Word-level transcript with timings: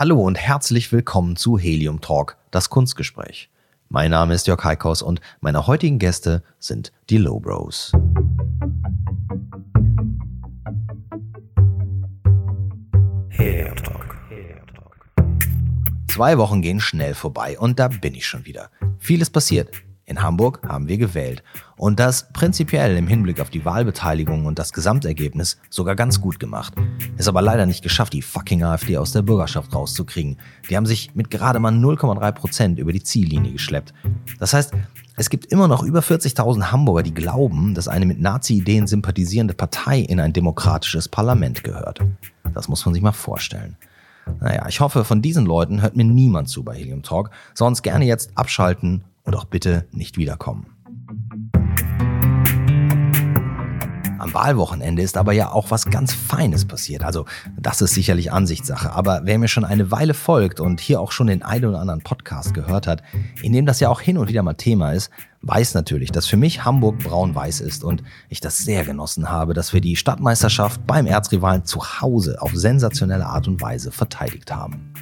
Hallo 0.00 0.24
und 0.24 0.38
herzlich 0.38 0.92
willkommen 0.92 1.34
zu 1.34 1.58
Helium 1.58 2.00
Talk, 2.00 2.36
das 2.52 2.70
Kunstgespräch. 2.70 3.50
Mein 3.88 4.12
Name 4.12 4.32
ist 4.32 4.46
Jörg 4.46 4.62
Heikhaus 4.62 5.02
und 5.02 5.20
meine 5.40 5.66
heutigen 5.66 5.98
Gäste 5.98 6.44
sind 6.60 6.92
die 7.10 7.18
Low 7.18 7.40
Bros. 7.40 7.90
Helium 13.30 13.74
Talk. 13.74 14.16
Zwei 16.06 16.38
Wochen 16.38 16.62
gehen 16.62 16.78
schnell 16.78 17.14
vorbei 17.14 17.58
und 17.58 17.80
da 17.80 17.88
bin 17.88 18.14
ich 18.14 18.24
schon 18.24 18.46
wieder. 18.46 18.70
Vieles 19.00 19.30
passiert. 19.30 19.68
In 20.08 20.22
Hamburg 20.22 20.60
haben 20.66 20.88
wir 20.88 20.96
gewählt 20.96 21.42
und 21.76 22.00
das 22.00 22.32
prinzipiell 22.32 22.96
im 22.96 23.06
Hinblick 23.06 23.42
auf 23.42 23.50
die 23.50 23.66
Wahlbeteiligung 23.66 24.46
und 24.46 24.58
das 24.58 24.72
Gesamtergebnis 24.72 25.58
sogar 25.68 25.96
ganz 25.96 26.22
gut 26.22 26.40
gemacht. 26.40 26.72
Ist 27.18 27.28
aber 27.28 27.42
leider 27.42 27.66
nicht 27.66 27.82
geschafft, 27.82 28.14
die 28.14 28.22
fucking 28.22 28.64
AfD 28.64 28.96
aus 28.96 29.12
der 29.12 29.20
Bürgerschaft 29.20 29.74
rauszukriegen. 29.74 30.38
Die 30.70 30.78
haben 30.78 30.86
sich 30.86 31.14
mit 31.14 31.30
gerade 31.30 31.58
mal 31.58 31.74
0,3 31.74 32.32
Prozent 32.32 32.78
über 32.78 32.90
die 32.90 33.02
Ziellinie 33.02 33.52
geschleppt. 33.52 33.92
Das 34.38 34.54
heißt, 34.54 34.72
es 35.18 35.28
gibt 35.28 35.44
immer 35.52 35.68
noch 35.68 35.82
über 35.82 36.00
40.000 36.00 36.72
Hamburger, 36.72 37.02
die 37.02 37.12
glauben, 37.12 37.74
dass 37.74 37.86
eine 37.86 38.06
mit 38.06 38.18
Nazi-Ideen 38.18 38.86
sympathisierende 38.86 39.52
Partei 39.52 39.98
in 39.98 40.20
ein 40.20 40.32
demokratisches 40.32 41.10
Parlament 41.10 41.64
gehört. 41.64 42.00
Das 42.54 42.68
muss 42.68 42.86
man 42.86 42.94
sich 42.94 43.02
mal 43.02 43.12
vorstellen. 43.12 43.76
Naja, 44.40 44.64
ich 44.68 44.80
hoffe, 44.80 45.04
von 45.04 45.20
diesen 45.20 45.44
Leuten 45.44 45.82
hört 45.82 45.96
mir 45.96 46.04
niemand 46.04 46.48
zu 46.48 46.62
bei 46.62 46.76
Helium 46.76 47.02
Talk, 47.02 47.30
sonst 47.52 47.82
gerne 47.82 48.06
jetzt 48.06 48.30
abschalten 48.36 49.04
und 49.28 49.36
auch 49.36 49.44
bitte 49.44 49.86
nicht 49.92 50.16
wiederkommen. 50.16 50.66
Am 54.18 54.32
Wahlwochenende 54.34 55.02
ist 55.02 55.18
aber 55.18 55.32
ja 55.32 55.52
auch 55.52 55.70
was 55.70 55.90
ganz 55.90 56.14
Feines 56.14 56.64
passiert. 56.64 57.04
Also 57.04 57.26
das 57.60 57.82
ist 57.82 57.92
sicherlich 57.92 58.32
Ansichtssache. 58.32 58.90
Aber 58.90 59.20
wer 59.24 59.38
mir 59.38 59.48
schon 59.48 59.66
eine 59.66 59.90
Weile 59.90 60.14
folgt 60.14 60.60
und 60.60 60.80
hier 60.80 61.00
auch 61.00 61.12
schon 61.12 61.26
den 61.26 61.42
einen 61.42 61.66
oder 61.66 61.78
anderen 61.78 62.00
Podcast 62.00 62.54
gehört 62.54 62.86
hat, 62.86 63.02
in 63.42 63.52
dem 63.52 63.66
das 63.66 63.80
ja 63.80 63.90
auch 63.90 64.00
hin 64.00 64.16
und 64.16 64.28
wieder 64.28 64.42
mal 64.42 64.54
Thema 64.54 64.92
ist, 64.92 65.10
weiß 65.42 65.74
natürlich, 65.74 66.10
dass 66.10 66.26
für 66.26 66.38
mich 66.38 66.64
Hamburg 66.64 66.98
braun-weiß 66.98 67.60
ist 67.60 67.84
und 67.84 68.02
ich 68.30 68.40
das 68.40 68.56
sehr 68.56 68.86
genossen 68.86 69.28
habe, 69.28 69.52
dass 69.52 69.74
wir 69.74 69.82
die 69.82 69.96
Stadtmeisterschaft 69.96 70.86
beim 70.86 71.06
Erzrivalen 71.06 71.66
zu 71.66 72.00
Hause 72.00 72.40
auf 72.40 72.52
sensationelle 72.54 73.26
Art 73.26 73.46
und 73.46 73.60
Weise 73.60 73.92
verteidigt 73.92 74.50
haben. 74.50 74.92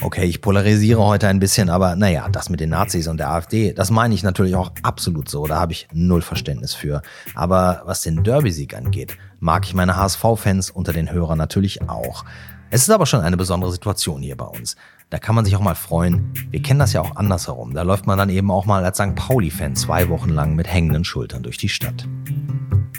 Okay, 0.00 0.26
ich 0.26 0.40
polarisiere 0.40 1.04
heute 1.04 1.26
ein 1.26 1.40
bisschen, 1.40 1.68
aber 1.70 1.96
naja, 1.96 2.28
das 2.30 2.50
mit 2.50 2.60
den 2.60 2.70
Nazis 2.70 3.08
und 3.08 3.16
der 3.16 3.30
AfD, 3.30 3.72
das 3.72 3.90
meine 3.90 4.14
ich 4.14 4.22
natürlich 4.22 4.54
auch 4.54 4.70
absolut 4.82 5.28
so, 5.28 5.48
da 5.48 5.58
habe 5.58 5.72
ich 5.72 5.88
null 5.92 6.22
Verständnis 6.22 6.72
für. 6.72 7.02
Aber 7.34 7.82
was 7.84 8.02
den 8.02 8.22
Derby-Sieg 8.22 8.76
angeht, 8.76 9.16
mag 9.40 9.66
ich 9.66 9.74
meine 9.74 9.96
HSV-Fans 9.96 10.70
unter 10.70 10.92
den 10.92 11.10
Hörern 11.10 11.36
natürlich 11.36 11.88
auch. 11.88 12.24
Es 12.70 12.82
ist 12.82 12.90
aber 12.90 13.06
schon 13.06 13.22
eine 13.22 13.36
besondere 13.36 13.72
Situation 13.72 14.22
hier 14.22 14.36
bei 14.36 14.44
uns. 14.44 14.76
Da 15.10 15.18
kann 15.18 15.34
man 15.34 15.44
sich 15.44 15.56
auch 15.56 15.60
mal 15.60 15.74
freuen. 15.74 16.32
Wir 16.50 16.62
kennen 16.62 16.78
das 16.78 16.92
ja 16.92 17.00
auch 17.00 17.16
andersherum. 17.16 17.74
Da 17.74 17.82
läuft 17.82 18.06
man 18.06 18.18
dann 18.18 18.30
eben 18.30 18.52
auch 18.52 18.66
mal 18.66 18.84
als 18.84 18.98
St. 18.98 19.16
Pauli-Fan 19.16 19.74
zwei 19.74 20.08
Wochen 20.10 20.30
lang 20.30 20.54
mit 20.54 20.68
hängenden 20.68 21.02
Schultern 21.02 21.42
durch 21.42 21.56
die 21.56 21.70
Stadt. 21.70 22.06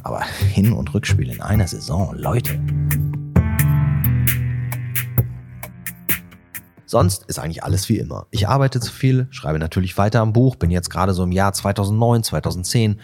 Aber 0.04 0.22
Hin- 0.54 0.74
und 0.74 0.94
Rückspiel 0.94 1.30
in 1.30 1.42
einer 1.42 1.68
Saison, 1.68 2.14
Leute. 2.16 2.60
Sonst 6.90 7.26
ist 7.26 7.38
eigentlich 7.38 7.64
alles 7.64 7.88
wie 7.88 8.00
immer. 8.00 8.26
Ich 8.32 8.48
arbeite 8.48 8.80
zu 8.80 8.92
viel, 8.92 9.28
schreibe 9.30 9.60
natürlich 9.60 9.96
weiter 10.00 10.22
am 10.22 10.34
Buch, 10.34 10.56
bin 10.56 10.72
jetzt 10.72 10.90
gerade 10.90 11.14
so 11.14 11.22
im 11.22 11.32
Jahr 11.32 11.54
2009, 11.54 12.24
2010. 12.24 13.00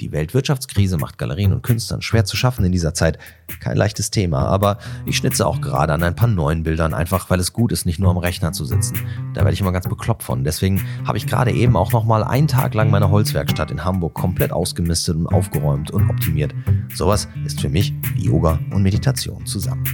Die 0.00 0.10
Weltwirtschaftskrise 0.10 0.96
macht 0.98 1.18
Galerien 1.18 1.52
und 1.52 1.62
Künstlern 1.62 2.02
schwer 2.02 2.24
zu 2.24 2.36
schaffen 2.36 2.64
in 2.64 2.72
dieser 2.72 2.94
Zeit. 2.94 3.16
Kein 3.60 3.76
leichtes 3.76 4.10
Thema, 4.10 4.48
aber 4.48 4.78
ich 5.06 5.16
schnitze 5.16 5.46
auch 5.46 5.60
gerade 5.60 5.92
an 5.92 6.02
ein 6.02 6.16
paar 6.16 6.26
neuen 6.26 6.64
Bildern, 6.64 6.94
einfach 6.94 7.30
weil 7.30 7.38
es 7.38 7.52
gut 7.52 7.70
ist, 7.70 7.86
nicht 7.86 8.00
nur 8.00 8.10
am 8.10 8.16
Rechner 8.16 8.50
zu 8.50 8.64
sitzen. 8.64 9.06
Da 9.34 9.42
werde 9.42 9.52
ich 9.52 9.60
immer 9.60 9.70
ganz 9.70 9.86
bekloppt 9.86 10.24
von. 10.24 10.42
Deswegen 10.42 10.84
habe 11.06 11.16
ich 11.16 11.28
gerade 11.28 11.52
eben 11.52 11.76
auch 11.76 11.92
nochmal 11.92 12.24
einen 12.24 12.48
Tag 12.48 12.74
lang 12.74 12.90
meine 12.90 13.08
Holzwerkstatt 13.08 13.70
in 13.70 13.84
Hamburg 13.84 14.14
komplett 14.14 14.50
ausgemistet 14.50 15.14
und 15.14 15.28
aufgeräumt 15.28 15.92
und 15.92 16.10
optimiert. 16.10 16.52
Sowas 16.92 17.28
ist 17.46 17.60
für 17.60 17.68
mich 17.68 17.94
wie 18.14 18.24
Yoga 18.24 18.58
und 18.72 18.82
Meditation 18.82 19.46
zusammen. 19.46 19.84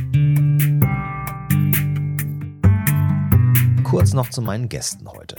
Kurz 3.95 4.13
noch 4.13 4.29
zu 4.29 4.43
meinen 4.43 4.69
Gästen 4.69 5.07
heute. 5.07 5.37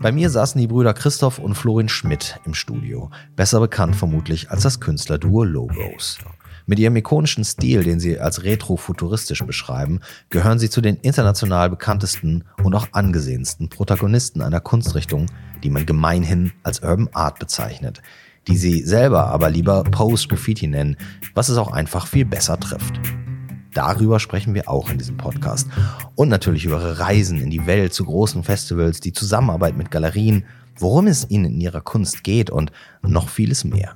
Bei 0.00 0.12
mir 0.12 0.30
saßen 0.30 0.60
die 0.60 0.68
Brüder 0.68 0.94
Christoph 0.94 1.40
und 1.40 1.56
Florin 1.56 1.88
Schmidt 1.88 2.38
im 2.44 2.54
Studio, 2.54 3.10
besser 3.34 3.58
bekannt 3.58 3.96
vermutlich 3.96 4.48
als 4.48 4.62
das 4.62 4.78
Künstlerduo 4.78 5.42
Logos. 5.42 6.18
Mit 6.66 6.78
ihrem 6.78 6.94
ikonischen 6.94 7.44
Stil, 7.44 7.82
den 7.82 7.98
sie 7.98 8.20
als 8.20 8.44
retro-futuristisch 8.44 9.44
beschreiben, 9.44 9.98
gehören 10.28 10.60
sie 10.60 10.70
zu 10.70 10.80
den 10.80 10.98
international 10.98 11.68
bekanntesten 11.68 12.44
und 12.62 12.76
auch 12.76 12.86
angesehensten 12.92 13.68
Protagonisten 13.68 14.40
einer 14.40 14.60
Kunstrichtung, 14.60 15.26
die 15.64 15.70
man 15.70 15.84
gemeinhin 15.84 16.52
als 16.62 16.84
Urban 16.84 17.08
Art 17.12 17.40
bezeichnet, 17.40 18.02
die 18.46 18.56
sie 18.56 18.84
selber 18.84 19.26
aber 19.26 19.50
lieber 19.50 19.82
Post-Graffiti 19.82 20.68
nennen, 20.68 20.96
was 21.34 21.48
es 21.48 21.56
auch 21.56 21.72
einfach 21.72 22.06
viel 22.06 22.24
besser 22.24 22.60
trifft. 22.60 23.00
Darüber 23.74 24.20
sprechen 24.20 24.54
wir 24.54 24.68
auch 24.68 24.90
in 24.90 24.98
diesem 24.98 25.16
Podcast. 25.16 25.68
Und 26.14 26.28
natürlich 26.28 26.64
über 26.64 26.80
ihre 26.80 26.98
Reisen 26.98 27.40
in 27.40 27.50
die 27.50 27.66
Welt 27.66 27.92
zu 27.92 28.04
großen 28.04 28.42
Festivals, 28.42 29.00
die 29.00 29.12
Zusammenarbeit 29.12 29.76
mit 29.76 29.90
Galerien, 29.90 30.44
worum 30.76 31.06
es 31.06 31.28
ihnen 31.30 31.46
in 31.54 31.60
ihrer 31.60 31.80
Kunst 31.80 32.24
geht 32.24 32.50
und 32.50 32.72
noch 33.02 33.28
vieles 33.28 33.64
mehr. 33.64 33.94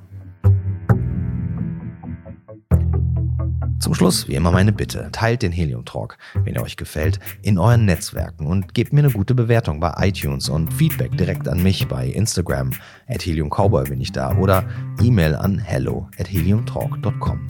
Zum 3.84 3.92
Schluss, 3.92 4.28
wie 4.28 4.34
immer, 4.34 4.50
meine 4.50 4.72
Bitte. 4.72 5.10
Teilt 5.12 5.42
den 5.42 5.52
Helium 5.52 5.84
Talk, 5.84 6.16
wenn 6.44 6.54
er 6.54 6.62
euch 6.62 6.78
gefällt, 6.78 7.20
in 7.42 7.58
euren 7.58 7.84
Netzwerken 7.84 8.46
und 8.46 8.72
gebt 8.72 8.94
mir 8.94 9.00
eine 9.00 9.10
gute 9.10 9.34
Bewertung 9.34 9.78
bei 9.78 9.92
iTunes 9.98 10.48
und 10.48 10.72
Feedback 10.72 11.18
direkt 11.18 11.48
an 11.48 11.62
mich 11.62 11.86
bei 11.86 12.06
Instagram. 12.06 12.70
At 13.08 13.26
Helium 13.26 13.50
Cowboy 13.50 13.84
bin 13.84 14.00
ich 14.00 14.10
da 14.10 14.34
oder 14.38 14.64
E-Mail 15.02 15.34
an 15.34 15.58
hello 15.58 16.08
at 16.18 16.32
heliumtalk.com. 16.32 17.46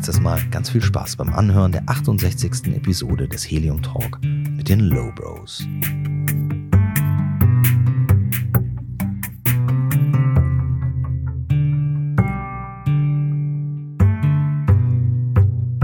jetzt 0.00 0.08
erstmal 0.08 0.42
ganz 0.46 0.70
viel 0.70 0.80
Spaß 0.80 1.16
beim 1.16 1.28
Anhören 1.34 1.72
der 1.72 1.82
68. 1.84 2.74
Episode 2.74 3.28
des 3.28 3.44
Helium 3.44 3.82
Talk 3.82 4.18
mit 4.22 4.66
den 4.66 4.80
Low 4.80 5.12
Bros. 5.14 5.62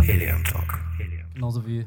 Helium 0.00 0.42
Talk. 0.44 0.80
Genauso 1.34 1.66
wie 1.66 1.86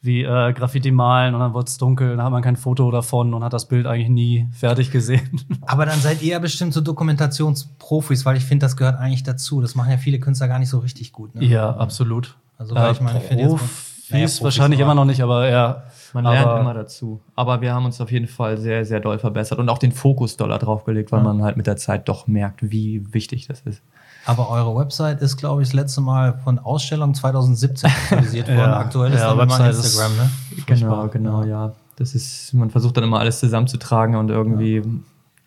wie 0.00 0.22
äh, 0.22 0.52
Graffiti 0.52 0.90
malen 0.90 1.34
und 1.34 1.40
dann 1.40 1.54
wird 1.54 1.68
es 1.68 1.78
dunkel, 1.78 2.16
dann 2.16 2.24
hat 2.24 2.30
man 2.30 2.42
kein 2.42 2.56
Foto 2.56 2.90
davon 2.90 3.34
und 3.34 3.42
hat 3.42 3.52
das 3.52 3.66
Bild 3.66 3.86
eigentlich 3.86 4.08
nie 4.08 4.48
fertig 4.52 4.90
gesehen. 4.90 5.40
Aber 5.62 5.86
dann 5.86 5.98
seid 5.98 6.22
ihr 6.22 6.32
ja 6.32 6.38
bestimmt 6.38 6.72
so 6.72 6.80
Dokumentationsprofis, 6.80 8.24
weil 8.24 8.36
ich 8.36 8.44
finde, 8.44 8.64
das 8.64 8.76
gehört 8.76 8.98
eigentlich 8.98 9.24
dazu. 9.24 9.60
Das 9.60 9.74
machen 9.74 9.90
ja 9.90 9.96
viele 9.96 10.20
Künstler 10.20 10.48
gar 10.48 10.58
nicht 10.58 10.68
so 10.68 10.78
richtig 10.78 11.12
gut. 11.12 11.34
Ne? 11.34 11.44
Ja, 11.44 11.76
absolut. 11.76 12.36
Also, 12.58 12.74
weil 12.74 12.88
äh, 12.88 12.92
ich 12.92 13.00
meine, 13.00 13.20
ich 13.20 13.46
Profis 13.46 13.98
naja, 14.10 14.28
wahrscheinlich 14.40 14.80
immer 14.80 14.94
noch 14.94 15.04
nicht, 15.04 15.22
aber 15.22 15.48
ja. 15.48 15.84
Man 16.14 16.24
lernt 16.24 16.60
immer 16.60 16.72
dazu. 16.72 17.20
Aber 17.34 17.60
wir 17.60 17.74
haben 17.74 17.84
uns 17.84 18.00
auf 18.00 18.10
jeden 18.10 18.28
Fall 18.28 18.56
sehr, 18.56 18.86
sehr 18.86 19.00
doll 19.00 19.18
verbessert 19.18 19.58
und 19.58 19.68
auch 19.68 19.76
den 19.76 19.92
Fokus 19.92 20.38
doller 20.38 20.58
draufgelegt, 20.58 21.12
weil 21.12 21.20
ja. 21.20 21.24
man 21.24 21.42
halt 21.42 21.58
mit 21.58 21.66
der 21.66 21.76
Zeit 21.76 22.08
doch 22.08 22.26
merkt, 22.26 22.70
wie 22.70 23.12
wichtig 23.12 23.46
das 23.46 23.60
ist. 23.60 23.82
Aber 24.28 24.50
eure 24.50 24.76
Website 24.76 25.22
ist, 25.22 25.36
glaube 25.36 25.62
ich, 25.62 25.68
das 25.68 25.74
letzte 25.74 26.00
Mal 26.00 26.38
von 26.44 26.58
Ausstellung 26.58 27.14
2017 27.14 27.90
aktualisiert 27.90 28.48
worden. 28.48 28.58
ja, 28.58 28.76
Aktuell 28.76 29.12
ist 29.12 29.20
ja, 29.20 29.34
dann 29.34 29.48
immer 29.48 29.66
Instagram, 29.68 30.16
ne? 30.16 30.30
Genau, 30.66 31.08
genau, 31.08 31.44
ja. 31.44 31.72
Das 31.96 32.14
ist, 32.14 32.54
man 32.54 32.70
versucht 32.70 32.96
dann 32.96 33.04
immer 33.04 33.18
alles 33.18 33.40
zusammenzutragen 33.40 34.14
und 34.14 34.30
irgendwie 34.30 34.76
ja 34.76 34.82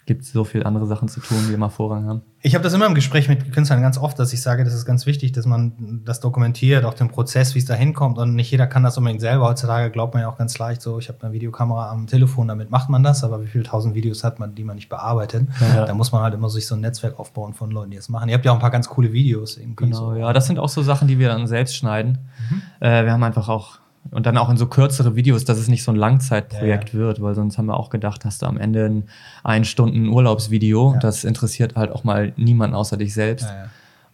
gibt 0.05 0.23
es 0.23 0.31
so 0.31 0.43
viele 0.43 0.65
andere 0.65 0.87
Sachen 0.87 1.07
zu 1.07 1.19
tun, 1.19 1.37
die 1.47 1.53
immer 1.53 1.69
Vorrang 1.69 2.05
haben. 2.05 2.21
Ich 2.43 2.55
habe 2.55 2.63
das 2.63 2.73
immer 2.73 2.87
im 2.87 2.95
Gespräch 2.95 3.29
mit 3.29 3.51
Künstlern 3.51 3.81
ganz 3.81 3.99
oft, 3.99 4.17
dass 4.17 4.33
ich 4.33 4.41
sage, 4.41 4.63
das 4.63 4.73
ist 4.73 4.85
ganz 4.85 5.05
wichtig, 5.05 5.31
dass 5.31 5.45
man 5.45 6.01
das 6.05 6.19
dokumentiert, 6.19 6.85
auch 6.85 6.95
den 6.95 7.09
Prozess, 7.09 7.53
wie 7.53 7.59
es 7.59 7.65
da 7.65 7.75
hinkommt. 7.75 8.17
Und 8.17 8.33
nicht 8.33 8.49
jeder 8.49 8.65
kann 8.65 8.81
das 8.81 8.97
unbedingt 8.97 9.21
selber. 9.21 9.45
Heutzutage 9.45 9.91
glaubt 9.91 10.15
man 10.15 10.23
ja 10.23 10.29
auch 10.29 10.37
ganz 10.37 10.57
leicht 10.57 10.81
so, 10.81 10.97
ich 10.97 11.07
habe 11.09 11.19
eine 11.21 11.33
Videokamera 11.33 11.91
am 11.91 12.07
Telefon, 12.07 12.47
damit 12.47 12.71
macht 12.71 12.89
man 12.89 13.03
das. 13.03 13.23
Aber 13.23 13.43
wie 13.43 13.47
viele 13.47 13.63
tausend 13.63 13.93
Videos 13.93 14.23
hat 14.23 14.39
man, 14.39 14.55
die 14.55 14.63
man 14.63 14.75
nicht 14.75 14.89
bearbeitet? 14.89 15.47
Ja. 15.59 15.85
Da 15.85 15.93
muss 15.93 16.11
man 16.11 16.23
halt 16.23 16.33
immer 16.33 16.49
sich 16.49 16.65
so 16.65 16.73
ein 16.73 16.81
Netzwerk 16.81 17.19
aufbauen 17.19 17.53
von 17.53 17.69
Leuten, 17.69 17.91
die 17.91 17.97
das 17.97 18.09
machen. 18.09 18.27
Ihr 18.27 18.35
habt 18.35 18.45
ja 18.45 18.51
auch 18.51 18.55
ein 18.55 18.61
paar 18.61 18.71
ganz 18.71 18.89
coole 18.89 19.13
Videos 19.13 19.57
irgendwie. 19.57 19.85
Genau, 19.85 20.11
so. 20.11 20.15
ja, 20.15 20.33
das 20.33 20.47
sind 20.47 20.57
auch 20.57 20.69
so 20.69 20.81
Sachen, 20.81 21.07
die 21.07 21.19
wir 21.19 21.27
dann 21.27 21.45
selbst 21.45 21.75
schneiden. 21.75 22.17
Mhm. 22.49 22.61
Äh, 22.79 23.05
wir 23.05 23.11
haben 23.13 23.23
einfach 23.23 23.49
auch 23.49 23.79
und 24.09 24.25
dann 24.25 24.37
auch 24.37 24.49
in 24.49 24.57
so 24.57 24.65
kürzere 24.65 25.15
Videos, 25.15 25.45
dass 25.45 25.59
es 25.59 25.67
nicht 25.67 25.83
so 25.83 25.91
ein 25.91 25.97
Langzeitprojekt 25.97 26.93
ja, 26.93 26.99
ja. 26.99 27.05
wird, 27.05 27.21
weil 27.21 27.35
sonst 27.35 27.57
haben 27.57 27.67
wir 27.67 27.77
auch 27.77 27.89
gedacht, 27.89 28.25
hast 28.25 28.41
du 28.41 28.47
am 28.47 28.57
Ende 28.57 28.85
ein 28.85 29.03
ein 29.43 29.65
Stunden 29.65 30.07
Urlaubsvideo. 30.07 30.93
Ja. 30.93 30.99
Das 30.99 31.23
interessiert 31.23 31.75
halt 31.75 31.91
auch 31.91 32.03
mal 32.03 32.33
niemanden 32.35 32.75
außer 32.75 32.97
dich 32.97 33.13
selbst. 33.13 33.47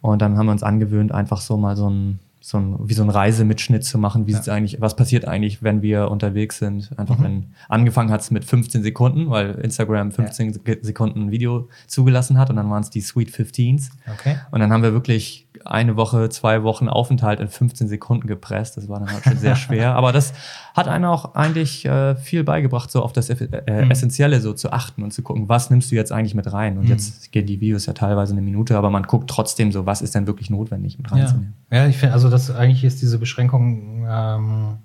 Und 0.00 0.22
dann 0.22 0.36
haben 0.36 0.46
wir 0.46 0.52
uns 0.52 0.62
angewöhnt, 0.62 1.12
einfach 1.12 1.40
so 1.40 1.56
mal 1.56 1.76
so 1.76 1.90
ein, 1.90 2.20
so 2.40 2.58
ein 2.58 2.76
wie 2.88 2.94
so 2.94 3.02
ein 3.02 3.10
Reisemitschnitt 3.10 3.84
zu 3.84 3.98
machen. 3.98 4.26
Wie 4.26 4.32
ja. 4.32 4.40
eigentlich, 4.52 4.80
was 4.80 4.94
passiert 4.94 5.26
eigentlich, 5.26 5.62
wenn 5.62 5.82
wir 5.82 6.10
unterwegs 6.10 6.58
sind? 6.58 6.90
Einfach 6.96 7.18
mhm. 7.18 7.24
wenn 7.24 7.46
angefangen 7.68 8.10
hat 8.10 8.20
es 8.20 8.30
mit 8.30 8.44
15 8.44 8.82
Sekunden, 8.82 9.28
weil 9.30 9.52
Instagram 9.56 10.12
15 10.12 10.60
ja. 10.64 10.74
Sekunden 10.82 11.30
Video 11.30 11.68
zugelassen 11.86 12.38
hat 12.38 12.50
und 12.50 12.56
dann 12.56 12.70
waren 12.70 12.82
es 12.82 12.90
die 12.90 13.00
Sweet 13.00 13.30
15s. 13.30 13.90
Okay. 14.12 14.36
Und 14.50 14.60
dann 14.60 14.72
haben 14.72 14.82
wir 14.82 14.92
wirklich 14.92 15.47
eine 15.64 15.96
Woche, 15.96 16.28
zwei 16.28 16.62
Wochen 16.62 16.88
Aufenthalt 16.88 17.40
in 17.40 17.48
15 17.48 17.88
Sekunden 17.88 18.26
gepresst. 18.26 18.76
Das 18.76 18.88
war 18.88 19.00
dann 19.00 19.10
halt 19.12 19.24
schon 19.24 19.36
sehr 19.38 19.56
schwer. 19.56 19.94
Aber 19.94 20.12
das 20.12 20.32
hat 20.74 20.88
einem 20.88 21.06
auch 21.06 21.34
eigentlich 21.34 21.84
äh, 21.84 22.16
viel 22.16 22.44
beigebracht, 22.44 22.90
so 22.90 23.02
auf 23.02 23.12
das 23.12 23.30
äh, 23.30 23.84
Mhm. 23.84 23.90
Essentielle 23.90 24.40
so 24.40 24.52
zu 24.52 24.72
achten 24.72 25.02
und 25.02 25.12
zu 25.12 25.22
gucken, 25.22 25.48
was 25.48 25.70
nimmst 25.70 25.90
du 25.90 25.94
jetzt 25.96 26.12
eigentlich 26.12 26.34
mit 26.34 26.52
rein? 26.52 26.74
Mhm. 26.74 26.80
Und 26.80 26.88
jetzt 26.88 27.32
gehen 27.32 27.46
die 27.46 27.60
Videos 27.60 27.86
ja 27.86 27.92
teilweise 27.92 28.32
eine 28.32 28.42
Minute, 28.42 28.76
aber 28.76 28.90
man 28.90 29.02
guckt 29.04 29.28
trotzdem 29.30 29.72
so, 29.72 29.86
was 29.86 30.02
ist 30.02 30.14
denn 30.14 30.26
wirklich 30.26 30.50
notwendig 30.50 30.98
mit 30.98 31.10
Ja, 31.10 31.16
reinzunehmen. 31.16 31.54
ja 31.70 31.86
ich 31.86 31.96
finde, 31.96 32.12
also 32.14 32.28
das 32.30 32.50
eigentlich 32.50 32.84
ist 32.84 33.00
diese 33.02 33.18
Beschränkung, 33.18 34.06
ähm, 34.08 34.78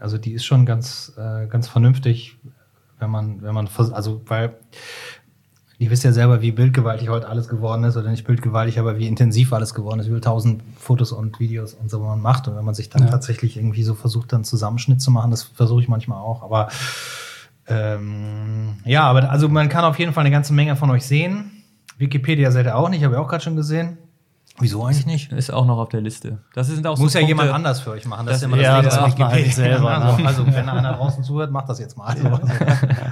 also 0.00 0.18
die 0.18 0.32
ist 0.32 0.44
schon 0.44 0.64
ganz, 0.66 1.12
äh, 1.18 1.46
ganz 1.46 1.68
vernünftig, 1.68 2.36
wenn 3.00 3.10
man, 3.10 3.42
wenn 3.42 3.54
man, 3.54 3.68
also 3.92 4.22
weil 4.26 4.54
ihr 5.78 5.90
wisst 5.90 6.02
ja 6.04 6.12
selber, 6.12 6.42
wie 6.42 6.50
bildgewaltig 6.52 7.08
heute 7.08 7.28
alles 7.28 7.48
geworden 7.48 7.84
ist, 7.84 7.96
oder 7.96 8.10
nicht 8.10 8.26
bildgewaltig, 8.26 8.78
aber 8.80 8.98
wie 8.98 9.06
intensiv 9.06 9.52
alles 9.52 9.74
geworden 9.74 10.00
ist, 10.00 10.06
über 10.08 10.20
tausend 10.20 10.62
Fotos 10.76 11.12
und 11.12 11.38
Videos 11.38 11.74
und 11.74 11.88
so, 11.90 12.00
man 12.00 12.20
macht. 12.20 12.48
Und 12.48 12.56
wenn 12.56 12.64
man 12.64 12.74
sich 12.74 12.90
dann 12.90 13.02
Ja. 13.02 13.08
tatsächlich 13.10 13.56
irgendwie 13.56 13.84
so 13.84 13.94
versucht, 13.94 14.32
dann 14.32 14.42
Zusammenschnitt 14.44 15.00
zu 15.00 15.10
machen, 15.10 15.30
das 15.30 15.42
versuche 15.44 15.80
ich 15.82 15.88
manchmal 15.88 16.18
auch, 16.18 16.42
aber 16.42 16.68
ähm, 17.68 18.76
ja, 18.84 19.02
aber 19.04 19.30
also 19.30 19.48
man 19.48 19.68
kann 19.68 19.84
auf 19.84 19.98
jeden 19.98 20.12
Fall 20.12 20.22
eine 20.22 20.30
ganze 20.30 20.52
Menge 20.52 20.74
von 20.76 20.90
euch 20.90 21.04
sehen. 21.06 21.50
Wikipedia 21.98 22.50
seid 22.50 22.66
ihr 22.66 22.76
auch 22.76 22.88
nicht, 22.88 23.04
habe 23.04 23.14
ich 23.14 23.20
auch 23.20 23.28
gerade 23.28 23.42
schon 23.44 23.56
gesehen. 23.56 23.98
Wieso 24.60 24.84
eigentlich 24.84 25.06
nicht? 25.06 25.32
Ist 25.32 25.52
auch 25.52 25.64
noch 25.66 25.78
auf 25.78 25.88
der 25.88 26.00
Liste. 26.00 26.38
Das 26.54 26.66
sind 26.66 26.86
auch 26.86 26.98
Muss 26.98 27.12
so 27.12 27.18
ja 27.18 27.24
Punkte, 27.26 27.42
jemand 27.44 27.54
anders 27.54 27.80
für 27.80 27.90
euch 27.92 28.04
machen. 28.06 28.26
Das- 28.26 28.36
ist 28.38 28.42
immer 28.42 28.56
ja, 28.58 28.76
Ding, 28.80 28.84
das 28.90 29.00
macht 29.00 29.18
man 29.18 29.28
halt 29.30 29.52
selber, 29.54 29.88
Also, 29.98 30.16
ne? 30.22 30.26
also, 30.28 30.46
wenn 30.46 30.68
einer 30.68 30.92
draußen 30.94 31.22
zuhört, 31.24 31.50
macht 31.50 31.68
das 31.68 31.78
jetzt 31.78 31.96
mal. 31.96 32.06
Also, 32.06 32.28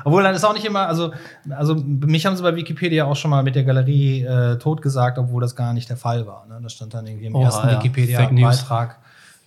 Obwohl 0.04 0.22
dann 0.22 0.34
ist 0.34 0.44
auch 0.44 0.54
nicht 0.54 0.64
immer, 0.66 0.86
also, 0.88 1.12
also 1.50 1.74
mich 1.76 2.26
haben 2.26 2.36
sie 2.36 2.42
bei 2.42 2.54
Wikipedia 2.56 3.04
auch 3.04 3.16
schon 3.16 3.30
mal 3.30 3.42
mit 3.42 3.54
der 3.54 3.64
Galerie 3.64 4.22
äh, 4.24 4.58
tot 4.58 4.82
gesagt, 4.82 5.18
obwohl 5.18 5.40
das 5.40 5.54
gar 5.56 5.72
nicht 5.72 5.88
der 5.88 5.96
Fall 5.96 6.26
war. 6.26 6.46
Ne? 6.48 6.58
Das 6.62 6.72
stand 6.72 6.94
dann 6.94 7.06
irgendwie 7.06 7.26
im 7.26 7.34
Oha, 7.34 7.44
ersten 7.44 7.68
ja. 7.68 7.78
Wikipedia-Beitrag. 7.78 8.98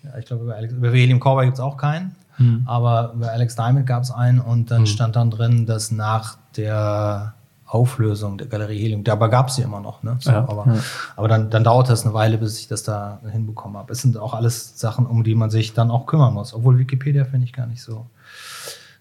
Ja, 0.04 0.18
ich 0.18 0.26
glaube, 0.26 0.44
über, 0.46 0.56
Alex, 0.56 0.74
über 0.74 0.90
Helium 0.92 1.20
Cowboy 1.20 1.46
gibt 1.46 1.58
es 1.58 1.62
auch 1.64 1.76
keinen. 1.78 2.16
Hm. 2.38 2.64
Aber 2.66 3.14
bei 3.20 3.28
Alex 3.28 3.58
Diamond 3.58 3.86
gab 3.86 4.04
es 4.04 4.12
einen 4.12 4.40
und 4.40 4.72
dann 4.72 4.82
Mhm. 4.82 4.86
stand 4.86 5.16
dann 5.18 5.30
drin, 5.30 5.66
dass 5.66 5.92
nach 5.92 6.38
der 6.56 7.34
Auflösung 7.70 8.40
der 8.40 8.48
Galerie 8.48 8.80
Helium, 8.80 9.04
dabei 9.04 9.28
gab 9.28 9.50
es 9.50 9.56
sie 9.56 9.62
immer 9.62 9.80
noch, 9.80 10.02
ne? 10.02 10.18
So, 10.20 10.32
Ja. 10.32 10.40
aber 10.40 10.80
aber 11.16 11.28
dann, 11.28 11.52
dann 11.52 11.64
dauert 11.64 11.88
das 11.88 12.04
eine 12.04 12.16
Weile, 12.16 12.40
bis 12.40 12.60
ich 12.60 12.68
das 12.68 12.82
da 12.82 13.20
hinbekommen 13.32 13.78
habe. 13.78 13.94
Es 13.94 14.02
sind 14.02 14.18
auch 14.18 14.34
alles 14.34 14.80
Sachen, 14.80 15.06
um 15.06 15.24
die 15.24 15.36
man 15.36 15.52
sich 15.52 15.74
dann 15.74 15.92
auch 15.92 16.08
kümmern 16.08 16.34
muss. 16.34 16.56
Obwohl 16.56 16.80
Wikipedia 16.80 17.26
finde 17.26 17.46
ich 17.46 17.54
gar 17.54 17.68
nicht 17.68 17.84
so, 17.84 18.08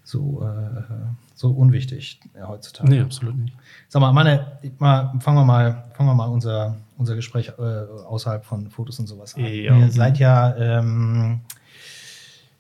so, 0.05 0.43
äh, 0.43 0.83
so 1.35 1.51
unwichtig 1.51 2.21
ja, 2.37 2.47
heutzutage. 2.49 2.91
Nee, 2.91 3.01
absolut 3.01 3.37
nicht. 3.37 3.57
Sag 3.89 4.01
mal, 4.01 4.13
meine, 4.13 4.59
mal, 4.79 5.15
fangen 5.21 5.39
wir 5.39 5.45
mal, 5.47 5.85
fangen 5.95 6.11
wir 6.11 6.15
mal 6.15 6.29
unser, 6.29 6.77
unser 6.99 7.15
Gespräch 7.15 7.53
äh, 7.59 7.63
außerhalb 7.63 8.45
von 8.45 8.69
Fotos 8.69 8.99
und 8.99 9.07
sowas 9.07 9.35
an. 9.35 9.45
Ja. 9.45 9.79
Ihr 9.79 9.91
seid 9.91 10.19
ja, 10.19 10.55
ähm, 10.57 11.41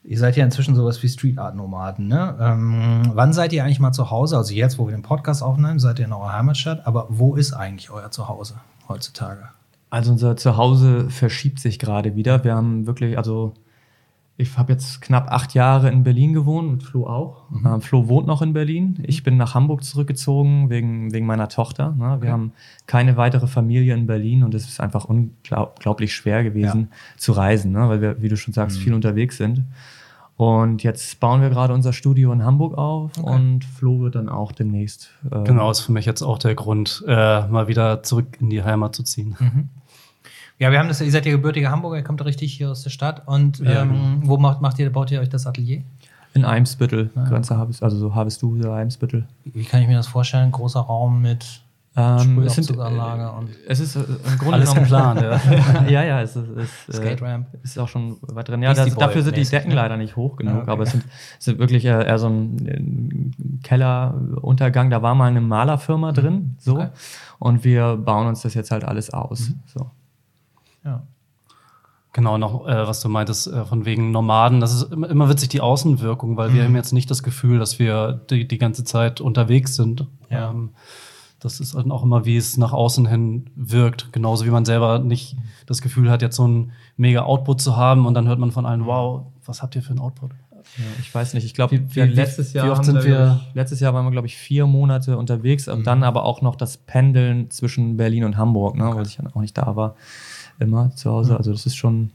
ihr 0.08 0.19
seid 0.19 0.37
ja 0.37 0.44
inzwischen 0.44 0.75
sowas 0.75 1.02
wie 1.02 1.08
Street 1.08 1.38
Art 1.38 1.55
Nomaden, 1.55 2.08
ne? 2.08 2.34
Ähm, 2.40 3.10
wann 3.12 3.34
seid 3.34 3.52
ihr 3.52 3.62
eigentlich 3.62 3.78
mal 3.78 3.93
zu 3.93 4.10
Hause? 4.10 4.38
Also 4.38 4.55
jetzt, 4.55 4.78
wo 4.78 4.87
wir 4.87 4.93
den 4.93 5.02
Podcast 5.02 5.43
aufnehmen, 5.43 5.78
seid 5.78 5.99
ihr 5.99 6.06
in 6.06 6.12
eurer 6.14 6.32
Heimatstadt, 6.32 6.87
aber 6.87 7.06
wo 7.10 7.37
ist 7.37 7.52
eigentlich 7.52 7.90
euer 7.90 8.10
Zuhause 8.10 8.55
heutzutage? 8.88 9.50
Also 9.90 10.12
unser 10.12 10.37
Zuhause 10.37 11.10
verschiebt 11.10 11.60
sich 11.60 11.78
gerade 11.78 12.16
wieder. 12.16 12.43
Wir 12.43 12.55
haben 12.55 12.87
wirklich, 12.87 13.19
also 13.19 13.52
ich 14.38 14.56
habe 14.56 14.72
jetzt 14.72 15.02
knapp 15.02 15.31
acht 15.31 15.52
Jahre 15.52 15.90
in 15.90 16.05
Berlin 16.05 16.32
gewohnt 16.32 16.70
und 16.70 16.82
Flo 16.82 17.06
auch. 17.06 17.43
Ähm, 17.64 17.82
Flo 17.82 18.08
wohnt 18.08 18.26
noch 18.26 18.40
in 18.40 18.55
Berlin. 18.55 19.02
Ich 19.02 19.25
bin 19.25 19.37
nach 19.37 19.55
Hamburg 19.55 19.84
zurückgezogen 19.84 20.70
wegen, 20.70 21.12
wegen 21.12 21.26
meiner 21.26 21.50
Tochter. 21.50 21.94
Ne? 21.99 22.19
Wir 22.22 22.32
haben 22.32 22.52
keine 22.87 23.19
weitere 23.19 23.46
Familie 23.46 23.93
in 23.93 24.06
Berlin 24.06 24.43
und 24.43 24.55
es 24.55 24.66
ist 24.69 24.81
einfach 24.81 25.05
unglaublich 25.05 26.14
schwer 26.14 26.44
gewesen 26.44 26.88
zu 27.19 27.32
reisen, 27.32 27.72
ne? 27.72 27.90
weil 27.90 28.00
wir, 28.00 28.22
wie 28.22 28.28
du 28.28 28.38
schon 28.38 28.55
sagst, 28.55 28.78
viel 28.78 28.94
unterwegs 28.94 29.37
sind. 29.37 29.64
Und 30.38 30.85
jetzt 30.85 31.19
bauen 31.19 31.40
wir 31.43 31.50
gerade 31.50 31.75
unser 31.75 31.93
Studio 31.93 32.32
in 32.32 32.44
Hamburg 32.44 32.79
auf 32.79 33.19
und 33.19 33.64
Flo 33.64 33.99
wird 34.00 34.14
dann 34.14 34.29
auch 34.29 34.52
demnächst. 34.52 35.11
äh, 35.32 35.43
Genau, 35.43 35.69
ist 35.69 35.81
für 35.81 35.90
mich 35.90 36.06
jetzt 36.06 36.23
auch 36.23 36.38
der 36.38 36.55
Grund, 36.55 37.02
äh, 37.08 37.46
mal 37.49 37.67
wieder 37.67 38.05
zurück 38.05 38.38
in 38.40 38.49
die 38.49 38.62
Heimat 38.62 38.94
zu 38.94 39.02
ziehen. 39.02 39.37
Ja, 40.61 40.70
wir 40.70 40.79
haben 40.79 40.87
das, 40.87 41.00
ihr 41.00 41.11
seid 41.11 41.26
ja 41.26 41.32
gebürtiger 41.32 41.70
Hamburger, 41.73 41.96
ihr 41.96 42.05
kommt 42.05 42.25
richtig 42.25 42.52
hier 42.52 42.70
aus 42.70 42.85
der 42.85 42.90
Stadt. 42.90 43.26
Und 43.26 43.58
Ja, 43.58 43.82
ähm, 43.82 44.20
wo 44.23 44.37
macht, 44.38 44.61
macht 44.61 44.79
ihr, 44.79 44.88
baut 44.93 45.11
ihr 45.11 45.20
euch 45.20 45.29
das 45.29 45.44
Atelier? 45.44 45.82
In 46.35 46.44
Eimsbüttel, 46.44 47.11
Grenze 47.14 47.56
Habes, 47.56 47.82
also 47.82 47.99
so 47.99 48.14
Habes-du, 48.14 48.61
Eimsbüttel. 48.70 49.26
Wie 49.44 49.64
kann 49.64 49.82
ich 49.82 49.88
mir 49.88 49.96
das 49.96 50.06
vorstellen? 50.06 50.52
Großer 50.52 50.81
Raum 50.81 51.20
mit 51.20 51.62
Ähm, 51.98 52.42
es, 52.44 52.54
sind, 52.54 52.70
und 52.70 53.48
es 53.66 53.80
ist 53.80 53.96
äh, 53.96 54.00
im 54.00 54.38
Grunde 54.38 54.54
Alles 54.54 54.72
geplant, 54.72 55.20
ja. 55.20 55.40
ja, 55.88 56.04
ja, 56.04 56.22
es 56.22 56.36
ist, 56.36 56.46
es, 56.56 56.94
äh, 56.94 56.96
Skate 56.96 57.22
Ramp. 57.22 57.48
ist 57.64 57.76
auch 57.76 57.88
schon 57.88 58.18
weit 58.22 58.48
drin. 58.48 58.62
Ja, 58.62 58.72
das, 58.72 58.94
dafür 58.94 59.22
sind 59.22 59.36
die 59.36 59.42
Decken 59.42 59.70
ne? 59.70 59.74
leider 59.74 59.96
nicht 59.96 60.14
hoch 60.14 60.36
genug, 60.36 60.54
Ja, 60.54 60.62
okay. 60.62 60.70
aber 60.70 60.84
es 60.84 60.92
sind, 60.92 61.04
es 61.40 61.46
sind 61.46 61.58
wirklich 61.58 61.84
eher, 61.84 62.18
so 62.20 62.28
ein, 62.28 63.34
Kelleruntergang. 63.64 64.90
Da 64.90 65.02
war 65.02 65.16
mal 65.16 65.26
eine 65.26 65.40
Malerfirma 65.40 66.12
drin, 66.12 66.54
so. 66.58 66.74
Okay. 66.74 66.88
Und 67.40 67.64
wir 67.64 67.96
bauen 67.96 68.28
uns 68.28 68.42
das 68.42 68.54
jetzt 68.54 68.70
halt 68.70 68.84
alles 68.84 69.12
aus. 69.12 69.50
So. 69.66 69.90
Ja. 70.84 71.02
Genau, 72.12 72.38
noch 72.38 72.66
äh, 72.68 72.86
was 72.86 73.00
du 73.00 73.08
meintest, 73.08 73.48
äh, 73.48 73.64
von 73.64 73.84
wegen 73.84 74.12
Nomaden. 74.12 74.60
Das 74.60 74.72
ist 74.72 74.92
immer, 74.92 75.10
immer 75.10 75.28
witzig 75.28 75.48
die 75.48 75.60
Außenwirkung, 75.60 76.36
weil 76.36 76.54
wir 76.54 76.62
haben 76.62 76.76
jetzt 76.76 76.92
nicht 76.92 77.10
das 77.10 77.24
Gefühl, 77.24 77.58
dass 77.58 77.80
wir 77.80 78.20
die, 78.30 78.46
die 78.46 78.58
ganze 78.58 78.84
Zeit 78.84 79.20
unterwegs 79.20 79.74
sind. 79.74 80.06
Ja. 80.30 80.50
Ähm, 80.50 80.70
das 81.40 81.61
ist 81.61 81.75
dann 81.75 81.90
auch 81.93 82.02
immer, 82.02 82.25
wie 82.25 82.37
es 82.37 82.56
nach 82.56 82.73
außen 82.73 83.06
hin 83.06 83.50
wirkt. 83.55 84.12
Genauso 84.12 84.44
wie 84.44 84.50
man 84.50 84.64
selber 84.64 84.99
nicht 84.99 85.37
das 85.67 85.81
Gefühl 85.82 86.11
hat, 86.11 86.23
jetzt 86.23 86.37
so 86.37 86.46
ein 86.49 86.73
mega 86.96 87.23
Output 87.23 87.61
zu 87.61 87.76
haben 87.76 88.06
und 88.06 88.14
dann 88.14 88.26
hört 88.26 88.38
man 88.38 88.50
von 88.50 88.67
allen, 88.67 88.87
wow, 88.87 89.26
was 89.44 89.62
habt 89.62 89.76
ihr 89.76 89.82
für 89.82 89.93
ein 89.93 90.00
Output? 90.00 90.32
Ja, 90.76 90.85
ich 91.00 91.14
weiß 91.14 91.35
nicht. 91.35 91.44
Ich 91.44 91.55
glaube, 91.55 91.76
Wie- 91.79 91.94
wir 91.96 92.08
wie- 92.08 92.12
letztes 92.12 92.52
wie 92.52 92.58
Jahr 92.58 92.70
oft 92.70 92.79
haben 92.79 92.85
sind 92.85 93.05
wir- 93.05 93.40
ich, 93.49 93.55
letztes 93.55 93.81
Jahr 93.81 93.94
waren 93.94 94.05
wir 94.05 94.11
glaube 94.11 94.26
ich 94.26 94.37
vier 94.37 94.67
Monate 94.67 95.17
unterwegs 95.17 95.67
und 95.69 95.87
dann 95.87 96.02
aber 96.02 96.25
auch 96.25 96.43
noch 96.43 96.56
das 96.56 96.76
Pendeln 96.76 97.50
zwischen 97.50 97.96
Berlin 97.96 98.25
und 98.25 98.37
Hamburg, 98.37 98.76
ne, 98.76 98.91
weil 98.94 99.06
ich 99.06 99.17
dann 99.17 99.29
auch 99.29 99.41
nicht 99.41 99.56
da 99.56 99.76
war 99.76 99.94
immer 100.58 100.91
zu 100.96 101.11
Hause. 101.11 101.37
Also 101.37 101.52
das 101.52 101.64
ist 101.67 101.76
schon 101.76 102.11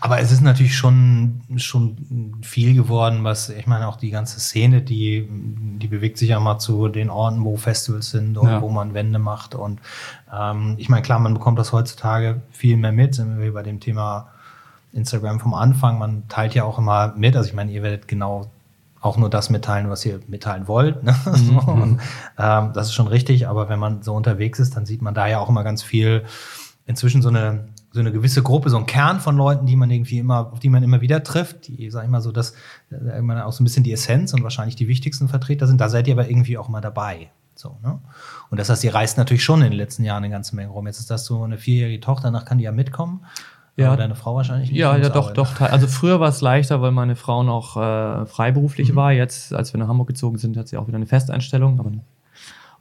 Aber 0.00 0.20
es 0.20 0.30
ist 0.30 0.40
natürlich 0.42 0.76
schon, 0.76 1.40
schon 1.56 2.36
viel 2.42 2.74
geworden, 2.74 3.24
was, 3.24 3.48
ich 3.48 3.66
meine, 3.66 3.88
auch 3.88 3.96
die 3.96 4.10
ganze 4.10 4.38
Szene, 4.40 4.82
die, 4.82 5.28
die 5.30 5.88
bewegt 5.88 6.18
sich 6.18 6.30
ja 6.30 6.40
mal 6.40 6.58
zu 6.58 6.88
den 6.88 7.10
Orten, 7.10 7.44
wo 7.44 7.56
Festivals 7.56 8.10
sind 8.10 8.38
und 8.38 8.48
Ja. 8.48 8.62
wo 8.62 8.68
man 8.68 8.94
Wände 8.94 9.18
macht. 9.18 9.54
Und 9.54 9.80
ähm, 10.32 10.74
ich 10.78 10.88
meine, 10.88 11.02
klar, 11.02 11.18
man 11.18 11.34
bekommt 11.34 11.58
das 11.58 11.72
heutzutage 11.72 12.42
viel 12.50 12.76
mehr 12.76 12.92
mit, 12.92 13.14
sind 13.14 13.38
wir 13.40 13.52
bei 13.52 13.62
dem 13.62 13.80
Thema 13.80 14.28
Instagram 14.92 15.40
vom 15.40 15.54
Anfang. 15.54 15.98
Man 15.98 16.28
teilt 16.28 16.54
ja 16.54 16.64
auch 16.64 16.78
immer 16.78 17.14
mit. 17.16 17.34
Also 17.36 17.48
ich 17.48 17.54
meine, 17.54 17.72
ihr 17.72 17.82
werdet 17.82 18.08
genau 18.08 18.50
auch 19.00 19.16
nur 19.16 19.30
das 19.30 19.50
mitteilen, 19.50 19.90
was 19.90 20.04
ihr 20.04 20.20
mitteilen 20.28 20.68
wollt. 20.68 21.02
Ne? 21.02 21.14
So. 21.34 21.58
Und, 21.72 22.00
ähm, 22.38 22.70
das 22.72 22.86
ist 22.88 22.94
schon 22.94 23.08
richtig, 23.08 23.48
aber 23.48 23.68
wenn 23.68 23.78
man 23.80 24.02
so 24.02 24.14
unterwegs 24.14 24.60
ist, 24.60 24.76
dann 24.76 24.86
sieht 24.86 25.02
man 25.02 25.12
da 25.14 25.26
ja 25.26 25.38
auch 25.40 25.48
immer 25.48 25.64
ganz 25.64 25.82
viel 25.82 26.24
inzwischen 26.86 27.20
so 27.22 27.28
eine, 27.28 27.68
so 27.92 28.00
eine 28.00 28.10
gewisse 28.12 28.42
Gruppe, 28.42 28.70
so 28.70 28.78
ein 28.78 28.86
Kern 28.86 29.20
von 29.20 29.36
Leuten, 29.36 29.66
die 29.66 29.76
man 29.76 29.90
irgendwie 29.90 30.18
immer, 30.18 30.50
auf 30.52 30.58
die 30.58 30.70
man 30.70 30.82
immer 30.82 31.00
wieder 31.02 31.22
trifft, 31.22 31.68
die, 31.68 31.90
sag 31.90 32.04
ich 32.04 32.10
mal 32.10 32.20
so, 32.22 32.32
das 32.32 32.54
äh, 32.90 33.18
immer 33.18 33.44
auch 33.46 33.52
so 33.52 33.62
ein 33.62 33.64
bisschen 33.64 33.84
die 33.84 33.92
Essenz 33.92 34.32
und 34.32 34.42
wahrscheinlich 34.42 34.76
die 34.76 34.88
wichtigsten 34.88 35.28
Vertreter 35.28 35.66
sind. 35.66 35.80
Da 35.80 35.88
seid 35.88 36.08
ihr 36.08 36.14
aber 36.14 36.28
irgendwie 36.28 36.56
auch 36.58 36.68
mal 36.68 36.80
dabei. 36.80 37.30
So, 37.54 37.76
ne? 37.82 37.98
Und 38.50 38.58
das 38.58 38.70
heißt, 38.70 38.82
ihr 38.84 38.94
reist 38.94 39.18
natürlich 39.18 39.44
schon 39.44 39.60
in 39.60 39.70
den 39.70 39.76
letzten 39.78 40.04
Jahren 40.04 40.24
eine 40.24 40.32
ganze 40.32 40.56
Menge 40.56 40.70
rum. 40.70 40.86
Jetzt 40.86 41.00
ist 41.00 41.10
das 41.10 41.26
so 41.26 41.42
eine 41.42 41.58
vierjährige 41.58 42.00
Tochter, 42.00 42.24
danach 42.28 42.46
kann 42.46 42.58
die 42.58 42.64
ja 42.64 42.72
mitkommen. 42.72 43.24
Ja. 43.76 43.88
Aber 43.88 43.96
deine 43.96 44.14
Frau 44.14 44.34
wahrscheinlich 44.34 44.70
nicht. 44.70 44.78
Ja, 44.78 44.96
ja, 44.96 45.08
doch, 45.08 45.28
arbeiten. 45.30 45.34
doch. 45.36 45.60
Also 45.60 45.86
früher 45.86 46.20
war 46.20 46.28
es 46.28 46.40
leichter, 46.42 46.82
weil 46.82 46.90
meine 46.92 47.16
Frau 47.16 47.42
noch 47.42 47.76
äh, 47.76 48.26
freiberuflich 48.26 48.92
Mhm. 48.92 48.96
war. 48.96 49.12
Jetzt, 49.12 49.54
als 49.54 49.72
wir 49.72 49.78
nach 49.78 49.88
Hamburg 49.88 50.08
gezogen 50.08 50.36
sind, 50.38 50.56
hat 50.56 50.68
sie 50.68 50.76
auch 50.76 50.86
wieder 50.88 50.96
eine 50.96 51.06
Festeinstellung. 51.06 51.78
Aber 51.80 51.90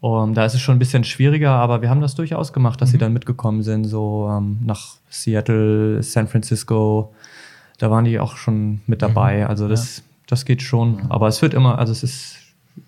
um, 0.01 0.33
da 0.33 0.45
ist 0.45 0.53
es 0.55 0.61
schon 0.61 0.75
ein 0.75 0.79
bisschen 0.79 1.03
schwieriger, 1.03 1.51
aber 1.51 1.81
wir 1.81 1.89
haben 1.89 2.01
das 2.01 2.15
durchaus 2.15 2.51
gemacht, 2.53 2.81
dass 2.81 2.89
Mhm. 2.89 2.91
sie 2.91 2.97
dann 2.97 3.13
mitgekommen 3.13 3.61
sind, 3.63 3.85
so 3.85 4.27
ähm, 4.29 4.57
nach 4.65 4.95
Seattle, 5.09 6.01
San 6.03 6.27
Francisco. 6.27 7.13
Da 7.77 7.89
waren 7.89 8.05
die 8.05 8.19
auch 8.19 8.35
schon 8.35 8.81
mit 8.87 9.01
dabei. 9.01 9.47
Also 9.47 9.67
das, 9.67 10.03
das 10.27 10.45
geht 10.45 10.61
schon. 10.61 11.01
Aber 11.09 11.27
es 11.27 11.41
wird 11.41 11.53
immer, 11.53 11.77
also 11.79 11.91
es 11.91 12.03
ist 12.03 12.35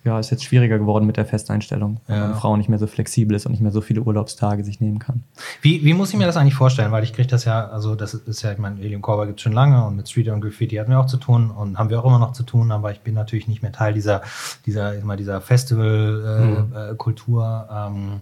ja, 0.03 0.19
ist 0.19 0.31
jetzt 0.31 0.43
schwieriger 0.43 0.77
geworden 0.79 1.05
mit 1.05 1.15
der 1.17 1.25
Festeinstellung, 1.25 1.99
weil 2.07 2.17
Ja. 2.17 2.23
meine 2.23 2.35
Frau 2.35 2.57
nicht 2.57 2.69
mehr 2.69 2.79
so 2.79 2.87
flexibel 2.87 3.35
ist 3.35 3.45
und 3.45 3.51
nicht 3.53 3.61
mehr 3.61 3.71
so 3.71 3.81
viele 3.81 4.01
Urlaubstage 4.01 4.63
sich 4.63 4.79
nehmen 4.81 4.99
kann. 4.99 5.23
Wie, 5.61 5.83
wie 5.85 5.93
muss 5.93 6.09
ich 6.11 6.17
mir 6.17 6.25
das 6.25 6.35
eigentlich 6.37 6.55
vorstellen? 6.55 6.91
Weil 6.91 7.03
ich 7.03 7.13
kriege 7.13 7.27
das 7.27 7.45
ja, 7.45 7.67
also 7.67 7.95
das 7.95 8.13
ist 8.13 8.41
ja, 8.41 8.51
ich 8.51 8.57
meine, 8.57 8.77
Helium 8.81 9.01
Cowboy 9.01 9.27
gibt 9.27 9.39
es 9.39 9.43
schon 9.43 9.53
lange 9.53 9.85
und 9.85 9.95
mit 9.95 10.09
Street 10.09 10.27
und 10.29 10.41
Graffiti 10.41 10.75
hatten 10.77 10.91
wir 10.91 10.99
auch 10.99 11.05
zu 11.05 11.17
tun 11.17 11.51
und 11.51 11.77
haben 11.77 11.89
wir 11.89 11.99
auch 11.99 12.05
immer 12.05 12.19
noch 12.19 12.33
zu 12.33 12.43
tun, 12.43 12.71
aber 12.71 12.91
ich 12.91 13.01
bin 13.01 13.13
natürlich 13.13 13.47
nicht 13.47 13.61
mehr 13.61 13.71
Teil 13.71 13.93
dieser, 13.93 14.21
dieser, 14.65 14.93
ich 14.93 14.99
sag 14.99 15.05
mal, 15.05 15.17
dieser 15.17 15.39
Festival-Kultur 15.41 17.67
ähm, 17.71 18.21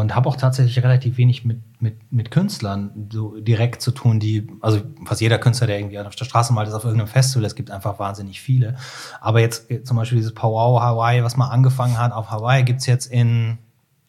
und 0.00 0.14
habe 0.14 0.28
auch 0.28 0.36
tatsächlich 0.36 0.82
relativ 0.82 1.16
wenig 1.16 1.44
mit, 1.44 1.60
mit, 1.80 2.12
mit 2.12 2.30
Künstlern 2.30 3.08
so 3.12 3.38
direkt 3.40 3.82
zu 3.82 3.90
tun, 3.90 4.20
die, 4.20 4.46
also 4.60 4.80
fast 5.04 5.20
jeder 5.20 5.38
Künstler, 5.38 5.66
der 5.66 5.78
irgendwie 5.78 5.98
auf 5.98 6.16
der 6.16 6.24
Straße 6.24 6.52
malt, 6.52 6.68
ist 6.68 6.74
auf 6.74 6.84
irgendeinem 6.84 7.08
Festival, 7.08 7.44
es 7.44 7.54
gibt 7.54 7.70
einfach 7.70 7.98
wahnsinnig 7.98 8.40
viele. 8.40 8.76
Aber 9.20 9.40
jetzt 9.40 9.70
äh, 9.70 9.82
zum 9.82 9.96
Beispiel 9.96 10.16
dieses 10.18 10.34
Powwow 10.34 10.80
Hawaii, 10.80 11.22
was 11.24 11.36
mal 11.36 11.48
angefangen 11.48 11.98
hat 11.98 12.12
auf 12.12 12.30
Hawaii, 12.30 12.62
gibt 12.64 12.80
es 12.80 12.86
jetzt 12.86 13.06
in 13.06 13.58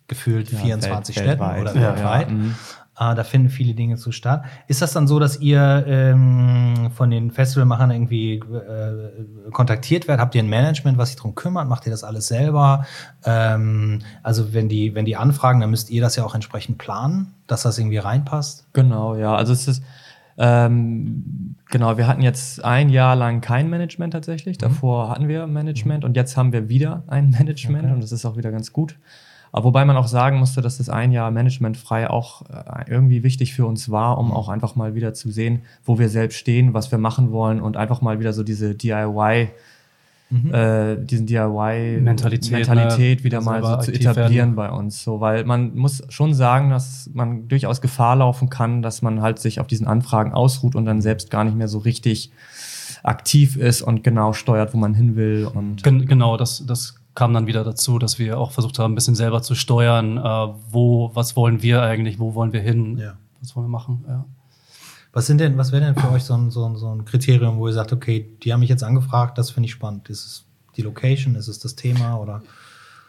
gefühlt 0.07 0.51
Ja, 0.51 0.59
24 0.59 1.15
welt- 1.15 1.25
Städten 1.25 1.41
weltweit. 1.41 1.61
oder 1.61 1.75
Ja, 1.75 1.95
weltweit. 1.95 2.27
ja, 2.29 2.33
mhm. 2.35 2.55
Äh, 2.97 3.15
da 3.15 3.23
finden 3.23 3.49
viele 3.49 3.73
Dinge 3.73 3.97
zu 3.97 4.11
statt. 4.11 4.43
Ist 4.67 4.81
das 4.81 4.93
dann 4.93 5.07
so, 5.07 5.19
dass 5.19 5.39
ihr 5.39 5.85
ähm, 5.87 6.91
von 6.95 7.11
den 7.11 7.31
Festivalmachern 7.31 7.91
irgendwie 7.91 8.35
äh, 8.35 9.51
kontaktiert 9.51 10.07
werdet? 10.07 10.21
Habt 10.21 10.35
ihr 10.35 10.43
ein 10.43 10.49
Management, 10.49 10.97
was 10.97 11.09
sich 11.09 11.17
darum 11.17 11.35
kümmert? 11.35 11.67
Macht 11.67 11.85
ihr 11.85 11.91
das 11.91 12.03
alles 12.03 12.27
selber? 12.27 12.85
Ähm, 13.25 13.99
also 14.23 14.53
wenn 14.53 14.69
die, 14.69 14.95
wenn 14.95 15.05
die 15.05 15.17
anfragen, 15.17 15.59
dann 15.59 15.69
müsst 15.69 15.89
ihr 15.89 16.01
das 16.01 16.15
ja 16.15 16.23
auch 16.23 16.35
entsprechend 16.35 16.77
planen, 16.77 17.33
dass 17.47 17.63
das 17.63 17.77
irgendwie 17.77 17.97
reinpasst? 17.97 18.67
Genau, 18.73 19.15
ja. 19.15 19.35
Also 19.35 19.53
es 19.53 19.67
ist 19.67 19.83
ähm, 20.37 21.55
genau, 21.69 21.97
wir 21.97 22.07
hatten 22.07 22.21
jetzt 22.21 22.63
ein 22.63 22.89
Jahr 22.89 23.15
lang 23.15 23.41
kein 23.41 23.69
Management 23.69 24.13
tatsächlich. 24.13 24.57
Davor 24.57 25.09
hatten 25.09 25.27
wir 25.27 25.47
Management 25.47 26.03
und 26.03 26.15
jetzt 26.15 26.35
haben 26.35 26.51
wir 26.51 26.67
wieder 26.67 27.03
ein 27.07 27.29
Management 27.29 27.85
Okay. 27.85 27.93
und 27.93 28.03
das 28.03 28.11
ist 28.11 28.25
auch 28.25 28.35
wieder 28.35 28.51
ganz 28.51 28.73
gut. 28.73 28.97
Aber 29.55 29.63
wobei 29.63 29.85
man 29.85 29.95
auch 29.95 30.07
sagen 30.07 30.37
musste, 30.37 30.61
dass 30.61 30.79
das 30.79 30.89
ein 30.89 31.13
Jahr 31.13 31.31
managementfrei 31.31 32.09
auch 32.09 32.41
äh, 32.49 32.91
irgendwie 32.91 33.23
wichtig 33.23 33.53
für 33.53 33.65
uns 33.65 33.89
war, 33.89 34.17
um 34.17 34.33
auch 34.33 34.49
einfach 34.49 34.75
mal 34.75 34.95
wieder 34.95 35.13
zu 35.13 35.31
sehen, 35.31 35.61
wo 35.85 35.97
wir 35.97 36.09
selbst 36.09 36.35
stehen, 36.35 36.73
was 36.73 36.91
wir 36.91 36.97
machen 36.97 37.31
wollen 37.31 37.61
und 37.61 37.77
einfach 37.77 38.01
mal 38.01 38.19
wieder 38.19 38.33
so 38.33 38.43
diese 38.43 38.75
DIY, 38.75 39.47
äh, 40.51 40.97
diesen 40.97 41.25
DIY 41.25 42.01
Mentalität, 42.01 42.67
ne? 42.67 43.23
wieder 43.23 43.39
mal 43.39 43.63
so 43.63 43.77
zu 43.77 43.93
etablieren 43.93 44.35
werden. 44.35 44.55
bei 44.55 44.69
uns. 44.71 45.01
So, 45.01 45.21
weil 45.21 45.45
man 45.45 45.73
muss 45.73 46.03
schon 46.09 46.33
sagen, 46.33 46.69
dass 46.69 47.09
man 47.13 47.47
durchaus 47.47 47.79
Gefahr 47.79 48.17
laufen 48.17 48.49
kann, 48.49 48.81
dass 48.81 49.01
man 49.01 49.21
halt 49.21 49.39
sich 49.39 49.61
auf 49.61 49.67
diesen 49.67 49.87
Anfragen 49.87 50.33
ausruht 50.33 50.75
und 50.75 50.83
dann 50.83 51.01
selbst 51.01 51.31
gar 51.31 51.45
nicht 51.45 51.55
mehr 51.55 51.69
so 51.69 51.77
richtig 51.77 52.29
aktiv 53.03 53.55
ist 53.55 53.83
und 53.83 54.03
genau 54.03 54.33
steuert, 54.33 54.73
wo 54.73 54.77
man 54.77 54.93
hin 54.93 55.15
will. 55.15 55.45
Und 55.45 55.81
Gen 55.81 56.07
genau, 56.07 56.35
das, 56.35 56.65
das 56.67 56.95
kam 57.15 57.33
dann 57.33 57.47
wieder 57.47 57.63
dazu, 57.63 57.97
dass 57.97 58.19
wir 58.19 58.37
auch 58.37 58.51
versucht 58.51 58.77
haben, 58.77 58.91
ein 58.91 58.95
bisschen 58.95 59.15
selber 59.15 59.41
zu 59.41 59.55
steuern, 59.55 60.17
äh, 60.17 60.21
wo, 60.69 61.11
was 61.13 61.35
wollen 61.35 61.61
wir 61.61 61.81
eigentlich, 61.81 62.19
wo 62.19 62.35
wollen 62.35 62.53
wir 62.53 62.61
hin, 62.61 62.97
Ja. 62.97 63.13
was 63.41 63.55
wollen 63.55 63.65
wir 63.65 63.71
machen. 63.71 64.03
Ja. 64.07 64.25
Was 65.13 65.27
sind 65.27 65.39
denn, 65.39 65.57
was 65.57 65.71
wäre 65.71 65.85
denn 65.85 65.95
für 65.95 66.11
euch 66.11 66.23
so 66.23 66.33
ein, 66.33 66.51
so, 66.51 66.65
ein, 66.65 66.75
so 66.75 66.89
ein 66.93 67.05
Kriterium, 67.05 67.57
wo 67.57 67.67
ihr 67.67 67.73
sagt, 67.73 67.93
okay, 67.93 68.29
die 68.43 68.51
haben 68.51 68.59
mich 68.59 68.69
jetzt 68.69 68.83
angefragt, 68.83 69.37
das 69.37 69.49
finde 69.49 69.67
ich 69.67 69.71
spannend. 69.71 70.09
Ist 70.09 70.25
es 70.25 70.45
die 70.75 70.81
Location, 70.81 71.35
ist 71.35 71.47
es 71.47 71.57
das 71.59 71.75
Thema 71.75 72.17
oder 72.17 72.41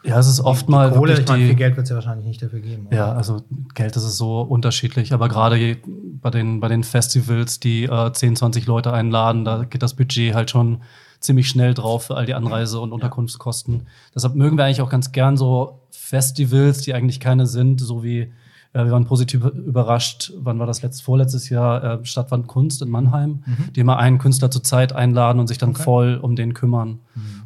ja, 0.03 0.17
es 0.17 0.27
ist 0.27 0.39
oft 0.39 0.69
mal 0.69 0.89
Kohle? 0.91 1.19
Ich 1.19 1.27
meine, 1.27 1.45
viel 1.47 1.55
Geld 1.55 1.75
wird 1.75 1.83
es 1.85 1.89
ja 1.89 1.95
wahrscheinlich 1.95 2.25
nicht 2.25 2.41
dafür 2.41 2.61
geben. 2.61 2.87
oder? 2.87 2.95
Ja, 2.95 3.11
also 3.11 3.41
Geld 3.73 3.93
ist 3.97 4.03
so 4.15 4.39
unterschiedlich, 4.41 5.11
aber 5.11 5.27
gerade 5.27 5.77
bei 6.21 6.29
den, 6.29 6.61
bei 6.61 6.69
den 6.69 6.85
Festivals, 6.85 7.59
die 7.59 7.83
äh, 7.85 8.13
10, 8.13 8.37
20 8.37 8.67
Leute 8.67 8.93
einladen, 8.93 9.43
da 9.43 9.65
geht 9.65 9.81
das 9.83 9.95
Budget 9.95 10.33
halt 10.33 10.49
schon 10.49 10.81
ziemlich 11.19 11.49
schnell 11.49 11.73
drauf 11.73 12.05
für 12.05 12.15
all 12.15 12.25
die 12.25 12.33
Anreise- 12.33 12.79
und 12.79 12.91
Unterkunftskosten. 12.93 13.87
Deshalb 14.13 14.35
mögen 14.35 14.57
wir 14.57 14.65
eigentlich 14.65 14.81
auch 14.81 14.89
ganz 14.89 15.11
gern 15.11 15.37
so 15.37 15.79
Festivals, 15.91 16.81
die 16.81 16.93
eigentlich 16.93 17.19
keine 17.19 17.47
sind, 17.47 17.81
so 17.81 18.03
wie 18.03 18.31
äh, 18.73 18.83
wir 18.85 18.91
waren 18.91 19.05
positiv 19.05 19.43
überrascht, 19.45 20.33
wann 20.37 20.59
war 20.59 20.67
das 20.67 20.81
letztes, 20.81 21.01
vorletztes 21.01 21.49
Jahr, 21.49 21.83
äh, 21.83 22.05
Stadtwand 22.05 22.47
Kunst 22.47 22.81
in 22.81 22.89
Mannheim, 22.89 23.43
die 23.75 23.79
immer 23.79 23.97
einen 23.97 24.17
Künstler 24.19 24.51
zur 24.51 24.63
Zeit 24.63 24.93
einladen 24.93 25.39
und 25.39 25.47
sich 25.47 25.57
dann 25.57 25.69
Okay. 25.71 25.83
voll 25.83 26.19
um 26.21 26.35
den 26.35 26.53
kümmern. 26.53 26.99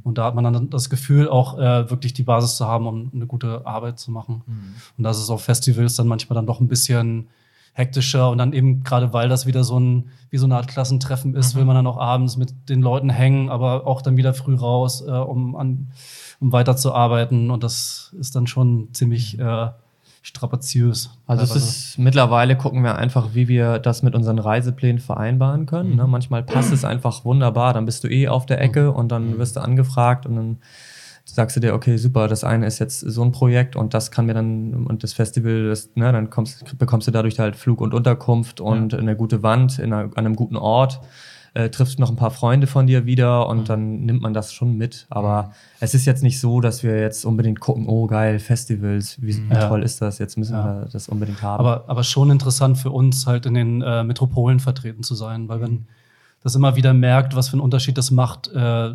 Und 0.03 0.17
da 0.17 0.25
hat 0.25 0.35
man 0.35 0.43
dann 0.43 0.69
das 0.69 0.89
Gefühl, 0.89 1.29
auch 1.29 1.57
äh, 1.57 1.89
wirklich 1.89 2.13
die 2.13 2.23
Basis 2.23 2.55
zu 2.55 2.65
haben, 2.67 2.87
um 2.87 3.11
eine 3.13 3.27
gute 3.27 3.65
Arbeit 3.65 3.99
zu 3.99 4.11
machen. 4.11 4.41
Und 4.97 5.03
das 5.03 5.19
ist 5.19 5.29
auf 5.29 5.43
Festivals 5.43 5.95
dann 5.95 6.07
manchmal 6.07 6.35
dann 6.35 6.45
doch 6.47 6.59
ein 6.59 6.67
bisschen 6.67 7.27
hektischer 7.73 8.29
und 8.29 8.37
dann 8.37 8.53
eben 8.53 8.83
gerade 8.83 9.13
weil 9.13 9.29
das 9.29 9.45
wieder 9.45 9.63
so 9.63 9.79
ein 9.79 10.09
wie 10.29 10.37
so 10.37 10.45
eine 10.45 10.55
Art 10.55 10.67
Klassentreffen 10.67 11.35
ist, 11.35 11.55
will 11.55 11.65
man 11.65 11.75
dann 11.75 11.87
auch 11.87 11.97
abends 11.97 12.37
mit 12.37 12.69
den 12.69 12.81
Leuten 12.81 13.09
hängen, 13.09 13.49
aber 13.49 13.85
auch 13.85 14.01
dann 14.01 14.17
wieder 14.17 14.33
früh 14.33 14.55
raus, 14.55 15.01
äh, 15.05 15.11
um 15.11 15.55
an 15.55 15.91
um 16.39 16.51
weiterzuarbeiten 16.51 17.51
und 17.51 17.63
das 17.63 18.15
ist 18.19 18.35
dann 18.35 18.47
schon 18.47 18.89
ziemlich 18.93 19.37
äh, 19.39 19.67
strapaziös. 20.23 21.09
Also 21.25 21.43
es 21.43 21.55
ist 21.55 21.97
mittlerweile 21.97 22.55
gucken 22.55 22.83
wir 22.83 22.95
einfach, 22.95 23.29
wie 23.33 23.47
wir 23.47 23.79
das 23.79 24.03
mit 24.03 24.13
unseren 24.15 24.39
Reiseplänen 24.39 24.99
vereinbaren 24.99 25.65
können. 25.65 25.95
Ne? 25.95 26.05
Manchmal 26.07 26.43
passt 26.43 26.71
es 26.71 26.85
einfach 26.85 27.25
wunderbar, 27.25 27.73
dann 27.73 27.85
bist 27.85 28.03
du 28.03 28.07
eh 28.07 28.27
auf 28.27 28.45
der 28.45 28.61
Ecke 28.61 28.91
und 28.91 29.11
dann 29.11 29.37
wirst 29.37 29.55
du 29.55 29.61
angefragt 29.61 30.25
und 30.25 30.35
dann 30.35 30.57
sagst 31.25 31.55
du 31.55 31.59
dir, 31.59 31.73
okay, 31.73 31.97
super, 31.97 32.27
das 32.27 32.43
eine 32.43 32.65
ist 32.65 32.79
jetzt 32.79 32.99
so 32.99 33.21
ein 33.23 33.31
Projekt 33.31 33.75
und 33.75 33.93
das 33.93 34.11
kann 34.11 34.25
mir 34.25 34.33
dann, 34.33 34.85
und 34.87 35.03
das 35.03 35.13
Festival, 35.13 35.69
das, 35.69 35.89
ne, 35.95 36.11
dann 36.11 36.29
kommst, 36.29 36.77
bekommst 36.77 37.07
du 37.07 37.11
dadurch 37.11 37.39
halt 37.39 37.55
Flug 37.55 37.79
und 37.81 37.93
Unterkunft 37.93 38.59
und 38.59 38.93
eine 38.93 39.15
gute 39.15 39.41
Wand 39.43 39.79
in 39.79 39.93
einer, 39.93 40.05
an 40.15 40.25
einem 40.25 40.35
guten 40.35 40.55
Ort. 40.57 40.99
Äh, 41.53 41.69
triffst 41.69 41.99
noch 41.99 42.09
ein 42.09 42.15
paar 42.15 42.31
Freunde 42.31 42.65
von 42.65 42.87
dir 42.87 43.05
wieder 43.05 43.49
und 43.49 43.67
dann 43.67 44.05
nimmt 44.05 44.21
man 44.21 44.33
das 44.33 44.53
schon 44.53 44.77
mit. 44.77 45.05
Aber 45.09 45.51
es 45.81 45.93
ist 45.93 46.05
jetzt 46.05 46.23
nicht 46.23 46.39
so, 46.39 46.61
dass 46.61 46.81
wir 46.81 46.97
jetzt 47.01 47.25
unbedingt 47.25 47.59
gucken, 47.59 47.87
oh 47.89 48.07
geil, 48.07 48.39
Festivals, 48.39 49.21
wie, 49.21 49.35
wie 49.49 49.53
Ja. 49.53 49.67
toll 49.67 49.83
ist 49.83 50.01
das, 50.01 50.17
jetzt 50.17 50.37
müssen 50.37 50.53
Ja. 50.53 50.63
wir 50.83 50.89
das 50.93 51.09
unbedingt 51.09 51.41
haben. 51.41 51.59
aber, 51.59 51.83
aber 51.89 52.03
schon 52.03 52.31
interessant 52.31 52.77
für 52.77 52.91
uns, 52.91 53.27
halt 53.27 53.45
in 53.45 53.53
den 53.53 53.81
äh, 53.81 54.01
Metropolen 54.05 54.61
vertreten 54.61 55.03
zu 55.03 55.13
sein, 55.13 55.49
weil 55.49 55.59
wenn 55.59 55.87
das 56.41 56.55
immer 56.55 56.77
wieder 56.77 56.93
merkt, 56.93 57.35
was 57.35 57.49
für 57.49 57.53
einen 57.55 57.61
Unterschied 57.63 57.97
das 57.97 58.11
macht, 58.11 58.47
äh, 58.53 58.91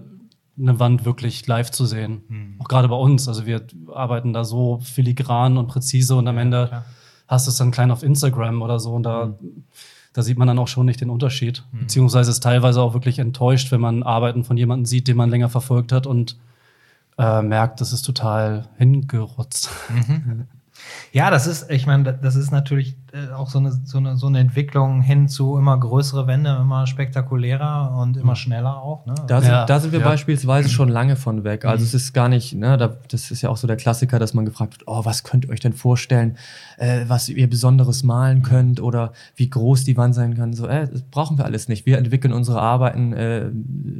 eine 0.59 0.79
Wand 0.81 1.05
wirklich 1.05 1.47
live 1.47 1.71
zu 1.71 1.87
sehen. 1.87 2.57
Auch 2.59 2.69
gerade 2.69 2.89
bei 2.89 2.97
uns. 2.97 3.29
Also 3.29 3.47
wir 3.47 3.67
arbeiten 3.93 4.33
da 4.33 4.45
so 4.45 4.81
filigran 4.81 5.59
und 5.59 5.67
präzise 5.67 6.17
und 6.17 6.27
am 6.29 6.39
Ende 6.39 6.69
klar. 6.69 6.85
hast 7.29 7.47
du 7.47 7.51
es 7.51 7.57
dann 7.57 7.71
klein 7.71 7.91
auf 7.91 8.03
Instagram 8.03 8.63
oder 8.63 8.79
so 8.79 8.95
und 8.95 9.03
da, 9.03 9.35
da 10.13 10.23
sieht 10.23 10.39
man 10.39 10.49
dann 10.49 10.59
auch 10.59 10.69
schon 10.69 10.87
nicht 10.87 11.01
den 11.01 11.11
Unterschied. 11.11 11.65
Beziehungsweise 11.73 12.31
ist 12.31 12.43
teilweise 12.43 12.81
auch 12.81 12.95
wirklich 12.95 13.19
enttäuscht, 13.19 13.71
wenn 13.73 13.81
man 13.81 14.03
Arbeiten 14.03 14.45
von 14.45 14.57
jemandem 14.57 14.87
sieht, 14.87 15.09
den 15.09 15.17
man 15.17 15.31
länger 15.31 15.49
verfolgt 15.49 15.93
hat 15.93 16.07
und 16.07 16.37
äh, 17.19 17.43
merkt, 17.43 17.81
das 17.81 17.93
ist 17.93 18.03
total 18.03 18.69
hingerotzt. 18.79 19.71
Ja, 21.13 21.31
das 21.31 21.47
ist, 21.47 21.71
ich 21.71 21.87
meine, 21.87 22.13
das 22.15 22.37
ist 22.37 22.51
natürlich 22.51 22.97
äh, 23.13 23.33
auch 23.33 23.49
so 23.49 23.59
eine, 23.59 23.73
so, 23.85 23.99
eine, 23.99 24.17
so 24.17 24.27
eine 24.27 24.41
Entwicklung 24.41 25.01
hin 25.01 25.29
zu 25.29 25.57
immer 25.57 25.79
größere 25.79 26.27
Wände, 26.27 26.59
immer 26.61 26.87
spektakulärer 26.87 27.97
und 27.99 28.17
immer 28.17 28.37
schneller 28.37 28.83
auch. 28.83 29.07
Ne? 29.07 29.15
Da 29.27 29.41
sind, 29.41 29.51
Ja, 29.51 29.65
da 29.65 29.81
sind 29.81 29.93
wir 29.93 30.01
ja. 30.01 30.05
beispielsweise 30.05 30.69
schon 30.69 30.89
lange 30.89 31.17
von 31.17 31.45
weg. 31.45 31.65
Also 31.65 31.85
es 31.85 31.95
ist 31.95 32.13
gar 32.13 32.29
nicht, 32.29 32.55
ne, 32.55 32.77
da, 32.77 32.97
das 33.09 33.31
ist 33.31 33.43
ja 33.43 33.49
auch 33.49 33.57
so 33.57 33.67
der 33.67 33.77
Klassiker, 33.77 34.19
dass 34.19 34.35
man 34.35 34.45
gefragt 34.45 34.75
wird, 34.75 34.85
oh, 34.87 35.05
was 35.05 35.25
könnt 35.25 35.45
ihr 35.45 35.51
euch 35.51 35.61
denn 35.61 35.73
vorstellen, 35.73 36.37
äh, 36.79 37.05
was 37.07 37.29
ihr 37.29 37.49
Besonderes 37.49 38.03
malen 38.03 38.43
könnt 38.43 38.81
oder 38.81 39.13
wie 39.35 39.49
groß 39.49 39.85
die 39.85 39.97
Wand 39.97 40.15
sein 40.15 40.37
kann. 40.37 40.53
So, 40.53 40.67
äh, 40.67 40.89
das 40.89 41.03
brauchen 41.03 41.39
wir 41.39 41.45
alles 41.45 41.69
nicht. 41.69 41.87
Wir 41.87 41.99
entwickeln 41.99 42.33
unsere 42.33 42.61
Arbeiten 42.61 43.13
äh, 43.13 43.51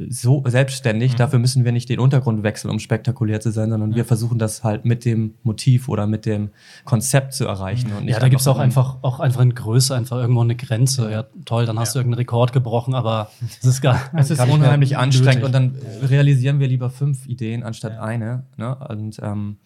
so 0.09 0.43
selbstständig. 0.45 1.15
Dafür 1.15 1.39
müssen 1.39 1.65
wir 1.65 1.71
nicht 1.71 1.89
den 1.89 1.99
Untergrund 1.99 2.43
wechseln, 2.43 2.71
um 2.71 2.79
spektakulär 2.79 3.39
zu 3.39 3.51
sein, 3.51 3.69
sondern 3.69 3.95
wir 3.95 4.05
versuchen 4.05 4.39
das 4.39 4.63
halt 4.63 4.85
mit 4.85 5.05
dem 5.05 5.35
Motiv 5.43 5.89
oder 5.89 6.07
mit 6.07 6.25
dem 6.25 6.49
Konzept 6.85 7.33
zu 7.33 7.45
erreichen. 7.45 7.91
Und 7.93 8.05
nicht 8.05 8.13
Ja, 8.13 8.19
da 8.19 8.29
gibt 8.29 8.41
es 8.41 8.47
auch 8.47 8.59
einfach, 8.59 8.97
auch 9.07 9.19
einfach 9.19 9.41
in 9.41 9.55
Größe 9.55 9.95
einfach 9.95 10.17
irgendwo 10.17 10.41
eine 10.41 10.55
Grenze. 10.55 11.09
Ja, 11.09 11.25
toll, 11.45 11.65
dann 11.65 11.79
hast 11.79 11.95
du 11.95 11.99
irgendeinen 11.99 12.19
Rekord 12.19 12.53
gebrochen, 12.53 12.93
aber 12.93 13.31
es 13.61 13.65
ist 13.65 13.81
gar 13.81 13.99
Es 14.13 14.29
ist 14.29 14.39
nicht 14.39 14.47
mehr 14.47 14.55
unheimlich 14.55 14.97
anstrengend 14.97 15.43
und 15.43 15.53
dann 15.53 15.75
realisieren 16.03 16.59
wir 16.59 16.67
lieber 16.67 16.89
fünf 16.89 17.25
Ideen 17.25 17.63
anstatt 17.63 17.97
eine. 17.97 18.43
Ne? 18.57 18.75
Und 18.75 19.19
ähm, 19.23 19.57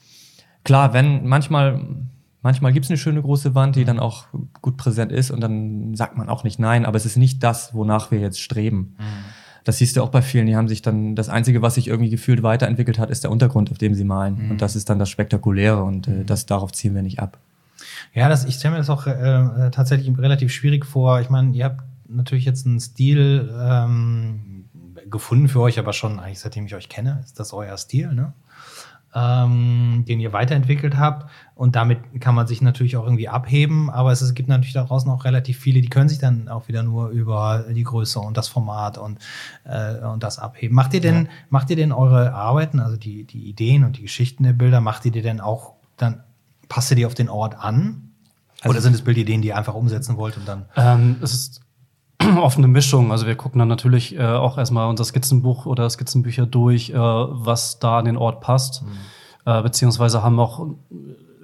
klar, 0.64 0.94
wenn 0.94 1.28
manchmal, 1.28 1.82
manchmal 2.42 2.72
gibt 2.72 2.86
es 2.86 2.92
eine 2.92 2.98
schöne 2.98 3.22
große 3.22 3.56
Wand, 3.56 3.76
die 3.76 3.86
dann 3.86 4.00
auch 4.00 4.26
gut 4.62 4.78
präsent 4.78 5.12
ist 5.12 5.32
und 5.32 5.42
dann 5.42 5.96
sagt 5.96 6.18
man 6.18 6.30
auch 6.30 6.44
nicht 6.44 6.60
nein, 6.60 6.86
aber 6.86 6.98
es 6.98 7.06
ist 7.06 7.18
nicht 7.18 7.44
das, 7.44 7.74
wonach 7.74 8.12
wir 8.12 8.20
jetzt 8.20 8.40
streben. 8.40 8.96
Das 9.64 9.78
siehst 9.78 9.96
du 9.96 10.02
auch 10.02 10.10
bei 10.10 10.22
vielen, 10.22 10.48
die 10.48 10.56
haben 10.56 10.68
sich 10.68 10.82
dann, 10.82 11.16
das 11.16 11.30
Einzige, 11.30 11.62
was 11.62 11.76
sich 11.76 11.88
irgendwie 11.88 12.10
gefühlt 12.10 12.42
weiterentwickelt 12.42 12.98
hat, 12.98 13.12
ist 13.12 13.24
der 13.24 13.32
Untergrund, 13.32 13.72
auf 13.72 13.78
dem 13.78 13.94
sie 13.94 14.04
malen. 14.04 14.50
Und 14.50 14.62
das 14.62 14.76
ist 14.76 14.90
dann 14.90 14.98
das 14.98 15.10
Spektakuläre 15.10 15.84
und 15.84 16.08
äh, 16.08 16.26
das 16.26 16.48
darauf 16.48 16.72
ziehen 16.72 16.96
wir 16.96 17.04
nicht 17.04 17.20
ab. 17.20 17.38
Ja, 18.14 18.30
das, 18.30 18.46
ich 18.46 18.56
stelle 18.56 18.74
mir 18.74 18.78
das 18.78 18.90
auch 18.90 19.08
äh, 19.08 19.72
tatsächlich 19.72 20.18
relativ 20.18 20.52
schwierig 20.52 20.86
vor. 20.86 21.22
Ich 21.22 21.30
meine, 21.30 21.54
ihr 21.54 21.66
habt 21.66 21.82
natürlich 22.08 22.46
jetzt 22.46 22.66
einen 22.66 22.80
Stil 22.80 23.54
ähm, 23.58 24.66
gefunden 25.10 25.48
für 25.48 25.62
euch, 25.62 25.80
aber 25.80 25.94
schon 25.94 26.20
eigentlich 26.20 26.40
seitdem 26.40 26.66
ich 26.66 26.76
euch 26.76 26.90
kenne, 26.90 27.22
ist 27.24 27.40
das 27.40 27.54
euer 27.54 27.78
Stil, 27.78 28.14
ne? 28.14 28.34
Ähm, 29.14 30.06
den 30.08 30.22
ihr 30.22 30.32
weiterentwickelt 30.32 30.98
habt. 30.98 31.30
Und 31.54 31.76
damit 31.76 32.00
kann 32.22 32.34
man 32.34 32.48
sich 32.48 32.62
natürlich 32.62 32.96
auch 32.96 33.04
irgendwie 33.04 33.28
abheben. 33.28 33.90
Aber 33.90 34.14
es, 34.14 34.22
es 34.22 34.34
gibt 34.34 34.48
natürlich 34.48 34.72
da 34.72 34.86
draußen 34.86 35.12
auch 35.12 35.26
relativ 35.26 35.60
viele, 35.60 35.82
die 35.82 35.90
können 35.90 36.08
sich 36.08 36.20
dann 36.20 36.48
auch 36.48 36.70
wieder 36.70 36.82
nur 36.82 37.10
über 37.10 37.66
die 37.70 37.84
Größe 37.84 38.22
und 38.22 38.38
das 38.38 38.48
Format 38.48 38.98
und, 38.98 39.20
äh, 39.66 39.98
und 40.06 40.24
das 40.24 40.40
abheben. 40.40 40.74
Macht 40.74 40.94
ihr 40.94 41.02
denn, 41.02 41.28
macht 41.50 41.70
ihr 41.70 41.76
denn 41.76 41.92
eure 41.92 42.34
Arbeiten, 42.34 42.80
also 42.80 42.96
die, 42.96 43.26
die 43.26 43.50
Ideen 43.50 43.84
und 43.84 43.98
die 43.98 44.04
Geschichten 44.04 44.44
der 44.44 44.54
Bilder, 44.54 44.80
macht 44.80 45.04
ihr 45.04 45.12
die 45.12 45.22
denn 45.22 45.42
auch 45.42 45.74
dann, 45.98 46.24
passt 46.72 46.90
ihr 46.90 46.96
die 46.96 47.06
auf 47.06 47.13
den 47.13 47.28
Ort 47.28 47.60
an? 47.60 48.13
Oder 48.66 48.80
sind 48.80 48.96
es 48.96 49.01
Bildideen, 49.01 49.42
die 49.42 49.50
ihr 49.50 49.58
einfach 49.58 49.74
umsetzen 49.74 50.16
wollt 50.16 50.38
und 50.38 50.48
dann. 50.48 50.68
Ähm, 50.78 51.18
es 51.22 51.34
ist 51.34 51.62
oft 52.38 52.58
eine 52.58 52.70
Mischung. 52.70 53.12
Also 53.12 53.28
wir 53.28 53.36
gucken 53.36 53.60
dann 53.60 53.68
natürlich 53.68 54.16
äh, 54.16 54.24
auch 54.24 54.58
erstmal 54.58 54.88
unser 54.88 55.04
Skizzenbuch 55.04 55.66
oder 55.66 55.90
Skizzenbücher 55.90 56.46
durch, 56.46 56.92
äh, 56.92 56.96
was 56.96 57.80
da 57.80 58.00
an 58.00 58.06
den 58.06 58.16
Ort 58.16 58.40
passt. 58.40 58.86
Äh, 59.46 59.62
beziehungsweise 59.62 60.24
haben 60.24 60.40
auch 60.40 60.66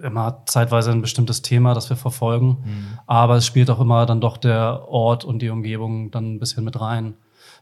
immer 0.02 0.44
zeitweise 0.46 0.92
ein 0.92 1.02
bestimmtes 1.02 1.42
Thema, 1.42 1.74
das 1.74 1.90
wir 1.90 1.98
verfolgen. 1.98 2.98
Aber 3.06 3.36
es 3.36 3.46
spielt 3.46 3.70
auch 3.70 3.82
immer 3.82 4.06
dann 4.06 4.22
doch 4.22 4.38
der 4.38 4.88
Ort 4.88 5.26
und 5.26 5.42
die 5.42 5.50
Umgebung 5.50 6.10
dann 6.10 6.36
ein 6.36 6.40
bisschen 6.40 6.64
mit 6.64 6.80
rein. 6.80 7.16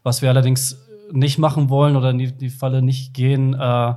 Was 0.04 0.22
wir 0.22 0.28
allerdings 0.28 0.76
nicht 1.10 1.38
machen 1.38 1.68
wollen 1.68 1.96
oder 1.96 2.10
in 2.10 2.18
die, 2.18 2.30
die 2.30 2.50
Falle 2.50 2.80
nicht 2.80 3.12
gehen, 3.12 3.54
äh, 3.54 3.94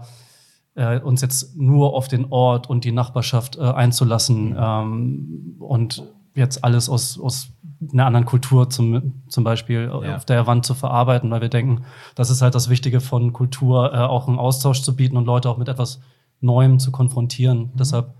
äh, 0.79 0.99
uns 0.99 1.21
jetzt 1.21 1.57
nur 1.57 1.93
auf 1.93 2.07
den 2.07 2.27
Ort 2.31 2.69
und 2.69 2.83
die 2.85 2.91
Nachbarschaft 2.91 3.57
äh, 3.57 3.61
einzulassen. 3.61 4.55
Ähm, 4.57 5.55
und 5.59 6.03
jetzt 6.35 6.63
alles 6.63 6.89
aus, 6.89 7.19
aus 7.19 7.49
einer 7.93 8.05
anderen 8.05 8.25
Kultur 8.25 8.69
zum, 8.69 9.13
zum 9.27 9.43
Beispiel 9.43 9.91
Ja. 10.03 10.15
auf 10.15 10.25
der 10.25 10.47
Wand 10.47 10.65
zu 10.65 10.73
verarbeiten, 10.73 11.29
weil 11.31 11.41
wir 11.41 11.49
denken, 11.49 11.83
das 12.15 12.29
ist 12.29 12.41
halt 12.41 12.55
das 12.55 12.69
Wichtige 12.69 12.99
von 13.01 13.33
Kultur, 13.33 13.93
äh, 13.93 13.97
auch 13.97 14.27
einen 14.27 14.39
Austausch 14.39 14.81
zu 14.81 14.95
bieten 14.95 15.17
und 15.17 15.25
Leute 15.25 15.49
auch 15.49 15.57
mit 15.57 15.67
etwas 15.69 15.99
Neuem 16.41 16.79
zu 16.79 16.91
konfrontieren. 16.91 17.71
Deshalb 17.73 18.13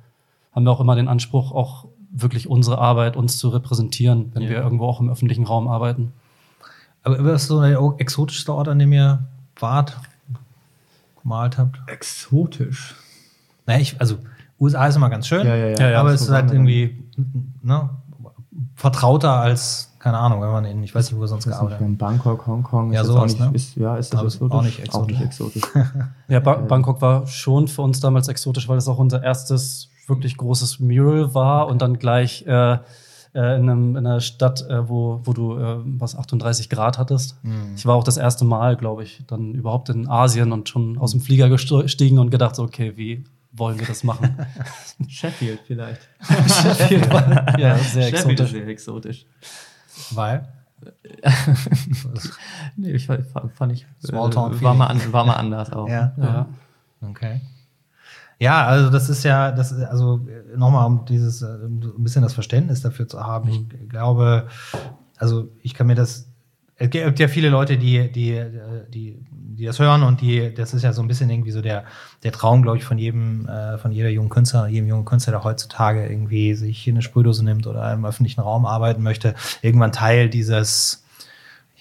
haben 0.53 0.65
wir 0.65 0.71
auch 0.71 0.81
immer 0.81 0.95
den 0.95 1.07
Anspruch, 1.07 1.51
auch 1.53 1.85
wirklich 2.11 2.49
unsere 2.49 2.79
Arbeit 2.79 3.15
uns 3.15 3.37
zu 3.37 3.49
repräsentieren, 3.49 4.31
wenn 4.33 4.43
Ja. 4.43 4.49
wir 4.49 4.57
irgendwo 4.57 4.85
auch 4.87 4.99
im 4.99 5.09
öffentlichen 5.09 5.45
Raum 5.45 5.67
arbeiten. 5.67 6.11
Aber 7.03 7.23
was 7.23 7.43
ist 7.43 7.47
so 7.47 7.61
der 7.61 7.79
exotischste 7.99 8.53
Ort, 8.53 8.67
an 8.67 8.79
dem 8.79 8.91
ihr 8.91 9.19
wart, 9.59 9.97
gemalt 11.29 11.57
habt? 11.59 11.79
Exotisch. 11.87 12.95
Naja, 13.67 13.79
ich, 13.79 13.99
also 14.01 14.17
USA 14.59 14.87
ist 14.87 14.95
immer 14.95 15.09
ganz 15.09 15.27
schön, 15.27 15.45
Ja, 15.45 15.55
ja, 15.55 15.67
ja. 15.67 15.79
Ja, 15.79 15.89
ja, 15.91 15.99
aber 15.99 16.11
es 16.11 16.21
ist 16.21 16.31
halt 16.31 16.51
irgendwie 16.51 17.03
ne, 17.61 17.89
vertrauter 18.75 19.33
als, 19.39 19.93
keine 19.99 20.17
Ahnung, 20.17 20.41
wenn 20.41 20.49
man 20.49 20.65
in, 20.65 20.83
ich 20.83 20.93
weiß 20.93 21.11
nicht, 21.11 21.19
wo 21.19 21.25
sonst 21.27 21.45
gearbeitet. 21.47 21.81
In 21.81 21.97
Bangkok, 21.97 22.47
Hongkong. 22.47 22.91
Ja, 22.91 23.01
ist 23.01 23.07
sowas, 23.07 23.21
auch 23.21 23.25
nicht, 23.27 23.39
ne? 23.39 23.51
ist, 23.53 23.75
ja, 23.75 23.95
ist 23.95 24.13
das 24.13 24.23
exotisch? 24.23 24.57
auch 24.57 24.63
nicht 24.63 24.93
Auch 24.93 25.05
nicht 25.05 25.21
exotisch. 25.21 25.63
exotisch. 25.63 25.85
Ja, 26.27 26.39
ba 26.39 26.55
Bangkok 26.55 27.01
war 27.01 27.27
schon 27.27 27.67
für 27.67 27.83
uns 27.83 27.99
damals 27.99 28.27
exotisch, 28.27 28.67
weil 28.67 28.75
das 28.75 28.87
auch 28.87 28.97
unser 28.97 29.23
erstes 29.23 29.89
wirklich 30.07 30.35
großes 30.35 30.79
Mural 30.79 31.33
war 31.35 31.67
und 31.67 31.81
dann 31.83 31.99
gleich 31.99 32.45
äh, 32.47 32.79
äh, 33.33 33.57
in, 33.57 33.69
einem, 33.69 33.95
in 33.95 34.05
einer 34.05 34.21
Stadt, 34.21 34.67
äh, 34.69 34.89
wo, 34.89 35.21
wo 35.23 35.33
du 35.33 35.57
äh, 35.57 35.77
was 35.83 36.15
38 36.15 36.69
Grad 36.69 36.97
hattest. 36.97 37.43
Mhm. 37.43 37.73
Ich 37.75 37.85
war 37.85 37.95
auch 37.95 38.03
das 38.03 38.17
erste 38.17 38.45
Mal, 38.45 38.75
glaube 38.75 39.03
ich, 39.03 39.23
dann 39.27 39.53
überhaupt 39.53 39.89
in 39.89 40.07
Asien 40.07 40.51
und 40.51 40.69
schon 40.69 40.97
aus 40.97 41.11
dem 41.11 41.21
Flieger 41.21 41.49
gestiegen 41.49 42.19
und 42.19 42.29
gedacht, 42.31 42.55
so, 42.55 42.63
okay, 42.63 42.93
wie 42.95 43.23
wollen 43.51 43.79
wir 43.79 43.87
das 43.87 44.03
machen? 44.03 44.37
Sheffield 45.07 45.61
vielleicht. 45.65 46.01
Sheffield 46.47 47.11
war 47.11 47.59
ja, 47.59 47.77
sehr 47.77 48.09
Sheffield 48.09 48.39
ist 48.39 48.45
exotisch. 48.45 48.51
sehr 48.51 48.67
exotisch. 48.67 49.25
Weil? 50.11 50.47
Nee, 52.77 52.91
ich 52.93 53.05
fand, 53.05 53.25
fand 53.53 53.73
ich, 53.73 53.85
äh, 54.07 54.13
war, 54.13 54.73
mal 54.73 54.87
an, 54.87 55.11
war 55.11 55.25
mal 55.25 55.33
anders 55.33 55.73
auch. 55.73 55.89
Ja. 55.89 56.13
Ja. 56.17 56.47
Okay. 57.01 57.41
Ja, 58.39 58.65
also 58.65 58.89
das 58.89 59.09
ist 59.09 59.23
ja, 59.23 59.51
das 59.51 59.73
also 59.73 60.25
nochmal 60.55 60.87
um 60.87 61.05
dieses 61.05 61.41
äh, 61.41 61.45
um 61.45 61.81
ein 61.81 62.03
bisschen 62.03 62.23
das 62.23 62.33
Verständnis 62.33 62.81
dafür 62.81 63.07
zu 63.07 63.19
haben. 63.21 63.49
Ich 63.49 63.89
glaube, 63.89 64.47
also 65.17 65.49
ich 65.61 65.73
kann 65.73 65.87
mir 65.87 65.95
das 65.95 66.29
es 66.81 66.89
gibt 66.89 67.19
ja 67.19 67.27
viele 67.27 67.49
Leute, 67.49 67.77
die, 67.77 68.09
die, 68.09 68.31
äh, 68.31 68.49
die, 68.89 69.19
die 69.31 69.65
das 69.65 69.79
hören 69.79 70.01
und 70.03 70.21
die, 70.21 70.53
das 70.53 70.73
ist 70.73 70.81
ja 70.81 70.93
so 70.93 71.01
ein 71.01 71.09
bisschen 71.09 71.29
irgendwie 71.29 71.51
so 71.51 71.61
der, 71.61 71.83
der 72.23 72.31
Traum, 72.31 72.61
glaube 72.61 72.77
ich, 72.77 72.85
von 72.85 72.97
jedem, 72.97 73.47
äh, 73.49 73.77
von 73.77 73.91
jeder 73.91 74.07
jungen 74.07 74.29
Künstler, 74.29 74.67
jedem 74.67 74.87
jungen 74.87 75.03
Künstler, 75.03 75.31
der 75.31 75.43
heutzutage 75.43 76.07
irgendwie 76.07 76.53
sich 76.53 76.79
hier 76.79 76.93
eine 76.93 77.01
Sprühdose 77.01 77.43
nimmt 77.43 77.67
oder 77.67 77.91
im 77.91 78.05
öffentlichen 78.05 78.39
Raum 78.39 78.65
arbeiten 78.65 79.03
möchte, 79.03 79.35
irgendwann 79.61 79.91
Teil 79.91 80.29
dieses, 80.29 81.03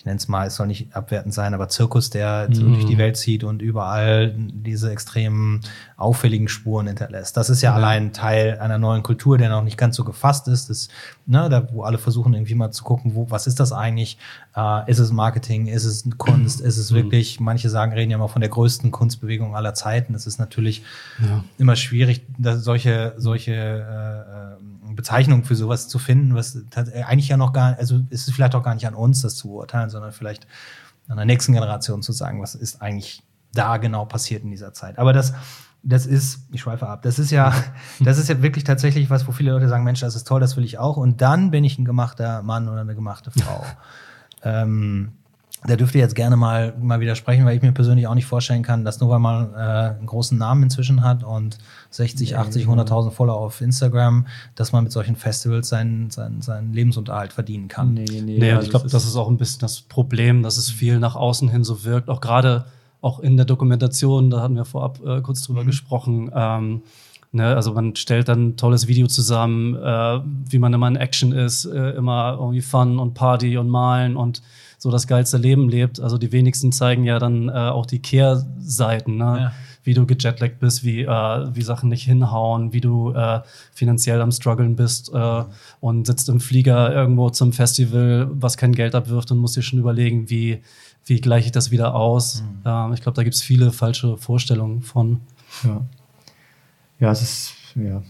nenne 0.09 0.17
es 0.19 0.27
mal, 0.29 0.47
es 0.47 0.57
soll 0.57 0.67
nicht 0.67 0.95
abwertend 0.97 1.33
sein, 1.35 1.55
aber 1.55 1.69
Zirkus, 1.69 2.11
der 2.11 2.49
Mhm. 2.49 2.55
durch 2.55 2.85
die 2.87 2.99
Welt 2.99 3.17
zieht 3.17 3.45
und 3.45 3.63
überall 3.63 4.35
diese 4.37 4.91
extremen 4.91 5.61
auffälligen 5.97 6.49
Spuren 6.49 6.87
hinterlässt. 6.87 7.37
Das 7.37 7.51
ist 7.51 7.63
ja, 7.63 7.75
allein 7.75 8.13
Teil 8.13 8.59
einer 8.61 8.79
neuen 8.79 9.03
Kultur, 9.03 9.39
der 9.39 9.49
noch 9.51 9.63
nicht 9.63 9.77
ganz 9.77 9.97
so 9.97 10.05
gefasst 10.05 10.49
ist. 10.49 10.71
Das, 10.71 10.89
ne, 11.27 11.49
da, 11.49 11.69
wo 11.73 11.83
alle 11.83 11.99
versuchen 11.99 12.35
irgendwie 12.35 12.55
mal 12.55 12.71
zu 12.71 12.85
gucken, 12.85 13.15
wo, 13.15 13.31
was 13.31 13.47
ist 13.47 13.61
das 13.61 13.73
eigentlich? 13.73 14.19
Äh, 14.57 14.91
ist 14.91 14.99
es 14.99 15.13
Marketing? 15.13 15.67
Ist 15.67 15.85
es 15.85 16.05
Kunst? 16.19 16.61
Ist 16.61 16.79
es 16.79 16.93
wirklich, 16.93 17.41
manche 17.41 17.69
sagen, 17.69 17.93
reden 17.93 18.11
ja 18.11 18.19
mal 18.19 18.29
von 18.29 18.41
der 18.41 18.51
größten 18.51 18.91
Kunstbewegung 18.91 19.55
aller 19.57 19.75
Zeiten. 19.75 20.15
Es 20.15 20.27
ist 20.27 20.39
natürlich 20.39 20.83
Ja. 21.23 21.45
immer 21.59 21.77
schwierig, 21.77 22.25
da 22.39 22.57
solche, 22.57 23.15
solche 23.17 23.53
äh, 23.53 24.78
Bezeichnungen 24.97 25.45
für 25.45 25.55
sowas 25.55 25.89
zu 25.89 25.99
finden, 25.99 26.35
was 26.35 26.57
äh, 26.57 27.03
eigentlich 27.03 27.29
ja 27.29 27.37
noch 27.37 27.53
gar, 27.53 27.77
also 27.79 28.01
ist 28.11 28.29
es 28.29 28.35
vielleicht 28.35 28.55
auch 28.55 28.63
gar 28.63 28.75
nicht 28.75 28.87
an 28.87 28.95
uns, 28.95 29.23
das 29.23 29.37
zu 29.37 29.49
beurteilen, 29.49 29.91
sondern 29.91 30.13
vielleicht 30.13 30.47
an 31.09 31.17
der 31.17 31.27
nächsten 31.27 31.53
Generation 31.53 32.03
zu 32.03 32.13
sagen, 32.13 32.43
was 32.43 32.55
ist 32.55 32.83
eigentlich 32.83 33.23
da 33.55 33.79
genau 33.79 34.05
passiert 34.05 34.45
in 34.45 34.51
dieser 34.51 34.73
Zeit. 34.73 34.99
Aber 34.99 35.13
das, 35.13 35.33
das 35.83 36.07
ist, 36.07 36.47
ich 36.53 36.61
schweife 36.61 36.87
ab, 36.87 37.03
das 37.03 37.19
ist 37.19 37.31
ja, 37.31 37.53
das 38.01 38.19
ist 38.19 38.29
ja 38.29 38.43
wirklich 38.43 38.65
tatsächlich 38.65 39.11
was, 39.11 39.27
wo 39.27 39.33
viele 39.33 39.53
Leute 39.53 39.69
sagen, 39.69 39.85
Mensch, 39.85 40.01
das 40.01 40.15
ist 40.15 40.27
toll, 40.27 40.41
das 40.41 40.57
will 40.57 40.65
ich 40.65 40.79
auch. 40.79 40.97
Und 40.97 41.21
dann 41.21 41.51
bin 41.51 41.65
ich 41.65 41.79
ein 41.79 41.85
gemachter 41.85 42.43
Mann 42.43 42.69
oder 42.69 42.83
eine 42.83 42.95
gemachte 42.95 43.31
Frau. 43.31 43.65
ähm, 44.43 45.13
da 45.69 45.77
dürft 45.77 45.95
ihr 45.95 46.01
jetzt 46.01 46.15
gerne 46.15 46.37
mal, 46.37 46.75
mal 46.81 47.01
widersprechen, 47.01 47.45
weil 47.45 47.57
ich 47.57 47.63
mir 47.63 47.73
persönlich 47.73 48.07
auch 48.07 48.15
nicht 48.15 48.27
vorstellen 48.27 48.63
kann, 48.63 48.85
dass 48.85 49.01
nur 49.01 49.11
weil 49.11 49.19
man 49.19 49.53
äh, 49.53 49.57
einen 49.57 50.07
großen 50.07 50.37
Namen 50.37 50.65
inzwischen 50.65 51.03
hat 51.03 51.23
und 51.23 51.59
60, 51.91 52.37
80, 52.37 52.67
100.000 52.67 53.11
Follower 53.11 53.39
auf 53.39 53.61
Instagram, 53.61 54.27
dass 54.55 54.73
man 54.73 54.85
mit 54.85 54.93
solchen 54.93 55.17
Festivals 55.17 55.69
seinen, 55.69 56.11
seinen, 56.11 56.41
seinen 56.41 56.73
Lebensunterhalt 56.73 57.33
verdienen 57.33 57.69
kann. 57.69 57.95
Nee, 57.95 58.05
nee, 58.09 58.39
Nee, 58.39 58.53
also 58.53 58.65
ich 58.65 58.71
glaube, 58.71 58.89
das 58.89 59.05
ist 59.05 59.17
auch 59.17 59.29
ein 59.29 59.37
bisschen 59.37 59.61
das 59.61 59.83
Problem, 59.83 60.43
dass 60.43 60.57
es 60.57 60.71
viel 60.71 60.99
nach 60.99 61.17
außen 61.17 61.49
hin 61.49 61.65
so 61.65 61.85
wirkt. 61.85 62.09
Auch 62.09 62.21
gerade 62.21 62.65
auch 63.01 63.21
in 63.21 63.37
der 63.37 63.47
Dokumentation, 63.47 64.31
da 64.31 64.41
hatten 64.41 64.57
wir 64.57 64.65
vorab 64.65 65.01
äh, 65.05 65.21
kurz 65.21 65.43
drüber 65.43 65.65
gesprochen. 65.65 66.31
Ähm, 66.35 66.83
ne, 67.33 67.55
also 67.55 67.73
man 67.75 67.95
stellt 67.95 68.29
dann 68.29 68.49
ein 68.49 68.57
tolles 68.57 68.89
Video 68.89 69.07
zusammen, 69.07 69.77
äh, 69.77 70.21
wie 70.49 70.59
man 70.59 70.73
immer 70.73 70.89
in 70.89 70.97
Action 70.97 71.33
ist, 71.33 71.67
äh, 71.67 71.91
immer 71.91 72.37
irgendwie 72.41 72.63
Fun 72.63 72.99
und 72.99 73.15
Party 73.15 73.59
und 73.59 73.69
Malen 73.69 74.17
und 74.17 74.43
so 74.79 74.91
das 74.91 75.07
geilste 75.07 75.37
Leben 75.37 75.69
lebt. 75.69 76.01
Also 76.01 76.19
die 76.19 76.33
wenigsten 76.33 76.73
zeigen 76.73 77.05
ja 77.05 77.19
dann 77.19 77.49
äh, 77.49 77.53
auch 77.53 77.85
die 77.85 77.99
Kehrseiten, 77.99 79.17
ne? 79.17 79.39
Ja. 79.41 79.53
wie 79.83 79.95
du 79.95 80.07
gejetlaggt 80.07 80.61
bist, 80.61 80.85
wie, 80.85 81.03
äh, 81.03 81.55
wie 81.55 81.63
Sachen 81.63 81.89
nicht 81.89 82.05
hinhauen, 82.05 82.73
wie 82.73 82.81
du 82.81 83.13
äh, 83.13 83.41
finanziell 83.73 84.21
am 84.21 84.31
struggeln 84.31 84.77
bist 84.77 85.13
äh, 85.13 85.45
und 85.81 86.07
sitzt 86.07 86.29
im 86.29 86.41
Flieger 86.41 86.93
irgendwo 86.95 87.31
zum 87.31 87.53
Festival, 87.53 88.29
was 88.31 88.57
kein 88.57 88.73
Geld 88.73 88.95
abwirft 88.95 89.31
und 89.33 89.39
musst 89.39 89.57
dir 89.57 89.63
schon 89.63 89.79
überlegen, 89.79 90.31
wie, 90.31 90.63
wie 91.07 91.21
gleiche 91.21 91.47
ich 91.47 91.53
das 91.53 91.71
wieder 91.71 91.95
aus. 91.95 92.45
Ähm, 92.65 92.93
ich 92.93 93.03
glaube, 93.03 93.17
da 93.17 93.23
gibt 93.23 93.35
es 93.35 93.43
viele 93.43 93.73
falsche 93.73 94.17
Vorstellungen 94.17 94.83
von. 94.83 95.21
Ja. 95.65 95.83
Ja, 97.01 97.13
es 97.13 97.23
ist, 97.23 97.53
ja. 97.77 98.03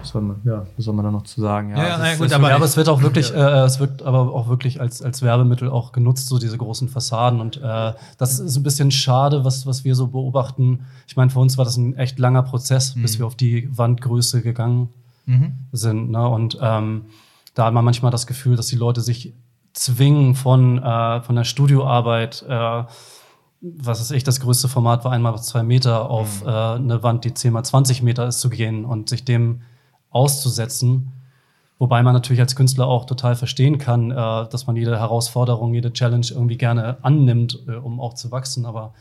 Was 0.00 0.08
soll 0.10 0.22
man, 0.22 0.40
ja, 0.44 0.66
was 0.76 0.84
soll 0.84 0.94
man 0.94 1.04
da 1.04 1.10
noch 1.10 1.22
zu 1.22 1.40
sagen? 1.40 1.70
Ja, 1.70 1.76
ja, 1.76 1.88
ja, 1.98 2.12
ist- 2.12 2.18
gut, 2.18 2.26
es 2.28 2.32
aber- 2.32 2.48
ja, 2.50 2.56
aber 2.56 2.64
es 2.64 2.76
wird 2.76 2.88
auch 2.88 3.02
wirklich, 3.02 3.32
äh, 3.32 3.38
es 3.64 3.78
wird 3.80 4.02
aber 4.02 4.32
auch 4.34 4.48
wirklich 4.48 4.80
als, 4.80 5.02
als 5.02 5.22
Werbemittel 5.22 5.70
auch 5.70 5.92
genutzt, 5.92 6.28
so 6.28 6.38
diese 6.38 6.58
großen 6.58 6.88
Fassaden. 6.88 7.40
Und 7.40 7.58
äh, 7.62 7.92
das 8.18 8.38
ist 8.40 8.56
ein 8.56 8.62
bisschen 8.62 8.90
schade, 8.90 9.44
was, 9.44 9.66
was 9.66 9.84
wir 9.84 9.94
so 9.94 10.08
beobachten. 10.08 10.84
Ich 11.06 11.16
meine, 11.16 11.30
für 11.30 11.38
uns 11.38 11.56
war 11.58 11.64
das 11.64 11.76
ein 11.76 11.96
echt 11.96 12.18
langer 12.18 12.42
Prozess, 12.42 12.94
bis 12.94 13.18
wir 13.18 13.26
auf 13.26 13.36
die 13.36 13.68
Wandgröße 13.76 14.42
gegangen 14.42 14.88
Mhm. 15.26 15.52
sind. 15.70 16.10
Ne? 16.10 16.26
Und 16.28 16.58
ähm, 16.60 17.06
da 17.54 17.66
hat 17.66 17.74
man 17.74 17.84
manchmal 17.84 18.10
das 18.10 18.26
Gefühl, 18.26 18.56
dass 18.56 18.66
die 18.66 18.76
Leute 18.76 19.00
sich 19.02 19.32
zwingen 19.72 20.34
von, 20.34 20.82
äh, 20.82 21.22
von 21.22 21.36
der 21.36 21.44
Studioarbeit, 21.44 22.44
äh, 22.48 22.82
was 23.60 24.00
weiß 24.00 24.10
ich, 24.10 24.24
das 24.24 24.40
größte 24.40 24.68
Format 24.68 25.04
war 25.04 25.12
einmal 25.12 25.40
zwei 25.40 25.62
Meter 25.62 26.10
auf 26.10 26.42
äh, 26.44 26.48
eine 26.48 27.02
Wand, 27.04 27.24
die 27.24 27.32
10 27.32 27.52
mal 27.52 27.62
20 27.62 28.02
Meter 28.02 28.26
ist, 28.26 28.40
zu 28.40 28.50
gehen 28.50 28.84
und 28.84 29.08
sich 29.08 29.24
dem 29.24 29.60
auszusetzen. 30.12 31.12
Wobei 31.78 32.02
man 32.02 32.14
natürlich 32.14 32.40
als 32.40 32.54
Künstler 32.54 32.86
auch 32.86 33.06
total 33.06 33.34
verstehen 33.34 33.78
kann, 33.78 34.12
äh, 34.12 34.14
dass 34.14 34.66
man 34.66 34.76
jede 34.76 34.98
Herausforderung, 34.98 35.74
jede 35.74 35.92
Challenge 35.92 36.26
irgendwie 36.30 36.56
gerne 36.56 36.98
annimmt, 37.02 37.58
äh, 37.66 37.72
um 37.72 38.00
auch 38.00 38.14
zu 38.14 38.30
wachsen. 38.30 38.66
Aber 38.66 38.94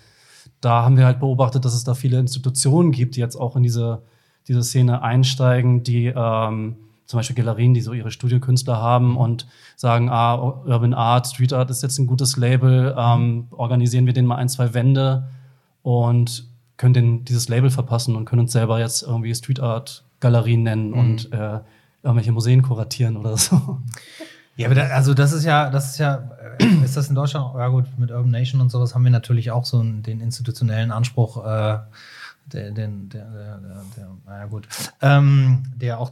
da 0.62 0.84
haben 0.84 0.98
wir 0.98 1.06
halt 1.06 1.20
beobachtet, 1.20 1.64
dass 1.64 1.76
es 1.76 1.84
da 1.84 1.94
viele 1.94 2.20
Institutionen 2.20 2.92
gibt, 2.92 3.16
die 3.16 3.20
jetzt 3.20 3.36
auch 3.36 3.56
in 3.56 3.64
diese, 3.64 4.02
diese 4.48 4.64
Szene 4.64 5.04
einsteigen, 5.04 5.84
die 5.84 6.08
ähm, 6.08 6.78
zum 7.06 7.20
Beispiel 7.20 7.36
Galerien, 7.36 7.74
die 7.74 7.82
so 7.82 7.94
ihre 7.94 8.10
Studiokünstler 8.10 8.78
haben 8.78 9.18
und 9.18 9.46
sagen, 9.76 10.10
ah, 10.10 10.36
Urban 10.36 10.94
Art, 10.94 11.28
Street 11.28 11.52
Art 11.54 11.70
ist 11.70 11.84
jetzt 11.84 12.00
ein 12.00 12.08
gutes 12.08 12.38
Label, 12.38 12.96
ähm, 12.98 13.48
organisieren 13.52 14.06
wir 14.06 14.14
denen 14.14 14.28
mal 14.28 14.38
ein, 14.38 14.50
zwei 14.50 14.74
Wände 14.74 15.28
und 15.84 16.48
können 16.78 16.94
den 16.94 17.26
dieses 17.26 17.50
Label 17.50 17.70
verpassen 17.70 18.16
und 18.16 18.26
können 18.26 18.40
uns 18.42 18.54
selber 18.54 18.80
jetzt 18.80 19.04
irgendwie 19.04 19.36
Street 19.36 19.60
Art 19.60 20.04
Galerien 20.22 20.64
nennen 20.64 20.94
und 20.94 21.34
äh, 21.34 21.60
irgendwelche 22.04 22.32
Museen 22.32 22.62
kuratieren 22.62 23.18
oder 23.18 23.36
so. 23.38 23.80
Ja, 24.56 24.68
aber 24.68 24.76
da, 24.76 24.88
also 24.88 25.14
das 25.14 25.32
ist 25.34 25.44
ja, 25.44 25.70
das 25.70 25.92
ist 25.92 25.98
ja, 25.98 26.30
äh, 26.60 26.66
ist 26.84 26.96
das 26.96 27.10
in 27.10 27.16
Deutschland, 27.16 27.56
ja 27.56 27.68
gut, 27.68 27.86
mit 27.98 28.12
Urban 28.12 28.32
Nation 28.32 28.62
und 28.62 28.70
sowas 28.70 28.94
haben 28.94 29.04
wir 29.04 29.12
natürlich 29.12 29.52
auch 29.52 29.66
so 29.66 29.80
einen, 29.80 30.04
den 30.04 30.22
institutionellen 30.22 30.92
Anspruch, 30.92 31.44
äh, 31.46 31.80
der, 32.46 32.72
den, 32.72 33.10
der, 33.10 33.26
der, 33.26 33.60
der, 33.98 34.08
naja 34.26 34.46
gut, 34.46 34.68
ähm, 35.02 35.64
der 35.76 36.00
auch 36.00 36.12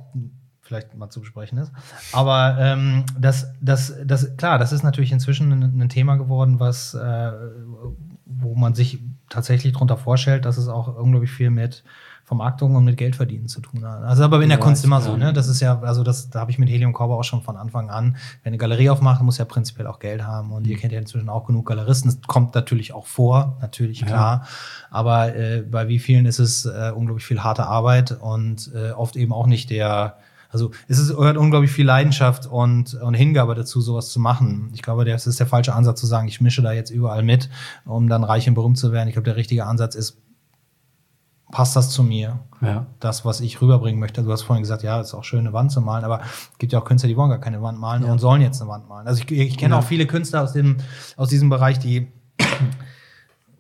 vielleicht 0.61 0.95
mal 0.95 1.09
zu 1.09 1.19
besprechen 1.19 1.57
ist. 1.57 1.71
Aber 2.13 2.57
ähm, 2.59 3.03
das, 3.19 3.51
das, 3.59 3.93
das, 4.05 4.37
klar, 4.37 4.57
das 4.57 4.71
ist 4.71 4.83
natürlich 4.83 5.11
inzwischen 5.11 5.51
ein, 5.51 5.81
ein 5.81 5.89
Thema 5.89 6.15
geworden, 6.15 6.59
was, 6.59 6.93
äh, 6.93 7.31
wo 8.25 8.55
man 8.55 8.75
sich 8.75 8.99
tatsächlich 9.29 9.73
darunter 9.73 9.97
vorstellt, 9.97 10.45
dass 10.45 10.57
es 10.57 10.67
auch 10.67 10.95
unglaublich 10.95 11.31
viel 11.31 11.49
mit 11.49 11.83
Vermarktung 12.29 12.75
und 12.75 12.85
mit 12.85 12.95
Geldverdienen 12.95 13.47
zu 13.47 13.59
tun 13.59 13.83
hat. 13.83 14.03
Also 14.03 14.23
aber 14.23 14.41
in 14.41 14.49
der 14.49 14.59
Ja, 14.59 14.63
Kunst 14.63 14.85
immer 14.85 15.01
so, 15.01 15.17
ne? 15.17 15.33
Das 15.33 15.47
ist 15.47 15.59
ja, 15.59 15.81
also 15.81 16.03
das, 16.03 16.29
da 16.29 16.39
habe 16.39 16.51
ich 16.51 16.59
mit 16.59 16.69
Helium 16.69 16.93
Corber 16.93 17.17
auch 17.17 17.23
schon 17.23 17.41
von 17.41 17.57
Anfang 17.57 17.89
an, 17.89 18.15
wenn 18.43 18.51
eine 18.51 18.57
Galerie 18.57 18.89
aufmacht, 18.91 19.21
muss 19.23 19.39
ja 19.39 19.45
prinzipiell 19.45 19.87
auch 19.87 19.97
Geld 19.99 20.21
haben. 20.23 20.51
Und 20.51 20.67
ihr 20.67 20.77
kennt 20.77 20.93
ja 20.93 20.99
inzwischen 20.99 21.27
auch 21.27 21.45
genug 21.47 21.65
Galeristen. 21.67 22.11
Das 22.11 22.21
kommt 22.27 22.53
natürlich 22.53 22.93
auch 22.93 23.07
vor, 23.07 23.57
natürlich, 23.61 24.01
Ja. 24.01 24.05
klar. 24.07 24.47
Aber 24.91 25.35
äh, 25.35 25.63
bei 25.63 25.87
wie 25.87 25.97
vielen 25.99 26.25
ist 26.27 26.37
es 26.39 26.65
äh, 26.65 26.91
unglaublich 26.95 27.25
viel 27.25 27.43
harte 27.43 27.65
Arbeit 27.65 28.11
und 28.21 28.71
äh, 28.75 28.91
oft 28.91 29.15
eben 29.15 29.33
auch 29.33 29.47
nicht 29.47 29.71
der 29.71 30.17
Also 30.51 30.71
es 30.87 30.97
ist, 30.99 31.09
gehört 31.15 31.37
unglaublich 31.37 31.71
viel 31.71 31.85
Leidenschaft 31.85 32.45
und, 32.47 32.93
und 32.93 33.13
Hingabe 33.13 33.53
dazu, 33.55 33.81
sowas 33.81 34.09
zu 34.09 34.19
machen. 34.19 34.69
Ich 34.73 34.81
glaube, 34.81 35.03
das 35.05 35.27
ist 35.27 35.39
der 35.39 35.47
falsche 35.47 35.73
Ansatz 35.73 35.99
zu 35.99 36.05
sagen, 36.07 36.27
ich 36.27 36.41
mische 36.41 36.61
da 36.61 36.73
jetzt 36.73 36.89
überall 36.91 37.23
mit, 37.23 37.49
um 37.85 38.07
dann 38.07 38.23
reich 38.23 38.47
und 38.47 38.53
berühmt 38.55 38.77
zu 38.77 38.91
werden. 38.91 39.07
Ich 39.09 39.13
glaube, 39.13 39.25
der 39.25 39.35
richtige 39.35 39.65
Ansatz 39.65 39.95
ist, 39.95 40.17
passt 41.51 41.75
das 41.75 41.89
zu 41.89 42.03
mir? 42.03 42.39
Ja. 42.62 42.85
Das, 42.99 43.23
was 43.25 43.39
ich 43.41 43.62
rüberbringen 43.62 43.99
möchte. 43.99 44.21
Du 44.23 44.31
hast 44.31 44.41
vorhin 44.43 44.63
gesagt, 44.63 44.83
ja, 44.83 44.99
ist 44.99 45.13
auch 45.13 45.23
schön, 45.23 45.39
eine 45.39 45.53
Wand 45.53 45.71
zu 45.71 45.81
malen, 45.81 46.03
aber 46.03 46.21
es 46.21 46.57
gibt 46.57 46.73
ja 46.73 46.79
auch 46.79 46.85
Künstler, 46.85 47.07
die 47.07 47.15
wollen 47.17 47.29
gar 47.29 47.39
keine 47.39 47.62
Wand 47.62 47.79
malen 47.79 48.03
und 48.03 48.19
sollen 48.19 48.41
jetzt 48.41 48.62
eine 48.62 48.69
Wand 48.69 48.88
malen. 48.89 49.07
Also 49.07 49.21
ich, 49.23 49.31
ich 49.31 49.57
kenne 49.57 49.75
Ja. 49.75 49.79
auch 49.79 49.83
viele 49.85 50.05
Künstler 50.05 50.43
aus, 50.43 50.53
dem, 50.53 50.77
aus 51.15 51.29
diesem 51.29 51.49
Bereich, 51.49 51.79
die 51.79 52.12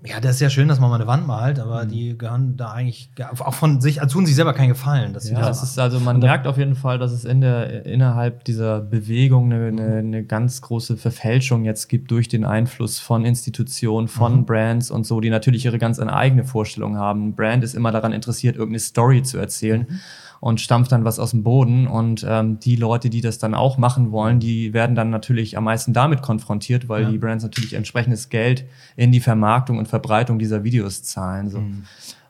ja, 0.05 0.21
das 0.21 0.35
ist 0.35 0.39
ja 0.41 0.49
schön, 0.49 0.69
dass 0.69 0.79
man 0.79 0.89
mal 0.89 0.95
eine 0.95 1.07
Wand 1.07 1.27
malt, 1.27 1.59
aber 1.59 1.83
Mhm. 1.83 1.89
die 1.89 2.17
gehören 2.17 2.55
da 2.55 2.71
eigentlich 2.71 3.09
auch 3.39 3.53
von 3.53 3.81
sich, 3.81 4.01
also 4.01 4.13
tun 4.13 4.25
sich 4.25 4.35
selber 4.35 4.53
keinen 4.53 4.69
Gefallen. 4.69 5.13
Dass 5.13 5.23
sie 5.23 5.33
Ja, 5.33 5.41
das 5.41 5.61
ist 5.61 5.77
also, 5.77 5.99
man 5.99 6.19
merkt 6.19 6.47
auf 6.47 6.57
jeden 6.57 6.75
Fall, 6.75 6.99
dass 6.99 7.11
es 7.11 7.25
in 7.25 7.41
der, 7.41 7.85
innerhalb 7.85 8.45
dieser 8.45 8.79
Bewegung 8.79 9.51
eine, 9.51 9.67
eine, 9.67 9.97
eine 9.97 10.23
ganz 10.23 10.61
große 10.61 10.95
Verfälschung 10.95 11.65
jetzt 11.65 11.89
gibt 11.89 12.11
durch 12.11 12.29
den 12.29 12.45
Einfluss 12.45 12.99
von 12.99 13.25
Institutionen, 13.25 14.07
von 14.07 14.45
Brands 14.45 14.89
und 14.89 15.05
so, 15.05 15.19
die 15.19 15.29
natürlich 15.29 15.65
ihre 15.65 15.79
ganz 15.79 15.99
eigene 15.99 16.45
Vorstellung 16.45 16.95
haben. 16.97 17.29
Ein 17.29 17.35
Brand 17.35 17.63
ist 17.65 17.73
immer 17.75 17.91
daran 17.91 18.13
interessiert, 18.13 18.55
irgendeine 18.55 18.79
Story 18.79 19.23
zu 19.23 19.37
erzählen 19.37 19.99
und 20.41 20.61
stampft 20.61 20.91
dann 20.91 21.03
was 21.05 21.19
aus 21.19 21.31
dem 21.31 21.43
Boden. 21.43 21.87
Und 21.87 22.25
ähm, 22.27 22.59
die 22.59 22.75
Leute, 22.75 23.09
die 23.09 23.21
das 23.21 23.39
dann 23.39 23.53
auch 23.53 23.77
machen 23.77 24.11
wollen, 24.11 24.39
die 24.39 24.73
werden 24.73 24.95
dann 24.95 25.09
natürlich 25.09 25.57
am 25.57 25.65
meisten 25.65 25.93
damit 25.93 26.21
konfrontiert, 26.21 26.87
weil 26.89 27.03
Ja. 27.03 27.11
die 27.11 27.17
Brands 27.17 27.43
natürlich 27.43 27.73
entsprechendes 27.73 28.29
Geld 28.29 28.65
in 28.95 29.11
die 29.11 29.19
Vermarktung 29.19 29.77
und 29.77 29.87
Verbreitung 29.87 30.39
dieser 30.39 30.63
Videos 30.63 31.03
zahlen. 31.03 31.49
So. 31.49 31.61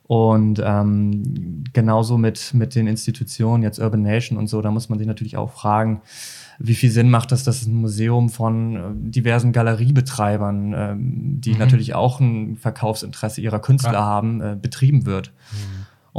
Und 0.08 0.60
ähm, 0.65 1.63
genauso 1.72 2.17
mit, 2.17 2.52
mit 2.56 2.74
den 2.74 2.88
Institutionen, 2.88 3.62
jetzt 3.62 3.78
Urban 3.78 4.02
Nation 4.02 4.39
und 4.39 4.48
so, 4.48 4.60
da 4.62 4.72
muss 4.72 4.89
man 4.89 4.98
sich 4.98 5.08
natürlich 5.08 5.38
auch 5.38 5.52
fragen, 5.52 6.02
wie 6.58 6.74
viel 6.74 6.89
Sinn 6.89 7.12
macht 7.12 7.32
das, 7.32 7.43
dass 7.43 7.67
ein 7.67 7.76
Museum 7.76 8.30
von 8.30 8.76
äh, 8.76 8.80
diversen 9.12 9.52
Galeriebetreibern, 9.52 10.74
ähm, 10.76 11.41
die 11.41 11.54
natürlich 11.56 11.93
auch 11.93 12.19
ein 12.19 12.58
Verkaufsinteresse 12.58 13.39
ihrer 13.41 13.60
Künstler 13.60 13.93
Ja. 13.93 14.00
haben, 14.04 14.41
äh, 14.41 14.58
betrieben 14.60 15.06
wird. 15.06 15.32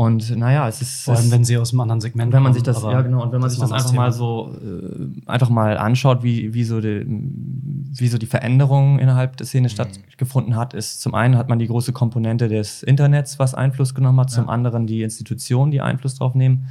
Und 0.00 0.34
naja, 0.34 0.66
es 0.66 0.80
ist. 0.80 1.04
Vor 1.04 1.14
allem, 1.14 1.26
es, 1.26 1.30
wenn 1.30 1.44
sie 1.44 1.58
aus 1.58 1.72
einem 1.72 1.80
anderen 1.80 2.00
Segment 2.00 2.32
wenn 2.32 2.42
man 2.42 2.54
sich 2.54 2.62
das, 2.62 2.82
ja 2.82 3.02
genau, 3.02 3.22
und 3.22 3.32
wenn 3.32 3.40
man 3.42 3.50
sich 3.50 3.60
das 3.60 3.70
ein 3.70 3.76
einfach 3.76 3.92
mal 3.92 4.10
so, 4.12 4.56
äh, 4.64 5.28
einfach 5.30 5.50
mal 5.50 5.76
anschaut, 5.76 6.22
wie, 6.22 6.54
wie, 6.54 6.64
so 6.64 6.80
die, 6.80 7.04
wie 7.06 8.08
so 8.08 8.16
die 8.16 8.24
Veränderung 8.24 8.98
innerhalb 8.98 9.36
der 9.36 9.44
Mhm. 9.44 9.48
Szene 9.48 9.68
stattgefunden 9.68 10.56
hat, 10.56 10.72
ist 10.72 11.02
zum 11.02 11.14
einen 11.14 11.36
hat 11.36 11.50
man 11.50 11.58
die 11.58 11.66
große 11.66 11.92
Komponente 11.92 12.48
des 12.48 12.82
Internets, 12.82 13.38
was 13.38 13.52
Einfluss 13.52 13.94
genommen 13.94 14.18
hat, 14.20 14.30
zum 14.30 14.48
anderen 14.48 14.86
die 14.86 15.02
Institutionen, 15.02 15.70
die 15.70 15.82
Einfluss 15.82 16.14
drauf 16.14 16.34
nehmen. 16.34 16.68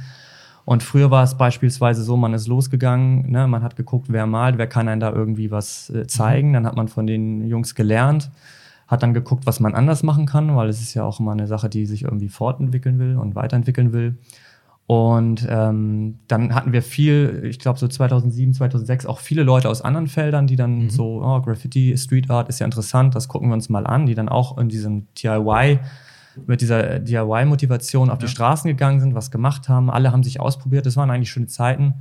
Und 0.64 0.82
früher 0.82 1.12
war 1.12 1.22
es 1.22 1.36
beispielsweise 1.36 2.02
so, 2.02 2.16
man 2.16 2.34
ist 2.34 2.48
losgegangen, 2.48 3.30
ne, 3.30 3.46
man 3.46 3.62
hat 3.62 3.76
geguckt, 3.76 4.06
wer 4.10 4.26
malt, 4.26 4.58
wer 4.58 4.66
kann 4.66 4.88
einem 4.88 5.00
da 5.00 5.12
irgendwie 5.12 5.52
was 5.52 5.88
äh, 5.90 6.08
zeigen, 6.08 6.52
dann 6.52 6.66
hat 6.66 6.74
man 6.74 6.88
von 6.88 7.06
den 7.06 7.46
Jungs 7.46 7.76
gelernt, 7.76 8.28
hat 8.90 9.04
dann 9.04 9.14
geguckt, 9.14 9.46
was 9.46 9.60
man 9.60 9.74
anders 9.76 10.02
machen 10.02 10.26
kann, 10.26 10.56
weil 10.56 10.68
es 10.68 10.80
ist 10.82 10.94
ja 10.94 11.04
auch 11.04 11.20
immer 11.20 11.30
eine 11.30 11.46
Sache, 11.46 11.68
die 11.68 11.86
sich 11.86 12.02
irgendwie 12.02 12.28
fortentwickeln 12.28 12.98
will 12.98 13.16
und 13.16 13.36
weiterentwickeln 13.36 13.92
will. 13.92 14.18
Und 14.88 15.46
ähm, 15.48 16.18
dann 16.26 16.52
hatten 16.52 16.72
wir 16.72 16.82
viel, 16.82 17.42
ich 17.44 17.60
glaube 17.60 17.78
so 17.78 17.86
2007, 17.86 18.54
2006 18.54 19.06
auch 19.06 19.20
viele 19.20 19.44
Leute 19.44 19.68
aus 19.68 19.82
anderen 19.82 20.08
Feldern, 20.08 20.48
die 20.48 20.56
dann 20.56 20.90
so, 20.90 21.22
oh, 21.22 21.40
Graffiti, 21.40 21.96
Street 21.96 22.28
Art 22.28 22.48
ist 22.48 22.58
ja 22.58 22.64
interessant, 22.64 23.14
das 23.14 23.28
gucken 23.28 23.50
wir 23.50 23.54
uns 23.54 23.68
mal 23.68 23.86
an, 23.86 24.06
die 24.06 24.16
dann 24.16 24.28
auch 24.28 24.58
in 24.58 24.68
diesem 24.68 25.06
DIY, 25.14 25.78
mit 26.46 26.60
dieser 26.60 26.98
DIY-Motivation 26.98 28.10
auf 28.10 28.18
die 28.18 28.26
Straßen 28.26 28.66
gegangen 28.66 28.98
sind, 28.98 29.14
was 29.14 29.30
gemacht 29.30 29.68
haben. 29.68 29.88
Alle 29.90 30.10
haben 30.10 30.24
sich 30.24 30.40
ausprobiert, 30.40 30.86
das 30.86 30.96
waren 30.96 31.10
eigentlich 31.10 31.30
schöne 31.30 31.46
Zeiten. 31.46 31.94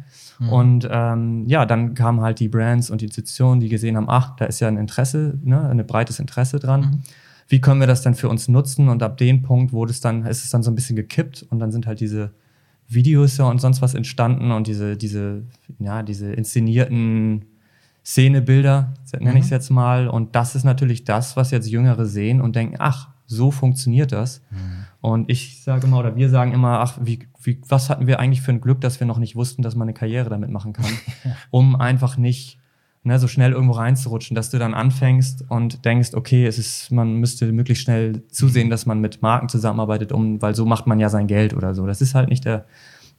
Und 0.47 0.87
ähm, 0.89 1.45
ja, 1.47 1.65
dann 1.65 1.93
kamen 1.95 2.21
halt 2.21 2.39
die 2.39 2.47
Brands 2.47 2.89
und 2.89 3.01
die 3.01 3.05
Institutionen, 3.05 3.59
die 3.59 3.69
gesehen 3.69 3.97
haben, 3.97 4.09
ach, 4.09 4.35
da 4.37 4.45
ist 4.45 4.59
ja 4.59 4.67
ein 4.67 4.77
Interesse, 4.77 5.37
ne, 5.43 5.69
ein 5.69 5.85
breites 5.85 6.19
Interesse 6.19 6.59
dran. 6.59 7.01
Wie 7.47 7.59
können 7.59 7.79
wir 7.79 7.87
das 7.87 8.03
denn 8.03 8.15
für 8.15 8.29
uns 8.29 8.47
nutzen? 8.47 8.89
Und 8.89 9.03
ab 9.03 9.17
dem 9.17 9.41
Punkt 9.41 9.73
wurde 9.73 9.91
es 9.91 10.01
dann, 10.01 10.25
ist 10.25 10.43
es 10.43 10.51
dann 10.51 10.63
so 10.63 10.71
ein 10.71 10.75
bisschen 10.75 10.95
gekippt 10.95 11.45
und 11.49 11.59
dann 11.59 11.71
sind 11.71 11.87
halt 11.87 11.99
diese 11.99 12.31
Videos 12.87 13.37
ja 13.37 13.45
und 13.45 13.59
sonst 13.59 13.81
was 13.81 13.93
entstanden 13.95 14.51
und 14.51 14.67
diese, 14.67 14.95
diese, 14.97 15.43
ja, 15.79 16.03
diese 16.03 16.31
inszenierten 16.31 17.45
Szenebilder, 18.05 18.93
nenne 19.19 19.39
ich 19.39 19.45
es 19.45 19.51
jetzt 19.51 19.69
mal. 19.69 20.07
Und 20.07 20.35
das 20.35 20.55
ist 20.55 20.63
natürlich 20.63 21.03
das, 21.03 21.35
was 21.35 21.51
jetzt 21.51 21.69
Jüngere 21.69 22.05
sehen 22.05 22.41
und 22.41 22.55
denken, 22.55 22.75
ach, 22.79 23.09
so 23.27 23.51
funktioniert 23.51 24.11
das. 24.11 24.41
Und 25.01 25.29
ich 25.29 25.63
sage 25.63 25.87
immer, 25.87 25.99
oder 25.99 26.15
wir 26.15 26.29
sagen 26.29 26.53
immer, 26.53 26.79
ach, 26.79 26.97
wie, 27.01 27.27
wie, 27.41 27.61
was 27.67 27.89
hatten 27.89 28.07
wir 28.07 28.19
eigentlich 28.19 28.41
für 28.41 28.51
ein 28.51 28.61
Glück, 28.61 28.81
dass 28.81 28.99
wir 28.99 29.07
noch 29.07 29.17
nicht 29.17 29.35
wussten, 29.35 29.61
dass 29.61 29.75
man 29.75 29.87
eine 29.87 29.93
Karriere 29.93 30.29
damit 30.29 30.49
machen 30.49 30.73
kann, 30.73 30.91
um 31.51 31.75
einfach 31.75 32.17
nicht 32.17 32.59
ne, 33.03 33.17
so 33.17 33.27
schnell 33.27 33.53
irgendwo 33.53 33.73
reinzurutschen, 33.73 34.35
dass 34.35 34.49
du 34.49 34.59
dann 34.59 34.73
anfängst 34.73 35.45
und 35.49 35.85
denkst, 35.85 36.13
okay, 36.13 36.45
es 36.45 36.57
ist, 36.57 36.91
man 36.91 37.15
müsste 37.15 37.51
möglichst 37.51 37.83
schnell 37.83 38.27
zusehen, 38.27 38.69
dass 38.69 38.85
man 38.85 38.99
mit 38.99 39.21
Marken 39.21 39.47
zusammenarbeitet, 39.47 40.11
um, 40.11 40.41
weil 40.41 40.55
so 40.55 40.65
macht 40.65 40.85
man 40.85 40.99
ja 40.99 41.09
sein 41.09 41.27
Geld 41.27 41.53
oder 41.53 41.73
so. 41.73 41.85
Das 41.87 42.01
ist 42.01 42.13
halt 42.13 42.29
nicht 42.29 42.45
der, 42.45 42.65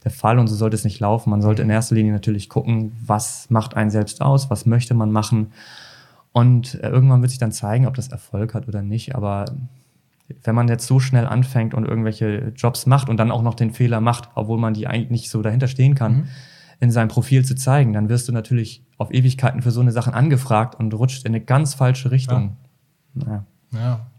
der 0.03 0.11
Fall 0.11 0.39
und 0.39 0.47
so 0.47 0.55
sollte 0.55 0.75
es 0.75 0.83
nicht 0.83 0.99
laufen. 0.99 1.29
Man 1.29 1.41
sollte 1.41 1.61
in 1.63 1.69
erster 1.69 1.95
Linie 1.95 2.11
natürlich 2.11 2.49
gucken, 2.49 2.91
was 3.03 3.49
macht 3.49 3.75
einen 3.75 3.89
selbst 3.89 4.21
aus, 4.21 4.49
was 4.49 4.65
möchte 4.65 4.93
man 4.93 5.11
machen. 5.11 5.51
Und 6.31 6.75
äh, 6.75 6.89
irgendwann 6.89 7.21
wird 7.21 7.31
sich 7.31 7.39
dann 7.39 7.51
zeigen, 7.51 7.87
ob 7.87 7.95
das 7.95 8.07
Erfolg 8.07 8.53
hat 8.53 8.67
oder 8.67 8.81
nicht. 8.81 9.15
Aber 9.15 9.45
wenn 10.43 10.55
man 10.55 10.67
jetzt 10.67 10.87
so 10.87 10.99
schnell 10.99 11.25
anfängt 11.25 11.73
und 11.73 11.85
irgendwelche 11.85 12.53
Jobs 12.55 12.85
macht 12.85 13.09
und 13.09 13.17
dann 13.17 13.31
auch 13.31 13.41
noch 13.41 13.55
den 13.55 13.71
Fehler 13.71 14.01
macht, 14.01 14.29
obwohl 14.35 14.57
man 14.57 14.73
die 14.73 14.87
eigentlich 14.87 15.09
nicht 15.09 15.29
so 15.29 15.41
dahinter 15.41 15.67
stehen 15.67 15.95
kann, 15.95 16.27
in 16.79 16.91
seinem 16.91 17.09
Profil 17.09 17.45
zu 17.45 17.55
zeigen, 17.55 17.93
dann 17.93 18.09
wirst 18.09 18.27
du 18.27 18.31
natürlich 18.31 18.83
auf 18.97 19.13
Ewigkeiten 19.13 19.61
für 19.61 19.71
so 19.71 19.81
eine 19.81 19.91
Sachen 19.91 20.13
angefragt 20.13 20.75
und 20.75 20.93
rutscht 20.93 21.25
in 21.25 21.33
eine 21.33 21.43
ganz 21.43 21.75
falsche 21.75 22.11
Richtung. 22.11 22.57
Naja. 23.13 23.45
Ja. 23.73 24.10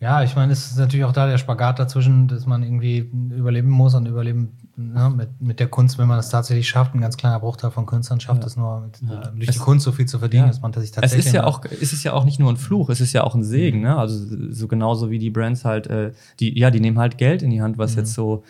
Ja, 0.00 0.22
ich 0.22 0.34
meine, 0.34 0.50
es 0.54 0.70
ist 0.70 0.78
natürlich 0.78 1.04
auch 1.04 1.12
da 1.12 1.26
der 1.26 1.36
Spagat 1.36 1.78
dazwischen, 1.78 2.26
dass 2.26 2.46
man 2.46 2.62
irgendwie 2.62 3.10
überleben 3.36 3.68
muss 3.68 3.94
und 3.94 4.06
überleben 4.06 4.56
ne, 4.74 5.10
mit, 5.14 5.42
mit 5.42 5.60
der 5.60 5.68
Kunst, 5.68 5.98
wenn 5.98 6.08
man 6.08 6.18
es 6.18 6.30
tatsächlich 6.30 6.66
schafft. 6.70 6.94
Ein 6.94 7.02
ganz 7.02 7.18
kleiner 7.18 7.38
Bruchteil 7.38 7.70
von 7.70 7.84
Künstlern 7.84 8.18
schafft 8.18 8.42
es 8.44 8.56
nur, 8.56 8.80
mit, 8.80 9.02
äh, 9.02 9.28
durch 9.36 9.50
die 9.50 9.58
Kunst 9.58 9.84
so 9.84 9.92
viel 9.92 10.06
zu 10.06 10.18
verdienen, 10.18 10.46
dass 10.48 10.62
man 10.62 10.72
sich 10.72 10.84
Es 10.84 10.90
tatsächlich. 10.92 11.26
ist 11.26 11.32
ja 11.32 11.44
auch, 11.44 11.62
es 11.66 11.92
ist 11.92 12.02
ja 12.02 12.14
auch 12.14 12.24
nicht 12.24 12.38
nur 12.38 12.50
ein 12.50 12.56
Fluch, 12.56 12.88
es 12.88 13.02
ist 13.02 13.12
ja 13.12 13.24
auch 13.24 13.34
ein 13.34 13.44
Segen, 13.44 13.82
ne? 13.82 13.94
Also 13.98 14.24
so 14.50 14.68
genauso 14.68 15.10
wie 15.10 15.18
die 15.18 15.28
Brands 15.28 15.66
halt, 15.66 15.86
äh, 15.88 16.12
die, 16.40 16.58
ja, 16.58 16.70
die 16.70 16.80
nehmen 16.80 16.98
halt 16.98 17.18
Geld 17.18 17.42
in 17.42 17.50
die 17.50 17.60
Hand, 17.60 17.76
was 17.76 17.94
jetzt 17.94 18.14
so, 18.14 18.42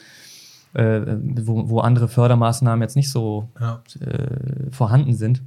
äh, 0.74 1.00
wo, 1.42 1.68
wo 1.68 1.80
andere 1.80 2.06
Fördermaßnahmen 2.06 2.80
jetzt 2.80 2.94
nicht 2.94 3.10
so 3.10 3.48
Ja. 3.60 3.82
äh, 4.00 4.70
vorhanden 4.70 5.14
sind. 5.16 5.42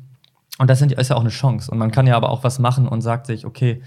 Und 0.58 0.70
das 0.70 0.80
sind, 0.80 0.92
ist 0.92 1.10
ja 1.10 1.16
auch 1.16 1.22
eine 1.22 1.30
Chance. 1.30 1.72
Und 1.72 1.78
man 1.78 1.92
kann 1.92 2.08
ja 2.08 2.18
aber 2.18 2.30
auch 2.30 2.44
was 2.44 2.60
machen 2.60 2.89
und 2.89 3.00
sagt 3.00 3.28
sich, 3.28 3.46
okay, 3.46 3.82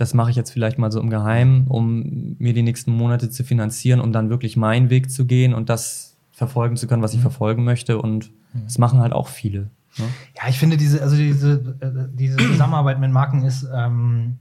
das 0.00 0.14
mache 0.14 0.30
ich 0.30 0.36
jetzt 0.36 0.50
vielleicht 0.50 0.78
mal 0.78 0.90
so 0.90 0.98
im 0.98 1.10
Geheimen, 1.10 1.66
um 1.66 2.36
mir 2.38 2.54
die 2.54 2.62
nächsten 2.62 2.92
Monate 2.92 3.28
zu 3.28 3.44
finanzieren, 3.44 4.00
um 4.00 4.12
dann 4.12 4.30
wirklich 4.30 4.56
meinen 4.56 4.88
Weg 4.88 5.10
zu 5.10 5.26
gehen 5.26 5.52
und 5.52 5.68
das 5.68 6.16
verfolgen 6.32 6.76
zu 6.76 6.86
können, 6.86 7.02
was 7.02 7.12
ich 7.12 7.20
verfolgen 7.20 7.64
möchte. 7.64 8.00
Und 8.00 8.32
das 8.64 8.78
machen 8.78 9.00
halt 9.00 9.12
auch 9.12 9.28
viele. 9.28 9.70
Ne? 9.98 10.04
Ja, 10.36 10.48
ich 10.48 10.58
finde 10.58 10.78
diese, 10.78 11.02
also 11.02 11.16
diese, 11.16 11.76
äh, 11.80 12.08
diese 12.14 12.38
Zusammenarbeit 12.38 12.98
mit 12.98 13.10
Marken 13.10 13.44
ist, 13.44 13.66
ähm, 13.74 14.38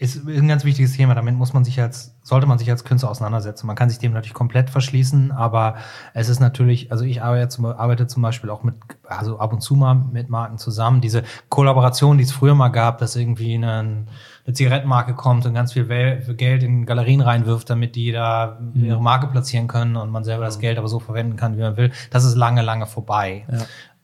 ist 0.00 0.26
ein 0.26 0.48
ganz 0.48 0.64
wichtiges 0.64 0.96
Thema. 0.96 1.14
Damit 1.14 1.34
muss 1.34 1.52
man 1.52 1.62
sich 1.62 1.78
als, 1.78 2.14
sollte 2.22 2.46
man 2.46 2.56
sich 2.56 2.70
als 2.70 2.84
Künstler 2.84 3.10
auseinandersetzen. 3.10 3.66
Man 3.66 3.76
kann 3.76 3.90
sich 3.90 3.98
dem 3.98 4.14
natürlich 4.14 4.32
komplett 4.32 4.70
verschließen, 4.70 5.30
aber 5.30 5.74
es 6.14 6.30
ist 6.30 6.40
natürlich, 6.40 6.90
also 6.90 7.04
ich 7.04 7.22
arbeite 7.22 7.48
zum, 7.48 7.66
arbeite 7.66 8.06
zum 8.06 8.22
Beispiel 8.22 8.48
auch 8.48 8.62
mit, 8.62 8.76
also 9.06 9.38
ab 9.38 9.52
und 9.52 9.60
zu 9.60 9.74
mal 9.74 9.94
mit 9.94 10.30
Marken 10.30 10.56
zusammen. 10.56 11.02
Diese 11.02 11.22
Kollaboration, 11.50 12.16
die 12.16 12.24
es 12.24 12.32
früher 12.32 12.54
mal 12.54 12.70
gab, 12.70 12.96
dass 12.96 13.14
irgendwie 13.14 13.54
eine, 13.54 14.06
eine 14.46 14.54
Zigarettenmarke 14.54 15.12
kommt 15.12 15.44
und 15.44 15.52
ganz 15.52 15.74
viel 15.74 15.84
Geld 15.84 16.62
in 16.62 16.86
Galerien 16.86 17.20
reinwirft, 17.20 17.68
damit 17.68 17.94
die 17.94 18.10
da 18.10 18.58
ihre 18.72 19.02
Marke 19.02 19.26
platzieren 19.26 19.68
können 19.68 19.96
und 19.96 20.10
man 20.10 20.24
selber 20.24 20.46
das 20.46 20.58
Geld 20.58 20.78
aber 20.78 20.88
so 20.88 20.98
verwenden 20.98 21.36
kann, 21.36 21.58
wie 21.58 21.60
man 21.60 21.76
will. 21.76 21.92
Das 22.10 22.24
ist 22.24 22.36
lange, 22.36 22.62
lange 22.62 22.86
vorbei. 22.86 23.44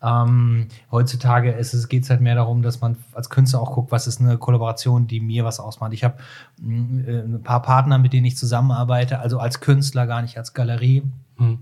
Ähm, 0.03 0.69
heutzutage 0.91 1.55
es, 1.55 1.89
geht 1.89 2.05
es 2.05 2.11
halt 2.11 2.21
mehr 2.21 2.35
darum, 2.35 2.63
dass 2.63 2.81
man 2.81 2.97
als 3.13 3.31
Künstler 3.31 3.61
auch 3.61 3.73
guckt, 3.73 3.93
was 3.93 4.07
ist 4.07 4.21
eine 4.21 4.39
Kollaboration, 4.39 5.07
die 5.07 5.21
mir 5.21 5.45
was 5.45 5.59
ausmacht. 5.59 5.93
Ich 5.93 6.05
habe 6.05 6.19
äh, 6.61 7.23
ein 7.23 7.43
paar 7.43 7.63
Partner, 7.63 7.99
mit 7.99 8.13
denen 8.13 8.27
ich 8.27 8.37
zusammenarbeite, 8.37 9.19
also 9.19 9.39
als 9.39 9.61
Künstler, 9.61 10.07
gar 10.07 10.23
nicht 10.23 10.39
als 10.39 10.53
Galerie, 10.53 11.03
Hm. 11.39 11.59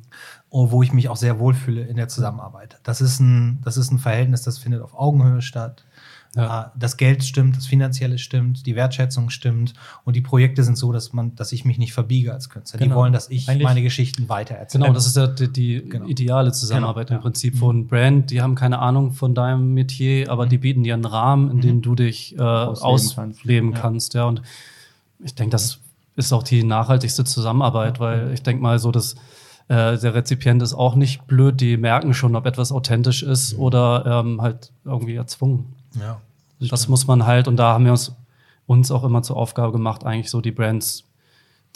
oh, 0.51 0.71
wo 0.71 0.85
ich 0.85 0.93
mich 0.93 1.09
auch 1.09 1.17
sehr 1.17 1.41
wohlfühle 1.41 1.83
in 1.83 1.97
der 1.97 2.07
Zusammenarbeit. 2.07 2.79
Das 2.85 3.01
ist 3.01 3.19
ein, 3.19 3.61
das 3.65 3.77
ist 3.77 3.91
ein 3.91 3.99
Verhältnis, 3.99 4.43
das 4.43 4.59
findet 4.59 4.83
auf 4.83 4.95
Augenhöhe 4.95 5.43
statt. 5.43 5.85
Ja. 6.37 6.63
Äh, 6.75 6.79
Das 6.79 6.97
Geld 6.97 7.23
stimmt, 7.25 7.57
das 7.57 7.67
Finanzielle 7.67 8.19
stimmt, 8.19 8.67
die 8.67 8.75
Wertschätzung 8.75 9.31
stimmt 9.31 9.75
und 10.05 10.17
die 10.17 10.21
Projekte 10.21 10.65
sind 10.65 10.77
so, 10.77 10.91
dass 10.93 11.13
man, 11.13 11.35
dass 11.37 11.53
ich 11.53 11.65
mich 11.65 11.79
nicht 11.79 11.93
verbiege 11.93 12.33
als 12.33 12.49
Künstler. 12.51 12.79
Die 12.79 12.85
Genau. 12.85 12.97
wollen, 12.97 13.13
dass 13.13 13.31
ich 13.31 13.49
Eigentlich- 13.49 13.63
meine 13.65 13.83
Geschichten 13.83 14.29
weitererzähle. 14.29 14.83
Genau, 14.85 14.95
das 14.95 15.07
ist 15.07 15.17
ja 15.17 15.27
die, 15.29 15.53
die 15.53 15.89
Genau. 15.89 16.07
ideale 16.07 16.53
Zusammenarbeit 16.53 17.09
Genau, 17.09 17.19
im 17.19 17.23
Prinzip 17.23 17.57
von 17.57 17.87
Brand. 17.87 18.31
Die 18.31 18.43
haben 18.43 18.55
keine 18.55 18.81
Ahnung 18.81 19.13
von 19.13 19.35
deinem 19.35 19.75
Metier, 19.75 20.31
aber 20.31 20.47
die 20.47 20.59
bieten 20.59 20.83
dir 20.83 20.95
einen 20.95 21.05
Rahmen, 21.05 21.51
in 21.51 21.61
dem 21.61 21.83
du 21.83 21.95
dich 21.95 22.37
äh, 22.37 22.41
Ausleben 22.43 23.33
ausleben 23.33 23.71
kannst. 23.73 23.83
kannst. 23.83 24.15
Ja, 24.15 24.25
und 24.25 24.43
ich 25.23 25.35
denke, 25.35 25.53
das 25.53 25.79
ist 26.17 26.33
auch 26.33 26.43
die 26.43 26.65
nachhaltigste 26.65 27.25
Zusammenarbeit, 27.25 28.01
weil 28.01 28.33
ich 28.33 28.43
denke 28.43 28.63
mal 28.63 28.79
so, 28.79 28.91
dass 28.91 29.15
äh, 29.69 29.97
der 29.99 30.15
Rezipient 30.15 30.63
ist 30.63 30.75
auch 30.75 30.95
nicht 30.95 31.27
blöd, 31.27 31.61
die 31.61 31.77
merken 31.79 32.13
schon, 32.13 32.37
ob 32.37 32.45
etwas 32.47 32.71
authentisch 32.71 33.23
ist 33.23 33.57
oder 33.57 34.05
ähm, 34.25 34.43
halt 34.43 34.71
irgendwie 34.85 35.15
erzwungen. 35.15 35.67
Ja. 36.01 36.21
Und 36.61 36.73
das 36.73 36.89
muss 36.89 37.07
man 37.07 37.27
halt, 37.27 37.49
und 37.49 37.57
da 37.57 37.75
haben 37.75 37.85
wir 37.85 37.93
uns, 37.93 38.15
uns 38.67 38.91
auch 38.91 39.05
immer 39.05 39.23
zur 39.23 39.37
Aufgabe 39.37 39.73
gemacht, 39.73 40.05
eigentlich 40.05 40.31
so 40.31 40.41
die 40.41 40.53
Brands, 40.53 41.05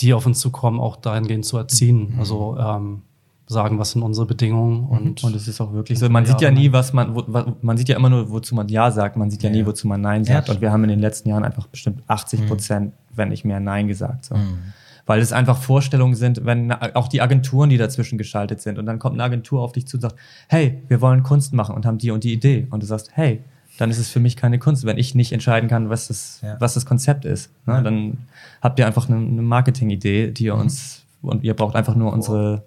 die 0.01 0.15
auf 0.15 0.27
uns 0.27 0.39
zukommen, 0.39 0.81
auch 0.81 0.97
dahingehend 0.97 1.45
zu 1.45 1.57
erziehen. 1.59 2.15
Also 2.19 2.57
ähm, 2.59 3.03
sagen, 3.49 3.79
was 3.79 3.93
sind 3.93 4.03
unsere 4.03 4.27
Bedingungen 4.27 4.87
und, 4.87 5.25
Und 5.25 5.35
es 5.35 5.49
ist 5.49 5.61
auch 5.61 5.73
wirklich 5.73 5.99
so. 5.99 6.09
Man 6.09 6.27
sieht 6.27 6.41
ja 6.41 6.51
nie, 6.51 6.71
was 6.73 6.93
man, 6.93 7.15
wo, 7.15 7.25
man 7.63 7.77
sieht 7.77 7.89
ja 7.89 7.97
immer 7.97 8.11
nur, 8.11 8.31
wozu 8.31 8.55
man 8.55 8.69
Ja 8.69 8.91
sagt. 8.91 9.17
Man 9.17 9.31
sieht 9.31 9.43
ja 9.43 9.51
nie, 9.51 9.65
wozu 9.65 9.89
man 9.89 10.01
Nein 10.01 10.25
Ja, 10.25 10.37
sagt. 10.37 10.51
Und 10.51 10.61
wir 10.61 10.71
haben 10.71 10.85
in 10.85 10.91
den 10.91 11.01
letzten 11.01 11.29
Jahren 11.31 11.45
einfach 11.45 11.67
bestimmt 11.67 12.03
80 12.07 12.47
Prozent, 12.47 12.93
wenn 13.15 13.31
nicht 13.31 13.45
mehr 13.45 13.59
Nein 13.61 13.89
gesagt. 13.89 14.27
So. 14.27 14.37
Weil 15.07 15.21
es 15.21 15.33
einfach 15.33 15.57
Vorstellungen 15.57 16.15
sind, 16.15 16.45
wenn 16.45 16.71
auch 16.71 17.09
die 17.09 17.23
Agenturen, 17.23 17.71
die 17.71 17.79
dazwischen 17.79 18.19
geschaltet 18.19 18.61
sind. 18.61 18.79
Und 18.79 18.85
dann 18.85 18.99
kommt 18.99 19.15
eine 19.15 19.25
Agentur 19.25 19.63
auf 19.63 19.73
dich 19.73 19.87
zu 19.87 19.97
und 19.97 20.03
sagt, 20.03 20.17
hey, 20.49 20.83
wir 20.89 21.01
wollen 21.01 21.23
Kunst 21.23 21.55
machen 21.55 21.75
und 21.75 21.87
haben 21.87 21.97
die 21.97 22.11
und 22.11 22.25
die 22.25 22.33
Idee. 22.35 22.67
Und 22.71 22.83
du 22.83 22.87
sagst, 22.87 23.11
hey, 23.15 23.43
dann 23.79 23.91
ist 23.91 23.99
es 23.99 24.09
für 24.11 24.21
mich 24.21 24.37
keine 24.37 24.59
Kunst, 24.59 24.85
wenn 24.85 24.99
ich 24.99 25.15
nicht 25.15 25.33
entscheiden 25.33 25.69
kann, 25.71 25.89
was 25.89 26.09
das, 26.09 26.41
Ja. 26.43 26.57
was 26.61 26.75
das 26.75 26.85
Konzept 26.85 27.25
ist. 27.25 27.51
Ne? 27.67 27.83
Dann 27.83 28.19
habt 28.61 28.79
ihr 28.79 28.87
einfach 28.87 29.09
eine, 29.09 29.17
eine 29.17 29.43
Marketing-Idee, 29.43 30.33
die 30.33 30.45
ihr 30.45 30.55
uns, 30.55 31.03
und 31.23 31.43
ihr 31.45 31.55
braucht 31.55 31.75
einfach 31.77 31.95
nur 31.95 32.13
unsere, 32.13 32.63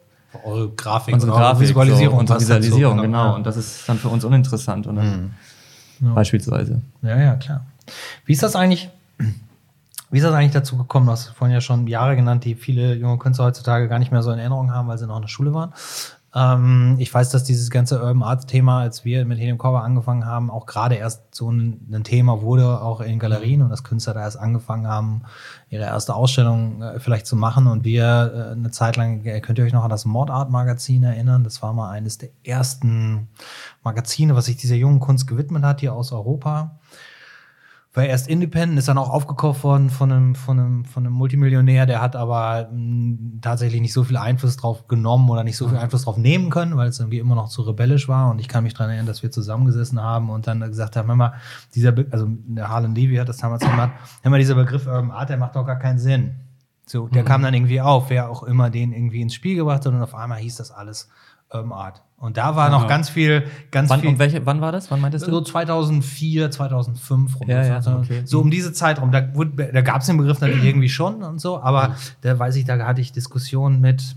Eure 0.45 0.69
Grafik, 0.69 1.13
unsere 1.13 1.34
Grafik, 1.34 1.67
Visualisierung. 1.69 2.15
so, 2.15 2.19
unsere 2.21 2.36
halt 2.39 2.41
Visualisierung, 2.41 2.95
so, 2.97 3.02
genau. 3.04 3.26
Ja. 3.26 3.32
Und 3.36 3.45
das 3.45 3.58
ist 3.58 3.88
dann 3.88 3.97
für 3.97 4.08
uns 4.08 4.24
uninteressant. 4.24 4.88
Und 4.88 4.95
dann 4.95 5.34
beispielsweise. 6.00 6.82
Ja, 7.02 7.19
ja, 7.19 7.36
klar. 7.36 7.65
Wie 8.26 8.32
ist 8.34 8.41
das 8.41 8.56
eigentlich? 8.56 8.89
Wie 10.10 10.17
ist 10.17 10.24
das 10.24 10.34
eigentlich 10.34 10.52
dazu 10.52 10.78
gekommen? 10.78 11.06
Du 11.06 11.12
hast 11.12 11.28
vorhin 11.30 11.54
ja 11.54 11.62
schon 11.62 11.88
Jahre 11.88 12.15
genannt, 12.15 12.43
die 12.45 12.56
viele 12.56 12.95
junge 12.95 13.17
Künstler 13.17 13.45
heutzutage 13.45 13.88
gar 13.88 14.00
nicht 14.00 14.12
mehr 14.12 14.24
so 14.24 14.32
in 14.32 14.39
Erinnerung 14.39 14.71
haben, 14.71 14.88
weil 14.88 14.97
sie 14.97 15.08
noch 15.08 15.15
in 15.17 15.21
der 15.21 15.30
Schule 15.30 15.54
waren. 15.54 15.74
Ähm, 16.34 16.96
ich 17.00 17.13
weiß, 17.13 17.30
dass 17.30 17.44
dieses 17.44 17.70
ganze 17.70 18.02
Urban 18.02 18.24
Arts 18.24 18.46
Thema, 18.46 18.82
als 18.82 19.04
wir 19.04 19.26
mit 19.26 19.38
Helium 19.38 19.58
Cover 19.58 19.84
angefangen 19.84 20.26
haben, 20.26 20.50
auch 20.50 20.65
gerade 20.65 20.96
erst 20.96 21.36
so 21.36 21.52
ein, 21.52 21.88
ein 21.91 22.04
Thema 22.04 22.41
wurde, 22.41 22.82
auch 22.82 23.02
in 23.02 23.20
Galerien 23.20 23.62
und 23.62 23.70
dass 23.70 23.84
Künstler 23.84 24.13
da 24.13 24.22
erst 24.22 24.39
angefangen 24.39 24.88
haben, 24.88 25.24
ihre 25.70 25.84
erste 25.84 26.15
Ausstellung 26.15 26.82
äh, 26.82 27.00
vielleicht 27.00 27.28
zu 27.28 27.36
machen. 27.36 27.67
Und 27.67 27.84
wir 27.84 28.32
äh, 28.34 28.52
eine 28.54 28.72
Zeit 28.72 28.96
lang, 28.96 29.26
äh, 29.26 29.41
könnt 29.41 29.60
ihr 29.60 29.65
euch 29.65 29.74
noch 29.74 29.84
an 29.84 29.89
das 29.89 30.06
Mordart 30.06 30.50
Magazin 30.50 31.04
erinnern? 31.04 31.44
Das 31.44 31.62
war 31.62 31.74
mal 31.74 31.89
eines 31.89 32.17
der 32.17 32.30
ersten 32.44 33.28
Magazine, 33.84 34.36
was 34.36 34.46
sich 34.46 34.58
dieser 34.58 34.76
jungen 34.76 35.00
Kunst 35.00 35.28
gewidmet 35.28 35.63
hat, 35.63 35.82
hier 35.82 35.94
aus 35.94 36.12
Europa 36.12 36.80
war 37.93 38.06
erst 38.06 38.30
independent, 38.30 38.80
ist 38.80 38.88
dann 38.88 38.97
auch 38.97 39.10
aufgekauft 39.10 39.65
worden 39.65 39.89
von 39.89 40.12
einem, 40.12 40.36
von 40.36 40.58
einem, 40.58 40.86
von 40.86 41.06
einem 41.06 41.13
Multimillionär, 41.13 41.86
der 41.86 42.01
hat 42.01 42.15
aber 42.15 42.69
mh, 42.71 43.41
tatsächlich 43.41 43.82
nicht 43.82 43.91
so 43.91 44.06
viel 44.06 44.15
Einfluss 44.15 44.56
drauf 44.56 44.88
genommen 44.88 45.30
oder 45.30 45.43
nicht 45.43 45.58
so 45.58 45.67
viel 45.67 45.77
Einfluss 45.77 46.04
drauf 46.04 46.15
nehmen 46.15 46.49
können, 46.49 46.77
weil 46.77 46.88
es 46.88 46.99
irgendwie 46.99 47.19
immer 47.19 47.36
noch 47.36 47.49
zu 47.49 47.63
rebellisch 47.63 48.08
war. 48.08 48.32
Und 48.32 48.39
ich 48.39 48.47
kann 48.47 48.63
mich 48.63 48.73
daran 48.73 48.91
erinnern, 48.91 49.08
dass 49.08 49.23
wir 49.23 49.32
zusammengesessen 49.32 50.01
haben 50.01 50.30
und 50.30 50.47
dann 50.47 50.62
gesagt 50.62 50.95
haben, 50.95 51.10
hör 51.10 51.15
mal, 51.15 51.34
dieser, 51.75 51.91
Be 51.91 52.08
also 52.12 52.27
der 52.30 52.69
Harlan 52.69 52.95
Levy 52.95 53.17
hat 53.17 53.27
das 53.27 53.38
damals 53.38 53.62
gemacht, 53.62 53.91
hör 54.21 54.32
mal, 54.32 54.39
dieser 54.39 54.56
Begriff 54.56 54.88
Urban 54.88 55.12
Art, 55.12 55.30
der 55.30 55.38
macht 55.38 55.58
doch 55.58 55.65
gar 55.65 55.80
keinen 55.80 55.99
Sinn. 55.99 56.36
So, 56.86 57.08
der 57.08 57.23
kam 57.23 57.41
dann 57.41 57.54
irgendwie 57.54 57.82
auf, 57.82 58.10
wer 58.10 58.30
auch 58.30 58.43
immer 58.43 58.69
den 58.69 58.93
irgendwie 58.93 59.21
ins 59.21 59.34
Spiel 59.34 59.56
gebracht 59.56 59.86
hat 59.86 59.93
und 59.93 60.01
auf 60.01 60.15
einmal 60.15 60.39
hieß 60.39 60.56
das 60.56 60.71
alles 60.71 61.10
Urban 61.49 61.73
Art. 61.73 62.04
Und 62.21 62.38
da 62.38 62.55
war 62.55 62.69
noch 62.69 62.84
Ja. 62.84 62.88
ganz 62.88 63.10
viel, 63.10 63.45
ganz 63.71 63.89
Wann, 63.89 63.99
viel. 64.01 64.10
und 64.10 64.19
welche, 64.19 64.45
wann 64.45 64.62
war 64.62 64.71
das? 64.71 64.91
Wann 64.91 65.01
meintest 65.01 65.25
So 65.25 65.31
du? 65.31 65.41
2004, 65.41 66.51
2005 66.51 67.39
rum. 67.39 67.49
Ja, 67.49 67.63
ja, 67.65 67.97
okay. 67.97 68.21
So 68.25 68.39
um 68.41 68.51
diese 68.51 68.71
Zeitraum. 68.73 69.12
Da, 69.12 69.34
wurde- 69.34 69.71
da 69.73 69.81
gab 69.81 70.01
es 70.01 70.05
den 70.07 70.17
Begriff 70.17 70.39
natürlich 70.39 70.63
irgendwie 70.63 70.88
schon 70.89 71.23
und 71.23 71.41
so, 71.41 71.60
aber 71.62 71.95
da 72.21 72.38
weiß 72.38 72.55
ich, 72.57 72.65
da 72.65 72.77
hatte 72.86 73.01
ich 73.01 73.12
Diskussionen 73.12 73.81
mit, 73.81 74.15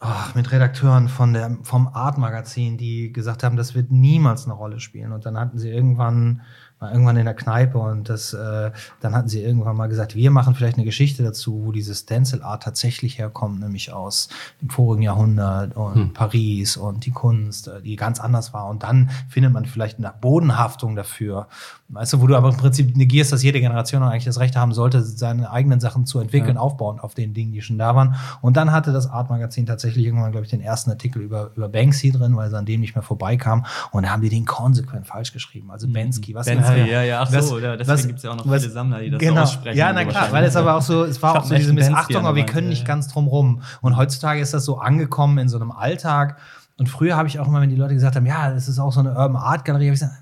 ach, 0.00 0.34
mit 0.34 0.52
Redakteuren 0.52 1.08
von 1.08 1.32
der, 1.32 1.56
vom 1.62 1.88
Art-Magazin, 1.88 2.76
die 2.76 3.10
gesagt 3.12 3.42
haben, 3.42 3.56
das 3.56 3.74
wird 3.74 3.90
niemals 3.90 4.44
eine 4.44 4.54
Rolle 4.54 4.80
spielen. 4.80 5.12
Und 5.12 5.24
dann 5.24 5.38
hatten 5.38 5.58
sie 5.58 5.70
irgendwann, 5.70 6.42
war 6.82 6.90
irgendwann 6.90 7.16
in 7.16 7.24
der 7.24 7.34
Kneipe 7.34 7.78
und 7.78 8.08
das, 8.08 8.34
äh, 8.34 8.72
dann 9.00 9.14
hatten 9.14 9.28
sie 9.28 9.40
irgendwann 9.40 9.76
mal 9.76 9.86
gesagt, 9.86 10.16
wir 10.16 10.30
machen 10.32 10.54
vielleicht 10.54 10.76
eine 10.76 10.84
Geschichte 10.84 11.22
dazu, 11.22 11.62
wo 11.64 11.72
diese 11.72 11.94
Stencil-Art 11.94 12.64
tatsächlich 12.64 13.18
herkommt, 13.18 13.60
nämlich 13.60 13.92
aus 13.92 14.28
dem 14.60 14.68
vorigen 14.68 15.02
Jahrhundert 15.02 15.76
und 15.76 16.12
Paris 16.12 16.76
und 16.76 17.06
die 17.06 17.12
Kunst, 17.12 17.68
äh, 17.68 17.80
die 17.80 17.94
ganz 17.94 18.18
anders 18.18 18.52
war. 18.52 18.68
Und 18.68 18.82
dann 18.82 19.10
findet 19.28 19.52
man 19.52 19.64
vielleicht 19.64 19.98
eine 19.98 20.12
Bodenhaftung 20.20 20.96
dafür. 20.96 21.46
Weißt 21.88 22.14
du, 22.14 22.20
wo 22.22 22.26
du 22.26 22.36
aber 22.36 22.48
im 22.48 22.56
Prinzip 22.56 22.96
negierst, 22.96 23.32
dass 23.32 23.42
jede 23.42 23.60
Generation 23.60 24.02
eigentlich 24.02 24.24
das 24.24 24.40
Recht 24.40 24.56
haben 24.56 24.72
sollte, 24.72 25.02
seine 25.02 25.50
eigenen 25.50 25.78
Sachen 25.78 26.06
zu 26.06 26.20
entwickeln, 26.20 26.56
aufbauend 26.56 27.04
auf 27.04 27.14
den 27.14 27.34
Dingen, 27.34 27.52
die 27.52 27.60
schon 27.60 27.76
da 27.76 27.94
waren. 27.94 28.16
Und 28.40 28.56
dann 28.56 28.72
hatte 28.72 28.92
das 28.92 29.06
Art-Magazin 29.08 29.66
tatsächlich 29.66 30.06
irgendwann, 30.06 30.32
glaube 30.32 30.46
ich, 30.46 30.50
den 30.50 30.62
ersten 30.62 30.90
Artikel 30.90 31.20
über, 31.20 31.50
über 31.54 31.68
Banksy 31.68 32.10
drin, 32.10 32.34
weil 32.34 32.48
sie 32.48 32.56
an 32.56 32.64
dem 32.64 32.80
nicht 32.80 32.94
mehr 32.94 33.02
vorbeikam. 33.02 33.66
Und 33.90 34.04
da 34.04 34.10
haben 34.10 34.22
die 34.22 34.30
den 34.30 34.46
konsequent 34.46 35.06
falsch 35.06 35.34
geschrieben. 35.34 35.70
Also 35.70 35.86
Bensky, 35.86 36.34
was 36.34 36.46
Bensky, 36.46 36.71
für- 36.72 36.90
ja, 36.90 37.02
ja, 37.02 37.20
ach 37.22 37.30
so, 37.30 37.58
ja, 37.58 37.76
deswegen 37.76 37.88
was- 37.98 38.06
gibt's 38.06 38.22
ja 38.22 38.30
auch 38.32 38.36
noch 38.36 38.48
was- 38.48 38.62
viele 38.62 38.72
Sammler, 38.74 39.00
die 39.00 39.10
das 39.10 39.20
genau. 39.20 39.34
so 39.36 39.40
aussprechen. 39.42 39.76
Ja, 39.78 39.92
na 39.92 40.04
klar, 40.04 40.32
weil 40.32 40.44
es 40.44 40.56
aber 40.56 40.76
auch 40.76 40.82
so, 40.82 41.04
es 41.04 41.20
war 41.22 41.34
Ich 41.34 41.40
auch 41.40 41.44
so 41.44 41.54
diese 41.54 41.72
Missachtung, 41.72 42.26
aber 42.26 42.36
wir 42.36 42.46
können 42.46 42.68
nicht 42.68 42.84
ganz 42.86 43.08
drum 43.08 43.26
rum. 43.28 43.62
Und 43.80 43.96
heutzutage 43.96 44.40
ist 44.40 44.54
das 44.54 44.64
so 44.64 44.78
angekommen 44.78 45.38
in 45.38 45.48
so 45.48 45.56
einem 45.58 45.70
Alltag. 45.72 46.38
Und 46.78 46.88
früher 46.88 47.16
habe 47.16 47.28
ich 47.28 47.38
auch 47.38 47.46
immer, 47.46 47.60
wenn 47.60 47.70
die 47.70 47.76
Leute 47.76 47.94
gesagt 47.94 48.16
haben, 48.16 48.26
ja, 48.26 48.50
das 48.50 48.68
ist 48.68 48.78
auch 48.78 48.92
so 48.92 49.00
eine 49.00 49.10
Urban 49.10 49.36
Art 49.36 49.64
Galerie, 49.64 49.86
habe 49.86 49.94
ich 49.94 50.00
gesagt, 50.00 50.18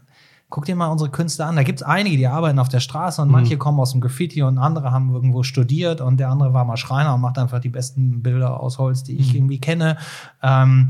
guck 0.52 0.64
dir 0.64 0.74
mal 0.74 0.88
unsere 0.88 1.10
Künstler 1.10 1.46
an. 1.46 1.54
Da 1.54 1.62
gibt 1.62 1.80
es 1.80 1.86
einige, 1.86 2.16
die 2.16 2.26
arbeiten 2.26 2.58
auf 2.58 2.68
der 2.68 2.80
Straße 2.80 3.22
und 3.22 3.28
Mhm. 3.28 3.32
manche 3.34 3.56
kommen 3.56 3.78
aus 3.78 3.92
dem 3.92 4.00
Graffiti 4.00 4.42
und 4.42 4.58
andere 4.58 4.90
haben 4.90 5.14
irgendwo 5.14 5.44
studiert 5.44 6.00
und 6.00 6.18
der 6.18 6.28
andere 6.28 6.52
war 6.52 6.64
mal 6.64 6.76
Schreiner 6.76 7.14
und 7.14 7.20
macht 7.20 7.38
einfach 7.38 7.60
die 7.60 7.68
besten 7.68 8.20
Bilder 8.20 8.58
aus 8.58 8.78
Holz, 8.78 9.04
die 9.04 9.12
Mhm. 9.14 9.20
ich 9.20 9.34
irgendwie 9.36 9.60
kenne. 9.60 9.96
Ähm, 10.42 10.88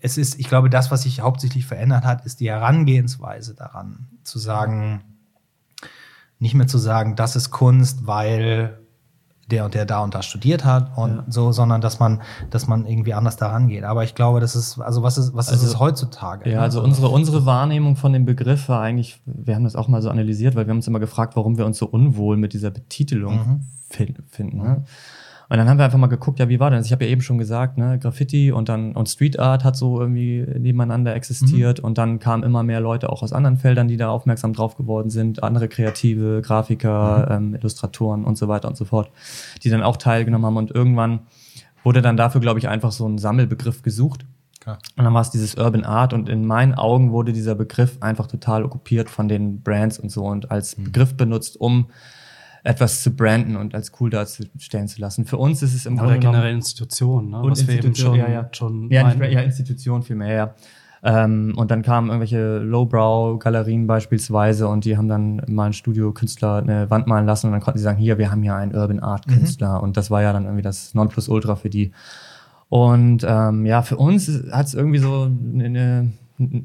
es 0.00 0.16
ist, 0.16 0.40
ich 0.40 0.48
glaube, 0.48 0.70
das, 0.70 0.90
was 0.90 1.02
sich 1.02 1.20
hauptsächlich 1.20 1.66
verändert 1.66 2.04
hat, 2.06 2.24
ist 2.24 2.40
die 2.40 2.48
Herangehensweise 2.50 3.54
daran, 3.54 4.06
zu 4.26 4.38
sagen, 4.38 5.02
nicht 6.38 6.54
mehr 6.54 6.66
zu 6.66 6.78
sagen, 6.78 7.16
das 7.16 7.36
ist 7.36 7.50
Kunst, 7.50 8.06
weil 8.06 8.78
der 9.50 9.64
und 9.64 9.74
der 9.74 9.86
da 9.86 10.02
und 10.02 10.12
da 10.12 10.22
studiert 10.22 10.64
hat 10.64 10.98
und 10.98 11.22
so, 11.32 11.52
sondern 11.52 11.80
dass 11.80 12.00
man, 12.00 12.20
dass 12.50 12.66
man 12.66 12.84
irgendwie 12.84 13.14
anders 13.14 13.36
daran 13.36 13.68
geht. 13.68 13.84
Aber 13.84 14.02
ich 14.02 14.16
glaube, 14.16 14.40
das 14.40 14.56
ist, 14.56 14.80
also 14.80 15.04
was 15.04 15.18
ist, 15.18 15.34
was 15.34 15.46
ist 15.46 15.60
Also- 15.62 15.66
es 15.68 15.78
heutzutage? 15.78 16.50
Ja, 16.50 16.56
ne? 16.56 16.62
also 16.62 16.82
unsere, 16.82 17.08
unsere 17.08 17.46
Wahrnehmung 17.46 17.94
von 17.94 18.12
dem 18.12 18.24
Begriff 18.24 18.68
war 18.68 18.80
eigentlich, 18.82 19.20
wir 19.24 19.54
haben 19.54 19.62
das 19.62 19.76
auch 19.76 19.86
mal 19.86 20.02
so 20.02 20.10
analysiert, 20.10 20.56
weil 20.56 20.66
wir 20.66 20.70
haben 20.70 20.78
uns 20.78 20.88
immer 20.88 20.98
gefragt, 20.98 21.36
warum 21.36 21.58
wir 21.58 21.64
uns 21.64 21.78
so 21.78 21.86
unwohl 21.86 22.36
mit 22.36 22.54
dieser 22.54 22.72
Betitelung 22.72 23.64
fin- 23.88 24.16
finden. 24.28 24.58
Ne? 24.58 24.84
Und 25.48 25.58
dann 25.58 25.68
haben 25.68 25.78
wir 25.78 25.84
einfach 25.84 25.98
mal 25.98 26.08
geguckt, 26.08 26.40
ja, 26.40 26.48
wie 26.48 26.58
war 26.58 26.70
denn 26.70 26.78
das? 26.80 26.86
Ich 26.86 26.92
habe 26.92 27.04
ja 27.04 27.10
eben 27.10 27.20
schon 27.20 27.38
gesagt, 27.38 27.78
ne, 27.78 27.98
Graffiti 28.00 28.50
und 28.50 28.68
dann 28.68 28.96
und 28.96 29.08
Street 29.08 29.38
Art 29.38 29.62
hat 29.62 29.76
so 29.76 30.00
irgendwie 30.00 30.44
nebeneinander 30.58 31.14
existiert 31.14 31.78
und 31.78 31.98
dann 31.98 32.18
kamen 32.18 32.42
immer 32.42 32.64
mehr 32.64 32.80
Leute 32.80 33.10
auch 33.10 33.22
aus 33.22 33.32
anderen 33.32 33.56
Feldern, 33.56 33.86
die 33.86 33.96
da 33.96 34.08
aufmerksam 34.08 34.52
drauf 34.54 34.76
geworden 34.76 35.08
sind, 35.08 35.42
andere 35.44 35.68
Kreative, 35.68 36.42
Grafiker, 36.42 37.28
ähm, 37.30 37.54
Illustratoren 37.54 38.24
und 38.24 38.36
so 38.36 38.48
weiter 38.48 38.66
und 38.68 38.76
so 38.76 38.84
fort, 38.84 39.10
die 39.62 39.70
dann 39.70 39.82
auch 39.82 39.96
teilgenommen 39.98 40.46
haben 40.46 40.56
und 40.56 40.72
irgendwann 40.72 41.20
wurde 41.84 42.02
dann 42.02 42.16
dafür, 42.16 42.40
glaube 42.40 42.58
ich, 42.58 42.66
einfach 42.68 42.90
so 42.90 43.06
ein 43.08 43.18
Sammelbegriff 43.18 43.82
gesucht. 43.82 44.26
Klar. 44.60 44.78
Und 44.96 45.04
dann 45.04 45.14
war 45.14 45.20
es 45.20 45.30
dieses 45.30 45.54
Urban 45.54 45.84
Art 45.84 46.12
und 46.12 46.28
in 46.28 46.44
meinen 46.44 46.74
Augen 46.74 47.12
wurde 47.12 47.32
dieser 47.32 47.54
Begriff 47.54 47.98
einfach 48.00 48.26
total 48.26 48.64
okkupiert 48.64 49.08
von 49.08 49.28
den 49.28 49.60
Brands 49.62 50.00
und 50.00 50.10
so 50.10 50.24
und 50.24 50.50
als 50.50 50.76
Mhm. 50.76 50.84
Begriff 50.84 51.16
benutzt, 51.16 51.60
um 51.60 51.86
etwas 52.66 53.02
zu 53.02 53.14
branden 53.14 53.56
und 53.56 53.74
als 53.74 53.92
cool 54.00 54.10
darstellen 54.10 54.88
zu 54.88 55.00
lassen. 55.00 55.24
Für 55.24 55.36
uns 55.36 55.62
ist 55.62 55.74
es 55.74 55.86
im 55.86 55.94
Oder 55.94 56.02
Grunde 56.02 56.18
generell 56.18 56.40
genommen 56.42 56.56
Institutionen, 56.56 57.30
ne? 57.30 57.40
und 57.40 57.50
was 57.52 57.66
wir 57.66 57.74
eben 57.74 57.86
Institution, 57.86 58.16
schon, 58.16 58.18
ja, 58.18 58.28
ja. 58.28 58.48
schon 58.52 58.90
ja, 58.90 59.14
nicht, 59.14 59.32
ja, 59.32 59.40
Institution 59.40 60.02
vielmehr, 60.02 60.34
ja. 60.34 60.54
Ähm, 61.04 61.52
und 61.56 61.70
dann 61.70 61.82
kamen 61.82 62.08
irgendwelche 62.08 62.58
Lowbrow-Galerien 62.58 63.86
beispielsweise 63.86 64.66
und 64.66 64.84
die 64.84 64.96
haben 64.96 65.08
dann 65.08 65.42
mal 65.46 65.66
einen 65.66 65.72
Studio-Künstler 65.74 66.56
eine 66.56 66.90
Wand 66.90 67.06
malen 67.06 67.26
lassen 67.26 67.46
und 67.46 67.52
dann 67.52 67.60
konnten 67.60 67.78
sie 67.78 67.84
sagen, 67.84 67.98
hier, 67.98 68.18
wir 68.18 68.32
haben 68.32 68.42
hier 68.42 68.56
einen 68.56 68.74
Urban 68.74 68.98
Art-Künstler 68.98 69.80
und 69.82 69.96
das 69.96 70.10
war 70.10 70.22
ja 70.22 70.32
dann 70.32 70.44
irgendwie 70.44 70.62
das 70.62 70.94
Nonplusultra 70.94 71.54
für 71.54 71.70
die. 71.70 71.92
Und 72.68 73.24
ähm, 73.28 73.64
ja, 73.64 73.82
für 73.82 73.96
uns 73.96 74.28
hat 74.50 74.66
es 74.66 74.74
irgendwie 74.74 74.98
so 74.98 75.30
eine, 75.54 76.10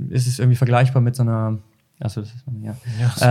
ist 0.10 0.28
es 0.28 0.40
irgendwie 0.40 0.56
vergleichbar 0.56 1.04
mit 1.04 1.16
so 1.16 1.22
einer, 1.22 1.60
achso, 2.02 2.22
das 2.22 2.30
ist 2.30 2.44
ja, 2.62 2.76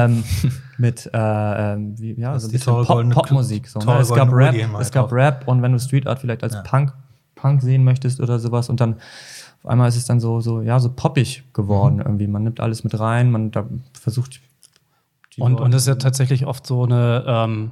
Ähm, 0.05 0.25
mit 0.79 1.11
äh, 1.13 1.73
ähm, 1.75 1.99
wie, 1.99 2.19
ja, 2.21 2.33
Das 2.35 2.43
so 2.45 2.49
ein 2.49 2.53
bisschen 2.53 2.85
Pop, 2.85 3.11
Popmusik. 3.11 3.69
So, 3.69 3.79
ne? 3.81 3.99
Es 3.99 4.09
gab 4.13 4.33
Rap, 4.33 4.55
es 4.81 4.91
gab. 4.91 5.13
Rap 5.13 5.47
und 5.49 5.63
wenn 5.63 5.73
du 5.73 5.79
Street 5.79 6.07
Art 6.07 6.19
vielleicht 6.21 6.43
als 6.43 6.55
Ja. 6.55 6.63
Punk, 6.63 6.93
Punk 7.35 7.63
sehen 7.63 7.85
möchtest 7.85 8.21
oder 8.21 8.39
sowas 8.39 8.69
und 8.69 8.81
dann 8.81 8.97
auf 9.63 9.71
einmal 9.71 9.89
ist 9.89 9.97
es 9.97 10.07
dann 10.07 10.21
so, 10.21 10.41
so 10.41 10.63
ja, 10.63 10.79
so 10.81 10.91
poppig 10.91 11.43
geworden 11.53 11.97
Mhm. 11.97 12.01
irgendwie. 12.03 12.27
Man 12.27 12.43
nimmt 12.45 12.61
alles 12.61 12.83
mit 12.85 12.99
rein, 12.99 13.31
man 13.31 13.51
da 13.51 13.65
versucht 13.93 14.41
Und, 15.37 15.53
Leute- 15.53 15.63
und 15.65 15.75
es 15.75 15.83
ist 15.83 15.89
ja 15.89 15.95
tatsächlich 15.97 16.47
oft 16.47 16.67
so 16.67 16.85
eine 16.85 17.25
ähm, 17.27 17.71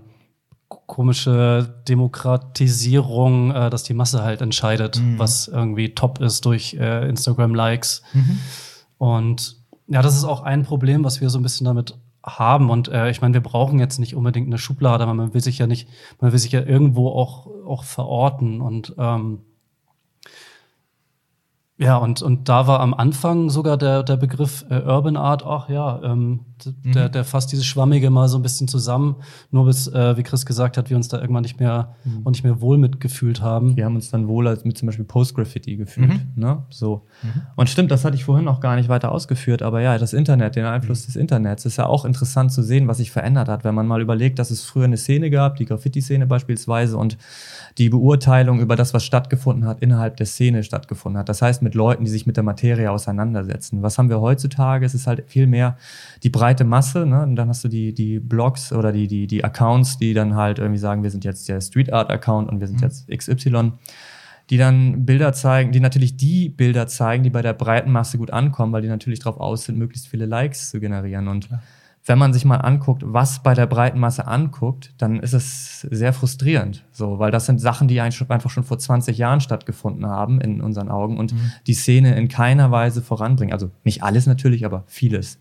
komische 0.87 1.75
Demokratisierung, 1.89 3.53
äh, 3.53 3.71
dass 3.71 3.83
die 3.85 3.95
Masse 3.95 4.23
halt 4.23 4.41
entscheidet, 4.43 5.01
Mhm. 5.01 5.19
was 5.19 5.49
irgendwie 5.49 5.95
top 5.95 6.21
ist 6.21 6.45
durch 6.45 6.75
äh, 6.75 7.09
Instagram-Likes. 7.09 8.03
Und 8.99 9.57
ja, 9.89 10.03
das 10.03 10.17
ist 10.17 10.25
auch 10.25 10.43
ein 10.43 10.65
Problem, 10.65 11.05
was 11.05 11.21
wir 11.21 11.31
so 11.31 11.39
ein 11.39 11.43
bisschen 11.43 11.65
damit 11.65 11.99
haben. 12.23 12.71
Und 12.71 12.89
äh, 12.89 13.11
ich 13.11 13.21
meine, 13.21 13.35
wir 13.35 13.41
brauchen 13.41 13.79
jetzt 13.79 13.99
nicht 13.99 14.15
unbedingt 14.15 14.47
eine 14.47 14.59
Schublade, 14.59 15.03
aber 15.03 15.15
man 15.15 15.35
will 15.35 15.41
sich 15.41 15.59
ja 15.59 15.67
nicht, 15.67 15.89
man 16.21 16.31
will 16.33 16.39
sich 16.39 16.53
ja 16.53 16.63
irgendwo 16.63 17.09
auch, 17.09 17.47
auch 17.67 17.85
verorten. 17.85 18.61
Und 18.61 18.95
ähm, 18.99 19.41
Ja, 21.79 21.97
und, 21.97 22.23
und 22.23 22.49
da 22.49 22.67
war 22.67 22.81
am 22.81 22.93
Anfang 22.93 23.51
sogar 23.51 23.77
der, 23.77 24.03
der 24.03 24.17
Begriff 24.17 24.65
äh, 24.69 24.81
Urban 24.81 25.17
Art, 25.17 25.45
ach 25.47 25.69
ja, 25.69 26.01
ähm, 26.03 26.41
Mhm. 26.83 26.93
der, 26.93 27.09
der 27.09 27.25
fasst 27.25 27.53
dieses 27.53 27.67
Schwammige 27.67 28.11
mal 28.11 28.27
so 28.29 28.37
ein 28.37 28.43
bisschen 28.43 28.67
zusammen, 28.67 29.15
nur 29.53 29.67
bis, 29.67 29.87
äh, 29.87 30.17
wie 30.17 30.25
Chris 30.25 30.45
gesagt 30.45 30.77
hat, 30.77 30.91
wir 30.91 30.97
uns 30.97 31.07
da 31.07 31.21
irgendwann 31.21 31.43
nicht 31.43 31.61
mehr 31.61 31.95
Mhm. 32.05 32.23
und 32.25 32.33
nicht 32.33 32.43
mehr 32.43 32.61
wohl 32.61 32.79
mitgefühlt 32.79 33.41
haben. 33.43 33.77
Wir 33.77 33.85
haben 33.85 33.95
uns 33.95 34.11
dann 34.11 34.27
wohl 34.27 34.49
als 34.49 34.65
mit 34.65 34.77
zum 34.77 34.87
Beispiel 34.87 35.05
Post-Graffiti 35.05 35.77
gefühlt. 35.77 36.09
Mhm. 36.09 36.33
Ne? 36.35 36.65
So. 36.71 37.03
Und 37.57 37.69
stimmt, 37.71 37.93
das 37.93 38.05
hatte 38.05 38.17
ich 38.17 38.25
vorhin 38.25 38.45
noch 38.45 38.59
gar 38.59 38.75
nicht 38.75 38.89
weiter 38.89 39.13
ausgeführt, 39.13 39.63
aber 39.63 39.81
ja, 39.83 39.99
das 39.99 40.13
Internet, 40.13 40.57
den 40.57 40.65
Einfluss 40.65 41.07
des 41.07 41.15
Internets, 41.15 41.65
ist 41.65 41.77
ja 41.77 41.87
auch 41.87 42.05
interessant 42.05 42.51
zu 42.53 42.63
sehen, 42.63 42.89
was 42.89 42.97
sich 42.97 43.13
verändert 43.13 43.49
hat. 43.49 43.63
Wenn 43.63 43.75
man 43.77 43.87
mal 43.87 44.01
überlegt, 44.01 44.41
dass 44.41 44.51
es 44.51 44.65
früher 44.65 44.85
eine 44.87 44.97
Szene 44.97 45.31
gab, 45.31 45.57
die 45.57 45.65
Graffiti-Szene 45.65 46.27
beispielsweise, 46.27 46.97
und 46.97 47.19
die 47.79 47.89
Beurteilung 47.89 48.59
über 48.59 48.75
das, 48.75 48.93
was 48.95 49.05
stattgefunden 49.05 49.65
hat, 49.65 49.81
innerhalb 49.81 50.17
der 50.17 50.27
Szene 50.27 50.65
stattgefunden 50.65 51.19
hat. 51.21 51.29
Das 51.29 51.41
heißt, 51.41 51.63
mit 51.69 51.75
Leuten, 51.75 52.05
die 52.05 52.11
sich 52.11 52.27
mit 52.27 52.39
der 52.39 52.45
Materie 52.45 52.91
auseinandersetzen. 52.91 53.83
Was 53.83 53.99
haben 53.99 54.09
wir 54.09 54.23
heutzutage? 54.23 54.87
Es 54.87 54.95
ist 54.95 55.07
halt 55.07 55.25
viel 55.29 55.47
mehr 55.47 55.77
die 56.23 56.31
breite 56.31 56.65
Masse, 56.65 57.05
ne? 57.05 57.23
Und 57.25 57.37
dann 57.37 57.51
hast 57.51 57.63
du 57.63 57.69
die, 57.69 57.93
die 57.93 58.21
Blogs 58.21 58.73
oder 58.73 58.91
die, 58.91 59.07
die, 59.07 59.27
die 59.27 59.45
Accounts, 59.45 59.99
die 59.99 60.15
dann 60.15 60.35
halt 60.35 60.59
irgendwie 60.59 60.79
sagen, 60.79 61.03
wir 61.03 61.11
sind 61.11 61.27
jetzt 61.27 61.47
der 61.47 61.61
Street 61.61 61.93
Art 61.93 62.11
Account 62.11 62.49
und 62.49 62.61
wir 62.61 62.69
sind 62.69 62.81
jetzt 62.81 63.07
XY, 63.11 63.73
die 64.49 64.57
dann 64.57 65.05
Bilder 65.05 65.35
zeigen, 65.35 65.73
die 65.73 65.81
natürlich 65.81 66.17
die 66.17 66.49
Bilder 66.49 66.87
zeigen, 66.87 67.23
die 67.23 67.31
bei 67.31 67.43
der 67.43 67.53
breiten 67.53 67.93
Masse 67.93 68.17
gut 68.17 68.31
ankommen, 68.31 68.73
weil 68.73 68.81
die 68.81 68.89
natürlich 68.89 69.19
darauf 69.19 69.39
aus 69.39 69.67
sind, 69.67 69.77
möglichst 69.77 70.09
viele 70.09 70.25
Likes 70.25 70.71
zu 70.71 70.81
generieren. 70.81 71.29
Und 71.29 71.51
wenn 72.09 72.19
man 72.19 72.33
sich 72.33 72.45
mal 72.45 72.57
anguckt, 72.57 73.03
was 73.05 73.43
bei 73.43 73.53
der 73.55 73.67
breiten 73.67 73.99
Masse 74.01 74.27
anguckt, 74.27 74.95
dann 74.99 75.21
ist 75.21 75.35
es 75.35 75.83
sehr 75.83 76.13
frustrierend. 76.13 76.85
So, 76.91 77.19
weil 77.19 77.31
das 77.31 77.47
sind 77.47 77.61
Sachen, 77.61 77.87
die 77.87 78.01
einfach 78.01 78.49
schon 78.51 78.65
vor 78.65 78.79
20 78.79 79.19
Jahren 79.19 79.41
stattgefunden 79.41 80.07
haben 80.07 80.41
in 80.41 80.61
unseren 80.61 80.89
Augen 80.89 81.19
und 81.19 81.35
die 81.67 81.75
Szene 81.75 82.17
in 82.17 82.29
keiner 82.29 82.71
Weise 82.71 83.03
voranbringen. 83.03 83.53
Also 83.53 83.71
nicht 83.85 84.03
alles 84.03 84.27
natürlich, 84.27 84.65
aber 84.65 84.85
vieles. 84.87 85.39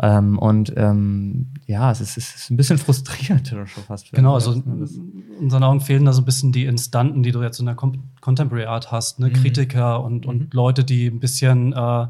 Ähm, 0.00 0.38
und 0.38 0.72
ähm, 0.76 1.46
ja, 1.66 1.90
es 1.90 2.00
ist, 2.00 2.16
es 2.18 2.34
ist 2.34 2.50
ein 2.50 2.56
bisschen 2.56 2.78
frustrierend 2.84 3.48
schon 3.48 3.66
fast. 3.84 4.12
Genau, 4.12 4.34
also 4.34 4.54
das- 4.54 4.92
in 4.96 5.22
unseren 5.40 5.62
Augen 5.64 5.80
fehlen 5.80 6.04
da 6.04 6.12
so 6.12 6.22
ein 6.22 6.26
bisschen 6.26 6.52
die 6.52 6.66
Instanten, 6.66 7.22
die 7.22 7.32
du 7.32 7.42
jetzt 7.42 7.58
in 7.60 7.66
der 7.66 7.74
Contemporary 7.74 8.66
Art 8.66 8.92
hast, 8.92 9.18
ne? 9.20 9.30
Kritiker 9.30 10.02
und, 10.04 10.26
und 10.26 10.52
Leute, 10.54 10.84
die 10.84 11.06
ein 11.06 11.18
bisschen 11.20 11.72
äh, 11.72 12.06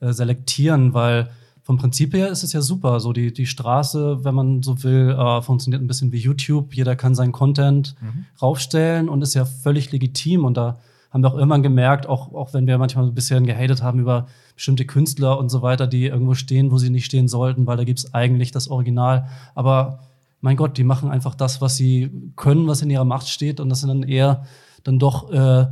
äh, 0.00 0.12
selektieren, 0.12 0.92
weil 0.94 1.30
vom 1.66 1.78
Prinzip 1.78 2.14
her 2.14 2.28
ist 2.28 2.44
es 2.44 2.52
ja 2.52 2.60
super. 2.62 3.00
So 3.00 3.12
die, 3.12 3.32
die 3.32 3.44
Straße, 3.44 4.24
wenn 4.24 4.36
man 4.36 4.62
so 4.62 4.84
will, 4.84 5.10
äh, 5.10 5.42
funktioniert 5.42 5.82
ein 5.82 5.88
bisschen 5.88 6.12
wie 6.12 6.18
YouTube. 6.18 6.72
Jeder 6.74 6.94
kann 6.94 7.16
seinen 7.16 7.32
Content 7.32 7.96
raufstellen 8.40 9.08
und 9.08 9.20
ist 9.20 9.34
ja 9.34 9.44
völlig 9.44 9.90
legitim. 9.90 10.44
Und 10.44 10.56
da 10.56 10.78
haben 11.10 11.24
wir 11.24 11.28
auch 11.28 11.36
irgendwann 11.36 11.64
gemerkt, 11.64 12.08
auch, 12.08 12.32
auch 12.32 12.54
wenn 12.54 12.68
wir 12.68 12.78
manchmal 12.78 13.04
so 13.04 13.10
ein 13.10 13.16
bisschen 13.16 13.46
gehatet 13.46 13.82
haben 13.82 13.98
über 13.98 14.28
bestimmte 14.54 14.84
Künstler 14.84 15.40
und 15.40 15.48
so 15.48 15.60
weiter, 15.60 15.88
die 15.88 16.06
irgendwo 16.06 16.34
stehen, 16.34 16.70
wo 16.70 16.78
sie 16.78 16.88
nicht 16.88 17.04
stehen 17.04 17.26
sollten, 17.26 17.66
weil 17.66 17.76
da 17.76 17.82
gibt 17.82 17.98
es 17.98 18.14
eigentlich 18.14 18.52
das 18.52 18.68
Original. 18.68 19.26
Aber 19.56 19.98
mein 20.40 20.56
Gott, 20.56 20.78
die 20.78 20.84
machen 20.84 21.10
einfach 21.10 21.34
das, 21.34 21.60
was 21.60 21.74
sie 21.74 22.12
können, 22.36 22.68
was 22.68 22.80
in 22.80 22.90
ihrer 22.90 23.04
Macht 23.04 23.28
steht. 23.28 23.58
Und 23.58 23.70
das 23.70 23.80
sind 23.80 23.88
dann 23.88 24.04
eher 24.04 24.46
dann 24.84 25.00
doch 25.00 25.32
äh, 25.32 25.66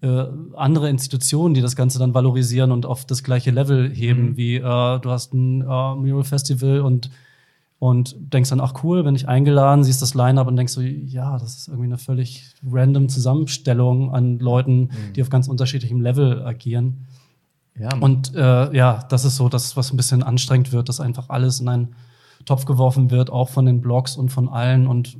äh, 0.00 0.24
andere 0.54 0.88
Institutionen, 0.88 1.54
die 1.54 1.60
das 1.60 1.76
Ganze 1.76 1.98
dann 1.98 2.14
valorisieren 2.14 2.70
und 2.72 2.86
auf 2.86 3.04
das 3.04 3.22
gleiche 3.22 3.50
Level 3.50 3.90
heben, 3.90 4.36
wie 4.36 4.56
äh, 4.56 4.60
du 4.60 5.10
hast 5.10 5.34
ein 5.34 5.62
äh, 5.62 5.64
Mural 5.64 6.24
Festival 6.24 6.80
und 6.80 7.10
und 7.80 8.16
denkst 8.18 8.50
dann, 8.50 8.60
ach 8.60 8.82
cool, 8.82 9.04
bin 9.04 9.14
ich 9.14 9.28
eingeladen, 9.28 9.84
siehst 9.84 10.02
das 10.02 10.14
Line-Up 10.14 10.48
und 10.48 10.56
denkst 10.56 10.72
so, 10.72 10.80
ja, 10.80 11.38
das 11.38 11.58
ist 11.58 11.68
irgendwie 11.68 11.86
eine 11.86 11.98
völlig 11.98 12.52
random 12.68 13.08
Zusammenstellung 13.08 14.12
an 14.12 14.40
Leuten, 14.40 14.90
die 15.14 15.22
auf 15.22 15.30
ganz 15.30 15.46
unterschiedlichem 15.46 16.00
Level 16.00 16.44
agieren. 16.44 17.06
ja, 17.78 17.96
Und 17.96 18.34
äh, 18.34 18.74
ja, 18.76 19.04
das 19.08 19.24
ist 19.24 19.36
so 19.36 19.48
das, 19.48 19.76
was 19.76 19.92
ein 19.92 19.96
bisschen 19.96 20.24
anstrengend 20.24 20.72
wird, 20.72 20.88
dass 20.88 21.00
einfach 21.00 21.28
alles 21.28 21.60
in 21.60 21.68
einen 21.68 21.94
Topf 22.44 22.64
geworfen 22.64 23.12
wird, 23.12 23.30
auch 23.30 23.48
von 23.48 23.64
den 23.64 23.80
Blogs 23.80 24.16
und 24.16 24.30
von 24.30 24.48
allen 24.48 24.88
und 24.88 25.16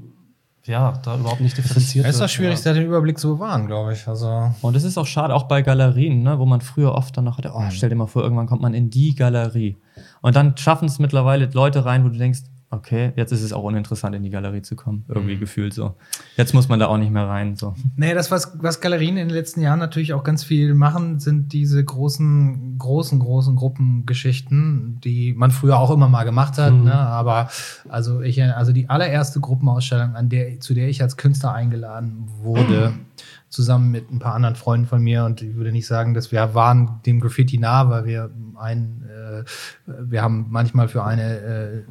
ja, 0.68 0.98
da 1.02 1.16
überhaupt 1.16 1.40
nicht 1.40 1.56
differenziert 1.56 2.06
Es 2.06 2.14
ist 2.14 2.20
doch 2.20 2.28
schwierig, 2.28 2.62
da 2.62 2.72
den 2.72 2.86
Überblick 2.86 3.18
zu 3.18 3.34
bewahren, 3.36 3.66
glaube 3.66 3.92
ich. 3.94 4.06
Also, 4.06 4.52
Und 4.62 4.76
es 4.76 4.84
ist 4.84 4.98
auch 4.98 5.06
schade, 5.06 5.34
auch 5.34 5.44
bei 5.44 5.62
Galerien, 5.62 6.22
ne, 6.22 6.38
wo 6.38 6.46
man 6.46 6.60
früher 6.60 6.92
oft 6.92 7.16
dann 7.16 7.24
noch 7.24 7.38
hatte, 7.38 7.52
oh, 7.54 7.64
stell 7.70 7.88
dir 7.88 7.96
mal 7.96 8.06
vor, 8.06 8.22
irgendwann 8.22 8.46
kommt 8.46 8.62
man 8.62 8.74
in 8.74 8.90
die 8.90 9.14
Galerie. 9.14 9.76
Und 10.20 10.36
dann 10.36 10.56
schaffen 10.56 10.86
es 10.86 10.98
mittlerweile 10.98 11.46
Leute 11.52 11.84
rein, 11.84 12.04
wo 12.04 12.08
du 12.08 12.18
denkst, 12.18 12.40
okay, 12.70 13.12
jetzt 13.16 13.32
ist 13.32 13.42
es 13.42 13.52
auch 13.52 13.62
uninteressant, 13.62 14.14
in 14.14 14.22
die 14.22 14.30
Galerie 14.30 14.60
zu 14.60 14.76
kommen. 14.76 15.04
Irgendwie 15.08 15.38
gefühlt 15.38 15.72
so. 15.72 15.94
Jetzt 16.36 16.52
muss 16.52 16.68
man 16.68 16.78
da 16.78 16.86
auch 16.86 16.98
nicht 16.98 17.10
mehr 17.10 17.26
rein. 17.26 17.56
So. 17.56 17.74
Nee, 17.96 18.12
das, 18.12 18.30
was, 18.30 18.52
was 18.60 18.80
Galerien 18.80 19.16
in 19.16 19.28
den 19.28 19.34
letzten 19.34 19.62
Jahren 19.62 19.78
natürlich 19.78 20.12
auch 20.12 20.22
ganz 20.22 20.44
viel 20.44 20.74
machen, 20.74 21.18
sind 21.18 21.52
diese 21.52 21.82
großen, 21.82 22.76
großen, 22.78 23.18
großen 23.18 23.56
Gruppengeschichten, 23.56 25.00
die 25.02 25.32
man 25.32 25.50
früher 25.50 25.78
auch 25.78 25.90
immer 25.90 26.08
mal 26.08 26.24
gemacht 26.24 26.58
hat. 26.58 26.74
Mhm. 26.74 26.84
Ne? 26.84 26.94
Aber 26.94 27.48
also 27.88 28.20
ich, 28.20 28.42
also 28.42 28.72
die 28.72 28.90
allererste 28.90 29.40
Gruppenausstellung, 29.40 30.14
an 30.14 30.28
der, 30.28 30.60
zu 30.60 30.74
der 30.74 30.88
ich 30.88 31.00
als 31.00 31.16
Künstler 31.16 31.54
eingeladen 31.54 32.28
wurde, 32.42 32.92
zusammen 33.48 33.90
mit 33.90 34.10
ein 34.10 34.18
paar 34.18 34.34
anderen 34.34 34.56
Freunden 34.56 34.86
von 34.86 35.02
mir, 35.02 35.24
und 35.24 35.42
ich 35.42 35.54
würde 35.56 35.72
nicht 35.72 35.86
sagen, 35.86 36.14
dass 36.14 36.32
wir 36.32 36.54
waren 36.54 37.00
dem 37.06 37.20
Graffiti 37.20 37.58
nah, 37.58 37.88
weil 37.88 38.04
wir 38.04 38.30
ein, 38.56 39.04
äh, 39.08 39.44
wir 39.86 40.22
haben 40.22 40.46
manchmal 40.50 40.88
für 40.88 41.04
eine, 41.04 41.38
äh, 41.38 41.82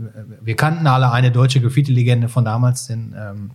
wir 0.42 0.56
kannten 0.56 0.88
alle 0.88 1.12
eine 1.12 1.32
deutsche 1.32 1.62
Graffiti-Legende 1.62 2.30
von 2.30 2.46
damals, 2.46 2.88
den 2.88 3.16
ähm, 3.18 3.52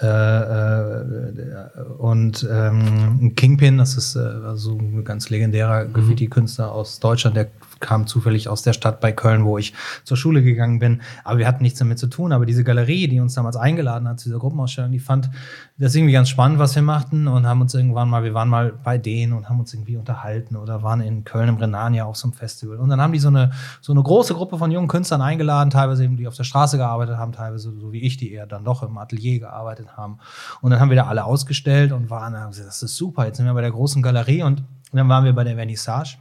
äh, 0.00 0.06
äh, 0.06 1.82
und 1.98 2.46
ähm, 2.48 3.34
Kingpin, 3.34 3.78
das 3.78 3.96
ist 3.96 4.14
äh, 4.14 4.54
so 4.54 4.78
ein 4.78 5.04
ganz 5.04 5.30
legendärer 5.30 5.86
Graffiti-Künstler 5.86 6.70
aus 6.70 7.00
Deutschland, 7.00 7.36
der 7.36 7.48
kam 7.80 8.06
zufällig 8.06 8.48
aus 8.48 8.62
der 8.62 8.72
Stadt 8.72 9.00
bei 9.00 9.12
Köln, 9.12 9.44
wo 9.44 9.58
ich 9.58 9.74
zur 10.04 10.16
Schule 10.16 10.42
gegangen 10.42 10.78
bin. 10.78 11.02
Aber 11.24 11.38
wir 11.38 11.46
hatten 11.46 11.62
nichts 11.62 11.78
damit 11.78 11.98
zu 11.98 12.06
tun. 12.06 12.32
Aber 12.32 12.46
diese 12.46 12.64
Galerie, 12.64 13.08
die 13.08 13.20
uns 13.20 13.34
damals 13.34 13.56
eingeladen 13.56 14.08
hat 14.08 14.20
zu 14.20 14.28
dieser 14.28 14.38
Gruppenausstellung, 14.38 14.92
die 14.92 14.98
fand 14.98 15.30
das 15.78 15.94
irgendwie 15.94 16.12
ganz 16.12 16.28
spannend, 16.28 16.58
was 16.58 16.74
wir 16.74 16.82
machten 16.82 17.28
und 17.28 17.46
haben 17.46 17.60
uns 17.60 17.72
irgendwann 17.74 18.08
mal, 18.08 18.24
wir 18.24 18.34
waren 18.34 18.48
mal 18.48 18.72
bei 18.72 18.98
denen 18.98 19.32
und 19.32 19.48
haben 19.48 19.60
uns 19.60 19.72
irgendwie 19.72 19.96
unterhalten 19.96 20.56
oder 20.56 20.82
waren 20.82 21.00
in 21.00 21.24
Köln 21.24 21.48
im 21.48 21.56
Renania 21.56 22.04
auf 22.04 22.16
so 22.16 22.26
einem 22.26 22.32
Festival. 22.32 22.78
Und 22.78 22.88
dann 22.88 23.00
haben 23.00 23.12
die 23.12 23.18
so 23.18 23.28
eine, 23.28 23.52
so 23.80 23.92
eine 23.92 24.02
große 24.02 24.34
Gruppe 24.34 24.58
von 24.58 24.70
jungen 24.70 24.88
Künstlern 24.88 25.22
eingeladen, 25.22 25.70
teilweise 25.70 26.04
eben, 26.04 26.16
die 26.16 26.26
auf 26.26 26.34
der 26.34 26.44
Straße 26.44 26.76
gearbeitet 26.78 27.16
haben, 27.16 27.32
teilweise 27.32 27.72
so 27.78 27.92
wie 27.92 28.00
ich, 28.00 28.16
die 28.16 28.32
eher 28.32 28.46
dann 28.46 28.64
doch 28.64 28.82
im 28.82 28.98
Atelier 28.98 29.38
gearbeitet 29.38 29.96
haben. 29.96 30.18
Und 30.60 30.70
dann 30.70 30.80
haben 30.80 30.90
wir 30.90 30.96
da 30.96 31.06
alle 31.06 31.24
ausgestellt 31.24 31.92
und 31.92 32.10
waren, 32.10 32.36
haben 32.36 32.50
gesagt, 32.50 32.68
das 32.68 32.82
ist 32.82 32.96
super, 32.96 33.26
jetzt 33.26 33.36
sind 33.36 33.46
wir 33.46 33.54
bei 33.54 33.60
der 33.60 33.70
großen 33.70 34.02
Galerie 34.02 34.42
und 34.42 34.64
dann 34.92 35.08
waren 35.08 35.24
wir 35.24 35.32
bei 35.32 35.44
der 35.44 35.54
Vernissage. 35.54 36.16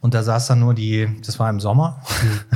Und 0.00 0.14
da 0.14 0.22
saß 0.22 0.46
dann 0.46 0.60
nur 0.60 0.74
die, 0.74 1.08
das 1.26 1.40
war 1.40 1.50
im 1.50 1.58
Sommer, 1.58 2.00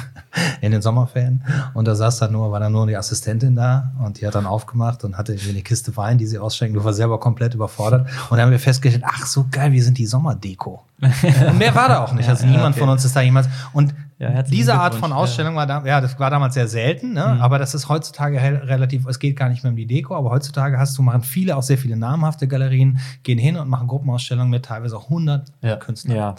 in 0.60 0.70
den 0.70 0.80
Sommerferien. 0.80 1.42
Und 1.74 1.88
da 1.88 1.96
saß 1.96 2.18
dann 2.18 2.32
nur, 2.32 2.52
war 2.52 2.60
dann 2.60 2.70
nur 2.70 2.86
die 2.86 2.96
Assistentin 2.96 3.56
da 3.56 3.92
und 4.04 4.20
die 4.20 4.26
hat 4.26 4.36
dann 4.36 4.46
aufgemacht 4.46 5.02
und 5.02 5.18
hatte 5.18 5.32
irgendwie 5.32 5.50
eine 5.50 5.62
Kiste 5.62 5.96
Wein, 5.96 6.18
die 6.18 6.26
sie 6.26 6.38
ausschenken. 6.38 6.78
Du 6.78 6.84
war 6.84 6.92
selber 6.92 7.18
komplett 7.18 7.54
überfordert. 7.54 8.08
Und 8.30 8.36
dann 8.36 8.42
haben 8.42 8.52
wir 8.52 8.60
festgestellt, 8.60 9.04
ach 9.06 9.26
so 9.26 9.46
geil, 9.50 9.72
wir 9.72 9.82
sind 9.82 9.98
die 9.98 10.06
Sommerdeko. 10.06 10.84
und 11.00 11.58
mehr 11.58 11.74
war 11.74 11.88
da 11.88 12.04
auch 12.04 12.12
nicht. 12.12 12.28
Also 12.28 12.46
niemand 12.46 12.76
okay. 12.76 12.80
von 12.80 12.88
uns 12.90 13.04
ist 13.04 13.16
da 13.16 13.20
jemals. 13.20 13.48
Und 13.72 13.92
Ja, 14.22 14.42
diese 14.42 14.74
Art 14.74 14.94
von. 14.94 15.12
Ausstellung 15.12 15.56
war 15.56 15.66
da, 15.66 15.84
ja, 15.84 16.00
das 16.00 16.18
war 16.20 16.30
damals 16.30 16.54
sehr 16.54 16.68
selten, 16.68 17.14
ne? 17.14 17.24
aber 17.40 17.58
das 17.58 17.74
ist 17.74 17.88
heutzutage 17.88 18.38
relativ, 18.38 19.06
es 19.06 19.18
geht 19.18 19.36
gar 19.36 19.48
nicht 19.48 19.64
mehr 19.64 19.70
um 19.70 19.76
die 19.76 19.86
Deko, 19.86 20.14
aber 20.14 20.30
heutzutage 20.30 20.78
hast 20.78 20.96
du, 20.96 21.02
machen 21.02 21.22
viele, 21.22 21.56
auch 21.56 21.62
sehr 21.62 21.76
viele 21.76 21.96
namhafte 21.96 22.46
Galerien, 22.46 22.98
gehen 23.24 23.38
hin 23.38 23.56
und 23.56 23.68
machen 23.68 23.88
Gruppenausstellungen 23.88 24.48
mit 24.48 24.64
teilweise 24.64 24.96
auch 24.96 25.04
100 25.04 25.48
Ja. 25.60 25.76
Künstlern. 25.76 26.16
Ja. 26.16 26.34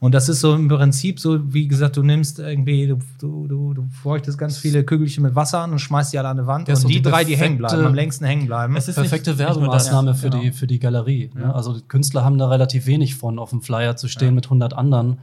Und 0.00 0.14
das 0.14 0.28
ist 0.28 0.40
so 0.40 0.54
im 0.54 0.66
Prinzip 0.66 1.20
so, 1.20 1.52
wie 1.54 1.68
gesagt, 1.68 1.96
du 1.96 2.02
nimmst 2.02 2.40
irgendwie, 2.40 2.88
du, 2.88 2.98
du, 3.20 3.46
du, 3.46 3.74
du 3.74 3.88
feuchtest 4.02 4.36
ganz 4.36 4.58
viele 4.58 4.82
Kügelchen 4.82 5.22
mit 5.22 5.36
Wasser 5.36 5.60
an 5.60 5.70
und 5.70 5.78
schmeißt 5.78 6.12
die 6.12 6.18
alle 6.18 6.28
an 6.28 6.38
die 6.38 6.46
Wand. 6.46 6.66
Ja, 6.66 6.74
und 6.74 6.80
so 6.80 6.88
die, 6.88 6.94
die 6.94 7.02
drei, 7.02 7.22
die 7.22 7.36
hängen 7.36 7.58
bleiben, 7.58 7.86
am 7.86 7.94
längsten 7.94 8.24
hängen 8.24 8.46
bleiben. 8.46 8.76
Es 8.76 8.88
ist 8.88 8.96
perfekte 8.96 9.30
nicht. 9.30 9.38
Werbemaßnahme 9.38 10.14
für, 10.16 10.30
genau. 10.30 10.42
die, 10.42 10.50
für 10.50 10.66
die 10.66 10.80
Galerie. 10.80 11.30
Ne? 11.34 11.54
Also 11.54 11.74
die 11.74 11.86
Künstler 11.86 12.24
haben 12.24 12.36
da 12.36 12.48
relativ 12.48 12.86
wenig 12.86 13.14
von, 13.14 13.38
auf 13.38 13.50
dem 13.50 13.62
Flyer 13.62 13.94
zu 13.94 14.08
stehen 14.08 14.34
mit 14.34 14.46
100 14.46 14.74
anderen. 14.74 15.18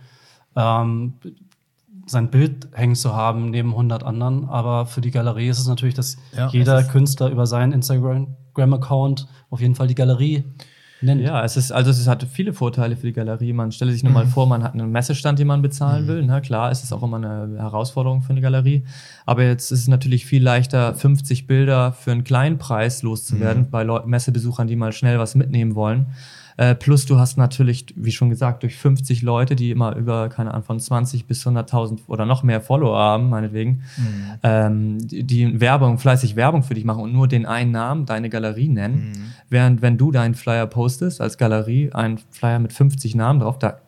Ähm, 0.55 1.13
sein 2.07 2.29
Bild 2.29 2.67
hängen 2.73 2.95
zu 2.95 3.15
haben 3.15 3.49
neben 3.49 3.69
100 3.71 4.03
anderen. 4.03 4.45
Aber 4.49 4.85
für 4.85 5.01
die 5.01 5.11
Galerie 5.11 5.47
ist 5.49 5.59
es 5.59 5.67
natürlich, 5.67 5.95
dass 5.95 6.17
Ja, 6.35 6.49
jeder 6.49 6.79
es 6.79 6.87
Künstler 6.89 7.29
über 7.29 7.45
seinen 7.47 7.71
Instagram-Account 7.73 9.27
auf 9.49 9.61
jeden 9.61 9.75
Fall 9.75 9.87
die 9.87 9.95
Galerie 9.95 10.43
nennt. 11.01 11.21
Ja, 11.21 11.43
es 11.43 11.57
ist, 11.57 11.71
also 11.71 11.91
es 11.91 12.07
hat 12.07 12.23
viele 12.23 12.53
Vorteile 12.53 12.95
für 12.95 13.07
die 13.07 13.13
Galerie. 13.13 13.53
Man 13.53 13.71
stelle 13.71 13.91
sich 13.91 14.01
nur 14.03 14.11
Mhm. 14.11 14.13
mal 14.15 14.27
vor, 14.27 14.47
man 14.47 14.63
hat 14.63 14.73
einen 14.73 14.91
Messestand, 14.91 15.39
den 15.39 15.47
man 15.47 15.61
bezahlen 15.61 16.07
will. 16.07 16.23
Na 16.25 16.39
klar, 16.41 16.71
es 16.71 16.83
ist 16.83 16.93
auch 16.93 17.03
immer 17.03 17.17
eine 17.17 17.57
Herausforderung 17.59 18.21
für 18.21 18.31
eine 18.31 18.41
Galerie. 18.41 18.83
Aber 19.25 19.43
jetzt 19.43 19.71
ist 19.71 19.81
es 19.81 19.87
natürlich 19.87 20.25
viel 20.25 20.41
leichter, 20.43 20.93
50 20.95 21.47
Bilder 21.47 21.91
für 21.93 22.11
einen 22.11 22.23
kleinen 22.23 22.57
Preis 22.57 23.03
loszuwerden 23.03 23.63
Mhm. 23.63 23.69
bei 23.71 23.83
Leu 23.83 24.01
Messebesuchern, 24.05 24.67
die 24.67 24.75
mal 24.75 24.91
schnell 24.93 25.19
was 25.19 25.35
mitnehmen 25.35 25.75
wollen. 25.75 26.07
Äh, 26.57 26.75
plus 26.75 27.05
du 27.05 27.19
hast 27.19 27.37
natürlich, 27.37 27.87
wie 27.97 28.11
schon 28.11 28.29
gesagt, 28.29 28.63
durch 28.63 28.77
50 28.77 29.21
Leute, 29.21 29.55
die 29.55 29.71
immer 29.71 29.95
über, 29.95 30.29
keine 30.29 30.51
Ahnung, 30.51 30.63
von 30.63 30.79
20 30.79 31.25
bis 31.25 31.45
100.000 31.45 31.99
oder 32.07 32.25
noch 32.25 32.43
mehr 32.43 32.61
Follower 32.61 32.97
haben, 32.97 33.29
meinetwegen, 33.29 33.83
mhm. 33.97 34.31
ähm, 34.43 35.07
die, 35.07 35.23
die, 35.23 35.59
Werbung, 35.59 35.97
fleißig 35.97 36.35
Werbung 36.35 36.63
für 36.63 36.73
dich 36.73 36.85
machen 36.85 37.03
und 37.03 37.13
nur 37.13 37.27
den 37.27 37.45
einen 37.45 37.71
Namen, 37.71 38.05
deine 38.05 38.29
Galerie 38.29 38.69
nennen. 38.69 39.09
Mhm. 39.09 39.33
Während 39.49 39.81
wenn 39.81 39.97
du 39.97 40.11
deinen 40.11 40.35
Flyer 40.35 40.67
postest 40.67 41.19
als 41.19 41.37
Galerie, 41.37 41.91
einen 41.91 42.19
Flyer 42.31 42.59
mit 42.59 42.71
50 42.71 43.15
Namen 43.15 43.41
drauf, 43.41 43.59
da 43.59 43.79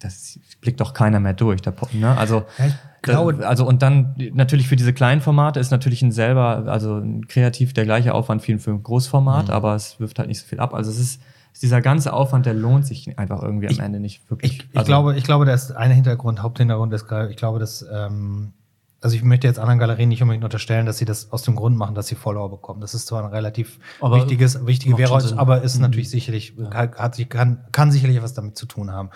das 0.00 0.38
blickt 0.60 0.80
doch 0.80 0.94
keiner 0.94 1.18
mehr 1.18 1.34
durch. 1.34 1.60
Da, 1.60 1.72
ne? 1.92 2.16
Also 2.16 2.44
ja, 2.58 2.66
glaube, 3.02 3.46
also 3.46 3.66
und 3.66 3.82
dann 3.82 4.14
natürlich 4.32 4.68
für 4.68 4.76
diese 4.76 4.92
kleinen 4.92 5.20
Formate 5.20 5.60
ist 5.60 5.70
natürlich 5.70 6.02
ein 6.02 6.12
selber, 6.12 6.64
also 6.66 7.02
kreativ 7.28 7.72
der 7.72 7.84
gleiche 7.84 8.14
Aufwand 8.14 8.46
wie 8.46 8.58
für 8.58 8.70
ein 8.70 8.82
Großformat, 8.82 9.48
mhm. 9.48 9.54
aber 9.54 9.74
es 9.74 9.98
wirft 10.00 10.18
halt 10.18 10.28
nicht 10.28 10.40
so 10.40 10.46
viel 10.46 10.60
ab. 10.60 10.74
Also 10.74 10.90
es 10.90 10.98
ist, 10.98 11.22
dieser 11.62 11.80
ganze 11.80 12.12
Aufwand, 12.12 12.46
der 12.46 12.54
lohnt 12.54 12.86
sich 12.86 13.18
einfach 13.18 13.42
irgendwie 13.42 13.66
am 13.66 13.72
ich, 13.72 13.80
Ende 13.80 14.00
nicht 14.00 14.28
wirklich. 14.30 14.52
Ich, 14.52 14.68
ich 14.70 14.78
also, 14.78 14.86
glaube, 14.86 15.16
ich 15.16 15.24
glaube, 15.24 15.44
das 15.44 15.70
ist 15.70 15.72
ein 15.72 15.90
Hintergrund, 15.90 16.42
Haupthintergrund 16.42 16.92
ist, 16.92 17.06
ich 17.30 17.36
glaube, 17.36 17.58
dass 17.58 17.84
ähm, 17.92 18.52
also 19.00 19.14
ich 19.14 19.22
möchte 19.22 19.46
jetzt 19.46 19.60
anderen 19.60 19.78
Galerien 19.78 20.08
nicht 20.08 20.22
unbedingt 20.22 20.44
unterstellen, 20.44 20.84
dass 20.84 20.98
sie 20.98 21.04
das 21.04 21.30
aus 21.30 21.42
dem 21.42 21.54
Grund 21.54 21.76
machen, 21.76 21.94
dass 21.94 22.08
sie 22.08 22.16
Follower 22.16 22.50
bekommen. 22.50 22.80
Das 22.80 22.94
ist 22.94 23.06
zwar 23.06 23.22
ein 23.22 23.30
relativ 23.30 23.78
aber 24.00 24.16
wichtiges, 24.16 24.66
wichtige 24.66 24.98
Währung, 24.98 25.20
aber 25.38 25.62
ist 25.62 25.76
mhm. 25.76 25.82
natürlich 25.82 26.10
sicherlich, 26.10 26.54
ja. 26.58 26.70
hat, 26.72 27.16
kann, 27.28 27.64
kann 27.70 27.92
sicherlich 27.92 28.20
was 28.22 28.34
damit 28.34 28.56
zu 28.56 28.66
tun 28.66 28.90
haben. 28.90 29.10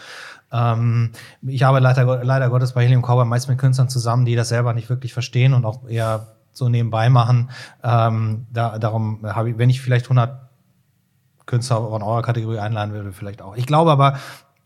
Ähm, 0.53 1.11
ich 1.43 1.67
arbeite 1.67 1.83
leider, 1.83 2.25
leider 2.25 2.49
Gottes 2.49 2.75
bei 2.75 2.85
Helium 2.85 3.03
Cowboy 3.03 3.25
meist 3.25 3.49
mit 3.49 3.59
Künstlern 3.59 3.89
zusammen, 3.89 4.25
die 4.25 4.37
das 4.37 4.51
selber 4.51 4.73
nicht 4.73 4.89
wirklich 4.89 5.13
verstehen 5.13 5.53
und 5.53 5.65
auch 5.65 5.89
eher 5.89 6.29
so 6.53 6.69
nebenbei 6.69 7.09
machen. 7.09 7.51
Ähm, 7.83 8.47
da, 8.53 8.79
darum 8.79 9.21
habe 9.25 9.51
ich, 9.51 9.59
wenn 9.59 9.71
ich 9.71 9.81
vielleicht 9.81 10.05
100 10.05 10.42
Künstler 11.47 11.89
von 11.89 12.03
eurer 12.03 12.23
Kategorie 12.23 12.59
einladen 12.59 12.93
würde, 12.93 13.13
vielleicht 13.13 13.43
auch. 13.43 13.57
Ich 13.57 13.67
glaube 13.67 13.91
aber, 13.91 14.19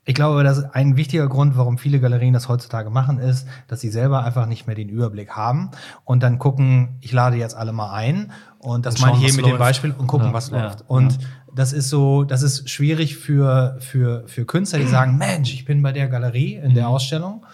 ich 0.09 0.15
glaube, 0.15 0.45
dass 0.45 0.65
ein 0.73 0.97
wichtiger 0.97 1.27
Grund, 1.27 1.57
warum 1.57 1.79
viele 1.79 1.99
Galerien 1.99 2.33
das 2.33 2.49
heutzutage 2.49 2.91
machen, 2.91 3.19
ist, 3.19 3.49
dass 3.67 3.81
sie 3.81 3.89
selber 3.89 4.25
einfach 4.25 4.47
nicht 4.47 4.69
mehr 4.69 4.77
den 4.77 4.89
Überblick 4.89 5.31
haben 5.31 5.73
und 6.05 6.23
dann 6.23 6.39
gucken, 6.39 6.97
ich 7.01 7.13
lade 7.13 7.37
jetzt 7.37 7.57
alle 7.57 7.73
mal 7.73 7.93
ein 7.93 8.31
und 8.61 8.87
das 8.87 8.95
und 8.95 9.01
meine 9.01 9.19
ich 9.19 9.25
eben 9.25 9.37
mit 9.37 9.45
läuft. 9.45 9.57
dem 9.57 9.59
Beispiel 9.59 9.95
und 9.99 10.07
gucken, 10.07 10.29
ja, 10.29 10.33
was 10.33 10.51
ja, 10.51 10.63
läuft. 10.63 10.85
Und 10.87 11.15
ja. 11.15 11.29
das 11.57 11.73
ist 11.73 11.89
so, 11.89 12.23
das 12.23 12.43
ist 12.43 12.71
schwierig 12.71 13.17
für, 13.17 13.79
für, 13.81 14.23
für 14.29 14.45
Künstler, 14.45 14.79
die 14.79 14.87
sagen, 14.87 15.19
Mensch, 15.19 15.53
ich 15.53 15.65
bin 15.65 15.83
bei 15.83 15.91
der 15.91 16.07
Galerie 16.07 16.55
in 16.55 16.75
der 16.75 16.85
mhm. 16.85 16.95
Ausstellung. 16.95 17.45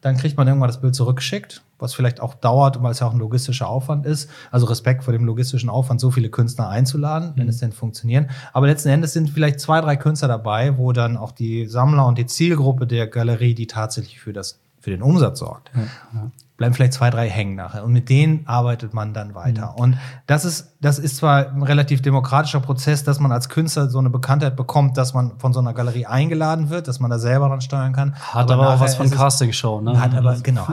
Dann 0.00 0.16
kriegt 0.16 0.36
man 0.36 0.46
irgendwann 0.46 0.68
das 0.68 0.80
Bild 0.80 0.94
zurückgeschickt 0.94 1.62
was 1.78 1.94
vielleicht 1.94 2.20
auch 2.20 2.34
dauert, 2.34 2.82
weil 2.82 2.92
es 2.92 3.00
ja 3.00 3.06
auch 3.06 3.12
ein 3.12 3.18
logistischer 3.18 3.68
Aufwand 3.68 4.06
ist. 4.06 4.30
Also 4.50 4.66
Respekt 4.66 5.04
vor 5.04 5.12
dem 5.12 5.24
logistischen 5.24 5.70
Aufwand, 5.70 6.00
so 6.00 6.10
viele 6.10 6.28
Künstler 6.30 6.68
einzuladen, 6.68 7.32
wenn 7.36 7.44
mhm. 7.44 7.50
es 7.50 7.58
denn 7.58 7.72
funktionieren. 7.72 8.30
Aber 8.52 8.66
letzten 8.66 8.88
Endes 8.88 9.12
sind 9.12 9.30
vielleicht 9.30 9.60
zwei, 9.60 9.80
drei 9.80 9.96
Künstler 9.96 10.28
dabei, 10.28 10.76
wo 10.76 10.92
dann 10.92 11.16
auch 11.16 11.32
die 11.32 11.66
Sammler 11.66 12.06
und 12.06 12.18
die 12.18 12.26
Zielgruppe 12.26 12.86
der 12.86 13.06
Galerie, 13.06 13.54
die 13.54 13.66
tatsächlich 13.66 14.20
für 14.20 14.32
das, 14.32 14.60
für 14.80 14.90
den 14.90 15.02
Umsatz 15.02 15.38
sorgt. 15.38 15.70
Ja, 15.74 15.82
ja 16.14 16.30
bleiben 16.58 16.74
vielleicht 16.74 16.92
zwei, 16.92 17.08
drei 17.08 17.30
hängen 17.30 17.54
nachher. 17.54 17.84
Und 17.84 17.92
mit 17.92 18.08
denen 18.08 18.44
arbeitet 18.46 18.92
man 18.92 19.14
dann 19.14 19.36
weiter. 19.36 19.74
Mhm. 19.76 19.82
Und 19.82 19.98
das 20.26 20.44
ist, 20.44 20.76
das 20.80 20.98
ist 20.98 21.16
zwar 21.16 21.50
ein 21.50 21.62
relativ 21.62 22.02
demokratischer 22.02 22.58
Prozess, 22.58 23.04
dass 23.04 23.20
man 23.20 23.30
als 23.30 23.48
Künstler 23.48 23.88
so 23.88 24.00
eine 24.00 24.10
Bekanntheit 24.10 24.56
bekommt, 24.56 24.96
dass 24.96 25.14
man 25.14 25.38
von 25.38 25.52
so 25.52 25.60
einer 25.60 25.72
Galerie 25.72 26.06
eingeladen 26.06 26.68
wird, 26.68 26.88
dass 26.88 26.98
man 26.98 27.10
da 27.10 27.20
selber 27.20 27.48
dran 27.48 27.60
steuern 27.60 27.92
kann. 27.92 28.16
Hat 28.16 28.50
aber, 28.50 28.64
aber 28.64 28.74
auch 28.74 28.80
was 28.80 28.96
von 28.96 29.08
Castingshow, 29.08 29.80
ne? 29.80 30.00
Hat 30.00 30.14
aber, 30.14 30.34
genau. 30.42 30.66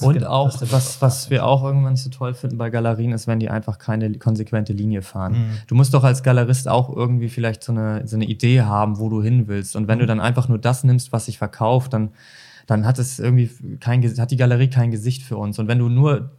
Und 0.00 0.14
genau, 0.14 0.30
auch, 0.30 0.52
was, 0.70 1.02
was 1.02 1.28
wir 1.28 1.44
auch 1.44 1.64
irgendwann 1.64 1.96
so 1.96 2.08
toll 2.08 2.34
finden 2.34 2.56
bei 2.56 2.70
Galerien, 2.70 3.10
ist, 3.10 3.26
wenn 3.26 3.40
die 3.40 3.50
einfach 3.50 3.78
keine 3.78 4.12
konsequente 4.18 4.72
Linie 4.72 5.02
fahren. 5.02 5.32
Mhm. 5.32 5.58
Du 5.66 5.74
musst 5.74 5.92
doch 5.92 6.04
als 6.04 6.22
Galerist 6.22 6.68
auch 6.68 6.88
irgendwie 6.88 7.28
vielleicht 7.28 7.64
so 7.64 7.72
eine, 7.72 8.06
so 8.06 8.14
eine 8.14 8.26
Idee 8.26 8.62
haben, 8.62 9.00
wo 9.00 9.08
du 9.08 9.20
hin 9.20 9.48
willst. 9.48 9.74
Und 9.74 9.88
wenn 9.88 9.98
mhm. 9.98 10.02
du 10.02 10.06
dann 10.06 10.20
einfach 10.20 10.46
nur 10.46 10.58
das 10.58 10.84
nimmst, 10.84 11.12
was 11.12 11.24
sich 11.24 11.38
verkauft, 11.38 11.94
dann 11.94 12.10
dann 12.66 12.86
hat 12.86 12.98
es 12.98 13.18
irgendwie 13.18 13.50
kein, 13.78 14.02
hat 14.02 14.30
die 14.30 14.36
Galerie 14.36 14.68
kein 14.68 14.90
Gesicht 14.90 15.22
für 15.22 15.36
uns. 15.36 15.58
Und 15.58 15.68
wenn 15.68 15.78
du 15.78 15.88
nur 15.88 16.32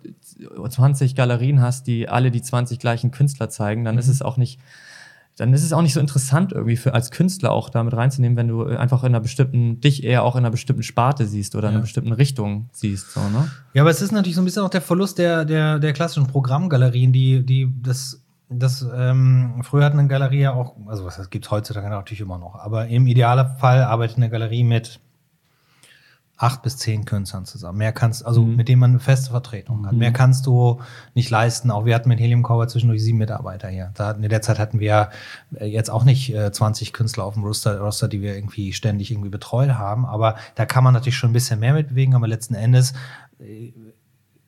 20 0.67 1.15
Galerien 1.15 1.61
hast, 1.61 1.87
die 1.87 2.09
alle 2.09 2.31
die 2.31 2.41
20 2.41 2.79
gleichen 2.79 3.11
Künstler 3.11 3.49
zeigen, 3.49 3.83
dann 3.83 3.95
mhm. 3.95 3.99
ist 3.99 4.07
es 4.07 4.21
auch 4.21 4.37
nicht, 4.37 4.59
dann 5.37 5.53
ist 5.53 5.63
es 5.63 5.73
auch 5.73 5.81
nicht 5.81 5.93
so 5.93 5.99
interessant 5.99 6.51
irgendwie 6.51 6.77
für 6.77 6.93
als 6.93 7.11
Künstler 7.11 7.51
auch 7.51 7.69
damit 7.69 7.93
reinzunehmen, 7.93 8.37
wenn 8.37 8.47
du 8.47 8.63
einfach 8.65 9.03
in 9.03 9.07
einer 9.07 9.19
bestimmten, 9.19 9.81
dich 9.81 10.03
eher 10.03 10.23
auch 10.23 10.35
in 10.35 10.39
einer 10.39 10.51
bestimmten 10.51 10.83
Sparte 10.83 11.25
siehst 11.25 11.55
oder 11.55 11.69
in 11.69 11.75
einer 11.75 11.81
bestimmten 11.81 12.13
Richtung 12.13 12.69
siehst. 12.71 13.11
So, 13.11 13.21
ne? 13.21 13.49
Ja, 13.73 13.81
aber 13.81 13.91
es 13.91 14.01
ist 14.01 14.11
natürlich 14.11 14.35
so 14.35 14.41
ein 14.41 14.45
bisschen 14.45 14.63
auch 14.63 14.69
der 14.69 14.81
Verlust 14.81 15.17
der, 15.17 15.45
der, 15.45 15.79
der 15.79 15.93
klassischen 15.93 16.27
Programmgalerien, 16.27 17.11
die, 17.11 17.45
die 17.45 17.71
das 17.81 18.19
das 18.59 18.85
ähm, 18.95 19.61
früher 19.63 19.85
hat 19.85 19.93
eine 19.93 20.07
Galerie 20.07 20.41
ja 20.41 20.53
auch, 20.53 20.75
also 20.85 21.05
was 21.05 21.17
das 21.17 21.31
gibt 21.31 21.45
es 21.45 21.51
heutzutage 21.51 21.89
natürlich 21.89 22.21
immer 22.21 22.37
noch, 22.37 22.53
aber 22.55 22.87
im 22.87 23.07
Idealfall 23.07 23.81
arbeitet 23.81 24.17
eine 24.17 24.29
Galerie 24.29 24.63
mit 24.63 24.99
acht 26.37 26.63
bis 26.63 26.77
zehn 26.77 27.05
Künstlern 27.05 27.45
zusammen. 27.45 27.77
Mehr 27.77 27.91
kannst, 27.91 28.25
also 28.25 28.41
mhm. 28.41 28.55
mit 28.55 28.67
denen 28.67 28.79
man 28.79 28.91
eine 28.91 28.99
feste 28.99 29.31
Vertretung 29.31 29.85
hat. 29.85 29.93
Mhm. 29.93 29.99
Mehr 29.99 30.11
kannst 30.11 30.45
du 30.45 30.81
nicht 31.13 31.29
leisten. 31.29 31.69
Auch 31.69 31.85
wir 31.85 31.93
hatten 31.93 32.09
mit 32.09 32.19
Helium 32.19 32.43
Cover 32.43 32.67
zwischendurch 32.67 33.03
sieben 33.03 33.19
Mitarbeiter 33.19 33.69
hier. 33.69 33.91
Da 33.93 34.07
hatten, 34.07 34.23
in 34.23 34.29
der 34.29 34.41
Zeit 34.41 34.59
hatten 34.59 34.79
wir 34.79 35.09
äh, 35.55 35.65
jetzt 35.65 35.89
auch 35.89 36.03
nicht 36.03 36.33
äh, 36.33 36.51
20 36.51 36.91
Künstler 36.91 37.23
auf 37.25 37.35
dem 37.35 37.43
Roster, 37.43 37.79
Roster, 37.79 38.07
die 38.07 38.21
wir 38.21 38.35
irgendwie 38.35 38.73
ständig 38.73 39.11
irgendwie 39.11 39.29
betreut 39.29 39.71
haben. 39.71 40.05
Aber 40.05 40.35
da 40.55 40.65
kann 40.65 40.83
man 40.83 40.93
natürlich 40.93 41.17
schon 41.17 41.29
ein 41.29 41.33
bisschen 41.33 41.59
mehr 41.59 41.73
mitbewegen. 41.73 42.15
Aber 42.15 42.27
letzten 42.27 42.55
Endes 42.55 42.93
äh, 43.39 43.71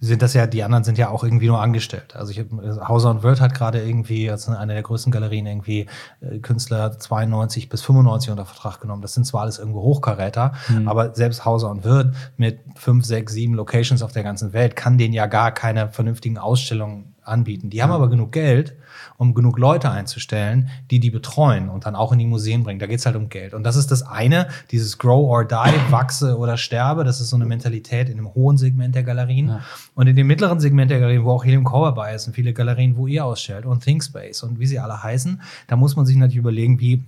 sind 0.06 0.22
das 0.22 0.34
ja, 0.34 0.48
die 0.48 0.64
anderen 0.64 0.84
sind 0.84 0.98
ja 0.98 1.10
auch 1.10 1.24
irgendwie 1.24 1.48
nur 1.48 1.62
angestellt. 1.62 2.16
Also 2.16 2.32
ich 2.32 2.44
Hauser 2.88 3.10
und 3.10 3.24
Wörth 3.24 3.42
hat 3.42 3.54
gerade 3.54 3.84
irgendwie, 3.84 4.30
als 4.30 4.48
eine 4.48 4.74
der 4.74 4.84
größten 4.84 5.12
Galerien, 5.12 5.46
irgendwie 5.46 5.88
äh, 6.22 6.40
Künstler 6.40 6.98
92 6.98 7.70
bis 7.70 7.82
95 7.82 8.32
unter 8.32 8.46
Vertrag 8.46 8.80
genommen. 8.80 9.02
Das 9.02 9.14
sind 9.14 9.26
zwar 9.26 9.42
alles 9.42 9.60
irgendwo 9.60 9.82
Hochkaräter, 9.82 10.54
mhm. 10.70 10.88
aber 10.88 11.14
selbst 11.16 11.46
Hauser 11.46 11.70
und 11.70 11.84
Wörth 11.84 12.14
mit 12.38 12.60
fünf, 12.76 13.06
sechs, 13.06 13.34
sieben 13.34 13.54
Locations 13.56 14.02
auf 14.02 14.12
der 14.12 14.24
ganzen 14.24 14.54
Welt 14.54 14.76
kann 14.76 14.98
denen 14.98 15.14
ja 15.14 15.26
gar 15.26 15.52
keine 15.52 15.90
vernünftigen 15.90 16.38
Ausstellungen 16.38 17.16
anbieten. 17.24 17.70
Die 17.70 17.82
haben 17.82 17.92
aber 17.92 18.10
genug 18.10 18.32
Geld, 18.32 18.76
um 19.18 19.34
genug 19.34 19.58
Leute 19.58 19.90
einzustellen, 19.90 20.70
die 20.92 21.00
die 21.00 21.10
betreuen 21.10 21.70
und 21.70 21.86
dann 21.86 21.96
auch 21.96 22.12
in 22.12 22.20
die 22.20 22.26
Museen 22.26 22.64
bringen. 22.64 22.80
Da 22.80 22.88
geht's 22.88 23.06
halt 23.06 23.16
um 23.16 23.30
Geld. 23.30 23.54
Und 23.54 23.64
das 23.64 23.76
ist 23.76 23.92
das 23.92 24.04
eine, 24.04 24.48
dieses 24.72 24.98
Grow 24.98 25.30
or 25.30 25.46
Die, 25.46 25.92
wachse 25.92 26.38
oder 26.38 26.58
sterbe. 26.58 27.04
Das 27.04 27.22
ist 27.22 27.30
so 27.30 27.36
eine 27.36 27.46
Mentalität 27.46 28.10
in 28.10 28.18
einem 28.18 28.34
hohen 28.34 28.58
Segment 28.58 28.96
der 28.96 29.04
Galerien. 29.04 29.48
Ja. 29.48 29.62
Und 29.94 30.08
in 30.08 30.16
dem 30.16 30.28
mittleren 30.28 30.60
Segment 30.60 30.92
der 30.92 31.00
Galerien, 31.00 31.24
wo 31.24 31.32
auch 31.32 31.46
Helium 31.46 31.64
Core 31.64 31.94
bei 31.94 32.14
ist 32.14 32.28
und 32.28 32.34
viele 32.34 32.54
Galerien, 32.54 32.98
wo 32.98 33.08
ihr 33.08 33.26
ausstellt 33.26 33.66
und 33.66 33.84
ThinkSpace 33.84 34.44
und 34.44 34.60
wie 34.60 34.66
sie 34.66 34.80
alle 34.80 35.02
heißen, 35.02 35.42
da 35.68 35.76
muss 35.76 35.96
man 35.96 36.06
sich 36.06 36.18
natürlich 36.18 36.38
überlegen, 36.38 36.80
wie 36.80 37.04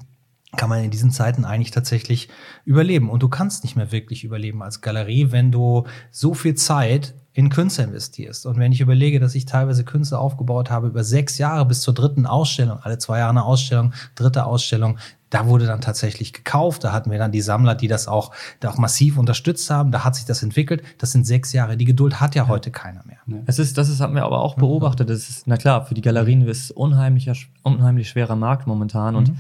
kann 0.56 0.70
man 0.70 0.84
in 0.84 0.92
diesen 0.92 1.12
Zeiten 1.12 1.44
eigentlich 1.44 1.72
tatsächlich 1.72 2.30
überleben. 2.64 3.10
Und 3.10 3.22
du 3.22 3.28
kannst 3.28 3.64
nicht 3.64 3.76
mehr 3.76 3.92
wirklich 3.92 4.24
überleben 4.24 4.64
als 4.64 4.82
Galerie, 4.82 5.32
wenn 5.32 5.52
du 5.52 5.86
so 6.10 6.34
viel 6.34 6.56
Zeit 6.56 7.14
in 7.38 7.50
Künstler 7.50 7.84
investierst. 7.84 8.48
Und 8.48 8.58
wenn 8.58 8.72
ich 8.72 8.82
überlege, 8.82 9.20
dass 9.20 9.36
ich 9.36 9.46
teilweise 9.46 9.84
Künstler 9.84 10.20
aufgebaut 10.20 10.72
habe 10.72 10.88
über 10.88 11.04
sechs 11.04 11.38
Jahre 11.38 11.68
bis 11.68 11.82
zur 11.82 11.94
dritten 11.94 12.26
Ausstellung, 12.26 12.80
alle 12.82 12.98
zwei 12.98 13.20
Jahre 13.20 13.30
eine 13.30 13.46
Ausstellung, 13.46 13.94
dritte 14.16 14.48
Ausstellung, 14.48 14.98
da 15.30 15.46
wurde 15.46 15.68
dann 15.68 15.80
tatsächlich 15.80 16.34
gekauft. 16.34 16.84
Da 16.84 16.94
hatten 16.94 17.12
wir 17.12 17.20
dann 17.20 17.32
die 17.32 17.42
Sammler, 17.42 17.76
die 17.76 17.88
das 17.88 18.08
auch, 18.08 18.32
da 18.60 18.72
auch 18.72 18.80
massiv 18.80 19.20
unterstützt 19.20 19.70
haben. 19.70 19.92
Da 19.92 20.04
hat 20.04 20.16
sich 20.16 20.26
das 20.26 20.42
entwickelt. 20.42 20.82
Das 20.98 21.12
sind 21.12 21.28
sechs 21.28 21.54
Jahre. 21.54 21.78
Die 21.78 21.86
Geduld 21.86 22.20
hat 22.20 22.34
ja, 22.34 22.46
ja. 22.46 22.50
heute 22.50 22.72
keiner 22.72 23.04
mehr. 23.06 23.18
Es 23.46 23.60
ist, 23.60 23.78
das 23.78 23.88
ist, 23.90 24.02
haben 24.02 24.16
wir 24.16 24.26
aber 24.26 24.42
auch 24.42 24.56
beobachtet. 24.56 25.08
Das 25.08 25.30
ist, 25.30 25.46
na 25.46 25.58
klar, 25.58 25.86
für 25.86 25.94
die 25.94 26.02
Galerien 26.02 26.42
ist 26.48 26.64
es 26.64 26.72
unheimlicher, 26.72 27.36
unheimlich 27.62 28.10
schwerer 28.10 28.36
Markt 28.36 28.66
momentan. 28.66 29.16
Und 29.16 29.30
mhm 29.30 29.38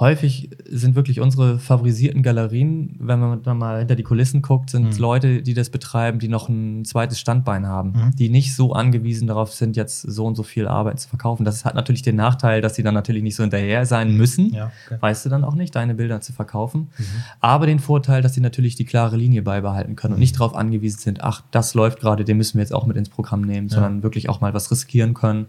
häufig 0.00 0.50
sind 0.68 0.94
wirklich 0.94 1.20
unsere 1.20 1.58
favorisierten 1.58 2.22
Galerien, 2.22 2.96
wenn 2.98 3.18
man 3.18 3.42
dann 3.42 3.58
mal 3.58 3.78
hinter 3.78 3.96
die 3.96 4.02
Kulissen 4.02 4.42
guckt, 4.42 4.70
sind 4.70 4.94
mhm. 4.94 4.98
Leute, 4.98 5.42
die 5.42 5.54
das 5.54 5.70
betreiben, 5.70 6.18
die 6.18 6.28
noch 6.28 6.48
ein 6.48 6.84
zweites 6.84 7.18
Standbein 7.18 7.66
haben, 7.66 7.90
mhm. 7.90 8.16
die 8.16 8.28
nicht 8.28 8.54
so 8.54 8.72
angewiesen 8.72 9.26
darauf 9.26 9.52
sind, 9.52 9.76
jetzt 9.76 10.02
so 10.02 10.26
und 10.26 10.36
so 10.36 10.42
viel 10.42 10.68
Arbeit 10.68 11.00
zu 11.00 11.08
verkaufen. 11.08 11.44
Das 11.44 11.64
hat 11.64 11.74
natürlich 11.74 12.02
den 12.02 12.16
Nachteil, 12.16 12.60
dass 12.60 12.74
sie 12.74 12.82
dann 12.82 12.94
natürlich 12.94 13.22
nicht 13.22 13.36
so 13.36 13.42
hinterher 13.42 13.86
sein 13.86 14.16
müssen, 14.16 14.52
ja, 14.54 14.70
okay. 14.86 14.98
weißt 15.00 15.26
du 15.26 15.30
dann 15.30 15.44
auch 15.44 15.54
nicht, 15.54 15.74
deine 15.74 15.94
Bilder 15.94 16.20
zu 16.20 16.32
verkaufen. 16.32 16.88
Mhm. 16.96 17.04
Aber 17.40 17.66
den 17.66 17.78
Vorteil, 17.78 18.22
dass 18.22 18.34
sie 18.34 18.40
natürlich 18.40 18.76
die 18.76 18.84
klare 18.84 19.16
Linie 19.16 19.42
beibehalten 19.42 19.96
können 19.96 20.14
und 20.14 20.20
nicht 20.20 20.36
darauf 20.36 20.54
angewiesen 20.54 20.98
sind, 20.98 21.24
ach, 21.24 21.42
das 21.50 21.74
läuft 21.74 22.00
gerade, 22.00 22.24
den 22.24 22.36
müssen 22.36 22.58
wir 22.58 22.62
jetzt 22.62 22.72
auch 22.72 22.86
mit 22.86 22.96
ins 22.96 23.08
Programm 23.08 23.42
nehmen, 23.42 23.68
ja. 23.68 23.74
sondern 23.74 24.02
wirklich 24.02 24.28
auch 24.28 24.40
mal 24.40 24.54
was 24.54 24.70
riskieren 24.70 25.14
können 25.14 25.46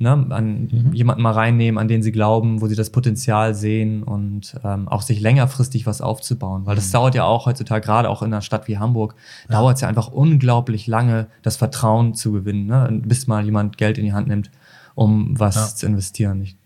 ne, 0.00 0.26
an 0.30 0.68
mhm. 0.72 0.92
jemanden 0.92 1.22
mal 1.22 1.32
reinnehmen, 1.32 1.78
an 1.78 1.86
den 1.86 2.02
sie 2.02 2.10
glauben, 2.10 2.60
wo 2.62 2.66
sie 2.66 2.74
das 2.74 2.90
Potenzial 2.90 3.54
sehen 3.54 4.02
und 4.02 4.58
ähm, 4.64 4.88
auch 4.88 5.02
sich 5.02 5.20
längerfristig 5.20 5.86
was 5.86 6.00
aufzubauen. 6.00 6.64
Weil 6.64 6.74
das 6.74 6.88
mhm. 6.88 6.92
dauert 6.92 7.14
ja 7.14 7.24
auch 7.24 7.46
heutzutage, 7.46 7.84
gerade 7.84 8.08
auch 8.08 8.22
in 8.22 8.32
einer 8.32 8.40
Stadt 8.40 8.66
wie 8.66 8.78
Hamburg, 8.78 9.14
ja. 9.48 9.56
dauert 9.56 9.76
es 9.76 9.82
ja 9.82 9.88
einfach 9.88 10.08
unglaublich 10.08 10.86
lange, 10.86 11.26
das 11.42 11.56
Vertrauen 11.58 12.14
zu 12.14 12.32
gewinnen, 12.32 12.66
ne, 12.66 12.88
bis 13.04 13.26
mal 13.26 13.44
jemand 13.44 13.76
Geld 13.76 13.98
in 13.98 14.04
die 14.04 14.14
Hand 14.14 14.28
nimmt, 14.28 14.50
um 14.94 15.38
was 15.38 15.54
ja. 15.54 15.66
zu 15.76 15.86
investieren. 15.86 16.40
Ich 16.40 16.56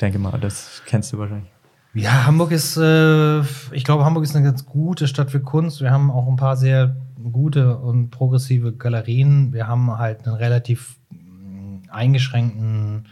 denke 0.00 0.18
mal, 0.18 0.38
das 0.40 0.82
kennst 0.84 1.12
du 1.12 1.18
wahrscheinlich. 1.18 1.50
Ja, 1.94 2.26
Hamburg 2.26 2.50
ist, 2.50 2.76
äh, 2.76 3.40
ich 3.70 3.84
glaube, 3.84 4.04
Hamburg 4.04 4.24
ist 4.24 4.34
eine 4.34 4.44
ganz 4.44 4.66
gute 4.66 5.06
Stadt 5.06 5.30
für 5.30 5.38
Kunst. 5.38 5.80
Wir 5.80 5.92
haben 5.92 6.10
auch 6.10 6.26
ein 6.26 6.34
paar 6.34 6.56
sehr 6.56 6.96
gute 7.30 7.78
und 7.78 8.10
progressive 8.10 8.72
Galerien. 8.72 9.52
Wir 9.52 9.68
haben 9.68 9.96
halt 9.96 10.26
einen 10.26 10.34
relativ 10.34 10.96
eingeschränkten 11.94 13.06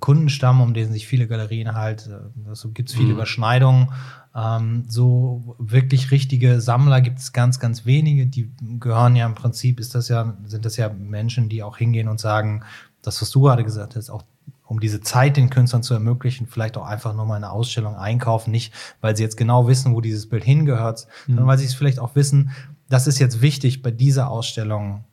Kundenstamm, 0.00 0.60
um 0.60 0.74
den 0.74 0.92
sich 0.92 1.06
viele 1.06 1.26
Galerien 1.26 1.74
halt, 1.74 2.08
äh, 2.08 2.48
also 2.48 2.70
gibt 2.70 2.90
es 2.90 2.94
viele 2.94 3.08
mhm. 3.08 3.14
Überschneidungen. 3.14 3.92
Ähm, 4.34 4.84
so 4.88 5.56
wirklich 5.58 6.10
richtige 6.10 6.60
Sammler 6.60 7.00
gibt 7.00 7.18
es 7.18 7.32
ganz, 7.32 7.58
ganz 7.58 7.84
wenige. 7.84 8.26
Die 8.26 8.50
gehören 8.80 9.16
ja 9.16 9.26
im 9.26 9.34
Prinzip, 9.34 9.80
ist 9.80 9.94
das 9.94 10.08
ja, 10.08 10.36
sind 10.44 10.64
das 10.64 10.76
ja 10.76 10.88
Menschen, 10.88 11.48
die 11.48 11.62
auch 11.62 11.76
hingehen 11.76 12.08
und 12.08 12.20
sagen, 12.20 12.64
das, 13.02 13.20
was 13.20 13.30
du 13.30 13.42
gerade 13.42 13.64
gesagt 13.64 13.96
hast, 13.96 14.10
auch 14.10 14.22
um 14.64 14.80
diese 14.80 15.00
Zeit 15.00 15.36
den 15.36 15.50
Künstlern 15.50 15.82
zu 15.82 15.92
ermöglichen, 15.92 16.46
vielleicht 16.46 16.78
auch 16.78 16.86
einfach 16.86 17.14
nur 17.14 17.26
mal 17.26 17.36
eine 17.36 17.50
Ausstellung 17.50 17.96
einkaufen, 17.96 18.50
nicht 18.50 18.72
weil 19.02 19.14
sie 19.16 19.22
jetzt 19.22 19.36
genau 19.36 19.68
wissen, 19.68 19.94
wo 19.94 20.00
dieses 20.00 20.28
Bild 20.28 20.44
hingehört, 20.44 21.06
mhm. 21.26 21.32
sondern 21.32 21.46
weil 21.48 21.58
sie 21.58 21.66
es 21.66 21.74
vielleicht 21.74 21.98
auch 21.98 22.14
wissen, 22.14 22.52
das 22.88 23.06
ist 23.06 23.18
jetzt 23.18 23.42
wichtig 23.42 23.82
bei 23.82 23.90
dieser 23.90 24.30
Ausstellung 24.30 25.04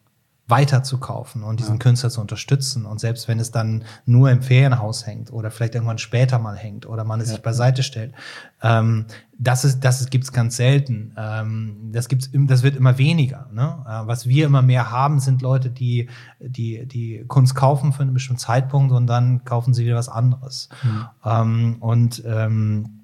weiter 0.50 0.84
zu 0.84 0.98
kaufen 0.98 1.44
und 1.44 1.60
diesen 1.60 1.76
ja. 1.76 1.80
Künstler 1.80 2.10
zu 2.10 2.22
unterstützen. 2.22 2.86
Und 2.86 3.00
selbst 3.00 3.28
wenn 3.28 3.40
es 3.40 3.52
dann 3.52 3.84
nur 4.06 4.32
im 4.32 4.42
Ferienhaus 4.42 5.06
hängt 5.06 5.32
oder 5.32 5.52
vielleicht 5.52 5.76
irgendwann 5.76 6.00
später 6.00 6.40
mal 6.40 6.58
hängt 6.58 6.88
oder 6.88 7.04
man 7.04 7.22
es 7.22 7.28
ja. 7.28 7.36
sich 7.36 7.44
beiseite 7.44 7.84
stellt, 7.84 8.14
ähm, 8.62 9.06
das 9.38 9.64
ist, 9.64 9.82
das 9.82 10.10
gibt's 10.10 10.34
ganz 10.34 10.58
selten. 10.58 11.14
Ähm, 11.18 11.92
das 11.92 12.10
gibt's, 12.10 12.30
das 12.34 12.64
wird 12.64 12.76
immer 12.76 12.98
weniger. 12.98 13.48
Ne? 13.54 13.86
Äh, 13.88 14.08
was 14.08 14.28
wir 14.28 14.46
immer 14.46 14.62
mehr 14.62 14.92
haben, 14.92 15.20
sind 15.20 15.42
Leute, 15.42 15.70
die, 15.70 16.10
die, 16.40 16.86
die 16.88 17.24
Kunst 17.28 17.56
kaufen 17.56 17.94
für 17.94 18.02
einen 18.02 18.14
bestimmten 18.14 18.40
Zeitpunkt 18.40 18.92
und 18.92 19.08
dann 19.08 19.46
kaufen 19.46 19.74
sie 19.74 19.86
wieder 19.86 19.96
was 19.96 20.10
anderes. 20.10 20.70
Mhm. 20.84 21.06
Ähm, 21.24 21.76
und, 21.80 22.24
ähm, 22.26 23.02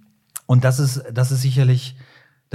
und 0.47 0.63
das 0.63 0.79
ist, 0.79 1.03
das 1.13 1.31
ist 1.31 1.41
sicherlich, 1.41 1.95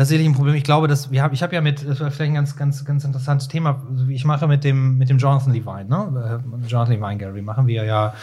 das 0.00 0.06
ist 0.06 0.12
sicherlich 0.12 0.30
ein 0.30 0.34
Problem. 0.34 0.54
Ich 0.54 0.64
glaube, 0.64 0.88
dass 0.88 1.10
wir 1.10 1.22
haben, 1.22 1.34
ich 1.34 1.42
habe 1.42 1.54
ja 1.54 1.60
mit, 1.60 1.86
das 1.86 2.00
war 2.00 2.10
vielleicht 2.10 2.30
ein 2.30 2.34
ganz, 2.34 2.56
ganz, 2.56 2.86
ganz 2.86 3.04
interessantes 3.04 3.48
Thema, 3.48 3.82
ich 4.08 4.24
mache 4.24 4.48
mit 4.48 4.64
dem, 4.64 4.96
mit 4.96 5.10
dem 5.10 5.18
Jonathan 5.18 5.52
Levine, 5.52 5.84
ne? 5.84 6.42
Äh, 6.64 6.66
Jonathan 6.66 6.94
Levine 6.94 7.18
Gallery 7.18 7.42
machen 7.42 7.66
wir 7.66 7.84
ja 7.84 8.14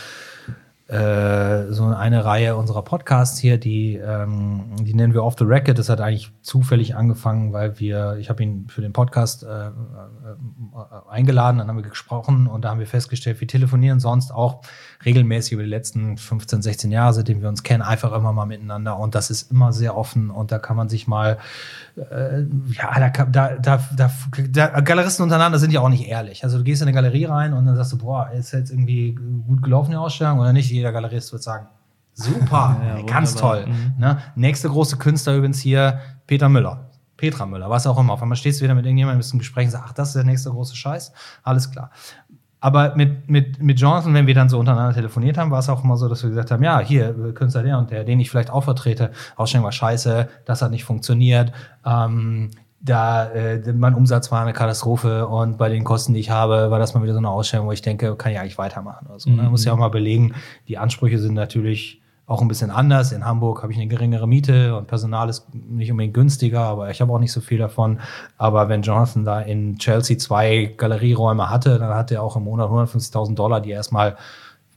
äh, 0.87 1.71
so 1.71 1.85
eine 1.85 2.25
Reihe 2.25 2.55
unserer 2.55 2.81
Podcasts 2.81 3.37
hier, 3.37 3.59
die, 3.59 3.95
ähm, 3.95 4.71
die 4.79 4.95
nennen 4.95 5.13
wir 5.13 5.23
Off 5.23 5.35
the 5.37 5.43
Record. 5.43 5.77
Das 5.77 5.87
hat 5.89 6.01
eigentlich 6.01 6.31
zufällig 6.41 6.95
angefangen, 6.95 7.53
weil 7.53 7.79
wir, 7.79 8.17
ich 8.19 8.31
habe 8.31 8.41
ihn 8.41 8.65
für 8.69 8.81
den 8.81 8.91
Podcast 8.91 9.43
äh, 9.43 9.67
äh, 9.67 9.71
eingeladen, 11.11 11.59
dann 11.59 11.67
haben 11.67 11.77
wir 11.77 11.87
gesprochen 11.87 12.47
und 12.47 12.65
da 12.65 12.69
haben 12.69 12.79
wir 12.79 12.87
festgestellt, 12.87 13.39
wir 13.39 13.47
telefonieren 13.47 13.99
sonst 13.99 14.31
auch 14.31 14.61
regelmäßig 15.05 15.53
über 15.53 15.63
die 15.63 15.69
letzten 15.69 16.17
15, 16.17 16.61
16 16.61 16.91
Jahre, 16.91 17.13
seitdem 17.13 17.41
wir 17.41 17.49
uns 17.49 17.63
kennen, 17.63 17.81
einfach 17.81 18.13
immer 18.13 18.33
mal 18.33 18.45
miteinander 18.45 18.97
und 18.97 19.15
das 19.15 19.29
ist 19.29 19.51
immer 19.51 19.73
sehr 19.73 19.95
offen 19.97 20.29
und 20.29 20.51
da 20.51 20.59
kann 20.59 20.75
man 20.75 20.89
sich 20.89 21.07
mal, 21.07 21.37
äh, 21.95 22.43
ja, 22.71 23.09
da, 23.09 23.25
da, 23.25 23.55
da, 23.57 24.11
da, 24.51 24.79
Galeristen 24.81 25.23
untereinander 25.23 25.59
sind 25.59 25.71
ja 25.71 25.81
auch 25.81 25.89
nicht 25.89 26.07
ehrlich. 26.07 26.43
Also 26.43 26.57
du 26.57 26.63
gehst 26.63 26.81
in 26.81 26.87
eine 26.87 26.95
Galerie 26.95 27.25
rein 27.25 27.53
und 27.53 27.65
dann 27.65 27.75
sagst 27.75 27.93
du, 27.93 27.97
boah, 27.97 28.31
ist 28.31 28.51
jetzt 28.53 28.71
irgendwie 28.71 29.13
gut 29.47 29.61
gelaufen 29.63 29.91
die 29.91 29.97
Ausstellung 29.97 30.39
oder 30.39 30.53
nicht? 30.53 30.69
Jeder 30.71 30.91
Galerist 30.91 31.31
wird 31.31 31.43
sagen, 31.43 31.67
super, 32.13 32.81
ja, 32.97 33.01
ganz 33.03 33.35
toll. 33.35 33.67
Mhm. 33.67 33.93
Ne? 33.99 34.17
Nächste 34.35 34.69
große 34.69 34.97
Künstler 34.97 35.35
übrigens 35.35 35.59
hier, 35.59 35.99
Peter 36.25 36.49
Müller. 36.49 36.87
Petra 37.17 37.47
Müller, 37.47 37.69
was 37.69 37.87
auch 37.87 37.97
immer. 37.97 38.13
Auf 38.13 38.21
einmal 38.21 38.35
stehst 38.35 38.59
du 38.59 38.63
wieder 38.63 38.75
mit 38.75 38.85
irgendjemandem 38.85 39.27
im 39.33 39.39
Gespräch 39.39 39.65
und 39.65 39.71
sagst, 39.71 39.85
ach, 39.89 39.93
das 39.93 40.09
ist 40.09 40.15
der 40.15 40.23
nächste 40.23 40.51
große 40.51 40.75
Scheiß. 40.75 41.11
Alles 41.43 41.69
klar. 41.71 41.89
Aber 42.59 42.95
mit, 42.95 43.29
mit, 43.29 43.61
mit 43.61 43.79
Jonathan, 43.79 44.13
wenn 44.13 44.25
wir 44.25 44.33
dann 44.33 44.49
so 44.49 44.57
untereinander 44.59 44.95
telefoniert 44.95 45.37
haben, 45.37 45.51
war 45.51 45.59
es 45.59 45.69
auch 45.69 45.83
immer 45.83 45.95
so, 45.95 46.09
dass 46.09 46.23
wir 46.23 46.29
gesagt 46.29 46.51
haben, 46.51 46.63
ja, 46.63 46.79
hier, 46.79 47.13
Künstler 47.33 47.63
der 47.63 47.77
und 47.77 47.91
der, 47.91 48.03
den 48.03 48.19
ich 48.19 48.31
vielleicht 48.31 48.49
auch 48.49 48.63
vertrete, 48.63 49.11
Ausstellung 49.35 49.65
war 49.65 49.71
scheiße, 49.71 50.27
das 50.45 50.61
hat 50.61 50.71
nicht 50.71 50.83
funktioniert, 50.83 51.51
ähm, 51.85 52.49
da 52.79 53.29
äh, 53.31 53.73
mein 53.73 53.93
Umsatz 53.93 54.31
war 54.31 54.41
eine 54.41 54.53
Katastrophe 54.53 55.27
und 55.27 55.57
bei 55.57 55.69
den 55.69 55.83
Kosten, 55.83 56.13
die 56.13 56.19
ich 56.19 56.29
habe, 56.29 56.71
war 56.71 56.79
das 56.79 56.93
mal 56.93 57.03
wieder 57.03 57.13
so 57.13 57.19
eine 57.19 57.29
Ausstellung, 57.29 57.67
wo 57.67 57.71
ich 57.71 57.81
denke, 57.81 58.15
kann 58.15 58.31
ich 58.31 58.39
eigentlich 58.39 58.57
weitermachen 58.57 59.07
oder 59.07 59.19
so. 59.19 59.29
Ne? 59.29 59.35
Mhm. 59.35 59.41
Man 59.43 59.51
muss 59.51 59.65
ja 59.65 59.73
auch 59.73 59.77
mal 59.77 59.89
belegen, 59.89 60.33
die 60.67 60.77
Ansprüche 60.77 61.19
sind 61.19 61.33
natürlich 61.33 62.01
auch 62.27 62.41
ein 62.41 62.49
bisschen 62.49 62.69
anders. 62.69 63.13
In 63.13 63.25
Hamburg 63.25 63.63
habe 63.63 63.71
ich 63.71 63.79
eine 63.79 63.87
geringere 63.87 64.27
Miete 64.27 64.75
und 64.75 64.87
Personal 64.87 65.29
ist 65.29 65.47
nicht 65.53 65.89
unbedingt 65.89 66.13
günstiger, 66.13 66.59
aber 66.59 66.91
ich 66.91 66.99
habe 66.99 67.11
auch 67.13 67.19
nicht 67.19 67.31
so 67.31 67.39
viel 67.39 67.57
davon. 67.57 68.01
Aber 68.37 68.67
wenn 68.67 68.81
Jonathan 68.81 69.23
da 69.23 69.39
in 69.39 69.77
Chelsea 69.77 70.17
zwei 70.17 70.73
Galerieräume 70.77 71.49
hatte, 71.49 71.79
dann 71.79 71.95
hat 71.95 72.11
er 72.11 72.21
auch 72.21 72.35
im 72.35 72.43
Monat 72.43 72.69
150.000 72.69 73.33
Dollar, 73.33 73.61
die 73.61 73.71
er 73.71 73.77
erstmal 73.77 74.17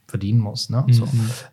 verdienen 0.07 0.39
muss. 0.39 0.71
Ne? 0.71 0.85
Mhm. 0.87 0.93
So. 0.93 1.09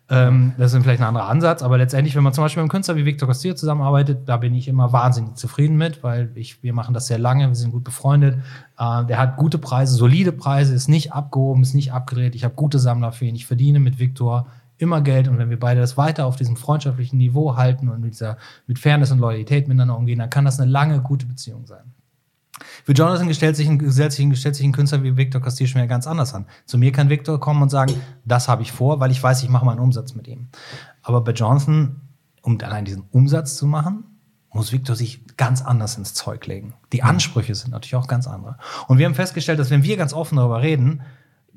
Ähm, 0.08 0.52
das 0.56 0.72
ist 0.72 0.82
vielleicht 0.82 1.00
ein 1.00 1.06
anderer 1.06 1.28
Ansatz, 1.28 1.62
aber 1.62 1.78
letztendlich, 1.78 2.14
wenn 2.14 2.22
man 2.22 2.32
zum 2.32 2.44
Beispiel 2.44 2.62
mit 2.62 2.70
einem 2.70 2.76
Künstler 2.76 2.96
wie 2.96 3.04
Victor 3.04 3.26
Castillo 3.26 3.54
zusammenarbeitet, 3.54 4.28
da 4.28 4.36
bin 4.36 4.54
ich 4.54 4.68
immer 4.68 4.92
wahnsinnig 4.92 5.34
zufrieden 5.34 5.76
mit, 5.76 6.02
weil 6.04 6.30
ich, 6.34 6.62
wir 6.62 6.74
machen 6.74 6.94
das 6.94 7.08
sehr 7.08 7.18
lange, 7.18 7.48
wir 7.48 7.54
sind 7.54 7.72
gut 7.72 7.84
befreundet. 7.84 8.36
Äh, 8.78 9.04
der 9.06 9.18
hat 9.18 9.36
gute 9.36 9.58
Preise, 9.58 9.94
solide 9.94 10.30
Preise, 10.30 10.74
ist 10.74 10.88
nicht 10.88 11.12
abgehoben, 11.12 11.62
ist 11.62 11.74
nicht 11.74 11.92
abgedreht. 11.92 12.34
Ich 12.34 12.44
habe 12.44 12.54
gute 12.54 12.78
Sammler 12.78 13.10
für 13.10 13.24
ihn. 13.24 13.34
Ich 13.34 13.46
verdiene 13.46 13.80
mit 13.80 13.98
Victor 13.98 14.46
immer 14.78 15.00
Geld. 15.00 15.28
Und 15.28 15.38
wenn 15.38 15.50
wir 15.50 15.58
beide 15.58 15.80
das 15.80 15.96
weiter 15.96 16.26
auf 16.26 16.36
diesem 16.36 16.56
freundschaftlichen 16.56 17.18
Niveau 17.18 17.56
halten 17.56 17.88
und 17.88 18.00
mit, 18.00 18.12
dieser, 18.14 18.38
mit 18.66 18.78
Fairness 18.78 19.10
und 19.10 19.18
Loyalität 19.18 19.68
miteinander 19.68 19.96
umgehen, 19.96 20.18
dann 20.18 20.30
kann 20.30 20.44
das 20.44 20.58
eine 20.58 20.70
lange, 20.70 21.00
gute 21.02 21.26
Beziehung 21.26 21.66
sein. 21.66 21.92
Für 22.84 22.92
Jonathan 22.92 23.28
gestellt 23.28 23.56
sich 23.56 23.68
ein, 23.68 23.78
gestellt 23.78 24.12
sich 24.12 24.24
ein, 24.24 24.30
gestellt 24.30 24.56
sich 24.56 24.66
ein 24.66 24.72
Künstler 24.72 25.02
wie 25.02 25.16
Victor 25.16 25.40
Castillo 25.40 25.68
schon 25.68 25.86
ganz 25.88 26.06
anders 26.06 26.34
an. 26.34 26.46
Zu 26.64 26.78
mir 26.78 26.92
kann 26.92 27.08
Victor 27.08 27.38
kommen 27.38 27.62
und 27.62 27.68
sagen, 27.68 27.94
das 28.24 28.48
habe 28.48 28.62
ich 28.62 28.72
vor, 28.72 29.00
weil 29.00 29.10
ich 29.10 29.22
weiß, 29.22 29.42
ich 29.42 29.48
mache 29.48 29.64
mal 29.64 29.72
einen 29.72 29.80
Umsatz 29.80 30.14
mit 30.14 30.26
ihm. 30.26 30.48
Aber 31.02 31.20
bei 31.20 31.32
Jonathan, 31.32 32.00
um 32.42 32.58
allein 32.60 32.84
diesen 32.84 33.04
Umsatz 33.10 33.56
zu 33.56 33.66
machen, 33.66 34.04
muss 34.52 34.72
Victor 34.72 34.96
sich 34.96 35.20
ganz 35.36 35.62
anders 35.62 35.96
ins 35.98 36.14
Zeug 36.14 36.46
legen. 36.46 36.74
Die 36.92 37.02
Ansprüche 37.02 37.54
sind 37.54 37.70
natürlich 37.70 37.96
auch 37.96 38.08
ganz 38.08 38.26
andere. 38.26 38.56
Und 38.86 38.98
wir 38.98 39.06
haben 39.06 39.14
festgestellt, 39.14 39.58
dass 39.58 39.70
wenn 39.70 39.82
wir 39.82 39.96
ganz 39.96 40.12
offen 40.12 40.36
darüber 40.36 40.62
reden, 40.62 41.02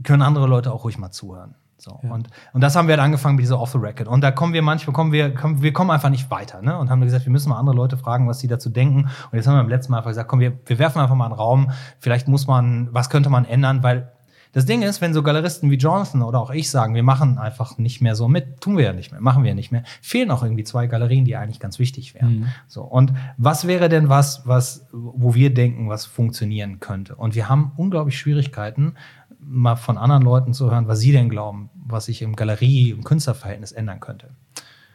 können 0.03 0.21
andere 0.21 0.47
Leute 0.47 0.71
auch 0.71 0.83
ruhig 0.83 0.97
mal 0.97 1.11
zuhören. 1.11 1.55
So. 1.81 1.99
Ja. 2.03 2.11
Und, 2.11 2.27
und 2.53 2.61
das 2.61 2.75
haben 2.75 2.87
wir 2.87 2.93
halt 2.93 3.03
angefangen 3.03 3.37
mit 3.37 3.43
dieser 3.43 3.59
Off 3.59 3.71
the 3.71 3.79
Record. 3.79 4.07
Und 4.07 4.21
da 4.21 4.29
kommen 4.29 4.53
wir 4.53 4.61
manchmal, 4.61 4.93
kommen 4.93 5.11
wir, 5.11 5.33
kommen, 5.33 5.63
wir 5.63 5.73
kommen 5.73 5.89
einfach 5.89 6.09
nicht 6.09 6.29
weiter, 6.29 6.61
ne? 6.61 6.77
Und 6.77 6.91
haben 6.91 7.01
gesagt, 7.01 7.25
wir 7.25 7.31
müssen 7.31 7.49
mal 7.49 7.57
andere 7.57 7.75
Leute 7.75 7.97
fragen, 7.97 8.27
was 8.27 8.39
sie 8.39 8.47
dazu 8.47 8.69
denken. 8.69 9.09
Und 9.31 9.33
jetzt 9.33 9.47
haben 9.47 9.55
wir 9.55 9.61
beim 9.61 9.69
letzten 9.69 9.91
Mal 9.91 9.97
einfach 9.97 10.11
gesagt, 10.11 10.29
komm, 10.29 10.39
wir, 10.39 10.53
wir 10.65 10.77
werfen 10.77 11.01
einfach 11.01 11.15
mal 11.15 11.25
einen 11.25 11.33
Raum. 11.33 11.71
Vielleicht 11.99 12.27
muss 12.27 12.45
man, 12.45 12.89
was 12.91 13.09
könnte 13.09 13.31
man 13.31 13.45
ändern? 13.45 13.81
Weil 13.81 14.11
das 14.53 14.65
Ding 14.65 14.81
ist, 14.81 14.99
wenn 14.99 15.13
so 15.13 15.23
Galeristen 15.23 15.71
wie 15.71 15.75
Jonathan 15.75 16.21
oder 16.21 16.39
auch 16.39 16.51
ich 16.51 16.69
sagen, 16.69 16.93
wir 16.93 17.03
machen 17.03 17.37
einfach 17.37 17.77
nicht 17.77 18.01
mehr 18.01 18.15
so 18.15 18.27
mit, 18.27 18.59
tun 18.59 18.77
wir 18.77 18.83
ja 18.83 18.93
nicht 18.93 19.11
mehr, 19.11 19.21
machen 19.21 19.43
wir 19.43 19.49
ja 19.49 19.55
nicht 19.55 19.71
mehr, 19.71 19.83
fehlen 20.01 20.29
auch 20.29 20.43
irgendwie 20.43 20.65
zwei 20.65 20.87
Galerien, 20.87 21.23
die 21.23 21.37
eigentlich 21.37 21.61
ganz 21.61 21.79
wichtig 21.79 22.13
wären. 22.13 22.39
Mhm. 22.39 22.47
So. 22.67 22.83
Und 22.83 23.13
was 23.37 23.65
wäre 23.65 23.87
denn 23.87 24.09
was, 24.09 24.45
was, 24.45 24.87
wo 24.91 25.33
wir 25.35 25.53
denken, 25.53 25.87
was 25.87 26.05
funktionieren 26.05 26.81
könnte? 26.81 27.15
Und 27.15 27.33
wir 27.33 27.47
haben 27.47 27.71
unglaublich 27.77 28.19
Schwierigkeiten, 28.19 28.95
mal 29.41 29.75
von 29.75 29.97
anderen 29.97 30.23
Leuten 30.23 30.53
zu 30.53 30.71
hören, 30.71 30.87
was 30.87 30.99
sie 30.99 31.11
denn 31.11 31.29
glauben, 31.29 31.69
was 31.85 32.05
sich 32.05 32.21
im 32.21 32.35
Galerie- 32.35 32.93
und 32.93 33.03
Künstlerverhältnis 33.03 33.71
ändern 33.71 33.99
könnte. 33.99 34.29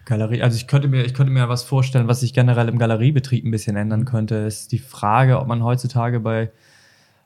Galerie, 0.07 0.41
also 0.41 0.57
ich 0.57 0.69
könnte 0.69 0.87
mir, 0.89 1.05
ich 1.05 1.15
könnte 1.15 1.33
mir 1.33 1.49
was 1.49 1.65
vorstellen, 1.65 2.07
was 2.07 2.21
sich 2.21 2.33
generell 2.33 2.69
im 2.69 2.79
Galeriebetrieb 2.79 3.45
ein 3.45 3.51
bisschen 3.51 3.77
ändern 3.77 4.05
könnte, 4.05 4.37
ist 4.37 4.71
die 4.71 4.79
Frage, 4.79 5.41
ob 5.41 5.49
man 5.49 5.65
heutzutage 5.65 6.21
bei, 6.21 6.53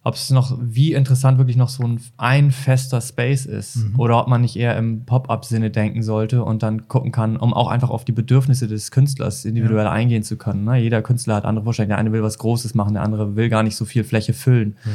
ob 0.03 0.15
es 0.15 0.31
noch, 0.31 0.57
wie 0.59 0.95
interessant 0.95 1.37
wirklich 1.37 1.59
noch 1.59 1.69
so 1.69 1.87
ein, 1.87 2.01
ein 2.17 2.51
fester 2.51 3.03
Space 3.03 3.45
ist 3.45 3.77
mhm. 3.77 4.01
oder 4.01 4.19
ob 4.19 4.29
man 4.29 4.41
nicht 4.41 4.57
eher 4.57 4.79
im 4.79 5.05
Pop-up-Sinne 5.05 5.71
denken 5.71 6.03
sollte 6.03 6.43
und 6.43 6.63
dann 6.63 6.89
gucken 6.89 7.13
kann, 7.13 7.37
um 7.37 7.53
auch 7.53 7.69
einfach 7.69 7.91
auf 7.91 8.07
die 8.07 8.13
Bedürfnisse 8.13 8.67
des 8.67 8.91
Künstlers 8.91 9.45
individuell 9.45 9.85
ja. 9.85 9.93
eingehen 9.93 10.23
zu 10.23 10.39
können. 10.39 10.65
Ne? 10.65 10.79
Jeder 10.79 11.03
Künstler 11.03 11.35
hat 11.35 11.45
andere 11.45 11.65
Vorstellungen. 11.65 11.91
Der 11.91 11.99
eine 11.99 12.13
will 12.13 12.23
was 12.23 12.39
Großes 12.39 12.75
machen, 12.75 12.95
der 12.95 13.03
andere 13.03 13.37
will 13.37 13.51
gar 13.51 13.63
nicht 13.63 13.77
so 13.77 13.85
viel 13.85 14.05
Fläche 14.05 14.33
füllen. 14.33 14.79
Mhm. 14.87 14.91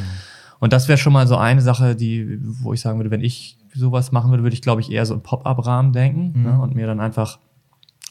Und 0.60 0.74
das 0.74 0.88
wäre 0.88 0.98
schon 0.98 1.14
mal 1.14 1.28
so 1.28 1.38
eine 1.38 1.62
Sache, 1.62 1.96
die, 1.96 2.40
wo 2.42 2.74
ich 2.74 2.82
sagen 2.82 3.00
würde, 3.00 3.12
wenn 3.12 3.22
ich 3.22 3.58
sowas 3.74 4.12
machen 4.12 4.32
würde, 4.32 4.44
würde 4.44 4.54
ich, 4.54 4.62
glaube 4.62 4.82
ich, 4.82 4.92
eher 4.92 5.06
so 5.06 5.14
im 5.14 5.22
Pop-up-Rahmen 5.22 5.92
denken 5.92 6.34
mhm. 6.36 6.44
ne, 6.44 6.62
und 6.62 6.76
mir 6.76 6.88
dann 6.88 7.00
einfach 7.00 7.40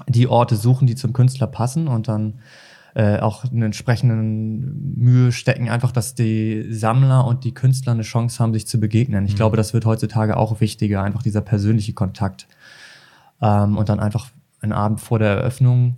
die 0.09 0.27
Orte 0.27 0.57
suchen, 0.57 0.87
die 0.87 0.97
zum 0.97 1.13
Künstler 1.13 1.47
passen 1.47 1.89
und 1.89 2.09
dann 2.09 2.41
äh, 2.95 3.19
auch 3.19 3.45
einen 3.45 3.63
entsprechenden 3.63 4.95
Mühe 4.97 5.33
stecken, 5.33 5.69
einfach, 5.69 5.91
dass 5.91 6.15
die 6.15 6.73
Sammler 6.73 7.27
und 7.27 7.45
die 7.45 7.53
Künstler 7.53 7.93
eine 7.93 8.03
Chance 8.03 8.43
haben, 8.43 8.53
sich 8.53 8.67
zu 8.67 8.79
begegnen. 8.79 9.25
Ich 9.27 9.33
mhm. 9.33 9.37
glaube, 9.37 9.57
das 9.57 9.75
wird 9.75 9.85
heutzutage 9.85 10.37
auch 10.37 10.61
wichtiger, 10.61 11.03
einfach 11.03 11.23
dieser 11.23 11.41
persönliche 11.41 11.93
Kontakt. 11.93 12.47
Ähm, 13.41 13.77
und 13.77 13.89
dann 13.89 14.01
einfach 14.01 14.31
einen 14.61 14.73
Abend 14.73 15.01
vor 15.01 15.19
der 15.19 15.37
Eröffnung 15.37 15.97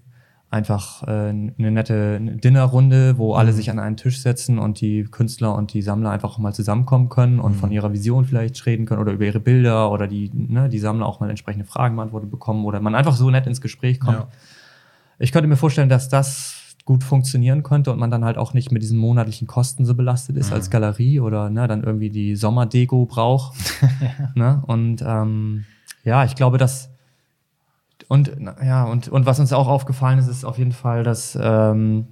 einfach 0.49 1.03
äh, 1.03 1.29
eine 1.31 1.71
nette 1.71 2.21
Dinnerrunde, 2.21 3.19
wo 3.19 3.35
alle 3.35 3.53
mhm. 3.53 3.57
sich 3.57 3.71
an 3.71 3.79
einen 3.79 3.97
Tisch 3.97 4.21
setzen 4.21 4.59
und 4.59 4.81
die 4.81 5.05
Künstler 5.05 5.55
und 5.55 5.73
die 5.73 5.83
Sammler 5.83 6.11
einfach 6.11 6.39
mal 6.39 6.55
zusammenkommen 6.55 7.09
können 7.09 7.41
und 7.41 7.53
mhm. 7.53 7.59
von 7.59 7.73
ihrer 7.73 7.93
Vision 7.93 8.25
vielleicht 8.25 8.65
reden 8.65 8.87
können 8.87 9.01
oder 9.01 9.13
über 9.13 9.25
ihre 9.25 9.41
Bilder 9.41 9.91
oder 9.91 10.07
die, 10.07 10.31
ne, 10.33 10.69
die 10.69 10.79
Sammler 10.79 11.07
auch 11.07 11.21
mal 11.21 11.31
entsprechende 11.31 11.67
Fragen 11.67 11.97
beantwortet 11.97 12.31
bekommen 12.31 12.65
oder 12.65 12.81
man 12.81 12.95
einfach 12.95 13.17
so 13.17 13.31
nett 13.31 13.47
ins 13.47 13.61
Gespräch 13.61 13.99
kommt. 13.99 14.19
Ja. 14.19 14.29
Ich 15.19 15.33
könnte 15.33 15.49
mir 15.49 15.57
vorstellen, 15.57 15.89
dass 15.89 16.09
das 16.09 16.77
gut 16.85 17.03
funktionieren 17.03 17.65
könnte 17.65 17.91
und 17.91 17.99
man 17.99 18.13
dann 18.13 18.25
halt 18.25 18.39
auch 18.39 18.55
nicht 18.55 18.71
mit 18.71 18.81
diesen 18.81 18.99
monatlichen 18.99 19.49
Kosten 19.49 19.85
so 19.85 19.95
belastet 19.95 20.37
ist 20.37 20.51
mhm. 20.51 20.55
als 20.55 20.71
Galerie 20.71 21.19
oder 21.19 21.51
ne, 21.51 21.67
dann 21.67 21.83
irgendwie 21.83 22.11
die 22.11 22.37
Sommerdeko 22.37 23.07
braucht. 23.07 23.57
ne? 24.37 24.63
Und 24.67 25.03
ähm, 25.05 25.65
ja, 26.05 26.25
ich 26.25 26.37
glaube, 26.37 26.59
dass 26.59 26.91
und 28.09 28.37
ja, 28.65 28.85
und, 28.85 29.09
und 29.09 29.27
was 29.27 29.41
uns 29.41 29.53
auch 29.53 29.69
aufgefallen 29.69 30.19
ist, 30.19 30.29
ist 30.29 30.45
auf 30.45 30.59
jeden 30.59 30.73
Fall, 30.73 31.03
dass 31.03 31.39
ähm, 31.41 32.07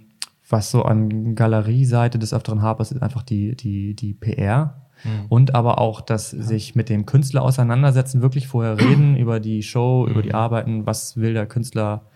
was 0.49 0.71
so 0.71 0.83
an 0.83 1.35
Galerieseite 1.35 2.19
des 2.19 2.35
Öfteren 2.35 2.63
hapert, 2.63 2.91
ist 2.91 3.03
einfach 3.03 3.23
die, 3.23 3.57
die, 3.57 3.95
die 3.95 4.15
PR. 4.15 4.89
Mhm. 5.05 5.27
Und 5.29 5.55
aber 5.55 5.79
auch, 5.79 6.01
dass 6.01 6.33
ja. 6.33 6.43
sich 6.43 6.75
mit 6.75 6.89
dem 6.89 7.07
Künstler 7.07 7.43
auseinandersetzen, 7.43 8.23
wirklich 8.23 8.49
vorher 8.49 8.79
reden 8.81 9.17
über 9.17 9.41
die 9.41 9.63
Show, 9.63 10.05
mhm. 10.05 10.13
über 10.13 10.23
die 10.23 10.31
mhm. 10.31 10.35
Arbeiten, 10.35 10.87
was 10.87 11.17
will 11.17 11.35
der 11.35 11.47
Künstler 11.47 12.07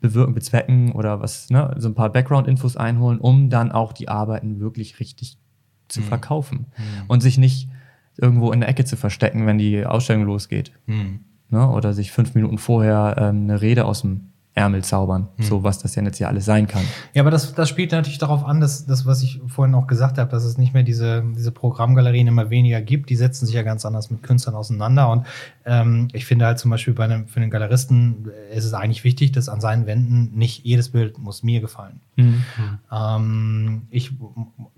bewirken, 0.00 0.34
bezwecken 0.34 0.92
oder 0.92 1.20
was, 1.20 1.50
ne, 1.50 1.74
so 1.78 1.88
ein 1.88 1.94
paar 1.94 2.10
Background-Infos 2.10 2.76
einholen, 2.76 3.18
um 3.18 3.50
dann 3.50 3.72
auch 3.72 3.92
die 3.92 4.08
Arbeiten 4.08 4.60
wirklich 4.60 5.00
richtig 5.00 5.38
zu 5.88 6.00
mhm. 6.00 6.04
verkaufen. 6.04 6.66
Mhm. 6.76 7.04
Und 7.08 7.20
sich 7.20 7.38
nicht 7.38 7.68
irgendwo 8.18 8.52
in 8.52 8.60
der 8.60 8.68
Ecke 8.68 8.84
zu 8.84 8.96
verstecken, 8.96 9.46
wenn 9.46 9.58
die 9.58 9.84
Ausstellung 9.84 10.24
losgeht. 10.24 10.72
Mhm. 10.86 11.20
Ne, 11.48 11.68
oder 11.70 11.92
sich 11.92 12.10
fünf 12.10 12.34
Minuten 12.34 12.58
vorher 12.58 13.14
ähm, 13.18 13.44
eine 13.44 13.60
Rede 13.60 13.84
aus 13.84 14.00
dem 14.00 14.32
Ärmel 14.56 14.82
zaubern, 14.82 15.28
hm. 15.36 15.44
so 15.44 15.62
was 15.62 15.78
das 15.78 15.94
ja 15.94 16.02
jetzt 16.02 16.16
hier 16.16 16.28
alles 16.28 16.46
sein 16.46 16.66
kann. 16.66 16.82
Ja, 17.12 17.22
aber 17.22 17.30
das, 17.30 17.54
das 17.54 17.68
spielt 17.68 17.92
natürlich 17.92 18.18
darauf 18.18 18.44
an, 18.44 18.58
dass 18.58 18.86
das, 18.86 19.04
was 19.04 19.22
ich 19.22 19.40
vorhin 19.46 19.74
auch 19.74 19.86
gesagt 19.86 20.16
habe, 20.16 20.30
dass 20.30 20.44
es 20.44 20.56
nicht 20.56 20.72
mehr 20.72 20.82
diese, 20.82 21.22
diese 21.36 21.52
Programmgalerien 21.52 22.26
immer 22.26 22.48
weniger 22.48 22.80
gibt. 22.80 23.10
Die 23.10 23.16
setzen 23.16 23.44
sich 23.44 23.54
ja 23.54 23.62
ganz 23.62 23.84
anders 23.84 24.10
mit 24.10 24.22
Künstlern 24.22 24.54
auseinander. 24.54 25.10
Und 25.10 25.26
ähm, 25.68 26.06
ich 26.12 26.26
finde 26.26 26.46
halt 26.46 26.60
zum 26.60 26.70
Beispiel 26.70 26.94
bei 26.94 27.04
einem, 27.04 27.26
für 27.26 27.40
den 27.40 27.50
Galeristen 27.50 28.30
ist 28.52 28.64
es 28.64 28.72
eigentlich 28.72 29.02
wichtig, 29.02 29.32
dass 29.32 29.48
an 29.48 29.60
seinen 29.60 29.84
Wänden 29.86 30.30
nicht 30.38 30.64
jedes 30.64 30.90
Bild 30.90 31.18
muss 31.18 31.42
mir 31.42 31.60
gefallen. 31.60 32.00
Mhm. 32.14 32.44
Ähm, 32.92 33.82
ich, 33.90 34.12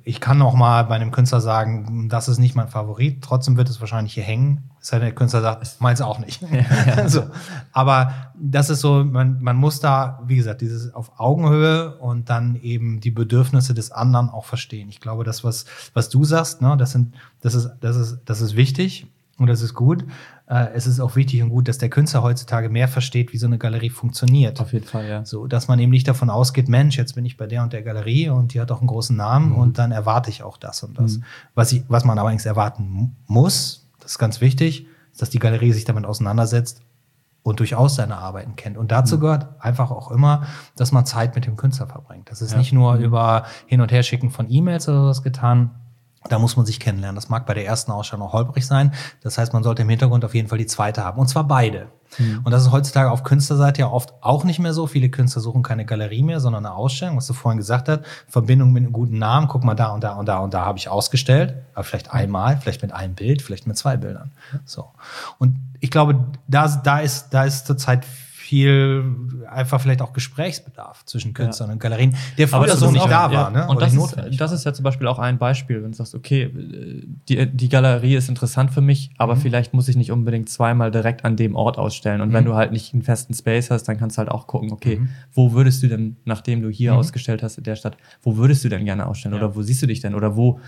ich 0.02 0.20
kann 0.20 0.40
auch 0.40 0.54
mal 0.54 0.84
bei 0.84 0.94
einem 0.94 1.10
Künstler 1.10 1.42
sagen, 1.42 2.08
das 2.08 2.28
ist 2.28 2.38
nicht 2.38 2.54
mein 2.54 2.68
Favorit. 2.68 3.22
Trotzdem 3.22 3.58
wird 3.58 3.68
es 3.68 3.80
wahrscheinlich 3.80 4.14
hier 4.14 4.22
hängen. 4.22 4.70
Es 4.80 4.88
sei 4.88 4.98
denn, 4.98 5.08
der 5.08 5.14
Künstler 5.14 5.42
sagt, 5.42 5.80
meins 5.80 6.00
auch 6.00 6.18
nicht. 6.18 6.42
Ja. 6.50 7.06
so. 7.08 7.24
Aber 7.72 8.32
das 8.34 8.70
ist 8.70 8.80
so, 8.80 9.04
man, 9.04 9.42
man 9.42 9.56
muss 9.56 9.80
da, 9.80 10.22
wie 10.26 10.36
gesagt, 10.36 10.62
dieses 10.62 10.94
auf 10.94 11.20
Augenhöhe 11.20 11.98
und 11.98 12.30
dann 12.30 12.56
eben 12.56 13.00
die 13.00 13.10
Bedürfnisse 13.10 13.74
des 13.74 13.92
anderen 13.92 14.30
auch 14.30 14.46
verstehen. 14.46 14.88
Ich 14.88 15.00
glaube, 15.00 15.24
das, 15.24 15.44
was, 15.44 15.66
was 15.92 16.08
du 16.08 16.24
sagst, 16.24 16.62
ne, 16.62 16.78
das 16.78 16.92
sind, 16.92 17.14
das 17.42 17.54
ist, 17.54 17.72
das 17.80 17.96
ist, 17.96 18.20
das 18.24 18.40
ist 18.40 18.56
wichtig 18.56 19.06
und 19.36 19.48
das 19.48 19.60
ist 19.60 19.74
gut. 19.74 20.04
Äh, 20.48 20.70
es 20.74 20.86
ist 20.86 20.98
auch 20.98 21.14
wichtig 21.14 21.42
und 21.42 21.50
gut, 21.50 21.68
dass 21.68 21.78
der 21.78 21.90
Künstler 21.90 22.22
heutzutage 22.22 22.68
mehr 22.70 22.88
versteht, 22.88 23.32
wie 23.32 23.38
so 23.38 23.46
eine 23.46 23.58
Galerie 23.58 23.90
funktioniert. 23.90 24.60
Auf 24.60 24.72
jeden 24.72 24.86
Fall, 24.86 25.06
ja. 25.06 25.24
So, 25.24 25.46
dass 25.46 25.68
man 25.68 25.78
eben 25.78 25.90
nicht 25.90 26.08
davon 26.08 26.30
ausgeht, 26.30 26.68
Mensch, 26.68 26.96
jetzt 26.96 27.14
bin 27.14 27.26
ich 27.26 27.36
bei 27.36 27.46
der 27.46 27.62
und 27.62 27.72
der 27.72 27.82
Galerie 27.82 28.30
und 28.30 28.54
die 28.54 28.60
hat 28.60 28.70
auch 28.72 28.78
einen 28.78 28.86
großen 28.86 29.14
Namen 29.14 29.50
mhm. 29.50 29.56
und 29.56 29.78
dann 29.78 29.92
erwarte 29.92 30.30
ich 30.30 30.42
auch 30.42 30.56
das 30.56 30.82
und 30.82 30.98
das. 30.98 31.18
Mhm. 31.18 31.24
Was, 31.54 31.72
ich, 31.72 31.84
was 31.88 32.04
man 32.04 32.18
allerdings 32.18 32.46
erwarten 32.46 33.14
muss, 33.26 33.88
das 34.00 34.12
ist 34.12 34.18
ganz 34.18 34.40
wichtig, 34.40 34.86
ist, 35.12 35.20
dass 35.20 35.30
die 35.30 35.38
Galerie 35.38 35.72
sich 35.72 35.84
damit 35.84 36.06
auseinandersetzt 36.06 36.80
und 37.42 37.60
durchaus 37.60 37.96
seine 37.96 38.16
Arbeiten 38.16 38.56
kennt. 38.56 38.78
Und 38.78 38.90
dazu 38.90 39.16
mhm. 39.16 39.20
gehört 39.20 39.46
einfach 39.60 39.90
auch 39.90 40.10
immer, 40.10 40.46
dass 40.76 40.92
man 40.92 41.04
Zeit 41.04 41.34
mit 41.34 41.44
dem 41.44 41.56
Künstler 41.56 41.88
verbringt. 41.88 42.30
Das 42.30 42.40
ist 42.40 42.52
ja. 42.52 42.58
nicht 42.58 42.72
nur 42.72 42.94
mhm. 42.94 43.04
über 43.04 43.44
Hin- 43.66 43.82
und 43.82 43.92
Herschicken 43.92 44.30
von 44.30 44.50
E-Mails 44.50 44.88
oder 44.88 45.02
sowas 45.02 45.22
getan, 45.22 45.72
da 46.28 46.38
muss 46.38 46.56
man 46.56 46.66
sich 46.66 46.80
kennenlernen. 46.80 47.14
Das 47.14 47.28
mag 47.28 47.46
bei 47.46 47.54
der 47.54 47.64
ersten 47.64 47.92
Ausstellung 47.92 48.26
auch 48.26 48.32
holprig 48.32 48.66
sein. 48.66 48.92
Das 49.22 49.38
heißt, 49.38 49.52
man 49.52 49.62
sollte 49.62 49.82
im 49.82 49.88
Hintergrund 49.88 50.24
auf 50.24 50.34
jeden 50.34 50.48
Fall 50.48 50.58
die 50.58 50.66
zweite 50.66 51.04
haben. 51.04 51.20
Und 51.20 51.28
zwar 51.28 51.44
beide. 51.44 51.88
Mhm. 52.18 52.40
Und 52.44 52.50
das 52.50 52.62
ist 52.62 52.72
heutzutage 52.72 53.10
auf 53.10 53.22
Künstlerseite 53.22 53.82
ja 53.82 53.88
oft 53.88 54.12
auch 54.20 54.44
nicht 54.44 54.58
mehr 54.58 54.72
so. 54.72 54.86
Viele 54.86 55.10
Künstler 55.10 55.42
suchen 55.42 55.62
keine 55.62 55.84
Galerie 55.84 56.22
mehr, 56.22 56.40
sondern 56.40 56.66
eine 56.66 56.74
Ausstellung, 56.74 57.16
was 57.16 57.26
du 57.26 57.34
vorhin 57.34 57.58
gesagt 57.58 57.88
hast. 57.88 58.00
Verbindung 58.28 58.72
mit 58.72 58.82
einem 58.82 58.92
guten 58.92 59.18
Namen. 59.18 59.46
Guck 59.46 59.62
mal, 59.62 59.74
da 59.74 59.88
und 59.88 60.02
da 60.02 60.14
und 60.14 60.26
da 60.26 60.38
und 60.38 60.52
da 60.52 60.64
habe 60.64 60.78
ich 60.78 60.88
ausgestellt. 60.88 61.54
Aber 61.74 61.84
vielleicht 61.84 62.12
einmal, 62.12 62.56
vielleicht 62.56 62.82
mit 62.82 62.92
einem 62.92 63.14
Bild, 63.14 63.40
vielleicht 63.40 63.66
mit 63.66 63.76
zwei 63.76 63.96
Bildern. 63.96 64.32
So. 64.64 64.86
Und 65.38 65.56
ich 65.80 65.90
glaube, 65.90 66.24
da, 66.48 66.66
da 66.68 66.98
ist, 66.98 67.28
da 67.30 67.44
ist 67.44 67.66
zurzeit 67.66 68.04
viel 68.48 69.04
einfach 69.46 69.78
vielleicht 69.78 70.00
auch 70.00 70.14
Gesprächsbedarf 70.14 71.04
zwischen 71.04 71.34
Künstlern 71.34 71.68
ja. 71.68 71.74
und 71.74 71.80
Galerien, 71.80 72.16
der 72.38 72.48
früher 72.48 72.78
so 72.78 72.90
nicht 72.90 73.04
da 73.04 73.30
war. 73.30 73.50
Ne? 73.50 73.68
Und 73.68 73.82
das 73.82 73.92
ist, 73.92 74.16
das 74.40 74.52
ist 74.52 74.64
ja 74.64 74.72
zum 74.72 74.84
Beispiel 74.84 75.06
auch 75.06 75.18
ein 75.18 75.36
Beispiel, 75.36 75.82
wenn 75.82 75.90
du 75.90 75.96
sagst, 75.98 76.14
okay, 76.14 76.50
die, 77.28 77.46
die 77.46 77.68
Galerie 77.68 78.14
ist 78.14 78.30
interessant 78.30 78.70
für 78.70 78.80
mich, 78.80 79.10
aber 79.18 79.34
mhm. 79.34 79.40
vielleicht 79.40 79.74
muss 79.74 79.86
ich 79.88 79.96
nicht 79.96 80.12
unbedingt 80.12 80.48
zweimal 80.48 80.90
direkt 80.90 81.26
an 81.26 81.36
dem 81.36 81.56
Ort 81.56 81.76
ausstellen. 81.76 82.22
Und 82.22 82.30
mhm. 82.30 82.32
wenn 82.32 82.44
du 82.46 82.54
halt 82.54 82.72
nicht 82.72 82.94
einen 82.94 83.02
festen 83.02 83.34
Space 83.34 83.70
hast, 83.70 83.84
dann 83.84 83.98
kannst 83.98 84.16
du 84.16 84.20
halt 84.20 84.30
auch 84.30 84.46
gucken, 84.46 84.72
okay, 84.72 84.96
mhm. 84.96 85.10
wo 85.34 85.52
würdest 85.52 85.82
du 85.82 85.88
denn, 85.88 86.16
nachdem 86.24 86.62
du 86.62 86.70
hier 86.70 86.92
mhm. 86.92 87.00
ausgestellt 87.00 87.42
hast 87.42 87.58
in 87.58 87.64
der 87.64 87.76
Stadt, 87.76 87.98
wo 88.22 88.38
würdest 88.38 88.64
du 88.64 88.70
denn 88.70 88.86
gerne 88.86 89.04
ausstellen? 89.04 89.34
Ja. 89.34 89.42
Oder 89.42 89.56
wo 89.56 89.60
siehst 89.60 89.82
du 89.82 89.86
dich 89.86 90.00
denn? 90.00 90.14
Oder 90.14 90.36
wo 90.36 90.58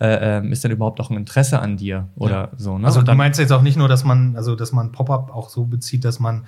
äh, 0.00 0.38
ähm, 0.38 0.52
ist 0.52 0.62
denn 0.62 0.70
überhaupt 0.70 1.00
auch 1.00 1.10
ein 1.10 1.16
Interesse 1.16 1.60
an 1.60 1.76
dir 1.76 2.08
oder 2.14 2.32
ja. 2.32 2.48
so. 2.56 2.78
Ne? 2.78 2.86
Also 2.86 3.02
du 3.02 3.14
meinst 3.14 3.40
jetzt 3.40 3.52
auch 3.52 3.62
nicht 3.62 3.76
nur, 3.76 3.88
dass 3.88 4.04
man, 4.04 4.36
also 4.36 4.54
dass 4.54 4.72
man 4.72 4.92
Pop-up 4.92 5.34
auch 5.34 5.48
so 5.48 5.64
bezieht, 5.64 6.04
dass 6.04 6.20
man 6.20 6.46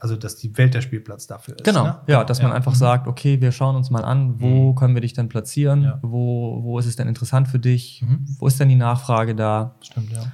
also 0.00 0.16
dass 0.16 0.36
die 0.36 0.56
Welt 0.58 0.74
der 0.74 0.80
Spielplatz 0.80 1.26
dafür 1.26 1.54
ist. 1.56 1.64
Genau, 1.64 1.84
ne? 1.84 2.00
ja, 2.06 2.24
dass 2.24 2.38
ja. 2.38 2.44
man 2.44 2.56
einfach 2.56 2.72
mhm. 2.72 2.78
sagt, 2.78 3.06
okay, 3.06 3.40
wir 3.40 3.52
schauen 3.52 3.76
uns 3.76 3.90
mal 3.90 4.04
an, 4.04 4.40
wo 4.40 4.72
mhm. 4.72 4.74
können 4.74 4.94
wir 4.94 5.00
dich 5.00 5.12
denn 5.12 5.28
platzieren, 5.28 5.82
ja. 5.82 5.98
wo, 6.02 6.62
wo 6.62 6.78
ist 6.78 6.86
es 6.86 6.96
denn 6.96 7.08
interessant 7.08 7.48
für 7.48 7.58
dich, 7.58 8.02
mhm. 8.02 8.24
wo 8.38 8.46
ist 8.46 8.58
denn 8.58 8.68
die 8.68 8.74
Nachfrage 8.74 9.34
da? 9.34 9.74
Stimmt, 9.80 10.12
ja. 10.12 10.24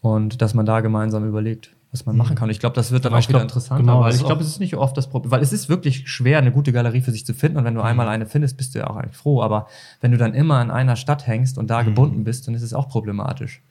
Und 0.00 0.40
dass 0.40 0.54
man 0.54 0.64
da 0.64 0.80
gemeinsam 0.80 1.26
überlegt, 1.28 1.76
was 1.92 2.06
man 2.06 2.14
mhm. 2.14 2.20
machen 2.20 2.36
kann. 2.36 2.48
Und 2.48 2.52
ich 2.52 2.60
glaube, 2.60 2.74
das 2.74 2.90
wird 2.90 3.04
dann 3.04 3.12
Aber 3.12 3.20
auch 3.20 3.28
wieder 3.28 3.38
glaub, 3.40 3.48
interessanter, 3.48 3.82
genau, 3.82 4.00
weil 4.00 4.14
ich 4.14 4.24
glaube, 4.24 4.42
es 4.42 4.48
ist 4.48 4.60
nicht 4.60 4.76
oft 4.76 4.96
das 4.96 5.08
Problem, 5.08 5.30
weil 5.30 5.42
es 5.42 5.52
ist 5.52 5.68
wirklich 5.68 6.08
schwer, 6.08 6.38
eine 6.38 6.52
gute 6.52 6.72
Galerie 6.72 7.02
für 7.02 7.10
sich 7.10 7.26
zu 7.26 7.34
finden. 7.34 7.58
Und 7.58 7.64
wenn 7.64 7.74
du 7.74 7.80
mhm. 7.80 7.86
einmal 7.86 8.08
eine 8.08 8.26
findest, 8.26 8.56
bist 8.56 8.74
du 8.74 8.78
ja 8.78 8.86
auch 8.86 8.96
eigentlich 8.96 9.16
froh. 9.16 9.42
Aber 9.42 9.66
wenn 10.00 10.12
du 10.12 10.16
dann 10.16 10.32
immer 10.32 10.62
in 10.62 10.70
einer 10.70 10.96
Stadt 10.96 11.26
hängst 11.26 11.58
und 11.58 11.68
da 11.68 11.82
mhm. 11.82 11.86
gebunden 11.86 12.24
bist, 12.24 12.46
dann 12.46 12.54
ist 12.54 12.62
es 12.62 12.72
auch 12.72 12.88
problematisch. 12.88 13.62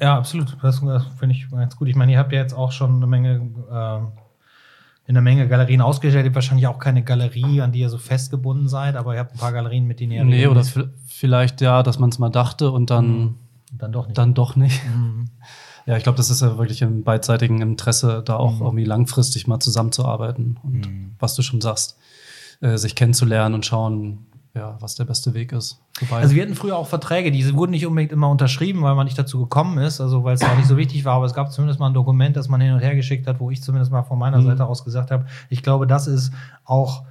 Ja, 0.00 0.16
absolut. 0.16 0.56
Das, 0.62 0.80
das 0.80 1.06
finde 1.18 1.34
ich 1.34 1.50
ganz 1.50 1.76
gut. 1.76 1.88
Ich 1.88 1.96
meine, 1.96 2.12
ihr 2.12 2.18
habt 2.18 2.32
ja 2.32 2.40
jetzt 2.40 2.54
auch 2.54 2.72
schon 2.72 2.96
eine 2.96 3.06
Menge 3.06 3.50
äh, 3.70 3.98
in 5.06 5.16
einer 5.16 5.20
Menge 5.20 5.46
Galerien 5.48 5.82
ausgestellt. 5.82 6.24
Ihr 6.24 6.30
habt 6.30 6.34
wahrscheinlich 6.34 6.66
auch 6.66 6.78
keine 6.78 7.02
Galerie, 7.02 7.60
an 7.60 7.72
die 7.72 7.80
ihr 7.80 7.90
so 7.90 7.98
festgebunden 7.98 8.68
seid, 8.68 8.96
aber 8.96 9.14
ihr 9.14 9.20
habt 9.20 9.32
ein 9.32 9.38
paar 9.38 9.52
Galerien, 9.52 9.86
mit 9.86 10.00
denen 10.00 10.12
ihr. 10.12 10.24
Nee, 10.24 10.46
oder 10.46 10.64
vielleicht 11.06 11.60
ja, 11.60 11.82
dass 11.82 11.98
man 11.98 12.08
es 12.08 12.18
mal 12.18 12.30
dachte 12.30 12.70
und 12.70 12.90
dann, 12.90 13.18
mhm. 13.18 13.34
dann 13.72 13.92
doch 13.92 14.06
nicht. 14.06 14.16
Dann 14.16 14.34
doch 14.34 14.56
nicht. 14.56 14.80
Mhm. 14.86 15.26
Ja, 15.86 15.98
ich 15.98 16.02
glaube, 16.02 16.16
das 16.16 16.30
ist 16.30 16.40
ja 16.40 16.56
wirklich 16.56 16.80
im 16.80 17.04
beidseitigen 17.04 17.60
Interesse, 17.60 18.22
da 18.24 18.36
auch 18.36 18.54
mhm. 18.54 18.62
irgendwie 18.62 18.84
langfristig 18.84 19.46
mal 19.46 19.60
zusammenzuarbeiten 19.60 20.58
und 20.62 20.88
mhm. 20.88 21.14
was 21.18 21.34
du 21.34 21.42
schon 21.42 21.60
sagst, 21.60 21.98
äh, 22.62 22.78
sich 22.78 22.94
kennenzulernen 22.94 23.54
und 23.54 23.66
schauen, 23.66 24.24
ja, 24.54 24.76
was 24.80 24.94
der 24.94 25.04
beste 25.04 25.34
Weg 25.34 25.52
ist. 25.52 25.80
Also 26.10 26.34
wir 26.34 26.42
hatten 26.42 26.54
früher 26.54 26.76
auch 26.76 26.86
Verträge, 26.86 27.32
die 27.32 27.54
wurden 27.54 27.72
nicht 27.72 27.86
unbedingt 27.86 28.12
immer 28.12 28.28
unterschrieben, 28.28 28.82
weil 28.82 28.94
man 28.94 29.04
nicht 29.04 29.18
dazu 29.18 29.40
gekommen 29.40 29.78
ist, 29.78 30.00
also 30.00 30.22
weil 30.22 30.34
es 30.34 30.42
auch 30.42 30.56
nicht 30.56 30.68
so 30.68 30.76
wichtig 30.76 31.04
war, 31.04 31.14
aber 31.14 31.26
es 31.26 31.34
gab 31.34 31.52
zumindest 31.52 31.80
mal 31.80 31.88
ein 31.88 31.94
Dokument, 31.94 32.36
das 32.36 32.48
man 32.48 32.60
hin 32.60 32.72
und 32.72 32.80
her 32.80 32.94
geschickt 32.94 33.26
hat, 33.26 33.40
wo 33.40 33.50
ich 33.50 33.62
zumindest 33.62 33.90
mal 33.90 34.04
von 34.04 34.18
meiner 34.18 34.40
mhm. 34.40 34.46
Seite 34.46 34.66
aus 34.66 34.84
gesagt 34.84 35.10
habe, 35.10 35.26
ich 35.50 35.62
glaube, 35.62 35.86
das 35.86 36.06
ist 36.06 36.32
auch 36.64 37.04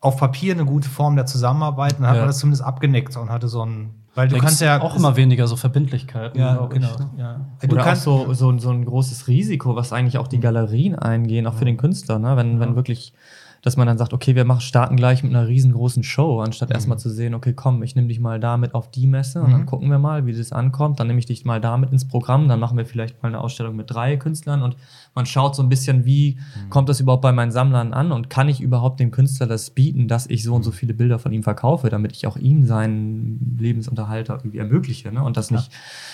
auf 0.00 0.16
Papier 0.16 0.54
eine 0.54 0.64
gute 0.64 0.88
Form 0.88 1.16
der 1.16 1.26
Zusammenarbeit. 1.26 1.98
Und 1.98 2.02
dann 2.02 2.04
ja. 2.04 2.10
hat 2.12 2.18
man 2.20 2.28
das 2.28 2.38
zumindest 2.38 2.64
abgenickt 2.64 3.16
und 3.16 3.30
hatte 3.30 3.48
so 3.48 3.64
ein 3.64 3.94
weil 4.14 4.26
du 4.26 4.36
da 4.36 4.42
kannst 4.42 4.60
ja 4.60 4.80
auch 4.82 4.96
immer 4.96 5.14
weniger 5.14 5.46
so 5.46 5.54
Verbindlichkeiten. 5.54 6.38
Ja, 6.40 6.66
genau. 6.66 6.88
Ich, 6.92 6.98
ne? 6.98 7.10
ja. 7.16 7.40
Du 7.62 7.76
Oder 7.76 7.84
kannst 7.84 8.08
auch 8.08 8.26
so, 8.26 8.34
so, 8.34 8.58
so 8.58 8.70
ein 8.70 8.84
großes 8.84 9.28
Risiko, 9.28 9.76
was 9.76 9.92
eigentlich 9.92 10.18
auch 10.18 10.26
die 10.26 10.38
mhm. 10.38 10.42
Galerien 10.42 10.94
eingehen, 10.96 11.46
auch 11.46 11.54
für 11.54 11.64
den 11.64 11.76
Künstler, 11.76 12.18
ne? 12.18 12.36
wenn, 12.36 12.58
wenn 12.58 12.74
wirklich 12.74 13.14
dass 13.62 13.76
man 13.76 13.86
dann 13.86 13.98
sagt, 13.98 14.12
okay, 14.12 14.34
wir 14.34 14.44
machen, 14.44 14.60
starten 14.60 14.96
gleich 14.96 15.22
mit 15.22 15.34
einer 15.34 15.46
riesengroßen 15.46 16.02
Show, 16.02 16.40
anstatt 16.40 16.70
mhm. 16.70 16.74
erstmal 16.74 16.98
zu 16.98 17.10
sehen, 17.10 17.34
okay, 17.34 17.52
komm, 17.52 17.82
ich 17.82 17.94
nehme 17.94 18.08
dich 18.08 18.20
mal 18.20 18.40
damit 18.40 18.74
auf 18.74 18.90
die 18.90 19.06
Messe 19.06 19.40
und 19.40 19.48
mhm. 19.48 19.52
dann 19.52 19.66
gucken 19.66 19.90
wir 19.90 19.98
mal, 19.98 20.26
wie 20.26 20.32
das 20.32 20.52
ankommt. 20.52 20.98
Dann 21.00 21.06
nehme 21.08 21.18
ich 21.18 21.26
dich 21.26 21.44
mal 21.44 21.60
damit 21.60 21.92
ins 21.92 22.08
Programm, 22.08 22.48
dann 22.48 22.58
machen 22.58 22.78
wir 22.78 22.86
vielleicht 22.86 23.22
mal 23.22 23.28
eine 23.28 23.40
Ausstellung 23.40 23.76
mit 23.76 23.90
drei 23.90 24.16
Künstlern 24.16 24.62
und 24.62 24.76
man 25.14 25.26
schaut 25.26 25.54
so 25.54 25.62
ein 25.62 25.68
bisschen, 25.68 26.04
wie 26.04 26.38
mhm. 26.64 26.70
kommt 26.70 26.88
das 26.88 27.00
überhaupt 27.00 27.22
bei 27.22 27.32
meinen 27.32 27.50
Sammlern 27.50 27.92
an 27.92 28.12
und 28.12 28.30
kann 28.30 28.48
ich 28.48 28.60
überhaupt 28.60 29.00
dem 29.00 29.10
Künstler 29.10 29.46
das 29.46 29.70
bieten, 29.70 30.08
dass 30.08 30.26
ich 30.26 30.42
so 30.42 30.54
und 30.54 30.62
so 30.62 30.70
viele 30.70 30.94
Bilder 30.94 31.18
von 31.18 31.32
ihm 31.32 31.42
verkaufe, 31.42 31.90
damit 31.90 32.12
ich 32.12 32.26
auch 32.26 32.36
ihm 32.36 32.64
seinen 32.64 33.58
Lebensunterhalt 33.58 34.30
irgendwie 34.30 34.58
ermögliche 34.58 35.12
ne? 35.12 35.22
und 35.22 35.36
dass 35.36 35.50
ja. 35.50 35.56
nicht 35.56 35.70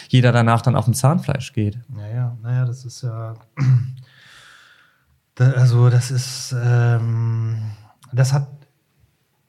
jeder 0.09 0.33
danach 0.33 0.63
dann 0.63 0.75
auf 0.75 0.87
dem 0.87 0.95
Zahnfleisch 0.95 1.53
geht. 1.53 1.79
Naja, 1.89 2.37
naja, 2.43 2.65
das 2.65 2.85
ist 2.85 3.03
ja 3.03 3.35
da, 5.37 5.53
also 5.53 5.89
das 5.91 6.11
ist, 6.11 6.55
ähm, 6.59 7.59
das 8.12 8.32
hat, 8.32 8.49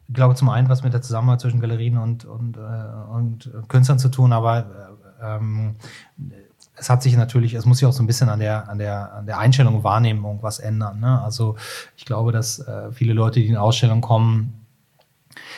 ich 0.08 0.14
glaube, 0.14 0.36
zum 0.36 0.50
einen 0.50 0.70
was 0.70 0.84
mit 0.84 0.94
der 0.94 1.02
Zusammenarbeit 1.02 1.42
zwischen 1.42 1.60
Galerien 1.60 1.98
und, 1.98 2.26
und, 2.26 2.58
äh, 2.58 2.60
und 3.10 3.52
Künstlern 3.68 3.98
zu 3.98 4.10
tun, 4.10 4.32
aber 4.34 4.98
äh, 5.22 5.36
ähm, 5.38 5.76
es 6.76 6.90
hat 6.90 7.02
sich 7.02 7.18
natürlich, 7.18 7.54
es 7.56 7.66
muss 7.66 7.80
sich 7.80 7.88
auch 7.88 7.94
so 7.94 8.04
ein 8.04 8.08
bisschen 8.08 8.30
an 8.30 8.40
der, 8.40 8.70
an 8.70 8.78
der, 8.78 9.14
an 9.14 9.26
der 9.26 9.40
Einstellung 9.40 9.78
und 9.78 9.84
Wahrnehmung 9.84 10.44
was 10.44 10.60
ändern. 10.60 11.00
Ne? 11.00 11.22
Also 11.22 11.56
ich 11.96 12.06
glaube, 12.06 12.32
dass 12.32 12.60
äh, 12.60 12.92
viele 12.92 13.14
Leute, 13.14 13.40
die 13.40 13.48
in 13.48 13.58
Ausstellungen 13.58 14.02
kommen, 14.02 14.67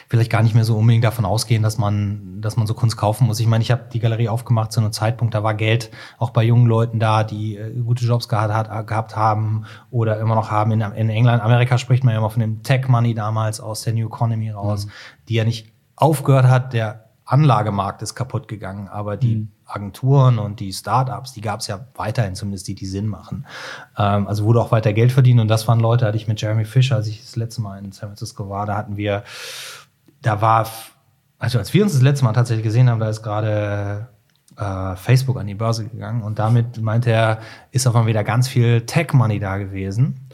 vielleicht 0.10 0.32
gar 0.32 0.42
nicht 0.42 0.56
mehr 0.56 0.64
so 0.64 0.76
unbedingt 0.76 1.04
davon 1.04 1.24
ausgehen, 1.24 1.62
dass 1.62 1.78
man, 1.78 2.42
dass 2.42 2.58
man 2.58 2.66
so 2.66 2.74
Kunst 2.74 2.98
kaufen 2.98 3.28
muss. 3.28 3.40
Ich 3.40 3.46
meine, 3.46 3.62
ich 3.62 3.70
habe 3.70 3.86
die 3.94 4.00
Galerie 4.00 4.28
aufgemacht 4.28 4.72
zu 4.72 4.80
einem 4.80 4.92
Zeitpunkt, 4.92 5.36
da 5.36 5.44
war 5.44 5.54
Geld 5.54 5.92
auch 6.18 6.32
bei 6.32 6.44
jungen 6.44 6.66
Leuten 6.66 7.00
da, 7.00 7.24
die 7.24 7.58
äh, 7.58 7.80
gute 7.82 8.06
Jobs 8.06 8.28
gehabt, 8.28 8.52
hat, 8.52 8.88
gehabt 8.88 9.16
haben 9.16 9.66
oder 9.92 10.20
immer 10.20 10.34
noch 10.34 10.50
haben. 10.50 10.72
In, 10.72 10.82
in 10.82 11.10
England, 11.10 11.44
Amerika 11.44 11.78
spricht 11.78 12.04
man 12.04 12.14
ja 12.14 12.20
immer 12.20 12.32
von 12.32 12.40
dem 12.40 12.64
Tech 12.64 12.88
Money 12.88 13.14
damals 13.14 13.60
aus 13.60 13.84
der 13.84 13.94
New 13.94 14.08
Economy 14.08 14.50
raus, 14.50 14.88
mhm. 14.88 14.92
die 15.28 15.36
ja 15.36 15.44
nicht 15.44 15.72
aufgehört 15.96 16.48
hat. 16.48 16.74
Der 16.74 17.06
Anlagemarkt 17.26 18.02
ist 18.02 18.16
kaputt 18.16 18.48
gegangen, 18.48 18.88
aber 18.88 19.16
die 19.16 19.36
mhm. 19.36 19.52
Agenturen 19.66 20.40
und 20.40 20.60
die 20.60 20.74
Startups, 20.74 21.34
die 21.34 21.42
gab 21.42 21.60
es 21.60 21.68
ja 21.68 21.86
weiterhin, 21.94 22.34
zumindest 22.34 22.68
die, 22.68 22.74
die 22.74 22.88
Sinn 22.88 23.06
machen. 23.06 23.46
Ähm, 23.96 24.28
also 24.28 24.46
wurde 24.46 24.60
auch 24.60 24.72
weiter 24.72 24.94
Geld 24.94 25.12
verdient 25.12 25.40
und 25.40 25.48
das 25.48 25.68
waren 25.68 25.80
Leute, 25.80 26.08
hatte 26.08 26.18
ich 26.18 26.28
mit 26.28 26.42
Jeremy 26.42 26.66
Fisher, 26.66 26.96
als 26.96 27.08
ich 27.08 27.22
das 27.22 27.36
letzte 27.36 27.62
Mal 27.62 27.78
in 27.78 27.92
San 27.92 28.10
Francisco 28.10 28.50
war, 28.50 28.66
da 28.66 28.76
hatten 28.76 28.98
wir 28.98 29.24
da 30.22 30.42
war 30.42 30.68
also 31.40 31.58
als 31.58 31.74
wir 31.74 31.84
uns 31.84 31.94
das 31.94 32.02
letzte 32.02 32.26
Mal 32.26 32.34
tatsächlich 32.34 32.66
gesehen 32.66 32.90
haben, 32.90 33.00
da 33.00 33.10
ist 33.10 33.24
gerade 33.24 34.10
äh, 34.58 34.96
Facebook 34.98 35.40
an 35.40 35.48
die 35.48 35.56
Börse 35.56 35.88
gegangen 35.88 36.22
und 36.22 36.38
damit 36.38 36.82
meinte 36.82 37.12
er, 37.12 37.40
ist 37.72 37.88
auf 37.88 37.96
einmal 37.96 38.10
wieder 38.10 38.26
ganz 38.26 38.50
viel 38.50 38.82
Tech-Money 38.82 39.40
da 39.40 39.58
gewesen. 39.58 40.28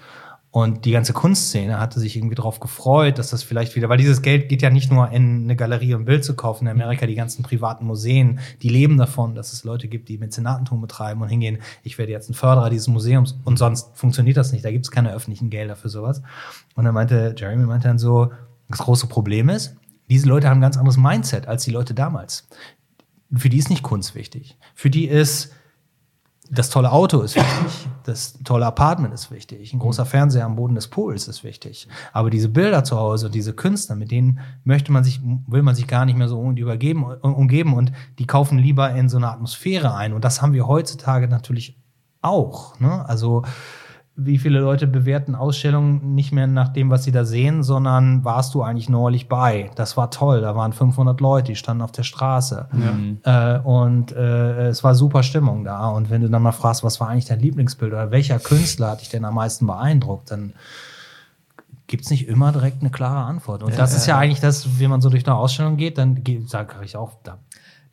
Und 0.50 0.86
die 0.86 0.92
ganze 0.92 1.12
Kunstszene 1.12 1.82
hatte 1.82 2.00
sich 2.00 2.16
irgendwie 2.16 2.36
darauf 2.36 2.62
gefreut, 2.62 3.20
dass 3.20 3.30
das 3.30 3.44
vielleicht 3.44 3.76
wieder, 3.76 3.90
weil 3.90 3.98
dieses 3.98 4.22
Geld 4.22 4.48
geht 4.48 4.62
ja 4.62 4.70
nicht 4.70 4.90
nur 4.90 5.12
in 5.12 5.44
eine 5.44 5.58
Galerie 5.58 5.94
um 5.94 6.04
ein 6.04 6.06
Bild 6.06 6.24
zu 6.24 6.34
kaufen. 6.34 6.66
In 6.66 6.72
Amerika 6.72 7.06
die 7.06 7.16
ganzen 7.16 7.44
privaten 7.44 7.86
Museen, 7.86 8.40
die 8.62 8.70
leben 8.70 8.98
davon, 8.98 9.36
dass 9.36 9.52
es 9.52 9.66
Leute 9.66 9.90
gibt, 9.90 10.08
die 10.08 10.18
Mäzenatentum 10.18 10.80
betreiben 10.80 11.22
und 11.22 11.28
hingehen, 11.28 11.58
ich 11.84 11.98
werde 11.98 12.14
jetzt 12.14 12.30
ein 12.30 12.36
Förderer 12.36 12.70
dieses 12.70 12.88
Museums 12.88 13.38
und 13.44 13.58
sonst 13.58 13.98
funktioniert 13.98 14.38
das 14.38 14.54
nicht. 14.54 14.64
Da 14.64 14.72
gibt 14.72 14.86
es 14.86 14.92
keine 14.92 15.14
öffentlichen 15.14 15.50
Gelder 15.50 15.76
für 15.76 15.90
sowas. 15.90 16.22
Und 16.74 16.86
dann 16.86 16.94
meinte 16.94 17.36
Jeremy 17.38 17.66
meinte 17.66 17.90
dann 17.90 18.00
so, 18.00 18.32
das 18.68 18.80
große 18.80 19.08
Problem 19.08 19.50
ist, 19.50 19.76
diese 20.10 20.28
Leute 20.28 20.50
haben 20.50 20.60
ein 20.60 20.62
ganz 20.62 20.78
anderes 20.78 20.98
Mindset 20.98 21.48
als 21.48 21.64
die 21.64 21.72
Leute 21.72 21.94
damals. 21.94 22.48
Für 23.34 23.50
die 23.50 23.58
ist 23.58 23.70
nicht 23.70 23.84
Kunst 23.84 24.16
wichtig. 24.16 24.58
Für 24.76 24.90
die 24.90 25.08
ist 25.08 25.52
das 26.52 26.70
tolle 26.70 26.92
Auto 26.92 27.22
ist 27.22 27.36
wichtig, 27.36 27.88
das 28.04 28.38
tolle 28.44 28.66
Apartment 28.66 29.14
ist 29.14 29.32
wichtig, 29.32 29.74
ein 29.74 29.80
großer 29.80 30.06
Fernseher 30.06 30.46
am 30.46 30.56
Boden 30.56 30.76
des 30.76 30.88
Pools 30.88 31.28
ist 31.28 31.44
wichtig. 31.44 31.88
Aber 32.14 32.30
diese 32.30 32.50
Bilder 32.50 32.84
zu 32.84 32.98
Hause, 32.98 33.30
diese 33.30 33.54
Künstler, 33.54 33.96
mit 33.96 34.12
denen 34.12 34.40
möchte 34.64 34.92
man 34.92 35.04
sich, 35.04 35.22
will 35.48 35.64
man 35.64 35.76
sich 35.76 35.88
gar 35.88 36.06
nicht 36.06 36.18
mehr 36.18 36.28
so 36.28 36.52
übergeben, 36.52 37.04
umgeben 37.04 37.74
und 37.74 37.92
die 38.20 38.28
kaufen 38.28 38.60
lieber 38.60 38.94
in 38.94 39.10
so 39.10 39.18
eine 39.18 39.32
Atmosphäre 39.32 39.96
ein. 39.96 40.14
Und 40.14 40.24
das 40.24 40.42
haben 40.42 40.54
wir 40.54 40.68
heutzutage 40.68 41.28
natürlich 41.28 41.80
auch. 42.22 42.80
Ne? 42.80 43.08
Also 43.08 43.44
wie 44.18 44.38
viele 44.38 44.60
Leute 44.60 44.88
bewerten 44.88 45.36
Ausstellungen 45.36 46.16
nicht 46.16 46.32
mehr 46.32 46.48
nach 46.48 46.70
dem, 46.70 46.90
was 46.90 47.04
sie 47.04 47.12
da 47.12 47.26
sehen, 47.26 47.64
sondern 47.64 48.24
warst 48.24 48.54
du 48.54 48.62
eigentlich 48.62 48.88
neulich 48.88 49.28
bei? 49.28 49.72
Das 49.76 49.98
war 49.98 50.10
toll, 50.10 50.40
da 50.40 50.56
waren 50.56 50.72
500 50.72 51.20
Leute, 51.20 51.52
die 51.52 51.58
standen 51.58 51.84
auf 51.84 51.92
der 51.92 52.04
Straße. 52.04 52.68
Ja. 53.24 53.58
Äh, 53.58 53.60
und 53.60 54.14
äh, 54.14 54.68
es 54.68 54.86
war 54.86 54.96
super 54.96 55.22
Stimmung 55.22 55.66
da. 55.66 55.90
Und 55.90 56.10
wenn 56.10 56.22
du 56.22 56.30
dann 56.30 56.44
mal 56.44 56.54
fragst, 56.54 56.84
was 56.84 57.02
war 57.02 57.10
eigentlich 57.10 57.26
dein 57.26 57.42
Lieblingsbild 57.42 57.92
oder 57.92 58.12
welcher 58.12 58.40
Künstler 58.40 58.92
hat 58.92 59.02
dich 59.02 59.10
denn 59.10 59.26
am 59.26 59.36
meisten 59.36 59.68
beeindruckt, 59.68 60.32
dann 60.32 60.54
gibt 61.88 62.06
es 62.06 62.10
nicht 62.10 62.30
immer 62.30 62.54
direkt 62.54 62.82
eine 62.82 62.92
klare 62.92 63.26
Antwort. 63.26 63.64
Und 63.64 63.78
das 63.78 63.94
ist 63.94 64.08
ja 64.08 64.18
eigentlich 64.18 64.40
das, 64.40 64.80
wenn 64.80 64.90
man 64.90 65.02
so 65.02 65.10
durch 65.10 65.28
eine 65.28 65.36
Ausstellung 65.36 65.76
geht, 65.76 65.98
dann 65.98 66.24
sage 66.48 66.76
ich 66.84 66.96
auch, 66.96 67.14
da 67.24 67.38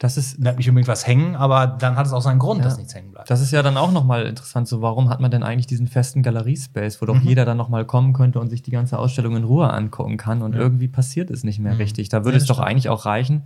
das 0.02 0.16
ist 0.16 0.40
bleibt 0.40 0.58
nicht 0.58 0.68
unbedingt 0.68 0.88
was 0.88 1.06
hängen, 1.06 1.36
aber 1.36 1.68
dann 1.68 1.94
hat 1.94 2.06
es 2.06 2.12
auch 2.12 2.22
seinen 2.22 2.40
Grund, 2.40 2.58
ja. 2.58 2.64
dass 2.64 2.76
nichts 2.76 2.92
hängen 2.92 3.12
bleibt. 3.12 3.30
Das 3.30 3.40
ist 3.40 3.52
ja 3.52 3.62
dann 3.62 3.76
auch 3.76 3.92
nochmal 3.92 4.26
interessant, 4.26 4.66
so 4.66 4.82
warum 4.82 5.08
hat 5.08 5.20
man 5.20 5.30
denn 5.30 5.44
eigentlich 5.44 5.68
diesen 5.68 5.86
festen 5.86 6.24
Galeriespace, 6.24 7.00
wo 7.00 7.06
doch 7.06 7.14
mhm. 7.14 7.28
jeder 7.28 7.44
dann 7.44 7.56
nochmal 7.56 7.84
kommen 7.84 8.12
könnte 8.12 8.40
und 8.40 8.50
sich 8.50 8.62
die 8.62 8.72
ganze 8.72 8.98
Ausstellung 8.98 9.36
in 9.36 9.44
Ruhe 9.44 9.72
angucken 9.72 10.16
kann 10.16 10.42
und 10.42 10.54
ja. 10.54 10.60
irgendwie 10.60 10.88
passiert 10.88 11.30
es 11.30 11.44
nicht 11.44 11.60
mehr 11.60 11.74
mhm. 11.74 11.78
richtig. 11.78 12.08
Da 12.08 12.24
würde 12.24 12.36
es 12.36 12.46
doch 12.46 12.58
eigentlich 12.58 12.88
auch 12.88 13.06
reichen, 13.06 13.44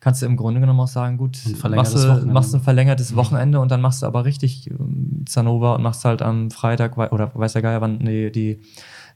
kannst 0.00 0.20
du 0.20 0.26
im 0.26 0.36
Grunde 0.36 0.60
genommen 0.60 0.80
auch 0.80 0.88
sagen, 0.88 1.16
gut, 1.16 1.38
machst 1.70 1.94
du, 1.94 2.26
machst 2.26 2.54
ein 2.54 2.60
verlängertes 2.60 3.12
mhm. 3.12 3.16
Wochenende 3.16 3.60
und 3.60 3.70
dann 3.70 3.80
machst 3.80 4.02
du 4.02 4.06
aber 4.06 4.26
richtig 4.26 4.68
ähm, 4.70 5.24
Zanova 5.26 5.76
und 5.76 5.82
machst 5.82 6.04
halt 6.04 6.20
am 6.20 6.50
Freitag 6.50 6.98
oder 6.98 7.30
weiß 7.34 7.54
der 7.54 7.62
Geier 7.62 7.80
wann 7.80 7.96
nee, 7.96 8.28
die 8.28 8.60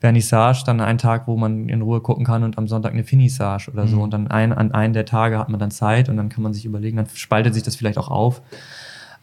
Vernissage, 0.00 0.62
dann 0.64 0.80
ein 0.80 0.98
Tag, 0.98 1.26
wo 1.26 1.36
man 1.36 1.68
in 1.68 1.82
Ruhe 1.82 2.00
gucken 2.00 2.24
kann 2.24 2.44
und 2.44 2.56
am 2.56 2.68
Sonntag 2.68 2.92
eine 2.92 3.02
Finissage 3.02 3.70
oder 3.70 3.88
so. 3.88 3.96
Mhm. 3.96 4.02
Und 4.02 4.10
dann 4.12 4.28
ein, 4.28 4.52
an 4.52 4.72
einen 4.72 4.94
der 4.94 5.04
Tage 5.04 5.38
hat 5.38 5.48
man 5.48 5.58
dann 5.58 5.72
Zeit 5.72 6.08
und 6.08 6.16
dann 6.16 6.28
kann 6.28 6.42
man 6.42 6.54
sich 6.54 6.64
überlegen, 6.64 6.96
dann 6.96 7.08
spaltet 7.12 7.54
sich 7.54 7.64
das 7.64 7.74
vielleicht 7.74 7.98
auch 7.98 8.08
auf, 8.08 8.40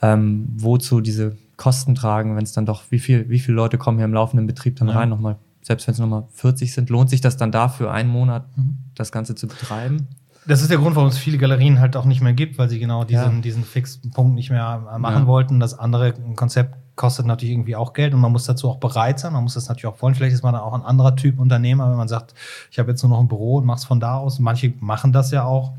ähm, 0.02 0.50
wozu 0.58 1.00
diese 1.00 1.38
Kosten 1.56 1.96
tragen, 1.96 2.36
wenn 2.36 2.44
es 2.44 2.52
dann 2.52 2.66
doch, 2.66 2.84
wie 2.90 3.00
viel, 3.00 3.30
wie 3.30 3.40
viele 3.40 3.56
Leute 3.56 3.78
kommen 3.78 3.98
hier 3.98 4.06
im 4.06 4.14
laufenden 4.14 4.48
Betrieb 4.48 4.76
dann 4.76 4.90
ja. 4.90 4.96
rein 4.96 5.08
nochmal, 5.08 5.38
selbst 5.62 5.88
wenn 5.88 5.94
es 5.94 6.00
nochmal 6.00 6.26
40 6.34 6.74
sind, 6.74 6.90
lohnt 6.90 7.10
sich 7.10 7.22
das 7.22 7.38
dann 7.38 7.54
dafür 7.54 7.92
einen 7.92 8.10
Monat 8.10 8.46
mhm. 8.58 8.78
das 8.96 9.14
Ganze 9.14 9.36
zu 9.36 9.48
betreiben? 9.48 10.10
Das 10.46 10.62
ist 10.62 10.70
der 10.70 10.78
Grund, 10.78 10.96
warum 10.96 11.10
es 11.10 11.18
viele 11.18 11.38
Galerien 11.38 11.80
halt 11.80 11.96
auch 11.96 12.06
nicht 12.06 12.22
mehr 12.22 12.34
gibt, 12.34 12.58
weil 12.58 12.70
sie 12.70 12.80
genau 12.80 13.04
diesen, 13.04 13.36
ja. 13.36 13.42
diesen 13.42 13.64
fixen 13.64 14.12
Punkt 14.12 14.36
nicht 14.36 14.52
mehr 14.52 14.98
machen 15.00 15.24
ja. 15.24 15.28
wollten. 15.28 15.60
Das 15.60 15.80
andere 15.80 16.14
Konzept 16.36 16.76
kostet 16.96 17.26
natürlich 17.26 17.54
irgendwie 17.54 17.76
auch 17.76 17.94
Geld 17.94 18.14
und 18.14 18.22
man 18.22 18.32
muss 18.32 18.46
dazu 18.46 18.70
auch 18.70 18.78
bereit 18.78 19.20
sein. 19.20 19.34
Man 19.34 19.44
muss 19.44 19.56
das 19.56 19.68
natürlich 19.68 19.88
auch 19.88 20.02
wollen. 20.02 20.16
Vielleicht 20.16 20.34
ist 20.34 20.44
man 20.44 20.54
dann 20.54 20.64
auch 20.64 20.74
ein 20.74 20.84
anderer 20.84 21.16
Typ 21.16 21.40
Unternehmer, 21.40 21.90
wenn 21.90 21.98
man 21.98 22.08
sagt, 22.08 22.34
ich 22.72 22.80
habe 22.80 22.92
jetzt 22.92 23.04
nur 23.04 23.10
noch 23.10 23.20
ein 23.20 23.28
Büro 23.28 23.58
und 23.58 23.66
mache 23.66 23.80
es 23.80 23.86
von 23.86 24.00
da 24.00 24.18
aus. 24.18 24.40
Manche 24.40 24.74
machen 24.80 25.12
das 25.12 25.32
ja 25.32 25.44
auch. 25.44 25.74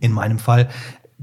In 0.00 0.12
meinem 0.12 0.38
Fall 0.38 0.68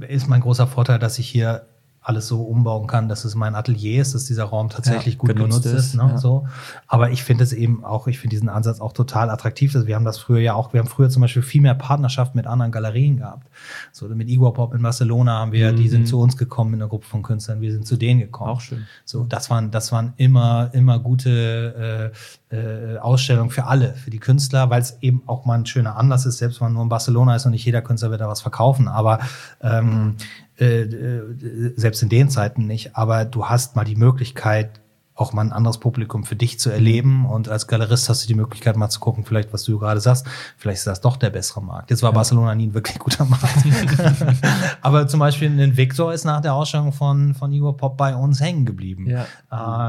ist 0.07 0.27
mein 0.27 0.41
großer 0.41 0.67
Vorteil, 0.67 0.99
dass 0.99 1.19
ich 1.19 1.27
hier 1.27 1.65
alles 2.01 2.27
so 2.27 2.43
umbauen 2.43 2.87
kann, 2.87 3.09
dass 3.09 3.25
es 3.25 3.35
mein 3.35 3.55
Atelier 3.55 4.01
ist, 4.01 4.15
dass 4.15 4.25
dieser 4.25 4.45
Raum 4.45 4.69
tatsächlich 4.69 5.15
ja, 5.15 5.19
gut 5.19 5.29
genutzt, 5.29 5.63
genutzt 5.63 5.85
ist. 5.87 5.95
Ne, 5.95 6.07
ja. 6.09 6.17
so. 6.17 6.47
Aber 6.87 7.11
ich 7.11 7.23
finde 7.23 7.43
es 7.43 7.51
eben 7.51 7.83
auch, 7.83 8.07
ich 8.07 8.19
finde 8.19 8.35
diesen 8.35 8.47
Ansatz 8.47 8.79
auch 8.79 8.93
total 8.93 9.29
attraktiv. 9.29 9.73
Wir 9.73 9.95
haben 9.95 10.05
das 10.05 10.17
früher 10.17 10.39
ja 10.39 10.53
auch, 10.53 10.71
wir 10.73 10.79
haben 10.79 10.87
früher 10.87 11.09
zum 11.09 11.21
Beispiel 11.21 11.41
viel 11.41 11.61
mehr 11.61 11.75
Partnerschaft 11.75 12.35
mit 12.35 12.47
anderen 12.47 12.71
Galerien 12.71 13.17
gehabt. 13.17 13.47
So 13.91 14.07
mit 14.07 14.29
Igor 14.29 14.53
Pop 14.53 14.73
in 14.73 14.81
Barcelona 14.81 15.39
haben 15.39 15.51
wir, 15.51 15.73
mhm. 15.73 15.75
die 15.75 15.89
sind 15.89 16.01
mhm. 16.01 16.05
zu 16.05 16.19
uns 16.19 16.37
gekommen 16.37 16.73
in 16.73 16.81
einer 16.81 16.89
Gruppe 16.89 17.05
von 17.05 17.21
Künstlern, 17.21 17.59
wir 17.59 17.71
sind 17.71 17.85
zu 17.85 17.97
denen 17.97 18.21
gekommen. 18.21 18.51
Auch 18.51 18.61
schön. 18.61 18.87
So, 19.03 19.25
das 19.25 19.49
waren, 19.49 19.69
das 19.71 19.91
waren 19.91 20.13
immer, 20.15 20.69
immer 20.73 20.99
gute 20.99 22.11
äh, 22.49 22.55
äh, 22.55 22.97
Ausstellungen 22.97 23.51
für 23.51 23.65
alle, 23.65 23.93
für 23.93 24.09
die 24.09 24.19
Künstler, 24.19 24.69
weil 24.69 24.81
es 24.81 24.97
eben 25.01 25.23
auch 25.27 25.45
mal 25.45 25.55
ein 25.55 25.65
schöner 25.65 25.97
Anlass 25.97 26.25
ist, 26.25 26.37
selbst 26.37 26.61
wenn 26.61 26.67
man 26.67 26.73
nur 26.73 26.83
in 26.83 26.89
Barcelona 26.89 27.35
ist 27.35 27.45
und 27.45 27.51
nicht 27.51 27.65
jeder 27.65 27.81
Künstler 27.81 28.09
wird 28.09 28.21
da 28.21 28.27
was 28.27 28.41
verkaufen. 28.41 28.87
Aber 28.87 29.19
ähm, 29.61 30.15
äh, 30.59 30.81
äh, 30.81 31.73
selbst 31.77 32.03
in 32.03 32.09
den 32.09 32.29
Zeiten 32.29 32.67
nicht, 32.67 32.95
aber 32.95 33.25
du 33.25 33.45
hast 33.45 33.75
mal 33.75 33.85
die 33.85 33.95
Möglichkeit, 33.95 34.81
auch 35.19 35.33
mal 35.33 35.41
ein 35.41 35.51
anderes 35.51 35.79
Publikum 35.79 36.23
für 36.23 36.35
dich 36.35 36.59
zu 36.59 36.69
erleben. 36.69 37.25
Und 37.25 37.49
als 37.49 37.67
Galerist 37.67 38.07
hast 38.07 38.23
du 38.23 38.27
die 38.27 38.35
Möglichkeit, 38.35 38.77
mal 38.77 38.89
zu 38.89 38.99
gucken, 39.01 39.25
vielleicht, 39.25 39.51
was 39.51 39.63
du 39.63 39.77
gerade 39.77 39.99
sagst, 39.99 40.25
vielleicht 40.57 40.79
ist 40.79 40.87
das 40.87 41.01
doch 41.01 41.17
der 41.17 41.29
bessere 41.29 41.61
Markt. 41.61 41.89
Jetzt 41.89 42.03
war 42.03 42.11
ja. 42.11 42.15
Barcelona 42.15 42.55
nie 42.55 42.67
ein 42.67 42.73
wirklich 42.73 42.99
guter 42.99 43.25
Markt. 43.25 43.45
Aber 44.81 45.07
zum 45.07 45.19
Beispiel 45.19 45.49
ein 45.49 45.75
Victor 45.75 46.13
ist 46.13 46.23
nach 46.23 46.41
der 46.41 46.53
Ausstellung 46.53 46.93
von, 46.93 47.33
von 47.33 47.51
Igor 47.51 47.75
Pop 47.75 47.97
bei 47.97 48.15
uns 48.15 48.39
hängen 48.39 48.65
geblieben. 48.65 49.09
Ja. 49.09 49.25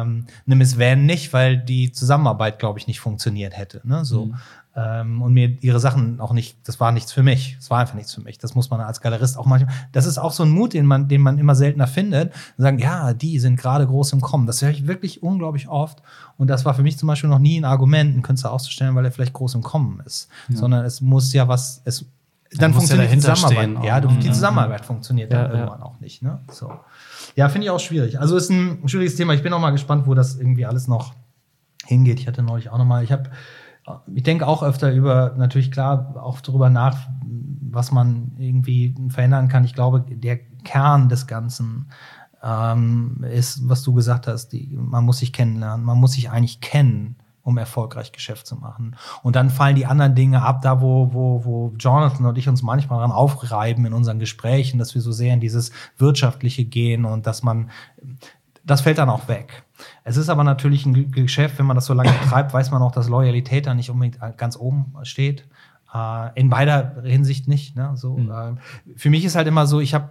Ähm, 0.03 0.27
eine 0.47 0.57
Miss 0.57 0.79
Van 0.79 1.07
nicht, 1.07 1.33
weil 1.33 1.59
die 1.59 1.93
Zusammenarbeit, 1.93 2.59
glaube 2.59 2.81
ich, 2.81 2.89
nicht 2.89 2.99
funktioniert 2.99 3.57
hätte. 3.57 3.81
Ne? 3.85 4.05
So. 4.05 4.27
Mhm 4.27 4.35
ähm, 4.77 5.21
und 5.21 5.33
mir 5.33 5.57
ihre 5.63 5.81
Sachen 5.81 6.21
auch 6.21 6.33
nicht, 6.33 6.57
das 6.65 6.79
war 6.79 6.93
nichts 6.93 7.13
für 7.13 7.23
mich. 7.23 7.57
Es 7.59 7.71
war 7.71 7.79
einfach 7.79 7.95
nichts 7.95 8.15
für 8.15 8.21
mich. 8.21 8.39
Das 8.39 8.55
muss 8.55 8.71
man 8.71 8.81
als 8.81 9.01
Galerist 9.01 9.37
auch 9.37 9.47
manchmal. 9.47 9.75
Das 9.93 10.07
ist 10.07 10.19
auch 10.19 10.33
so 10.33 10.45
ein 10.45 10.51
Mut, 10.51 10.75
den 10.75 10.87
man, 10.87 11.09
den 11.09 11.21
man 11.21 11.39
immer 11.39 11.55
seltener 11.57 11.89
findet. 11.89 12.33
Und 12.57 12.63
sagen, 12.63 12.79
ja, 12.79 13.13
die 13.13 13.39
sind 13.41 13.57
gerade 13.57 13.87
groß 13.87 14.13
im 14.13 14.21
Kommen. 14.21 14.47
Das 14.47 14.63
höre 14.63 14.71
ich 14.71 14.87
wirklich 14.87 15.23
unglaublich 15.23 15.69
oft. 15.69 16.03
Und 16.37 16.49
das 16.49 16.65
war 16.65 16.75
für 16.75 16.83
mich 16.83 16.99
zum 16.99 17.09
Beispiel 17.09 17.29
noch 17.29 17.41
nie 17.41 17.61
ein 17.61 17.65
Argument, 17.65 18.13
einen 18.13 18.23
Künstler 18.23 18.53
auszustellen, 18.53 18.95
weil 18.95 19.05
er 19.05 19.13
vielleicht 19.13 19.33
groß 19.33 19.57
im 19.57 19.63
Kommen 19.63 20.01
ist. 20.07 20.29
Ja. 20.49 20.57
Sondern 20.57 20.85
es 20.85 21.01
muss 21.01 21.33
ja 21.33 21.49
was, 21.49 21.83
es, 21.85 22.07
dann 22.53 22.73
funktioniert 22.73 23.11
ja 23.11 23.15
die 23.17 23.21
Zusammenarbeit. 23.21 23.85
Ja, 23.85 24.01
die. 24.01 24.31
Zusammenarbeit 24.31 24.85
funktioniert 24.85 25.33
ja, 25.33 25.43
dann 25.43 25.53
irgendwann 25.53 25.83
auch 25.83 25.99
nicht. 26.01 26.23
Ne? 26.23 26.41
So. 26.51 26.73
Ja, 27.37 27.49
finde 27.49 27.67
ich 27.67 27.71
auch 27.71 27.81
schwierig. 27.81 28.21
Also 28.21 28.37
ist 28.37 28.51
ein 28.51 28.89
schwieriges 28.89 29.17
Thema. 29.17 29.35
Ich 29.35 29.43
bin 29.43 29.53
auch 29.53 29.61
mal 29.61 29.71
gespannt, 29.71 30.07
wo 30.07 30.15
das 30.15 30.37
irgendwie 30.37 30.67
alles 30.67 30.89
noch 30.89 31.15
hingeht. 31.87 32.21
Ich 32.21 32.27
hatte 32.27 32.43
neulich 32.43 32.71
auch 32.71 32.79
noch 32.79 32.85
mal, 32.85 33.05
ich 33.05 33.13
habe 33.13 33.31
ich 34.15 34.23
denke 34.23 34.47
auch 34.47 34.63
öfter 34.63 34.93
über, 34.93 35.35
natürlich 35.37 35.71
klar, 35.71 36.15
auch 36.23 36.41
darüber 36.41 36.71
nach, 36.71 36.97
was 37.71 37.93
man 37.93 38.33
irgendwie 38.39 38.95
verändern 39.09 39.49
kann. 39.49 39.65
Ich 39.65 39.75
glaube, 39.75 40.01
der 40.01 40.39
Kern 40.65 41.09
des 41.09 41.27
Ganzen 41.27 41.91
ähm, 42.43 43.25
ist, 43.31 43.69
was 43.69 43.83
du 43.83 43.93
gesagt 43.93 44.27
hast, 44.27 44.49
die, 44.51 44.77
man 44.77 45.05
muss 45.05 45.19
sich 45.19 45.33
kennenlernen, 45.33 45.85
man 45.85 45.99
muss 45.99 46.13
sich 46.13 46.31
eigentlich 46.31 46.61
kennen, 46.61 47.17
um 47.43 47.59
erfolgreich 47.59 48.13
Geschäft 48.13 48.47
zu 48.47 48.57
machen. 48.57 48.97
Und 49.23 49.37
dann 49.37 49.51
fallen 49.51 49.77
die 49.77 49.87
anderen 49.87 50.15
Dinge 50.15 50.43
ab, 50.43 50.63
da 50.63 50.81
wo, 50.81 51.13
wo, 51.13 51.45
wo 51.45 51.73
Jonathan 51.79 52.27
und 52.27 52.39
ich 52.39 52.49
uns 52.49 52.63
manchmal 52.63 52.99
daran 52.99 53.13
aufreiben 53.13 53.87
in 53.87 53.93
unseren 53.93 54.19
Gesprächen, 54.19 54.79
dass 54.79 54.95
wir 54.95 55.03
so 55.03 55.13
sehr 55.13 55.35
in 55.35 55.41
dieses 55.41 55.73
Wirtschaftliche 55.97 56.65
gehen 56.65 57.05
und 57.05 57.27
dass 57.27 57.43
man, 57.43 57.71
das 58.65 58.83
fällt 58.83 58.99
dann 58.99 59.09
auch 59.09 59.29
weg. 59.29 59.65
Es 60.05 60.17
ist 60.17 60.29
aber 60.29 60.45
natürlich 60.45 60.87
ein 60.87 61.13
Geschäft, 61.13 61.59
wenn 61.59 61.67
man 61.67 61.77
das 61.77 61.87
so 61.87 61.95
lange 61.95 62.13
treibt, 62.29 62.53
weiß 62.53 62.71
man 62.71 62.83
auch, 62.83 62.93
dass 62.93 63.09
Loyalität 63.09 63.67
da 63.67 63.75
nicht 63.75 63.91
unbedingt 63.91 64.19
ganz 64.37 64.57
oben 64.57 64.95
steht. 65.03 65.47
Äh, 65.93 66.39
in 66.39 66.51
beider 66.51 67.03
Hinsicht 67.03 67.49
nicht. 67.49 67.77
Ne? 67.77 67.93
So, 67.95 68.17
mhm. 68.17 68.31
äh, 68.31 68.97
für 68.97 69.11
mich 69.11 69.25
ist 69.25 69.37
halt 69.37 69.49
immer 69.49 69.67
so, 69.67 69.81
ich 69.81 69.95
habe 69.95 70.11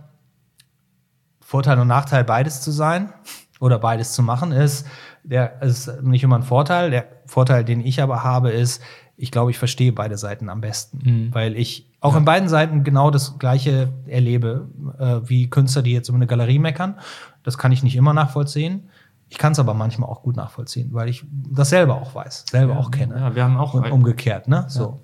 Vorteil 1.40 1.80
und 1.80 1.88
Nachteil, 1.88 2.24
beides 2.24 2.62
zu 2.62 2.72
sein 2.72 3.12
oder 3.60 3.80
beides 3.80 4.14
zu 4.14 4.22
machen, 4.22 4.52
ist, 4.52 4.86
der 5.24 5.62
ist 5.62 6.04
nicht 6.04 6.24
immer 6.24 6.38
ein 6.38 6.44
Vorteil. 6.44 6.92
Der 6.92 7.08
Vorteil, 7.26 7.64
den 7.64 7.82
ich 7.82 8.02
aber 8.02 8.24
habe, 8.24 8.52
ist, 8.52 8.82
ich 9.18 9.32
glaube, 9.32 9.52
ich 9.52 9.58
verstehe 9.58 9.92
beide 9.92 10.18
Seiten 10.18 10.48
am 10.48 10.62
besten, 10.62 11.00
mhm. 11.04 11.34
weil 11.34 11.58
ich 11.58 11.90
auch 12.00 12.14
ja. 12.14 12.20
in 12.20 12.26
beiden 12.26 12.48
Seiten 12.48 12.84
genau 12.84 13.12
das 13.12 13.38
Gleiche 13.38 13.92
erlebe, 14.06 14.70
äh, 14.98 15.28
wie 15.28 15.50
Künstler, 15.50 15.82
die 15.82 15.92
jetzt 15.92 16.08
über 16.08 16.18
eine 16.18 16.28
Galerie 16.28 16.60
meckern. 16.60 16.96
Das 17.44 17.58
kann 17.58 17.72
ich 17.72 17.84
nicht 17.84 17.96
immer 17.96 18.14
nachvollziehen. 18.14 18.90
Ich 19.30 19.38
kann 19.38 19.52
es 19.52 19.60
aber 19.60 19.74
manchmal 19.74 20.10
auch 20.10 20.24
gut 20.24 20.36
nachvollziehen, 20.36 20.90
weil 20.92 21.08
ich 21.08 21.24
das 21.32 21.70
selber 21.70 21.96
auch 22.02 22.16
weiß, 22.16 22.46
selber 22.50 22.74
ja, 22.74 22.80
auch 22.80 22.90
kenne. 22.90 23.16
Ja, 23.16 23.36
wir 23.36 23.44
haben 23.44 23.58
auch 23.58 23.76
und 23.76 23.90
umgekehrt, 23.92 24.48
ne? 24.48 24.66
So. 24.68 24.84
Ja. 24.84 24.98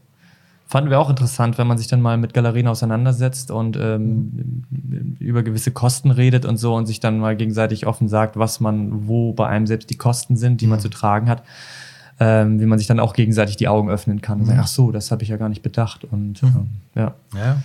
Fanden 0.67 0.89
wir 0.89 0.99
auch 0.99 1.11
interessant, 1.11 1.59
wenn 1.59 1.67
man 1.67 1.77
sich 1.77 1.85
dann 1.85 2.01
mal 2.01 2.17
mit 2.17 2.33
Galerien 2.33 2.67
auseinandersetzt 2.67 3.51
und 3.51 3.77
ähm, 3.77 4.65
mhm. 4.71 5.17
über 5.19 5.43
gewisse 5.43 5.69
Kosten 5.69 6.09
redet 6.09 6.43
und 6.43 6.57
so 6.57 6.73
und 6.73 6.87
sich 6.87 6.99
dann 6.99 7.19
mal 7.19 7.35
gegenseitig 7.35 7.85
offen 7.85 8.07
sagt, 8.07 8.35
was 8.35 8.59
man, 8.59 9.07
wo 9.07 9.31
bei 9.33 9.47
einem 9.47 9.67
selbst 9.67 9.91
die 9.91 9.97
Kosten 9.97 10.37
sind, 10.37 10.61
die 10.61 10.65
mhm. 10.65 10.71
man 10.71 10.79
zu 10.79 10.89
tragen 10.89 11.29
hat, 11.29 11.43
ähm, 12.19 12.59
wie 12.59 12.65
man 12.65 12.79
sich 12.79 12.87
dann 12.87 12.99
auch 12.99 13.13
gegenseitig 13.13 13.57
die 13.57 13.67
Augen 13.67 13.91
öffnen 13.91 14.21
kann. 14.21 14.41
Und 14.41 14.47
mhm. 14.47 14.59
ach 14.59 14.65
so, 14.67 14.91
das 14.91 15.11
habe 15.11 15.21
ich 15.21 15.29
ja 15.29 15.37
gar 15.37 15.49
nicht 15.49 15.61
bedacht. 15.61 16.03
Und 16.03 16.41
mhm. 16.41 16.47
ähm, 16.47 16.67
ja. 16.95 17.13
ja. 17.35 17.57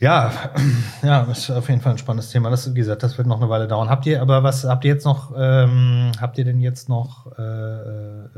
Ja, 0.00 0.32
ja, 1.02 1.22
ist 1.24 1.50
auf 1.50 1.68
jeden 1.68 1.82
Fall 1.82 1.92
ein 1.92 1.98
spannendes 1.98 2.30
Thema. 2.30 2.48
Das, 2.48 2.74
wie 2.74 2.78
gesagt, 2.78 3.02
das 3.02 3.18
wird 3.18 3.28
noch 3.28 3.36
eine 3.36 3.50
Weile 3.50 3.68
dauern. 3.68 3.90
Habt 3.90 4.06
ihr, 4.06 4.22
aber 4.22 4.42
was 4.42 4.64
habt 4.64 4.84
ihr 4.84 4.92
jetzt 4.92 5.04
noch, 5.04 5.32
ähm, 5.36 6.12
habt 6.18 6.38
ihr 6.38 6.44
denn 6.44 6.60
jetzt 6.60 6.88
noch, 6.88 7.26
äh, 7.38 7.42
äh, 7.42 8.28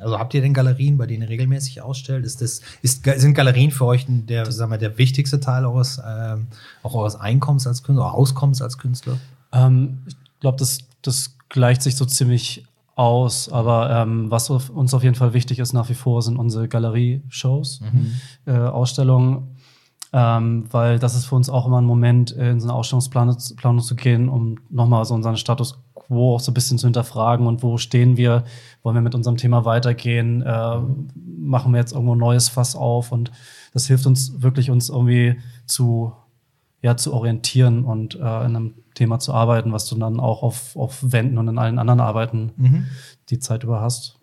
also 0.00 0.18
habt 0.18 0.32
ihr 0.32 0.40
denn 0.40 0.54
Galerien, 0.54 0.96
bei 0.96 1.06
denen 1.06 1.24
ihr 1.24 1.28
regelmäßig 1.28 1.82
ausstellt? 1.82 2.24
Ist 2.24 2.40
das, 2.40 2.62
ist, 2.80 3.04
sind 3.04 3.34
Galerien 3.34 3.70
für 3.70 3.84
euch 3.84 4.06
der, 4.08 4.50
sagen 4.50 4.70
wir, 4.70 4.78
der 4.78 4.96
wichtigste 4.96 5.38
Teil 5.38 5.66
eures, 5.66 6.00
ähm, 6.04 6.46
auch 6.82 6.94
eures 6.94 7.16
Einkommens 7.16 7.66
als 7.66 7.82
Künstler, 7.82 8.06
oder 8.06 8.14
Auskommens 8.14 8.62
als 8.62 8.78
Künstler? 8.78 9.18
Ähm, 9.52 9.98
ich 10.08 10.16
glaube, 10.40 10.56
das, 10.56 10.78
das 11.02 11.36
gleicht 11.50 11.82
sich 11.82 11.94
so 11.94 12.06
ziemlich 12.06 12.64
aus, 12.94 13.50
aber 13.50 13.90
ähm, 13.90 14.30
was 14.30 14.48
uns 14.48 14.94
auf 14.94 15.02
jeden 15.02 15.14
Fall 15.14 15.34
wichtig 15.34 15.58
ist 15.58 15.74
nach 15.74 15.90
wie 15.90 15.94
vor, 15.94 16.22
sind 16.22 16.38
unsere 16.38 16.68
Galerie-Shows, 16.68 17.80
mhm. 17.80 18.12
äh, 18.46 18.52
Ausstellungen 18.52 19.56
ähm, 20.12 20.64
weil 20.70 20.98
das 20.98 21.14
ist 21.14 21.24
für 21.24 21.36
uns 21.36 21.48
auch 21.48 21.66
immer 21.66 21.80
ein 21.80 21.86
Moment, 21.86 22.32
in 22.32 22.60
so 22.60 22.68
eine 22.68 22.74
Ausstellungsplanung 22.74 23.80
zu 23.80 23.96
gehen, 23.96 24.28
um 24.28 24.58
nochmal 24.68 25.04
so 25.04 25.14
unseren 25.14 25.36
Status 25.36 25.78
quo 25.94 26.34
auch 26.34 26.40
so 26.40 26.50
ein 26.50 26.54
bisschen 26.54 26.78
zu 26.78 26.86
hinterfragen 26.86 27.46
und 27.46 27.62
wo 27.62 27.78
stehen 27.78 28.16
wir, 28.16 28.44
wollen 28.82 28.94
wir 28.94 29.02
mit 29.02 29.14
unserem 29.14 29.36
Thema 29.36 29.64
weitergehen, 29.64 30.42
äh, 30.42 30.76
machen 31.14 31.72
wir 31.72 31.78
jetzt 31.78 31.92
irgendwo 31.92 32.14
ein 32.14 32.18
neues 32.18 32.48
Fass 32.48 32.76
auf 32.76 33.12
und 33.12 33.32
das 33.72 33.86
hilft 33.86 34.06
uns 34.06 34.42
wirklich, 34.42 34.70
uns 34.70 34.90
irgendwie 34.90 35.38
zu, 35.66 36.12
ja, 36.82 36.96
zu 36.96 37.14
orientieren 37.14 37.84
und 37.84 38.16
äh, 38.16 38.18
in 38.18 38.22
einem 38.56 38.74
Thema 38.94 39.18
zu 39.18 39.32
arbeiten, 39.32 39.72
was 39.72 39.86
du 39.86 39.96
dann 39.96 40.20
auch 40.20 40.42
auf, 40.42 40.76
auf 40.76 40.98
Wänden 41.00 41.38
und 41.38 41.48
in 41.48 41.58
allen 41.58 41.78
anderen 41.78 42.00
Arbeiten 42.00 42.52
mhm. 42.56 42.86
die 43.30 43.38
Zeit 43.38 43.64
über 43.64 43.80
hast. 43.80 44.18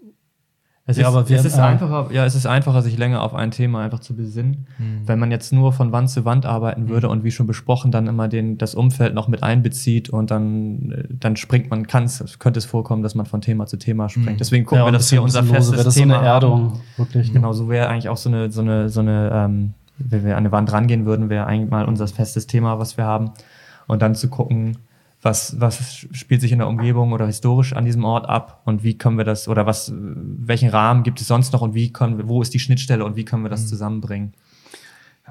Es, 0.90 0.98
ja, 0.98 1.04
ist, 1.04 1.16
aber 1.16 1.30
es, 1.30 1.46
ist 1.46 1.60
einfacher, 1.60 2.08
ja, 2.12 2.26
es 2.26 2.34
ist 2.34 2.48
einfacher, 2.48 2.82
sich 2.82 2.98
länger 2.98 3.22
auf 3.22 3.36
ein 3.36 3.52
Thema 3.52 3.84
einfach 3.84 4.00
zu 4.00 4.16
besinnen. 4.16 4.66
Mhm. 4.80 5.02
Wenn 5.06 5.20
man 5.20 5.30
jetzt 5.30 5.54
nur 5.54 5.72
von 5.72 5.92
Wand 5.92 6.10
zu 6.10 6.26
Wand 6.26 6.48
arbeiten 6.48 6.90
würde 6.90 7.06
mhm. 7.06 7.14
und 7.14 7.24
wie 7.24 7.30
schon 7.30 7.46
besprochen, 7.46 7.92
dann 7.92 8.08
immer 8.08 8.28
den, 8.28 8.58
das 8.58 8.74
Umfeld 8.74 9.14
noch 9.14 9.28
mit 9.28 9.44
einbezieht 9.44 10.10
und 10.10 10.32
dann, 10.32 10.92
äh, 10.92 11.04
dann 11.12 11.36
springt 11.36 11.70
man, 11.70 11.86
kann 11.86 12.06
es, 12.06 12.40
könnte 12.40 12.58
es 12.58 12.66
vorkommen, 12.66 13.04
dass 13.04 13.14
man 13.14 13.28
von 13.28 13.40
Thema 13.40 13.68
zu 13.68 13.78
Thema 13.78 14.10
springt. 14.10 14.32
Mhm. 14.32 14.38
Deswegen 14.38 14.66
gucken 14.66 14.80
ja, 14.80 14.88
wir, 14.88 14.92
dass 14.92 15.12
wir 15.12 15.22
unser 15.22 15.44
festes 15.44 15.84
das 15.84 15.94
Thema 15.94 16.16
so 16.16 16.20
eine 16.22 16.28
Erdung. 16.28 16.82
Wirklich. 16.98 17.32
Genau, 17.34 17.54
so 17.54 17.70
wäre 17.70 17.88
eigentlich 17.88 18.10
auch 18.10 18.18
so 18.18 18.30
eine, 18.30 18.50
so 18.50 18.62
eine, 18.62 18.90
so 18.90 19.02
eine, 19.02 19.30
ähm, 19.32 19.74
wenn 20.00 20.26
wir 20.26 20.32
an 20.32 20.40
eine 20.40 20.52
Wand 20.52 20.72
rangehen 20.72 21.06
würden, 21.06 21.30
wäre 21.30 21.46
eigentlich 21.46 21.70
mal 21.70 21.86
unser 21.86 22.08
festes 22.08 22.48
Thema, 22.48 22.80
was 22.80 22.98
wir 22.98 23.06
haben. 23.06 23.30
Und 23.86 24.02
dann 24.02 24.16
zu 24.16 24.28
gucken, 24.28 24.78
was, 25.22 25.60
was 25.60 26.06
spielt 26.12 26.42
sich 26.42 26.52
in 26.52 26.60
der 26.60 26.68
Umgebung 26.68 27.12
oder 27.12 27.26
historisch 27.26 27.74
an 27.74 27.84
diesem 27.84 28.06
Ort 28.06 28.30
ab 28.30 28.62
und 28.66 28.84
wie 28.84 28.98
können 28.98 29.18
wir 29.18 29.26
das 29.26 29.48
oder 29.48 29.66
was, 29.66 29.92
welchen 29.94 30.70
Rahmen 30.70 31.04
gibt 31.04 31.20
es 31.20 31.28
sonst 31.28 31.52
noch 31.52 31.62
und 31.62 31.74
wie 31.74 31.92
können 31.92 32.18
wir, 32.18 32.28
wo 32.28 32.42
ist 32.42 32.54
die 32.54 32.60
Schnittstelle 32.60 33.04
und 33.04 33.18
wie 33.18 33.26
können 33.26 33.44
wir 33.44 33.50
das 33.50 33.64
mhm. 33.64 33.68
zusammenbringen? 33.68 34.34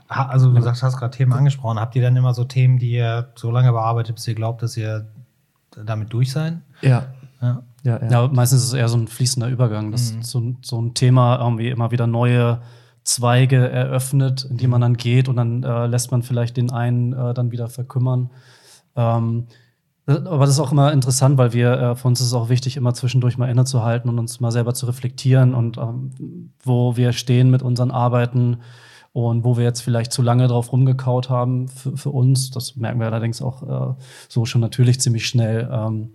Also 0.06 0.52
du 0.52 0.60
sagst, 0.60 0.82
hast 0.82 0.98
gerade 0.98 1.16
Themen 1.16 1.32
angesprochen. 1.32 1.80
Habt 1.80 1.96
ihr 1.96 2.02
dann 2.02 2.16
immer 2.16 2.32
so 2.32 2.44
Themen, 2.44 2.78
die 2.78 2.92
ihr 2.92 3.28
so 3.34 3.50
lange 3.50 3.72
bearbeitet, 3.72 4.14
bis 4.14 4.28
ihr 4.28 4.34
glaubt, 4.34 4.62
dass 4.62 4.76
ihr 4.76 5.08
damit 5.84 6.12
durch 6.12 6.30
seid? 6.32 6.58
Ja. 6.82 7.06
Ja. 7.40 7.62
Ja, 7.82 8.02
ja. 8.02 8.10
ja 8.10 8.28
meistens 8.28 8.62
ist 8.62 8.68
es 8.68 8.74
eher 8.74 8.88
so 8.88 8.96
ein 8.96 9.08
fließender 9.08 9.48
Übergang, 9.48 9.90
dass 9.90 10.12
mhm. 10.12 10.22
so, 10.22 10.54
so 10.62 10.80
ein 10.80 10.94
Thema 10.94 11.38
irgendwie 11.40 11.68
immer 11.68 11.90
wieder 11.90 12.06
neue 12.06 12.60
Zweige 13.04 13.70
eröffnet, 13.70 14.46
in 14.50 14.58
die 14.58 14.66
man 14.66 14.82
dann 14.82 14.96
geht 14.96 15.28
und 15.28 15.36
dann 15.36 15.62
äh, 15.62 15.86
lässt 15.86 16.10
man 16.10 16.22
vielleicht 16.22 16.56
den 16.56 16.70
einen 16.70 17.14
äh, 17.14 17.32
dann 17.32 17.50
wieder 17.50 17.68
verkümmern. 17.68 18.30
Ähm, 18.96 19.46
aber 20.08 20.40
das 20.40 20.50
ist 20.50 20.60
auch 20.60 20.72
immer 20.72 20.92
interessant, 20.92 21.36
weil 21.36 21.52
wir, 21.52 21.72
äh, 21.72 21.94
für 21.94 22.08
uns 22.08 22.20
ist 22.20 22.28
es 22.28 22.32
auch 22.32 22.48
wichtig, 22.48 22.76
immer 22.76 22.94
zwischendurch 22.94 23.36
mal 23.36 23.50
innezuhalten 23.50 24.08
und 24.08 24.18
uns 24.18 24.40
mal 24.40 24.50
selber 24.50 24.72
zu 24.72 24.86
reflektieren 24.86 25.54
und 25.54 25.76
ähm, 25.76 26.50
wo 26.62 26.96
wir 26.96 27.12
stehen 27.12 27.50
mit 27.50 27.62
unseren 27.62 27.90
Arbeiten 27.90 28.58
und 29.12 29.44
wo 29.44 29.56
wir 29.56 29.64
jetzt 29.64 29.82
vielleicht 29.82 30.12
zu 30.12 30.22
lange 30.22 30.48
drauf 30.48 30.72
rumgekaut 30.72 31.28
haben 31.28 31.68
für, 31.68 31.96
für 31.96 32.10
uns. 32.10 32.50
Das 32.50 32.76
merken 32.76 33.00
wir 33.00 33.06
allerdings 33.06 33.42
auch 33.42 33.62
äh, 33.62 33.94
so 34.28 34.46
schon 34.46 34.60
natürlich 34.60 35.00
ziemlich 35.00 35.26
schnell. 35.26 35.68
Ähm, 35.70 36.10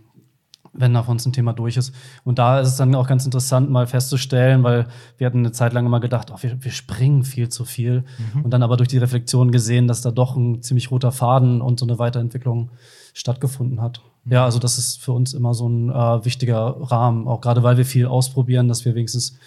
wenn 0.76 0.92
nach 0.92 1.08
uns 1.08 1.24
ein 1.26 1.34
Thema 1.34 1.54
durch 1.54 1.78
ist. 1.78 1.94
Und 2.24 2.40
da 2.40 2.60
ist 2.60 2.70
es 2.70 2.78
dann 2.78 2.96
auch 2.96 3.08
ganz 3.08 3.26
interessant, 3.26 3.70
mal 3.70 3.86
festzustellen, 3.86 4.64
weil 4.64 4.88
wir 5.18 5.28
hatten 5.28 5.38
eine 5.40 5.52
Zeit 5.52 5.72
lang 5.74 5.86
immer 5.86 6.00
gedacht, 6.00 6.32
oh, 6.34 6.38
wir, 6.42 6.64
wir 6.64 6.72
springen 6.72 7.24
viel 7.24 7.50
zu 7.50 7.64
viel. 7.64 8.06
Mhm. 8.34 8.42
Und 8.46 8.52
dann 8.52 8.64
aber 8.64 8.76
durch 8.76 8.90
die 8.90 8.98
Reflexion 8.98 9.52
gesehen, 9.52 9.88
dass 9.88 10.02
da 10.02 10.10
doch 10.10 10.36
ein 10.36 10.64
ziemlich 10.64 10.90
roter 10.90 11.12
Faden 11.12 11.62
und 11.62 11.80
so 11.80 11.86
eine 11.86 12.00
Weiterentwicklung 12.00 12.72
stattgefunden 13.14 13.82
hat. 13.82 14.02
Ja, 14.26 14.46
also 14.46 14.60
das 14.60 14.78
ist 14.78 15.02
für 15.02 15.12
uns 15.12 15.34
immer 15.34 15.54
so 15.54 15.68
ein 15.68 15.90
äh, 15.90 16.26
wichtiger 16.26 16.76
Rahmen, 16.80 17.28
auch 17.28 17.42
gerade 17.42 17.64
weil 17.64 17.78
wir 17.78 17.86
viel 17.86 18.06
ausprobieren, 18.06 18.68
dass 18.68 18.86
wir 18.86 18.96
wenigstens 18.96 19.38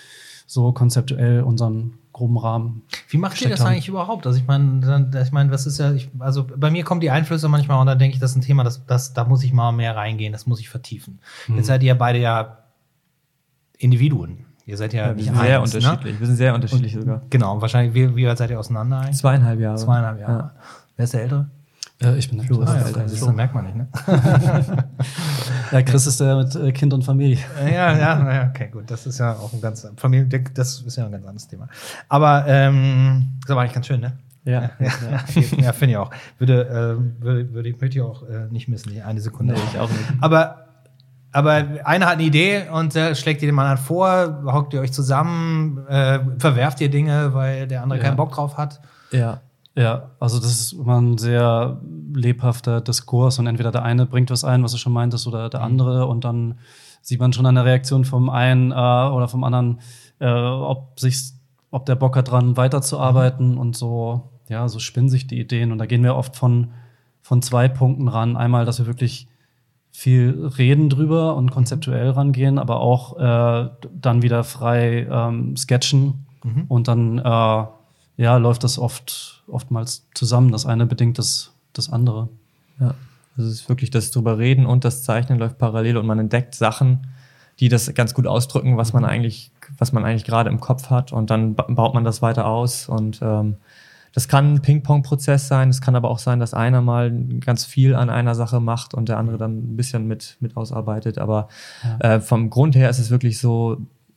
so 0.47 0.73
konzeptuell 0.73 1.43
unseren 1.43 1.99
groben 2.13 2.39
Rahmen. 2.39 2.83
Wie 3.09 3.19
macht 3.19 3.41
ihr 3.43 3.49
das 3.49 3.61
haben. 3.61 3.69
eigentlich 3.69 3.89
überhaupt? 3.89 4.27
Also 4.27 4.39
ich 4.39 4.47
meine, 4.47 5.11
ich 5.23 5.33
meine, 5.33 5.51
was 5.51 5.67
ist 5.67 5.79
ja, 5.79 5.93
ich, 5.93 6.09
also 6.19 6.47
bei 6.47 6.71
mir 6.71 6.85
kommen 6.85 7.01
die 7.01 7.11
Einflüsse 7.11 7.49
manchmal 7.49 7.81
und 7.81 7.87
da 7.87 7.95
denke 7.95 8.15
ich, 8.15 8.21
das 8.21 8.31
ist 8.31 8.37
ein 8.37 8.43
Thema, 8.43 8.65
das, 8.65 8.87
das, 8.87 9.13
da 9.13 9.25
muss 9.25 9.43
ich 9.43 9.53
mal 9.53 9.73
mehr 9.73 9.97
reingehen, 9.97 10.33
das 10.33 10.47
muss 10.47 10.61
ich 10.61 10.69
vertiefen. 10.69 11.19
Hm. 11.47 11.57
Jetzt 11.57 11.67
seid 11.67 11.83
ihr 11.83 11.95
beide 11.95 12.21
ja 12.21 12.59
Individuen. 13.77 14.47
Ihr 14.67 14.77
seid 14.77 14.93
ja, 14.95 15.09
ja 15.09 15.15
nicht 15.15 15.27
sehr 15.27 15.61
eins, 15.61 15.73
ne? 15.73 15.79
unterschiedlich. 15.79 16.15
Ne? 16.15 16.21
Wir 16.21 16.27
sind 16.27 16.37
sehr 16.37 16.55
unterschiedlich 16.55 16.95
und, 16.97 17.03
sogar. 17.03 17.23
Genau, 17.31 17.61
wahrscheinlich, 17.61 17.95
wie, 17.95 18.17
wie 18.17 18.27
weit 18.27 18.39
seid 18.39 18.51
ihr 18.51 18.59
auseinander 18.59 19.01
eigentlich? 19.01 19.17
Zweieinhalb 19.17 19.61
Jahre. 19.61 19.77
Zweieinhalb 19.77 20.21
Jahre. 20.21 20.39
Ja. 20.39 20.55
Wer 20.97 21.05
ist 21.05 21.15
der 21.15 21.23
Ältere? 21.23 21.51
Äh, 22.03 22.19
ich 22.19 22.29
bin 22.29 22.39
der 22.39 22.47
Flo. 22.47 22.63
Ah, 22.63 22.77
ja, 22.77 22.91
das 22.91 23.19
so 23.19 23.33
merkt 23.33 23.55
man 23.55 23.65
nicht, 23.65 23.77
ne? 23.77 23.89
ja, 25.73 25.83
Chris 25.83 26.07
ist 26.07 26.21
der 26.21 26.37
mit 26.37 26.55
äh, 26.55 26.73
Kind 26.73 26.93
und 26.93 27.03
Familie. 27.03 27.39
ja, 27.65 27.97
ja, 27.97 28.33
ja, 28.33 28.51
okay, 28.51 28.69
gut. 28.71 28.91
Das 28.91 29.07
ist 29.07 29.19
ja 29.19 29.33
auch 29.33 29.53
ein 29.53 29.61
ganz 29.61 29.87
Familie, 29.97 30.27
das 30.53 30.83
ist 30.83 30.97
ja 30.97 31.07
ein 31.07 31.13
ganz 31.13 31.25
anderes 31.25 31.49
Thema. 31.49 31.69
Aber 32.09 32.45
ähm, 32.47 33.39
das 33.47 33.57
war 33.57 33.63
eigentlich 33.63 33.75
ganz 33.75 33.87
schön, 33.87 34.01
ne? 34.01 34.13
Ja, 34.45 34.71
ja, 34.79 34.87
ja. 34.87 35.57
ja 35.59 35.73
finde 35.73 35.93
ich 35.93 35.97
auch. 35.97 36.11
Würde, 36.39 36.69
äh, 36.69 37.23
würde, 37.23 37.53
würde 37.53 37.69
ich, 37.69 37.81
möchte 37.81 37.99
ich 37.99 38.03
auch 38.03 38.29
äh, 38.29 38.47
nicht 38.51 38.69
missen, 38.69 38.93
die 38.93 39.03
eine 39.03 39.21
Sekunde. 39.21 39.55
Nee, 39.55 39.61
ich 39.73 39.79
auch 39.79 39.89
nicht. 39.89 40.05
Aber, 40.21 40.67
aber 41.33 41.65
einer 41.85 42.07
hat 42.07 42.15
eine 42.15 42.23
Idee 42.23 42.69
und 42.71 42.95
äh, 42.95 43.15
schlägt 43.15 43.43
ihr 43.43 43.49
dem 43.49 43.59
anderen 43.59 43.79
vor, 43.79 44.43
hockt 44.45 44.73
ihr 44.75 44.81
euch 44.81 44.93
zusammen, 44.93 45.85
äh, 45.89 46.21
verwerft 46.39 46.81
ihr 46.81 46.91
Dinge, 46.91 47.35
weil 47.35 47.67
der 47.67 47.83
andere 47.83 47.99
ja. 47.99 48.05
keinen 48.05 48.17
Bock 48.17 48.33
drauf 48.33 48.57
hat. 48.57 48.81
Ja. 49.11 49.41
Ja, 49.77 50.13
also 50.21 50.39
das 50.39 50.53
ist 50.53 50.73
immer 50.73 51.01
ein 51.01 51.19
sehr 51.19 51.81
lebhafter 52.15 52.81
Diskurs 52.81 53.39
und 53.39 53.47
entweder 53.47 53.71
der 53.71 53.83
eine 53.83 54.07
bringt 54.07 54.31
was 54.31 54.43
ein, 54.43 54.63
was 54.63 54.73
du 54.73 54.79
schon 54.79 54.95
meintest, 54.95 55.27
oder 55.27 55.51
der 55.51 55.61
mhm. 55.61 55.67
andere 55.67 56.07
und 56.07 56.25
dann 56.25 56.59
sieht 57.03 57.21
man 57.21 57.33
schon 57.33 57.45
an 57.45 57.57
der 57.57 57.67
Reaktion 57.67 58.05
vom 58.05 58.31
einen 58.31 58.73
äh, 58.73 58.75
oder 58.75 59.29
vom 59.29 59.45
anderen, 59.45 59.81
äh, 60.19 60.31
ob 60.31 60.99
sich, 60.99 61.33
ob 61.71 61.85
der 61.85 61.95
Bock 61.95 62.17
hat 62.17 62.31
dran 62.31 62.57
weiterzuarbeiten 62.57 63.53
mhm. 63.53 63.59
und 63.59 63.77
so, 63.77 64.31
ja, 64.49 64.67
so 64.67 64.79
spinnen 64.79 65.11
sich 65.11 65.27
die 65.27 65.39
Ideen 65.39 65.73
und 65.73 65.79
da 65.79 65.85
gehen 65.85 66.03
wir 66.03 66.17
oft 66.17 66.37
von, 66.37 66.73
von 67.21 67.43
zwei 67.43 67.69
Punkten 67.69 68.09
ran. 68.09 68.37
Einmal, 68.37 68.65
dass 68.65 68.79
wir 68.79 68.87
wirklich 68.87 69.29
viel 69.93 70.51
reden 70.59 70.89
drüber 70.89 71.37
und 71.37 71.51
konzeptuell 71.51 72.11
rangehen, 72.11 72.59
aber 72.59 72.81
auch 72.81 73.19
äh, 73.19 73.71
dann 73.93 74.23
wieder 74.23 74.43
frei 74.43 75.07
ähm, 75.11 75.57
sketchen 75.57 76.27
mhm. 76.43 76.65
und 76.69 76.89
dann 76.89 77.19
äh, 77.19 77.65
ja, 78.17 78.37
läuft 78.37 78.65
das 78.65 78.79
oft, 78.79 79.43
oftmals 79.47 80.07
zusammen. 80.15 80.53
Das 80.53 80.67
eine 80.67 80.87
bedingt 80.87 81.19
das, 81.19 81.53
das 81.73 81.93
andere. 81.93 82.29
Ja. 82.81 82.95
Also 83.37 83.51
es 83.51 83.61
ist 83.61 83.69
wirklich 83.69 83.91
das 83.91 84.11
drüber 84.11 84.39
reden 84.39 84.67
und 84.67 84.85
das 84.85 85.03
Zeichnen 85.03 85.39
läuft 85.39 85.59
parallel 85.59 85.99
und 85.99 86.07
man 86.07 86.19
entdeckt 86.19 86.55
Sachen, 86.55 87.07
die 87.61 87.69
das 87.69 87.93
ganz 87.95 88.15
gut 88.15 88.27
ausdrücken, 88.27 88.77
was 88.77 88.93
man 88.93 89.05
eigentlich, 89.05 89.51
was 89.77 89.93
man 89.93 90.05
eigentlich 90.05 90.25
gerade 90.25 90.51
im 90.51 90.61
Kopf 90.61 90.89
hat 90.91 91.13
und 91.13 91.31
dann 91.31 91.55
baut 91.55 91.95
man 91.95 92.05
das 92.05 92.23
weiter 92.23 92.47
aus 92.47 92.89
und 92.89 93.21
ähm, 93.23 93.57
das 94.17 94.29
kann 94.29 94.55
ein 94.55 94.63
Ping-Pong-Prozess 94.63 95.47
sein, 95.47 95.69
es 95.69 95.83
kann 95.83 95.95
aber 95.95 96.09
auch 96.09 96.19
sein, 96.19 96.41
dass 96.41 96.55
einer 96.55 96.81
mal 96.81 97.13
ganz 97.41 97.67
viel 97.67 97.95
an 97.95 98.09
einer 98.09 98.35
Sache 98.35 98.61
macht 98.61 98.95
und 98.95 99.11
der 99.11 99.19
andere 99.19 99.37
dann 99.37 99.59
ein 99.59 99.77
bisschen 99.77 100.07
mit, 100.07 100.39
mit 100.41 100.57
ausarbeitet. 100.57 101.19
Aber 101.19 101.49
ja. 101.85 102.15
äh, 102.15 102.21
vom 102.23 102.49
Grund 102.49 102.75
her 102.77 102.89
ist 102.89 102.99
es 102.99 103.11
wirklich 103.11 103.39
so, 103.39 103.77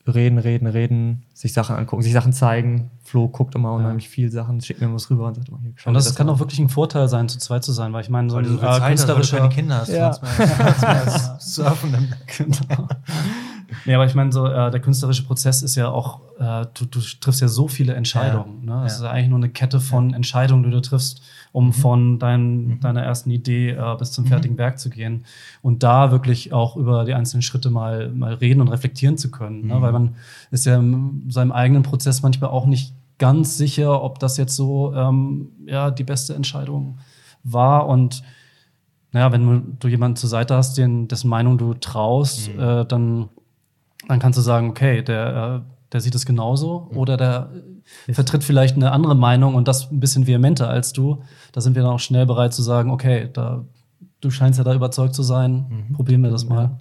reden, 0.10 0.38
reden, 0.38 0.68
reden, 0.68 1.24
sich 1.34 1.54
Sachen 1.54 1.76
angucken, 1.76 2.02
sich 2.02 2.14
Sachen 2.14 2.34
zeigen. 2.34 2.92
Flo 3.04 3.28
guckt 3.28 3.56
immer 3.56 3.74
unheimlich 3.74 4.06
ja. 4.06 4.12
viel 4.12 4.32
Sachen, 4.32 4.62
schickt 4.62 4.82
mir 4.82 4.94
was 4.94 5.10
rüber 5.10 5.28
und 5.28 5.36
sagt 5.36 5.50
immer, 5.50 5.60
hier, 5.62 5.74
Und 5.86 5.94
das, 5.94 6.06
das 6.06 6.16
kann 6.16 6.30
auch 6.30 6.40
wirklich 6.40 6.60
ein 6.60 6.70
Vorteil 6.70 7.08
sein, 7.08 7.30
zu 7.30 7.40
zweit 7.40 7.64
zu 7.64 7.72
sein, 7.72 7.94
weil 7.94 8.02
ich 8.02 8.10
meine, 8.10 8.30
so 8.30 8.38
ein 8.38 8.46
so 8.46 8.60
äh, 8.60 8.80
künstlerischer... 8.80 9.44
Hast, 9.44 9.54
Kinder 9.54 9.78
hast, 9.80 9.90
ja. 9.90 10.14
surfen. 11.40 12.14
genau. 12.38 12.88
Nee, 13.86 13.96
aber 13.96 14.06
ich 14.06 14.16
meine, 14.16 14.32
so 14.32 14.46
äh, 14.46 14.72
der 14.72 14.80
künstlerische 14.80 15.24
Prozess 15.24 15.62
ist 15.62 15.76
ja 15.76 15.90
auch, 15.90 16.22
äh, 16.40 16.66
du, 16.74 16.86
du, 16.86 17.00
triffst 17.20 17.42
ja 17.42 17.48
so 17.48 17.68
viele 17.68 17.94
Entscheidungen. 17.94 18.68
Ja. 18.68 18.82
Ne? 18.82 18.86
Es 18.86 19.00
ja. 19.00 19.06
ist 19.06 19.12
eigentlich 19.12 19.30
nur 19.30 19.40
eine 19.40 19.50
Kette 19.50 19.80
von 19.80 20.14
Entscheidungen, 20.14 20.64
die 20.64 20.72
du 20.72 20.82
triffst 20.82 21.22
um 21.52 21.68
mhm. 21.68 21.74
von 21.74 22.20
dein, 22.20 22.68
mhm. 22.68 22.80
deiner 22.80 23.02
ersten 23.02 23.32
Idee 23.32 23.72
äh, 23.72 23.96
bis 23.98 24.12
zum 24.12 24.26
mhm. 24.26 24.30
fertigen. 24.30 24.58
Werk 24.58 24.80
zu 24.80 24.90
gehen 24.90 25.26
und 25.62 25.84
da 25.84 26.12
wirklich 26.12 26.54
auch 26.54 26.76
über 26.76 27.06
die 27.06 27.14
einzelnen 27.14 27.42
Schritte 27.42 27.70
mal, 27.70 28.10
mal 28.10 28.34
reden 28.34 28.62
und 28.62 28.68
reflektieren 28.68 29.18
zu 29.18 29.32
können. 29.32 29.68
Ne? 29.68 29.82
Weil 29.82 29.92
man 29.92 30.16
ist 30.52 30.66
ja 30.66 30.78
in 30.78 31.26
seinem 31.30 31.52
eigenen 31.52 31.84
Prozess 31.84 32.22
manchmal 32.22 32.50
auch 32.50 32.66
nicht 32.66 32.94
ganz 33.18 33.58
sicher, 33.58 34.02
ob 34.04 34.20
das 34.20 34.38
jetzt 34.38 34.56
so 34.56 34.94
ähm, 34.94 35.50
ja, 35.66 35.92
die 35.92 36.04
beste 36.04 36.36
Entscheidung 36.36 36.98
war 37.44 37.88
und 37.88 38.24
naja, 39.12 39.32
wenn 39.32 39.78
du 39.80 39.88
jemanden 39.88 40.18
zur 40.18 40.30
Seite 40.30 40.56
hast, 40.56 40.78
den, 40.78 41.08
dessen 41.08 41.30
Meinung 41.30 41.58
du 41.58 41.74
traust, 41.74 42.54
mhm. 42.54 42.60
äh, 42.60 42.86
dann, 42.86 43.30
dann 44.08 44.20
kannst 44.20 44.38
du 44.38 44.42
sagen, 44.42 44.70
okay, 44.70 45.02
der, 45.02 45.64
äh, 45.66 45.79
der 45.92 46.02
sieht 46.02 46.16
es 46.16 46.26
genauso 46.26 46.90
oder 46.94 47.18
der 47.18 47.50
äh, 48.08 48.14
vertritt 48.14 48.44
vielleicht 48.44 48.76
eine 48.76 48.92
andere 48.92 49.16
Meinung 49.16 49.56
und 49.56 49.68
das 49.68 49.92
ein 49.92 50.00
bisschen 50.00 50.28
vehementer 50.28 50.70
als 50.70 50.94
du. 50.94 51.22
Da 51.52 51.62
sind 51.62 51.76
wir 51.76 51.82
dann 51.84 51.92
auch 51.94 52.00
schnell 52.00 52.26
bereit 52.26 52.54
zu 52.54 52.62
sagen, 52.62 52.92
okay, 52.92 53.30
da, 53.34 53.66
du 54.22 54.30
scheinst 54.32 54.58
ja 54.60 54.64
da 54.64 54.74
überzeugt 54.74 55.16
zu 55.16 55.24
sein, 55.24 55.88
probieren 55.94 56.22
wir 56.22 56.30
das 56.30 56.46
mal. 56.46 56.78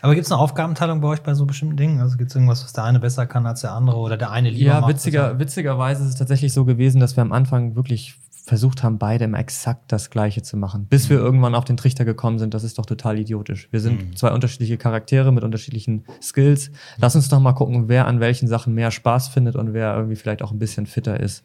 Aber 0.00 0.14
gibt 0.14 0.26
es 0.26 0.32
eine 0.32 0.40
Aufgabenteilung 0.40 1.00
bei 1.00 1.08
euch 1.08 1.22
bei 1.22 1.34
so 1.34 1.44
bestimmten 1.44 1.76
Dingen? 1.76 2.00
Also 2.00 2.16
gibt 2.16 2.30
es 2.30 2.36
irgendwas, 2.36 2.62
was 2.64 2.72
der 2.72 2.84
eine 2.84 3.00
besser 3.00 3.26
kann 3.26 3.46
als 3.46 3.62
der 3.62 3.72
andere 3.72 3.96
oder 3.96 4.16
der 4.16 4.30
eine 4.30 4.50
lieber 4.50 4.70
Ja, 4.74 4.80
macht? 4.80 4.90
witziger, 4.90 5.38
witzigerweise 5.40 6.04
ist 6.04 6.10
es 6.10 6.14
tatsächlich 6.16 6.52
so 6.52 6.64
gewesen, 6.64 7.00
dass 7.00 7.16
wir 7.16 7.22
am 7.22 7.32
Anfang 7.32 7.74
wirklich 7.74 8.14
versucht 8.44 8.82
haben, 8.82 8.98
beide 8.98 9.24
immer 9.24 9.38
exakt 9.38 9.92
das 9.92 10.10
Gleiche 10.10 10.42
zu 10.42 10.56
machen. 10.56 10.86
Bis 10.90 11.08
wir 11.08 11.16
irgendwann 11.16 11.54
auf 11.54 11.64
den 11.64 11.76
Trichter 11.76 12.04
gekommen 12.04 12.40
sind, 12.40 12.54
das 12.54 12.64
ist 12.64 12.78
doch 12.78 12.86
total 12.86 13.18
idiotisch. 13.18 13.68
Wir 13.70 13.80
sind 13.80 14.18
zwei 14.18 14.32
unterschiedliche 14.32 14.76
Charaktere 14.76 15.32
mit 15.32 15.44
unterschiedlichen 15.44 16.04
Skills. 16.20 16.70
Lass 16.98 17.14
uns 17.14 17.28
doch 17.28 17.38
mal 17.38 17.52
gucken, 17.52 17.88
wer 17.88 18.06
an 18.06 18.18
welchen 18.18 18.48
Sachen 18.48 18.74
mehr 18.74 18.90
Spaß 18.90 19.28
findet 19.28 19.54
und 19.54 19.72
wer 19.72 19.94
irgendwie 19.94 20.16
vielleicht 20.16 20.42
auch 20.42 20.50
ein 20.50 20.58
bisschen 20.58 20.86
fitter 20.86 21.20
ist. 21.20 21.44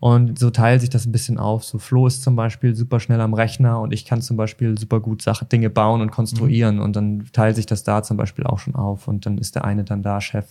Und 0.00 0.36
so 0.36 0.50
teilt 0.50 0.80
sich 0.80 0.90
das 0.90 1.06
ein 1.06 1.12
bisschen 1.12 1.38
auf. 1.38 1.62
So 1.62 1.78
Flo 1.78 2.08
ist 2.08 2.24
zum 2.24 2.34
Beispiel 2.34 2.74
super 2.74 2.98
schnell 2.98 3.20
am 3.20 3.34
Rechner 3.34 3.78
und 3.78 3.92
ich 3.92 4.04
kann 4.04 4.20
zum 4.20 4.36
Beispiel 4.36 4.76
super 4.76 4.98
gut 4.98 5.22
Sachen, 5.22 5.48
Dinge 5.48 5.70
bauen 5.70 6.00
und 6.00 6.10
konstruieren. 6.10 6.80
Und 6.80 6.96
dann 6.96 7.28
teilt 7.32 7.54
sich 7.54 7.66
das 7.66 7.84
da 7.84 8.02
zum 8.02 8.16
Beispiel 8.16 8.44
auch 8.44 8.58
schon 8.58 8.74
auf. 8.74 9.06
Und 9.06 9.26
dann 9.26 9.38
ist 9.38 9.54
der 9.54 9.64
eine 9.64 9.84
dann 9.84 10.02
da 10.02 10.20
Chef 10.20 10.46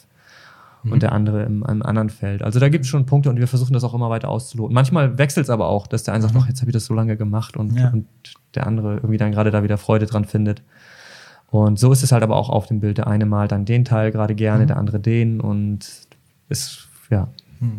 und 0.83 1.03
der 1.03 1.11
andere 1.11 1.43
im, 1.43 1.63
im 1.63 1.83
anderen 1.83 2.09
Feld. 2.09 2.41
Also 2.41 2.59
da 2.59 2.69
gibt 2.69 2.85
es 2.85 2.89
schon 2.89 3.05
Punkte 3.05 3.29
und 3.29 3.37
wir 3.37 3.47
versuchen 3.47 3.73
das 3.73 3.83
auch 3.83 3.93
immer 3.93 4.09
weiter 4.09 4.29
auszuloten. 4.29 4.73
Manchmal 4.73 5.17
wechselt 5.17 5.45
es 5.45 5.49
aber 5.49 5.67
auch, 5.67 5.85
dass 5.87 6.03
der 6.03 6.13
eine 6.13 6.23
sagt, 6.23 6.35
ach, 6.37 6.47
jetzt 6.47 6.61
habe 6.61 6.71
ich 6.71 6.73
das 6.73 6.85
so 6.85 6.93
lange 6.93 7.17
gemacht 7.17 7.55
und, 7.57 7.77
Ja. 7.77 7.89
und 7.89 8.07
der 8.55 8.65
andere 8.67 8.95
irgendwie 8.95 9.17
dann 9.17 9.31
gerade 9.31 9.51
da 9.51 9.63
wieder 9.63 9.77
Freude 9.77 10.05
dran 10.07 10.25
findet. 10.25 10.61
Und 11.49 11.77
so 11.79 11.91
ist 11.91 12.01
es 12.01 12.11
halt 12.11 12.23
aber 12.23 12.35
auch 12.35 12.49
auf 12.49 12.65
dem 12.67 12.79
Bild. 12.79 12.97
Der 12.97 13.07
eine 13.07 13.25
malt 13.25 13.51
dann 13.51 13.65
den 13.65 13.83
Teil 13.85 14.11
gerade 14.11 14.35
gerne, 14.35 14.65
der 14.65 14.77
andere 14.77 14.99
den 14.99 15.41
und 15.41 15.85
es, 16.49 16.87
ja, 17.09 17.27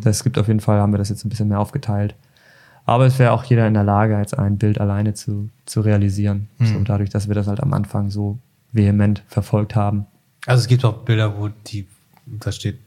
das 0.01 0.23
gibt 0.23 0.37
auf 0.37 0.47
jeden 0.47 0.59
Fall, 0.61 0.79
haben 0.79 0.93
wir 0.93 0.97
das 0.97 1.09
jetzt 1.09 1.25
ein 1.25 1.29
bisschen 1.29 1.49
mehr 1.49 1.59
aufgeteilt. 1.59 2.15
Aber 2.85 3.05
es 3.05 3.17
wäre 3.19 3.31
auch 3.31 3.43
jeder 3.45 3.65
in 3.67 3.73
der 3.73 3.83
Lage, 3.83 4.17
jetzt 4.17 4.37
ein 4.37 4.57
Bild 4.57 4.79
alleine 4.79 5.13
zu, 5.13 5.49
zu 5.65 5.81
realisieren. 5.81 6.47
So 6.59 6.79
dadurch, 6.83 7.09
dass 7.09 7.27
wir 7.27 7.35
das 7.35 7.47
halt 7.47 7.61
am 7.61 7.73
Anfang 7.73 8.09
so 8.09 8.37
vehement 8.73 9.23
verfolgt 9.27 9.75
haben. 9.75 10.05
Also 10.45 10.61
es 10.61 10.67
gibt 10.67 10.83
auch 10.83 10.97
Bilder, 11.05 11.37
wo 11.39 11.49
die, 11.67 11.87
da 12.25 12.51
steht, 12.51 12.79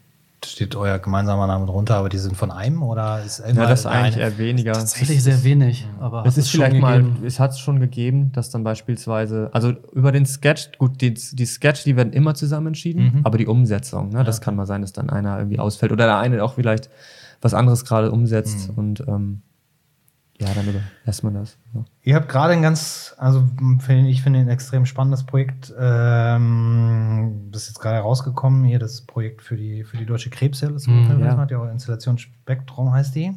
steht 0.51 0.75
euer 0.77 0.99
gemeinsamer 0.99 1.47
Name 1.47 1.67
drunter, 1.67 1.97
aber 1.97 2.09
die 2.09 2.19
sind 2.19 2.37
von 2.37 2.51
einem 2.51 2.83
oder 2.83 3.23
ist 3.25 3.41
immer 3.41 3.63
Ja, 3.63 3.69
das 3.69 3.81
ist 3.81 3.87
eigentlich 3.87 4.17
eher 4.19 4.39
weniger. 4.39 4.73
Tatsächlich 4.73 5.23
sehr 5.23 5.43
wenig, 5.45 5.87
aber 6.01 6.25
Es 6.27 6.35
hat 6.35 6.39
ist 6.39 6.51
schon 6.51 6.61
vielleicht 6.61 6.81
mal, 6.81 7.03
gegeben. 7.03 7.27
es 7.27 7.41
hat 7.41 7.51
es 7.53 7.59
schon 7.59 7.81
gegeben, 7.81 8.33
dass 8.33 8.51
dann 8.51 8.65
beispielsweise, 8.65 9.51
also 9.53 9.73
über 9.93 10.13
den 10.13 10.27
Sketch, 10.27 10.71
gut, 10.79 11.01
die, 11.01 11.15
die 11.15 11.47
Sketch, 11.47 11.85
die 11.85 11.97
werden 11.97 12.13
immer 12.13 12.35
zusammen 12.35 12.69
entschieden, 12.69 13.21
aber 13.25 13.39
die 13.39 13.47
Umsetzung, 13.47 14.11
ne, 14.11 14.25
das 14.25 14.41
kann 14.41 14.57
mal 14.57 14.67
sein, 14.67 14.83
dass 14.83 14.93
dann 14.93 15.11
einer 15.11 15.39
irgendwie 15.39 15.59
ausfällt 15.59 15.93
oder 15.93 16.07
der 16.07 16.19
eine 16.19 16.43
auch 16.43 16.55
vielleicht 16.55 16.91
was 17.43 17.53
anderes 17.55 17.85
gerade 17.85 18.11
umsetzt 18.13 18.71
und 18.77 19.01
ähm, 19.07 19.43
ja, 20.39 20.49
dann 20.55 20.67
überlässt 20.69 21.25
man 21.25 21.35
das. 21.35 21.57
Ja. 21.75 21.85
Ihr 22.03 22.15
habt 22.15 22.29
gerade 22.29 22.53
ein 22.53 22.63
ganz, 22.63 23.15
also 23.19 23.49
ich 24.07 24.23
finde 24.23 24.41
ein 24.41 24.49
extrem 24.49 24.87
spannendes 24.87 25.25
Projekt, 25.25 25.73
ähm, 25.79 27.49
das 27.51 27.63
ist 27.63 27.69
jetzt 27.69 27.81
gerade 27.81 27.99
rausgekommen, 28.01 28.65
hier 28.65 28.79
das 28.79 29.03
Projekt 29.03 29.43
für 29.43 29.57
die, 29.57 29.85
für 29.85 29.97
die 29.97 30.07
Deutsche 30.07 30.31
Krebshilfe. 30.31 30.75
Das 30.75 30.87
Mhm, 30.87 31.21
ja. 31.21 31.37
hat 31.37 31.51
ja 31.51 31.59
auch 31.59 31.69
Installation 31.71 32.19
Spektrum 32.19 32.93
heißt 32.93 33.15
die. 33.15 33.33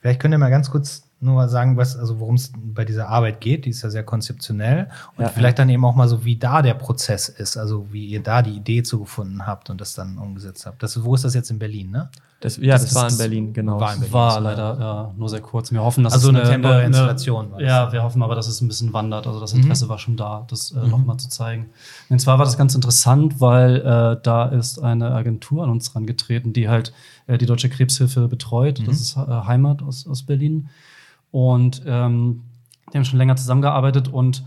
Vielleicht 0.00 0.20
könnt 0.20 0.34
ihr 0.34 0.38
mal 0.38 0.50
ganz 0.50 0.70
kurz 0.70 1.08
nur 1.22 1.34
mal 1.34 1.48
sagen, 1.48 1.76
was, 1.76 1.96
also 1.96 2.18
worum 2.20 2.34
es 2.34 2.52
bei 2.56 2.84
dieser 2.84 3.08
Arbeit 3.08 3.40
geht. 3.40 3.64
Die 3.64 3.70
ist 3.70 3.82
ja 3.82 3.90
sehr 3.90 4.02
konzeptionell. 4.02 4.88
Und 5.16 5.22
Ja. 5.24 5.28
vielleicht 5.28 5.58
dann 5.58 5.68
eben 5.68 5.84
auch 5.84 5.94
mal 5.94 6.08
so, 6.08 6.24
wie 6.24 6.36
da 6.36 6.62
der 6.62 6.74
Prozess 6.74 7.28
ist, 7.28 7.56
also 7.56 7.86
wie 7.92 8.06
ihr 8.06 8.22
da 8.22 8.42
die 8.42 8.52
Idee 8.56 8.82
zugefunden 8.82 9.46
habt 9.46 9.70
und 9.70 9.80
das 9.80 9.94
dann 9.94 10.18
umgesetzt 10.18 10.66
habt. 10.66 10.82
Das, 10.82 11.02
wo 11.04 11.14
ist 11.14 11.24
das 11.24 11.34
jetzt 11.34 11.50
in 11.50 11.58
Berlin, 11.58 11.90
ne? 11.90 12.10
Das, 12.40 12.56
ja, 12.56 12.72
das, 12.74 12.86
Das 12.86 12.94
war 12.96 13.08
in 13.08 13.18
Berlin, 13.18 13.52
genau. 13.52 13.78
war 13.78 13.94
in 13.94 14.00
Berlin. 14.00 14.12
War 14.14 14.40
leider 14.40 14.76
ja, 14.80 15.14
nur 15.16 15.28
sehr 15.28 15.40
kurz. 15.40 15.70
Wir 15.70 15.80
hoffen, 15.80 16.02
dass 16.02 16.12
Also 16.12 16.30
es 16.30 16.34
eine 16.34 16.42
temporäre 16.42 16.84
Installation 16.84 17.52
war. 17.52 17.60
Ja, 17.60 17.92
wir 17.92 18.02
hoffen 18.02 18.20
aber, 18.20 18.34
dass 18.34 18.48
es 18.48 18.60
ein 18.60 18.66
bisschen 18.66 18.92
wandert. 18.92 19.28
Also 19.28 19.38
das 19.38 19.52
Interesse 19.52 19.88
war 19.88 20.00
schon 20.00 20.16
da, 20.16 20.44
das 20.50 20.72
äh, 20.72 20.88
nochmal 20.88 21.18
zu 21.18 21.28
zeigen. 21.28 21.66
Und 22.08 22.18
zwar 22.20 22.38
war 22.38 22.44
das 22.44 22.58
ganz 22.58 22.74
interessant, 22.74 23.40
weil 23.40 23.76
äh, 23.76 24.20
da 24.24 24.46
ist 24.46 24.80
eine 24.82 25.12
Agentur 25.12 25.62
an 25.62 25.70
uns 25.70 25.94
rangetreten, 25.94 26.52
die 26.52 26.68
halt 26.68 26.92
äh, 27.28 27.38
die 27.38 27.46
Deutsche 27.46 27.68
Krebshilfe 27.68 28.26
betreut. 28.26 28.82
Das 28.88 29.00
ist 29.00 29.16
äh, 29.16 29.20
Heimat 29.20 29.80
aus, 29.80 30.08
aus 30.08 30.24
Berlin. 30.24 30.68
Und 31.32 31.82
ähm, 31.86 32.44
die 32.92 32.98
haben 32.98 33.04
schon 33.04 33.18
länger 33.18 33.36
zusammengearbeitet 33.36 34.06
und 34.06 34.44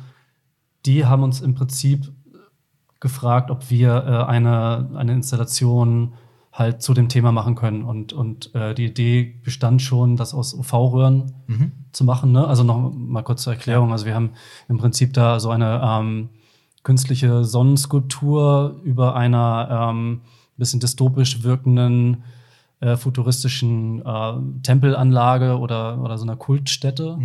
die 0.85 1.05
haben 1.05 1.23
uns 1.23 1.41
im 1.41 1.55
Prinzip 1.55 2.13
gefragt, 3.01 3.51
ob 3.51 3.69
wir 3.69 4.05
äh, 4.07 4.31
eine, 4.31 4.89
eine 4.95 5.13
Installation 5.13 6.13
halt 6.53 6.81
zu 6.81 6.93
dem 6.93 7.09
Thema 7.09 7.33
machen 7.33 7.55
können. 7.55 7.83
Und, 7.83 8.13
und 8.13 8.55
äh, 8.55 8.73
die 8.73 8.85
Idee 8.85 9.41
bestand 9.43 9.81
schon, 9.81 10.15
das 10.15 10.33
aus 10.33 10.53
UV-Röhren 10.53 11.33
zu 11.91 12.05
machen. 12.05 12.31
Ne? 12.31 12.47
Also 12.47 12.63
noch 12.63 12.93
mal 12.93 13.23
kurz 13.23 13.43
zur 13.43 13.53
Erklärung. 13.53 13.91
Also 13.91 14.05
wir 14.05 14.15
haben 14.15 14.31
im 14.69 14.77
Prinzip 14.77 15.13
da 15.13 15.39
so 15.41 15.49
eine 15.49 15.81
ähm, 15.83 16.29
künstliche 16.83 17.43
Sonnenskulptur 17.43 18.79
über 18.83 19.15
einer 19.15 19.89
ähm, 19.89 20.21
bisschen 20.57 20.79
dystopisch 20.79 21.43
wirkenden 21.43 22.23
äh, 22.79 22.95
futuristischen 22.97 24.01
äh, 24.05 24.33
Tempelanlage 24.63 25.57
oder, 25.59 26.01
oder 26.01 26.17
so 26.17 26.23
einer 26.23 26.35
Kultstätte. 26.35 27.17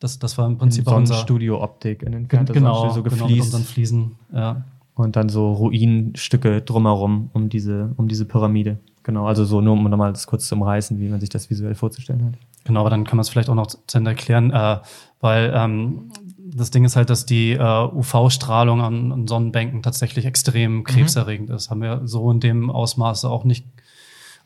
Das, 0.00 0.18
das 0.18 0.36
war 0.36 0.46
im 0.46 0.58
Prinzip 0.58 0.86
auch 0.86 0.96
unser 0.96 1.14
Sonnenstudio-Optik, 1.14 2.02
in 2.02 2.12
den 2.12 2.28
Gen- 2.28 2.44
genau, 2.46 2.90
so 2.90 3.02
genau, 3.02 3.04
mit 3.04 3.04
gefliest. 3.20 3.46
unseren 3.46 3.62
Fliesen. 3.62 4.12
Ja. 4.34 4.64
und 4.94 5.16
dann 5.16 5.28
so 5.28 5.52
Ruinenstücke 5.52 6.60
drumherum 6.62 7.30
um 7.32 7.48
diese, 7.48 7.92
um 7.96 8.08
diese 8.08 8.24
Pyramide. 8.26 8.78
Genau, 9.02 9.26
also 9.26 9.44
so 9.44 9.60
nur 9.60 9.74
um 9.74 9.84
nochmal 9.90 10.12
das 10.12 10.26
kurz 10.26 10.46
zu 10.48 10.54
umreißen, 10.54 10.98
wie 10.98 11.08
man 11.08 11.20
sich 11.20 11.28
das 11.28 11.50
visuell 11.50 11.74
vorzustellen 11.74 12.24
hat. 12.24 12.34
Genau, 12.64 12.80
aber 12.80 12.90
dann 12.90 13.04
kann 13.04 13.16
man 13.16 13.20
es 13.22 13.28
vielleicht 13.28 13.50
auch 13.50 13.54
noch 13.54 13.66
zu 13.66 13.98
Ende 13.98 14.10
erklären, 14.10 14.50
äh, 14.50 14.78
weil 15.20 15.52
ähm, 15.54 16.10
das 16.38 16.70
Ding 16.70 16.84
ist 16.84 16.96
halt, 16.96 17.10
dass 17.10 17.26
die 17.26 17.52
äh, 17.52 17.58
UV-Strahlung 17.92 18.80
an, 18.80 19.12
an 19.12 19.26
Sonnenbänken 19.26 19.82
tatsächlich 19.82 20.24
extrem 20.24 20.84
krebserregend 20.84 21.50
ist. 21.50 21.70
Haben 21.70 21.82
wir 21.82 22.02
so 22.04 22.30
in 22.30 22.40
dem 22.40 22.70
Ausmaße 22.70 23.28
auch 23.28 23.44
nicht, 23.44 23.66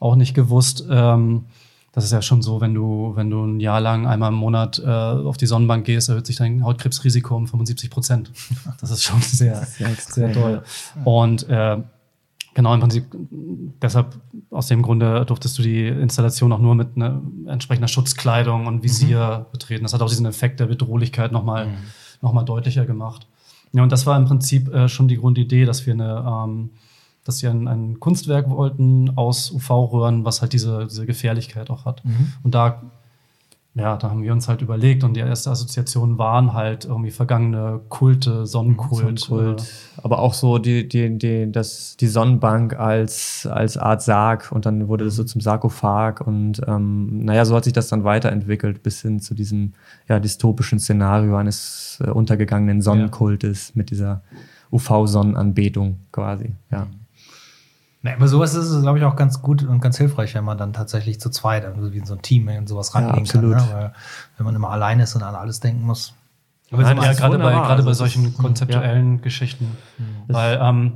auch 0.01 0.17
nicht 0.17 0.35
gewusst. 0.35 0.85
Ähm, 0.91 1.45
das 1.93 2.05
ist 2.05 2.13
ja 2.13 2.23
schon 2.23 2.43
so, 2.43 2.61
wenn 2.61 2.75
du, 2.75 3.13
wenn 3.17 3.31
du 3.31 3.45
ein 3.45 3.61
Jahr 3.61 3.81
lang 3.81 4.07
einmal 4.07 4.31
im 4.31 4.39
Monat 4.39 4.79
äh, 4.79 4.89
auf 4.89 5.37
die 5.37 5.47
Sonnenbank 5.47 5.85
gehst, 5.85 6.09
erhöht 6.09 6.27
sich 6.27 6.37
dein 6.37 6.63
Hautkrebsrisiko 6.63 7.35
um 7.35 7.47
75 7.47 7.91
Prozent. 7.91 8.31
Das 8.81 8.91
ist 8.91 9.03
schon 9.03 9.21
sehr, 9.21 9.57
sehr 9.57 9.67
sehr, 9.67 9.91
extrem, 9.91 10.33
toll. 10.33 10.63
Und 11.05 11.49
äh, 11.49 11.79
genau 12.55 12.75
im 12.75 12.81
Prinzip 12.81 13.05
deshalb 13.83 14.15
aus 14.51 14.69
dem 14.69 14.83
Grunde 14.83 15.25
durftest 15.25 15.59
du 15.59 15.63
die 15.63 15.89
Installation 15.89 16.53
auch 16.53 16.61
nur 16.61 16.75
mit 16.75 16.97
einer 16.97 17.21
entsprechender 17.47 17.89
Schutzkleidung 17.89 18.67
und 18.67 18.83
Visier 18.83 19.47
betreten. 19.51 19.83
Das 19.83 19.95
hat 19.95 20.03
auch 20.03 20.09
diesen 20.09 20.27
Effekt 20.27 20.61
der 20.61 20.67
Bedrohlichkeit 20.67 21.33
nochmal 21.33 21.69
noch 22.21 22.33
mal 22.33 22.45
deutlicher 22.45 22.85
gemacht. 22.85 23.27
Ja, 23.73 23.83
und 23.83 23.93
das 23.93 24.07
war 24.07 24.17
im 24.17 24.25
Prinzip 24.25 24.73
äh, 24.73 24.89
schon 24.89 25.09
die 25.09 25.17
Grundidee, 25.17 25.65
dass 25.65 25.87
wir 25.87 25.95
eine 25.95 26.25
ähm, 26.27 26.71
dass 27.29 27.43
wir 27.43 27.51
ein, 27.51 27.69
ein 27.69 28.01
Kunstwerk 28.01 28.49
wollten 28.49 29.17
aus 29.17 29.51
UV-Röhren, 29.51 30.25
was 30.25 30.41
halt 30.41 30.55
diese, 30.55 30.87
diese 30.87 31.05
Gefährlichkeit 31.05 31.69
auch 31.69 31.85
hat. 31.85 32.03
Und 32.43 32.55
da, 32.55 32.83
ja, 33.75 33.99
da 33.99 34.09
haben 34.09 34.23
wir 34.23 34.33
uns 34.33 34.49
halt 34.49 34.63
überlegt 34.63 35.05
und 35.05 35.15
die 35.15 35.21
erste 35.21 35.51
Assoziation 35.51 36.17
waren 36.17 36.55
halt 36.55 36.87
irgendwie 36.87 37.11
vergangene 37.11 37.81
Kulte, 37.91 38.47
Sonnenkult. 38.47 39.21
Sonnenkult. 39.21 39.65
Aber 39.99 40.21
auch 40.21 40.33
so 40.33 40.57
die, 40.57 40.89
die, 40.89 41.19
die, 41.19 41.53
das, 41.53 41.99
die 41.99 42.07
Sonnenbank 42.07 42.79
als, 42.79 43.47
als 43.47 43.77
Art 43.77 44.01
Sarg 44.01 44.51
und 44.51 44.65
dann 44.65 44.89
wurde 44.89 45.05
das 45.05 45.17
so 45.17 45.23
zum 45.23 45.43
Sarkophag 45.43 46.27
und 46.27 46.63
ähm, 46.67 47.25
naja, 47.25 47.45
so 47.45 47.55
hat 47.55 47.65
sich 47.65 47.75
das 47.75 47.89
dann 47.89 48.05
weiterentwickelt 48.05 48.83
bis 48.83 49.03
hin 49.03 49.21
zu 49.21 49.35
diesem 49.35 49.75
ja, 50.09 50.19
dystopischen 50.19 50.79
Szenario 50.79 51.37
eines 51.37 52.03
äh, 52.03 52.09
untergegangenen 52.09 52.81
Sonnenkultes 52.81 53.75
mit 53.75 53.91
dieser 53.91 54.23
UV-Sonnenanbetung 54.73 55.99
quasi. 56.11 56.55
Ja. 56.71 56.87
Nee, 58.03 58.13
aber 58.13 58.29
sowas 58.29 58.55
ist 58.55 58.67
es, 58.69 58.81
glaube 58.83 58.99
ich, 58.99 59.05
auch 59.05 59.17
ganz 59.17 59.43
gut 59.43 59.65
und 59.65 59.81
ganz 59.81 59.99
hilfreich, 59.99 60.35
wenn 60.35 60.45
man 60.45 60.57
dann 60.57 60.73
tatsächlich 60.73 61.19
zu 61.21 61.31
zweit, 61.31 61.65
also 61.65 61.93
wie 61.93 61.99
in 61.99 62.05
so 62.07 62.15
ein 62.15 62.23
Team, 62.23 62.49
in 62.49 62.67
sowas 62.69 62.95
rangehen 62.95 63.19
absolut. 63.25 63.57
kann. 63.57 63.67
Ne? 63.69 63.73
Weil, 63.75 63.93
wenn 64.37 64.47
man 64.47 64.55
immer 64.55 64.71
alleine 64.71 65.03
ist 65.03 65.17
und 65.17 65.23
an 65.25 65.35
alles 65.35 65.59
denken 65.61 65.85
muss. 65.85 66.15
Aber 66.71 66.83
Nein, 66.83 66.97
so 66.97 67.03
ja, 67.03 67.13
gerade 67.15 67.39
bei, 67.39 67.51
gerade 67.53 67.67
bei 67.67 67.75
Also 67.77 67.89
das 67.89 67.99
solchen 67.99 68.27
ist- 68.27 68.39
konzeptuellen 68.39 69.21
Geschichten. 69.21 69.77
Weil, 70.29 70.61
ähm, 70.63 70.93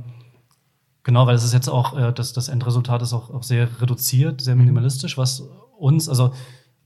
genau, 1.03 1.27
weil 1.27 1.35
es 1.35 1.43
ist 1.43 1.53
jetzt 1.53 1.67
auch, 1.67 1.97
äh, 1.97 2.13
das, 2.13 2.31
das 2.31 2.47
Endresultat 2.47 3.01
ist 3.01 3.11
auch, 3.11 3.29
auch 3.33 3.43
sehr 3.43 3.67
reduziert, 3.81 4.39
sehr 4.39 4.55
minimalistisch, 4.55 5.17
was 5.17 5.43
uns, 5.77 6.07
also, 6.07 6.31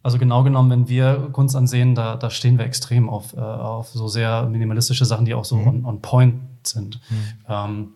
also 0.01 0.17
genau 0.17 0.41
genommen, 0.43 0.71
wenn 0.71 0.87
wir 0.87 1.29
Kunst 1.33 1.55
ansehen, 1.55 1.93
da, 1.93 2.15
da 2.15 2.29
stehen 2.31 2.57
wir 2.57 2.65
extrem 2.65 3.07
auf, 3.09 3.33
äh, 3.33 3.39
auf 3.39 3.89
so 3.89 4.07
sehr 4.07 4.47
minimalistische 4.47 5.05
Sachen, 5.05 5.25
die 5.25 5.35
auch 5.35 5.45
so 5.45 5.57
on, 5.57 5.85
on 5.85 6.01
point 6.01 6.35
sind. 6.63 6.99
Ähm, 7.47 7.89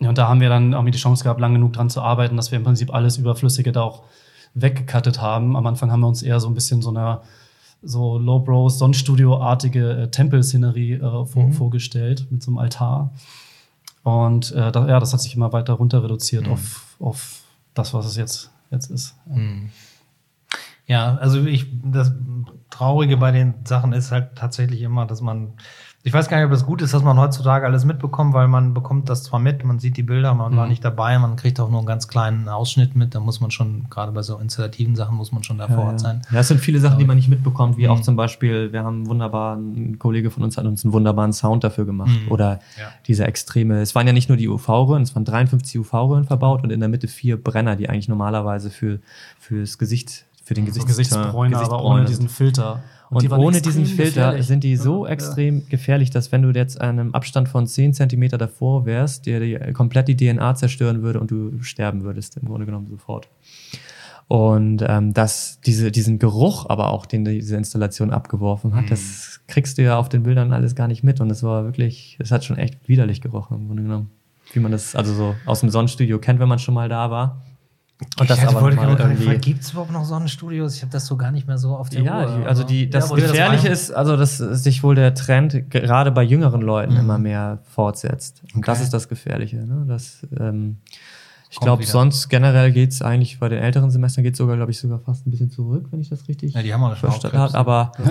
ja, 0.00 0.08
und 0.08 0.18
da 0.18 0.28
haben 0.28 0.40
wir 0.40 0.48
dann 0.48 0.72
irgendwie 0.72 0.90
die 0.90 0.98
Chance 0.98 1.22
gehabt, 1.24 1.40
lang 1.40 1.52
genug 1.52 1.74
dran 1.74 1.90
zu 1.90 2.00
arbeiten, 2.00 2.36
dass 2.36 2.50
wir 2.50 2.58
im 2.58 2.64
Prinzip 2.64 2.92
alles 2.92 3.18
Überflüssige 3.18 3.70
da 3.70 3.82
auch 3.82 4.02
weggekattet 4.54 5.20
haben. 5.20 5.56
Am 5.56 5.66
Anfang 5.66 5.92
haben 5.92 6.00
wir 6.00 6.08
uns 6.08 6.22
eher 6.22 6.40
so 6.40 6.48
ein 6.48 6.54
bisschen 6.54 6.82
so 6.82 6.90
eine 6.90 7.20
so 7.82 8.18
Low-Bro, 8.18 8.70
Sonnenstudio-artige 8.70 10.02
äh, 10.02 10.10
Tempelszenerie 10.10 10.94
äh, 10.94 11.26
vor, 11.26 11.52
vorgestellt 11.52 12.26
mit 12.30 12.42
so 12.42 12.50
einem 12.50 12.58
Altar. 12.58 13.12
Und 14.02 14.52
äh, 14.52 14.72
da, 14.72 14.88
ja, 14.88 15.00
das 15.00 15.12
hat 15.12 15.20
sich 15.20 15.34
immer 15.34 15.52
weiter 15.52 15.74
runter 15.74 16.02
reduziert 16.02 16.48
auf, 16.48 16.96
auf 16.98 17.42
das, 17.74 17.92
was 17.92 18.06
es 18.06 18.16
jetzt, 18.16 18.50
jetzt 18.70 18.90
ist. 18.90 19.14
Ja, 20.86 21.16
also 21.16 21.44
ich, 21.44 21.66
das 21.84 22.12
Traurige 22.70 23.16
bei 23.16 23.30
den 23.30 23.54
Sachen 23.64 23.92
ist 23.92 24.10
halt 24.10 24.36
tatsächlich 24.36 24.82
immer, 24.82 25.06
dass 25.06 25.20
man, 25.20 25.52
ich 26.02 26.14
weiß 26.14 26.28
gar 26.28 26.38
nicht, 26.38 26.46
ob 26.46 26.50
das 26.50 26.64
gut 26.64 26.80
ist, 26.80 26.94
dass 26.94 27.02
man 27.02 27.18
heutzutage 27.18 27.66
alles 27.66 27.84
mitbekommt, 27.84 28.32
weil 28.32 28.48
man 28.48 28.72
bekommt 28.72 29.10
das 29.10 29.22
zwar 29.22 29.38
mit, 29.38 29.64
man 29.64 29.78
sieht 29.78 29.98
die 29.98 30.02
Bilder, 30.02 30.32
man 30.34 30.56
war 30.56 30.66
nicht 30.66 30.82
dabei, 30.82 31.18
man 31.18 31.36
kriegt 31.36 31.60
auch 31.60 31.68
nur 31.68 31.80
einen 31.80 31.86
ganz 31.86 32.08
kleinen 32.08 32.48
Ausschnitt 32.48 32.96
mit, 32.96 33.14
da 33.14 33.20
muss 33.20 33.40
man 33.42 33.50
schon, 33.50 33.84
gerade 33.90 34.10
bei 34.12 34.22
so 34.22 34.38
installativen 34.38 34.96
Sachen, 34.96 35.14
muss 35.16 35.30
man 35.30 35.42
schon 35.44 35.58
da 35.58 35.68
vor 35.68 35.84
Ort 35.84 36.00
sein. 36.00 36.22
Ja, 36.32 36.40
es 36.40 36.48
sind 36.48 36.58
viele 36.60 36.80
Sachen, 36.80 36.98
die 36.98 37.04
man 37.04 37.16
nicht 37.16 37.28
mitbekommt, 37.28 37.76
wie 37.76 37.86
auch 37.88 38.00
zum 38.00 38.16
Beispiel, 38.16 38.72
wir 38.72 38.82
haben 38.82 39.08
wunderbar, 39.08 39.56
ein 39.56 39.98
Kollege 39.98 40.30
von 40.30 40.42
uns 40.42 40.56
hat 40.56 40.64
uns 40.64 40.84
einen 40.84 40.94
wunderbaren 40.94 41.34
Sound 41.34 41.64
dafür 41.64 41.84
gemacht. 41.84 42.10
Oder 42.30 42.60
Ja. 42.78 42.88
diese 43.06 43.24
extreme, 43.26 43.80
es 43.82 43.94
waren 43.94 44.06
ja 44.06 44.14
nicht 44.14 44.28
nur 44.30 44.38
die 44.38 44.48
UV-Röhren, 44.48 45.02
es 45.02 45.14
waren 45.14 45.26
53 45.26 45.78
UV-Röhren 45.80 46.24
verbaut 46.24 46.62
und 46.62 46.70
in 46.70 46.80
der 46.80 46.88
Mitte 46.88 47.08
vier 47.08 47.36
Brenner, 47.42 47.76
die 47.76 47.90
eigentlich 47.90 48.08
normalerweise 48.08 48.70
für, 48.70 49.00
fürs 49.38 49.76
Gesicht, 49.76 50.24
für 50.42 50.54
den 50.54 50.64
Gesichts 50.64 50.88
Gesichtsbräune, 50.88 51.56
aber 51.56 51.66
Gesichtsbräune 51.66 51.84
ohne 51.84 51.98
sind. 52.08 52.08
diesen 52.08 52.28
Filter. 52.30 52.80
Und, 53.10 53.22
die 53.22 53.28
ohne 53.28 53.60
diesen 53.60 53.86
Filter 53.86 54.04
gefährlich. 54.26 54.46
sind 54.46 54.62
die 54.64 54.76
so 54.76 55.04
Ja. 55.04 55.12
extrem 55.12 55.68
gefährlich, 55.68 56.10
dass 56.10 56.30
wenn 56.30 56.42
du 56.42 56.50
jetzt 56.50 56.80
an 56.80 56.98
einem 56.98 57.14
Abstand 57.14 57.48
von 57.48 57.66
10 57.66 57.92
Zentimeter 57.92 58.38
davor 58.38 58.86
wärst, 58.86 59.26
dir 59.26 59.40
die, 59.40 59.72
komplett 59.72 60.06
die 60.06 60.16
DNA 60.16 60.54
zerstören 60.54 61.02
würde 61.02 61.18
und 61.20 61.30
du 61.30 61.60
sterben 61.62 62.02
würdest, 62.04 62.36
im 62.36 62.46
Grunde 62.46 62.66
genommen 62.66 62.86
sofort. 62.88 63.28
Und 64.28 64.84
ähm, 64.86 65.12
dass 65.12 65.60
diese, 65.66 65.90
diesen 65.90 66.20
Geruch 66.20 66.66
aber 66.68 66.90
auch, 66.90 67.04
den 67.04 67.24
diese 67.24 67.56
Installation 67.56 68.12
abgeworfen 68.12 68.76
hat, 68.76 68.88
das 68.88 69.40
kriegst 69.48 69.76
du 69.78 69.82
ja 69.82 69.98
auf 69.98 70.08
den 70.08 70.22
Bildern 70.22 70.52
alles 70.52 70.76
gar 70.76 70.86
nicht 70.86 71.02
mit. 71.02 71.20
Und 71.20 71.30
es 71.30 71.42
war 71.42 71.64
wirklich, 71.64 72.16
es 72.20 72.30
hat 72.30 72.44
schon 72.44 72.56
echt 72.56 72.88
widerlich 72.88 73.20
gerochen, 73.20 73.58
im 73.58 73.66
Grunde 73.66 73.82
genommen. 73.82 74.10
Wie 74.52 74.60
man 74.60 74.70
das 74.70 74.94
also 74.94 75.14
so 75.14 75.34
aus 75.46 75.60
dem 75.60 75.70
Sonnenstudio 75.70 76.20
kennt, 76.20 76.38
wenn 76.38 76.48
man 76.48 76.60
schon 76.60 76.74
mal 76.74 76.88
da 76.88 77.10
war. 77.10 77.42
Und 78.18 78.30
ich 78.30 78.40
hatte, 78.40 78.54
wollte 78.60 78.76
fragen, 78.78 79.40
gibt 79.40 79.60
es 79.60 79.72
überhaupt 79.72 79.90
noch 79.92 80.04
Sonnenstudios? 80.04 80.76
Ich 80.76 80.82
habe 80.82 80.90
das 80.92 81.06
so 81.06 81.16
gar 81.16 81.30
nicht 81.30 81.46
mehr 81.46 81.58
so 81.58 81.76
auf 81.76 81.90
der 81.90 82.02
Ja, 82.02 82.38
Uhr. 82.38 82.46
also 82.46 82.64
die, 82.64 82.84
aber- 82.84 82.92
das 82.92 83.10
Ja, 83.10 83.16
Gefährliche 83.16 83.64
rein- 83.66 83.72
ist, 83.72 83.90
also 83.92 84.16
dass 84.16 84.38
sich 84.38 84.82
wohl 84.82 84.94
der 84.94 85.14
Trend 85.14 85.70
gerade 85.70 86.10
bei 86.10 86.22
jüngeren 86.22 86.62
Leuten 86.62 86.96
immer 86.96 87.18
mehr 87.18 87.58
fortsetzt. 87.64 88.42
Und 88.54 88.66
das 88.66 88.78
Okay. 88.78 88.84
ist 88.84 88.94
das 88.94 89.08
Gefährliche. 89.08 89.56
Ne? 89.58 89.84
Das, 89.86 90.26
ähm, 90.38 90.78
ich 91.50 91.58
glaube, 91.60 91.84
sonst 91.84 92.28
generell 92.28 92.70
geht's 92.72 93.02
eigentlich 93.02 93.38
bei 93.40 93.48
den 93.48 93.58
älteren 93.58 93.90
Semestern 93.90 94.22
geht's 94.24 94.38
sogar, 94.38 94.56
glaube 94.56 94.70
ich, 94.70 94.78
sogar 94.78 95.00
fast 95.00 95.26
ein 95.26 95.30
bisschen 95.30 95.50
zurück, 95.50 95.86
wenn 95.90 96.00
ich 96.00 96.08
das 96.08 96.26
richtig 96.28 96.54
Ja, 96.54 96.62
die 96.62 96.72
haben 96.72 96.82
auch 96.82 96.96
verstanden 96.96 97.36
habe. 97.38 97.54
Aber, 97.54 97.92
Das 97.98 98.08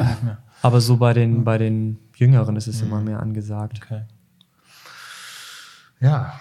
aber 0.61 0.81
so 0.81 0.97
bei 0.97 1.13
den, 1.13 1.43
bei 1.45 1.57
den 1.57 1.97
Jüngeren 2.15 2.55
ist 2.57 2.67
es 2.67 2.81
immer 2.81 2.99
mehr 3.01 3.21
angesagt. 3.21 3.79
Okay. 3.83 4.01
Ja, 6.01 6.33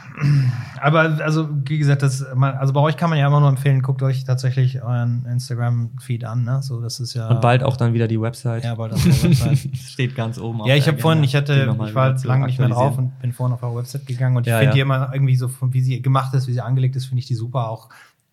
aber 0.80 1.18
also 1.24 1.48
wie 1.64 1.78
gesagt, 1.78 2.02
das, 2.02 2.24
man, 2.36 2.54
also 2.54 2.72
bei 2.72 2.80
euch 2.80 2.96
kann 2.96 3.10
man 3.10 3.18
ja 3.18 3.26
immer 3.26 3.40
nur 3.40 3.48
empfehlen, 3.48 3.82
guckt 3.82 4.02
euch 4.04 4.22
tatsächlich 4.22 4.82
euren 4.84 5.26
Instagram-Feed 5.26 6.24
an, 6.24 6.44
ne? 6.44 6.62
So, 6.62 6.80
das 6.80 7.00
ist 7.00 7.14
ja. 7.14 7.26
Und 7.28 7.40
bald 7.40 7.64
auch 7.64 7.76
dann 7.76 7.92
wieder 7.92 8.06
die 8.06 8.20
Website. 8.20 8.62
Ja, 8.62 8.76
bald 8.76 8.92
auf 8.92 9.02
der 9.02 9.22
Website. 9.24 9.58
Steht 9.76 10.14
ganz 10.14 10.38
oben. 10.38 10.64
Ja, 10.64 10.76
ich 10.76 10.86
habe 10.86 10.98
vorhin, 10.98 11.24
ich 11.24 11.34
hatte, 11.34 11.74
die 11.76 11.84
ich 11.86 11.94
war 11.94 12.16
zu 12.16 12.28
lange 12.28 12.46
nicht 12.46 12.60
mehr 12.60 12.68
drauf 12.68 12.98
und 12.98 13.18
bin 13.20 13.32
vorhin 13.32 13.52
auf 13.52 13.62
eure 13.64 13.78
Website 13.78 14.06
gegangen 14.06 14.36
und 14.36 14.46
ich 14.46 14.50
Ja, 14.50 14.58
finde 14.58 14.70
ja. 14.70 14.74
die 14.74 14.80
immer 14.80 15.10
irgendwie 15.12 15.34
so, 15.34 15.50
wie 15.60 15.80
sie 15.80 16.00
gemacht 16.02 16.32
ist, 16.34 16.46
wie 16.46 16.52
sie 16.52 16.60
angelegt 16.60 16.94
ist, 16.94 17.06
finde 17.06 17.18
ich 17.18 17.26
die 17.26 17.34
super. 17.34 17.68
Auch 17.68 17.88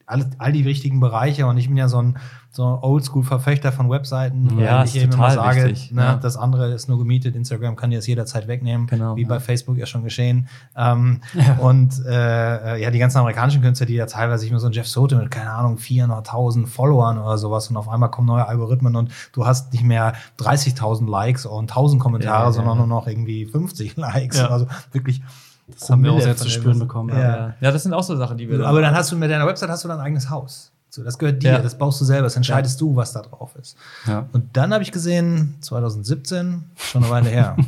all, 0.06 0.26
all 0.38 0.51
die 0.51 0.66
wichtigen 0.66 0.99
Bereiche 0.99 1.47
und 1.47 1.58
ich 1.58 1.68
bin 1.68 1.78
ja 1.78 1.88
so 1.88 1.99
ein, 2.01 2.18
so 2.51 2.64
ein 2.64 2.80
Oldschool-Verfechter 2.84 3.72
von 3.74 3.89
Webseiten, 3.89 4.58
Ja, 4.60 4.84
ich 4.86 4.95
eben 4.95 5.12
immer 5.12 5.32
sage, 5.32 5.64
wichtig, 5.66 5.91
ne, 5.91 6.01
ja. 6.01 6.16
das 6.16 6.38
andere 6.38 6.72
ist 6.74 6.88
nur 6.88 6.97
gemietet, 6.97 7.36
Instagram 7.36 7.76
kann 7.76 7.89
dir 7.89 7.97
das 7.97 8.08
jederzeit 8.08 8.47
wegnehmen, 8.47 8.88
Genau, 8.88 9.16
wie 9.18 9.24
ja. 9.24 9.28
bei 9.28 9.39
Facebook 9.41 9.78
ja 9.78 9.86
schon 9.86 10.03
geschehen. 10.03 10.47
Ähm, 10.78 11.22
Und 11.60 12.01
äh, 12.06 12.82
ja, 12.82 12.91
die 12.91 12.99
ganzen 12.99 13.18
amerikanischen 13.18 13.62
Künstler, 13.62 13.86
die 13.86 13.95
ja 13.95 14.06
teilweise 14.06 14.45
ich 14.45 14.51
mir 14.51 14.60
so 14.60 14.68
ein 14.68 14.74
Jeff 14.74 14.88
Soto 14.88 15.16
mit, 15.18 15.32
keine 15.32 15.49
Ahnung, 15.51 15.78
400.000 15.78 16.68
Followern 16.68 17.18
oder 17.18 17.38
sowas 17.38 17.70
und 17.70 17.78
auf 17.78 17.89
einmal 17.89 18.12
kommen 18.12 18.28
neue 18.28 18.47
Algorithmen 18.47 18.95
und 18.95 19.12
du 19.34 19.45
hast 19.45 19.74
nicht 19.74 19.84
mehr 19.84 20.14
30.000 20.39 21.10
Likes 21.10 21.45
und 21.45 21.72
1.000 21.72 21.97
Kommentare, 21.99 22.39
Ja, 22.39 22.45
ja, 22.45 22.51
sondern 22.51 22.78
ja. 22.78 22.86
nur 22.86 22.88
noch 22.88 23.08
irgendwie 23.08 23.45
50 23.45 23.95
Likes. 23.97 24.38
Ja. 24.38 24.47
Also 24.49 24.68
wirklich. 24.91 25.22
Das 25.68 25.89
haben 25.89 26.03
wir 26.03 26.11
auch 26.13 26.22
sehr 26.22 26.36
zu 26.38 26.49
spüren 26.49 26.78
bekommen. 26.80 27.09
Ja. 27.09 27.20
Ja. 27.20 27.38
Ja. 27.38 27.53
ja, 27.59 27.72
das 27.72 27.84
sind 27.84 27.93
auch 27.93 28.03
so 28.03 28.16
Sachen, 28.16 28.38
die 28.38 28.47
wir. 28.49 28.66
Aber 28.66 28.82
dann 28.82 28.93
hast 28.93 29.11
du 29.11 29.16
mit 29.16 29.32
deiner 29.32 29.47
Website 29.47 29.70
hast 29.70 29.84
du 29.84 29.88
dein 29.88 29.99
eigenes 29.99 30.30
Haus. 30.30 30.72
So, 30.89 31.03
das 31.03 31.18
gehört 31.18 31.43
dir, 31.43 31.51
Ja. 31.53 31.59
das 31.59 31.78
baust 31.78 31.99
du 31.99 32.05
selber, 32.05 32.24
das 32.24 32.36
entscheidest 32.38 32.80
du, 32.80 32.95
was 32.95 33.11
da 33.11 33.22
drauf 33.22 33.55
ist. 33.59 33.76
Ja. 34.07 34.28
Und 34.32 34.55
dann 34.55 34.72
habe 34.74 34.84
ich 34.84 34.91
gesehen, 34.91 35.55
2017, 35.61 36.63
schon 36.78 37.03
eine 37.03 37.11
Weile 37.11 37.30
her. 37.30 37.57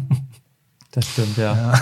Das 0.92 1.06
stimmt, 1.06 1.38
ja. 1.38 1.74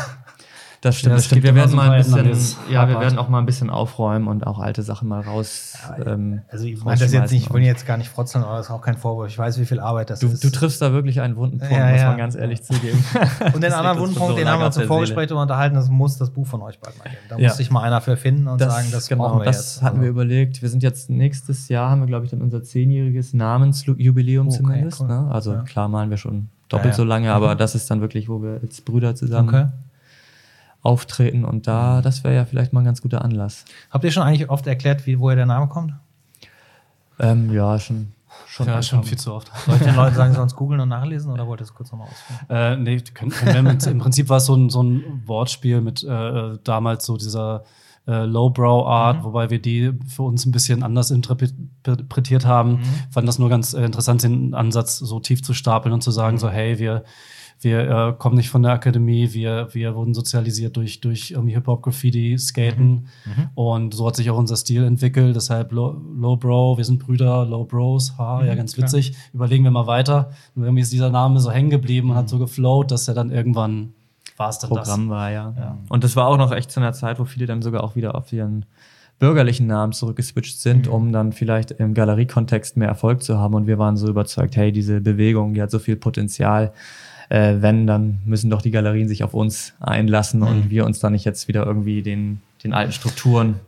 Das 0.85 0.97
stimmt, 0.97 1.11
Ja, 1.13 1.15
das 1.15 1.25
stimmt. 1.25 1.41
Wir 1.41 1.55
werden 1.55 1.75
mal 1.75 1.89
ein 1.89 1.97
bisschen, 1.97 2.55
ja, 2.69 2.87
wir 2.87 2.99
werden 2.99 3.17
auch 3.17 3.27
mal 3.27 3.39
ein 3.39 3.47
bisschen 3.47 3.71
aufräumen 3.71 4.27
und 4.27 4.45
auch 4.45 4.59
alte 4.59 4.83
Sachen 4.83 5.07
mal 5.07 5.21
raus. 5.21 5.73
ähm, 6.05 6.41
Also 6.51 6.65
ich 6.65 6.83
meine 6.83 6.99
das 6.99 7.11
jetzt 7.11 7.31
nicht, 7.31 7.47
ich 7.47 7.53
will 7.53 7.63
jetzt 7.63 7.87
gar 7.87 7.97
nicht 7.97 8.09
frotzeln, 8.09 8.43
aber 8.43 8.57
das 8.57 8.67
ist 8.67 8.71
auch 8.71 8.81
kein 8.81 8.95
Vorwurf. 8.95 9.27
Ich 9.27 9.37
weiß, 9.37 9.59
wie 9.59 9.65
viel 9.65 9.79
Arbeit 9.79 10.11
das 10.11 10.19
Du, 10.19 10.27
ist. 10.27 10.43
du 10.43 10.51
triffst 10.51 10.81
da 10.83 10.93
wirklich 10.93 11.21
einen 11.21 11.37
wunden 11.37 11.57
Punkt, 11.57 11.73
Ja, 11.73 11.91
muss 11.91 12.01
man 12.03 12.17
ganz 12.17 12.35
ehrlich 12.35 12.61
zugeben. 12.61 13.03
Und 13.45 13.55
den 13.55 13.61
Das 13.61 13.73
anderen 13.73 13.97
uns 13.97 13.99
Wundenpunkt, 14.09 14.33
so 14.33 14.37
den 14.37 14.47
haben 14.47 14.59
wir 14.61 14.69
der 14.69 14.85
Vorgespräch 14.85 15.31
unterhalten, 15.31 15.75
das 15.75 15.89
muss 15.89 16.17
das 16.17 16.29
Buch 16.29 16.45
von 16.45 16.61
euch 16.61 16.79
bald 16.79 16.95
mal 16.99 17.05
geben. 17.05 17.17
Da 17.29 17.37
muss 17.39 17.57
sich 17.57 17.71
mal 17.71 17.81
einer 17.81 17.99
für 18.01 18.15
finden 18.15 18.47
und 18.47 18.59
sagen, 18.59 18.87
das 18.91 19.09
brauchen 19.09 19.19
wir 19.19 19.27
genau, 19.39 19.43
das 19.45 19.55
jetzt. 19.75 19.81
hatten 19.81 19.97
wir 20.01 20.09
Also, 20.09 20.11
überlegt. 20.11 20.61
Wir 20.61 20.69
sind 20.69 20.83
jetzt 20.83 21.09
nächstes 21.09 21.67
Jahr, 21.67 21.89
haben 21.89 22.01
wir, 22.01 22.07
glaube 22.07 22.25
ich, 22.25 22.31
dann 22.31 22.43
unser 22.43 22.61
zehnjähriges 22.61 23.33
Namensjubiläum 23.33 24.49
Okay, 24.49 24.57
zumindest. 24.57 25.01
cool. 25.01 25.07
Ne? 25.07 25.27
Also 25.31 25.55
klar 25.65 25.87
malen 25.87 26.09
wir 26.11 26.17
schon 26.17 26.49
doppelt 26.69 26.93
so 26.93 27.03
lange, 27.03 27.31
aber 27.33 27.55
das 27.55 27.73
ist 27.73 27.89
dann 27.89 28.01
wirklich, 28.01 28.29
wo 28.29 28.41
wir 28.43 28.59
als 28.61 28.81
Brüder 28.81 29.15
zusammen. 29.15 29.71
Auftreten 30.85 31.45
und 31.45 31.67
da, 31.67 32.01
das 32.01 32.23
wäre 32.23 32.35
ja 32.35 32.45
vielleicht 32.45 32.73
mal 32.73 32.81
ein 32.81 32.85
ganz 32.85 33.01
guter 33.01 33.23
Anlass. 33.23 33.65
Habt 33.89 34.03
ihr 34.03 34.11
schon 34.11 34.23
eigentlich 34.23 34.49
oft 34.49 34.67
erklärt, 34.67 35.05
wie, 35.05 35.19
woher 35.19 35.35
der 35.35 35.45
Name 35.45 35.67
kommt? 35.67 35.93
Ähm, 37.19 37.51
ja, 37.53 37.79
schon. 37.79 38.11
Schon, 38.47 38.67
Ja, 38.67 38.81
schon 38.81 39.03
viel 39.03 39.17
zu 39.17 39.33
oft. 39.33 39.49
Soll 39.65 39.75
ich 39.75 39.81
den 39.81 39.95
Leuten 39.95 40.15
sagen, 40.15 40.31
sie 40.31 40.35
sollen 40.35 40.47
es 40.47 40.55
googeln 40.57 40.79
und 40.81 40.89
nachlesen 40.89 41.31
oder 41.31 41.47
wollt 41.47 41.61
ihr 41.61 41.63
es 41.63 41.73
kurz 41.73 41.91
nochmal 41.91 42.09
ausführen? 42.09 42.49
Äh, 42.49 42.75
nee, 42.77 42.99
können, 43.13 43.31
können 43.31 43.79
im 43.85 43.99
Prinzip 43.99 44.29
war 44.29 44.37
es 44.37 44.45
so 44.45 44.55
ein, 44.55 44.69
so 44.69 44.83
ein 44.83 45.23
Wortspiel 45.25 45.81
mit 45.81 46.03
äh, 46.03 46.57
damals 46.63 47.05
so 47.05 47.17
dieser 47.17 47.63
äh, 48.07 48.25
Lowbrow-Art, 48.25 49.23
wobei 49.23 49.49
wir 49.49 49.59
die 49.59 49.91
für 50.07 50.23
uns 50.23 50.45
ein 50.45 50.51
bisschen 50.51 50.83
anders 50.83 51.11
interpretiert 51.11 52.45
haben. 52.45 52.81
Fanden 53.09 53.25
das 53.25 53.39
nur 53.39 53.49
ganz 53.49 53.73
äh, 53.73 53.83
interessant, 53.83 54.23
den 54.23 54.53
Ansatz 54.53 54.97
so 54.97 55.19
tief 55.19 55.41
zu 55.41 55.53
stapeln 55.53 55.93
und 55.93 56.01
zu 56.01 56.11
sagen, 56.11 56.37
so, 56.37 56.49
hey, 56.49 56.77
wir, 56.77 57.03
wir 57.61 57.89
äh, 57.89 58.13
kommen 58.17 58.35
nicht 58.35 58.49
von 58.49 58.63
der 58.63 58.73
Akademie, 58.73 59.33
wir, 59.33 59.69
wir 59.73 59.95
wurden 59.95 60.13
sozialisiert 60.13 60.75
durch, 60.77 61.01
durch 61.01 61.31
irgendwie 61.31 61.53
Hip-Hop, 61.53 61.83
Graffiti, 61.83 62.37
Skaten. 62.37 63.07
Und 63.55 63.93
so 63.93 64.05
hat 64.07 64.15
sich 64.15 64.29
auch 64.29 64.37
unser 64.37 64.55
Stil 64.55 64.83
entwickelt. 64.83 65.35
Deshalb 65.35 65.71
Low, 65.71 65.95
Lowbrow, 66.15 66.77
wir 66.77 66.85
sind 66.85 66.99
Brüder, 66.99 67.45
Low 67.45 67.63
Bros, 67.63 68.17
ha, 68.17 68.43
ja, 68.43 68.55
ganz 68.55 68.73
klar. 68.73 68.85
witzig. 68.85 69.15
Überlegen 69.33 69.63
wir 69.63 69.71
mal 69.71 69.87
weiter. 69.87 70.31
Nur 70.53 70.65
irgendwie 70.65 70.81
ist 70.81 70.91
dieser 70.91 71.09
Name 71.09 71.39
so 71.39 71.51
hängen 71.51 71.69
geblieben 71.69 72.11
und 72.11 72.15
hat 72.17 72.29
so 72.29 72.39
geflowt, 72.39 72.91
dass 72.91 73.07
er 73.07 73.13
dann 73.13 73.31
irgendwann 73.31 73.93
war 74.37 74.49
es 74.49 74.59
dann 74.59 74.69
Programm 74.69 75.09
war, 75.09 75.31
ja. 75.31 75.53
Ja. 75.57 75.77
Und 75.89 76.03
das 76.03 76.15
war 76.15 76.27
auch 76.27 76.37
noch 76.37 76.51
echt 76.51 76.71
zu 76.71 76.79
einer 76.79 76.93
Zeit, 76.93 77.19
wo 77.19 77.25
viele 77.25 77.45
dann 77.45 77.61
sogar 77.61 77.83
auch 77.83 77.95
wieder 77.95 78.15
auf 78.15 78.33
ihren 78.33 78.65
bürgerlichen 79.17 79.67
Namen 79.67 79.93
zurückgeswitcht 79.93 80.59
sind, 80.59 80.87
um 80.87 81.13
dann 81.13 81.31
vielleicht 81.31 81.71
im 81.71 81.93
Galeriekontext 81.93 82.75
mehr 82.75 82.89
Erfolg 82.89 83.23
zu 83.23 83.37
haben. 83.37 83.53
Und 83.53 83.65
wir 83.65 83.77
waren 83.77 83.95
so 83.95 84.09
überzeugt, 84.09 84.57
hey, 84.57 84.71
diese 84.71 84.99
Bewegung, 84.99 85.53
die 85.53 85.61
hat 85.61 85.71
so 85.71 85.79
viel 85.79 85.95
Potenzial. 85.95 86.73
Äh, 87.29 87.55
wenn, 87.59 87.87
dann 87.87 88.19
müssen 88.25 88.49
doch 88.49 88.61
die 88.61 88.71
Galerien 88.71 89.07
sich 89.07 89.23
auf 89.23 89.33
uns 89.33 89.73
einlassen 89.79 90.43
und 90.43 90.69
wir 90.69 90.85
uns 90.85 90.99
dann 90.99 91.13
nicht 91.13 91.25
jetzt 91.25 91.47
wieder 91.47 91.65
irgendwie 91.65 92.01
den, 92.01 92.41
den 92.63 92.73
alten 92.73 92.91
Strukturen 92.91 93.59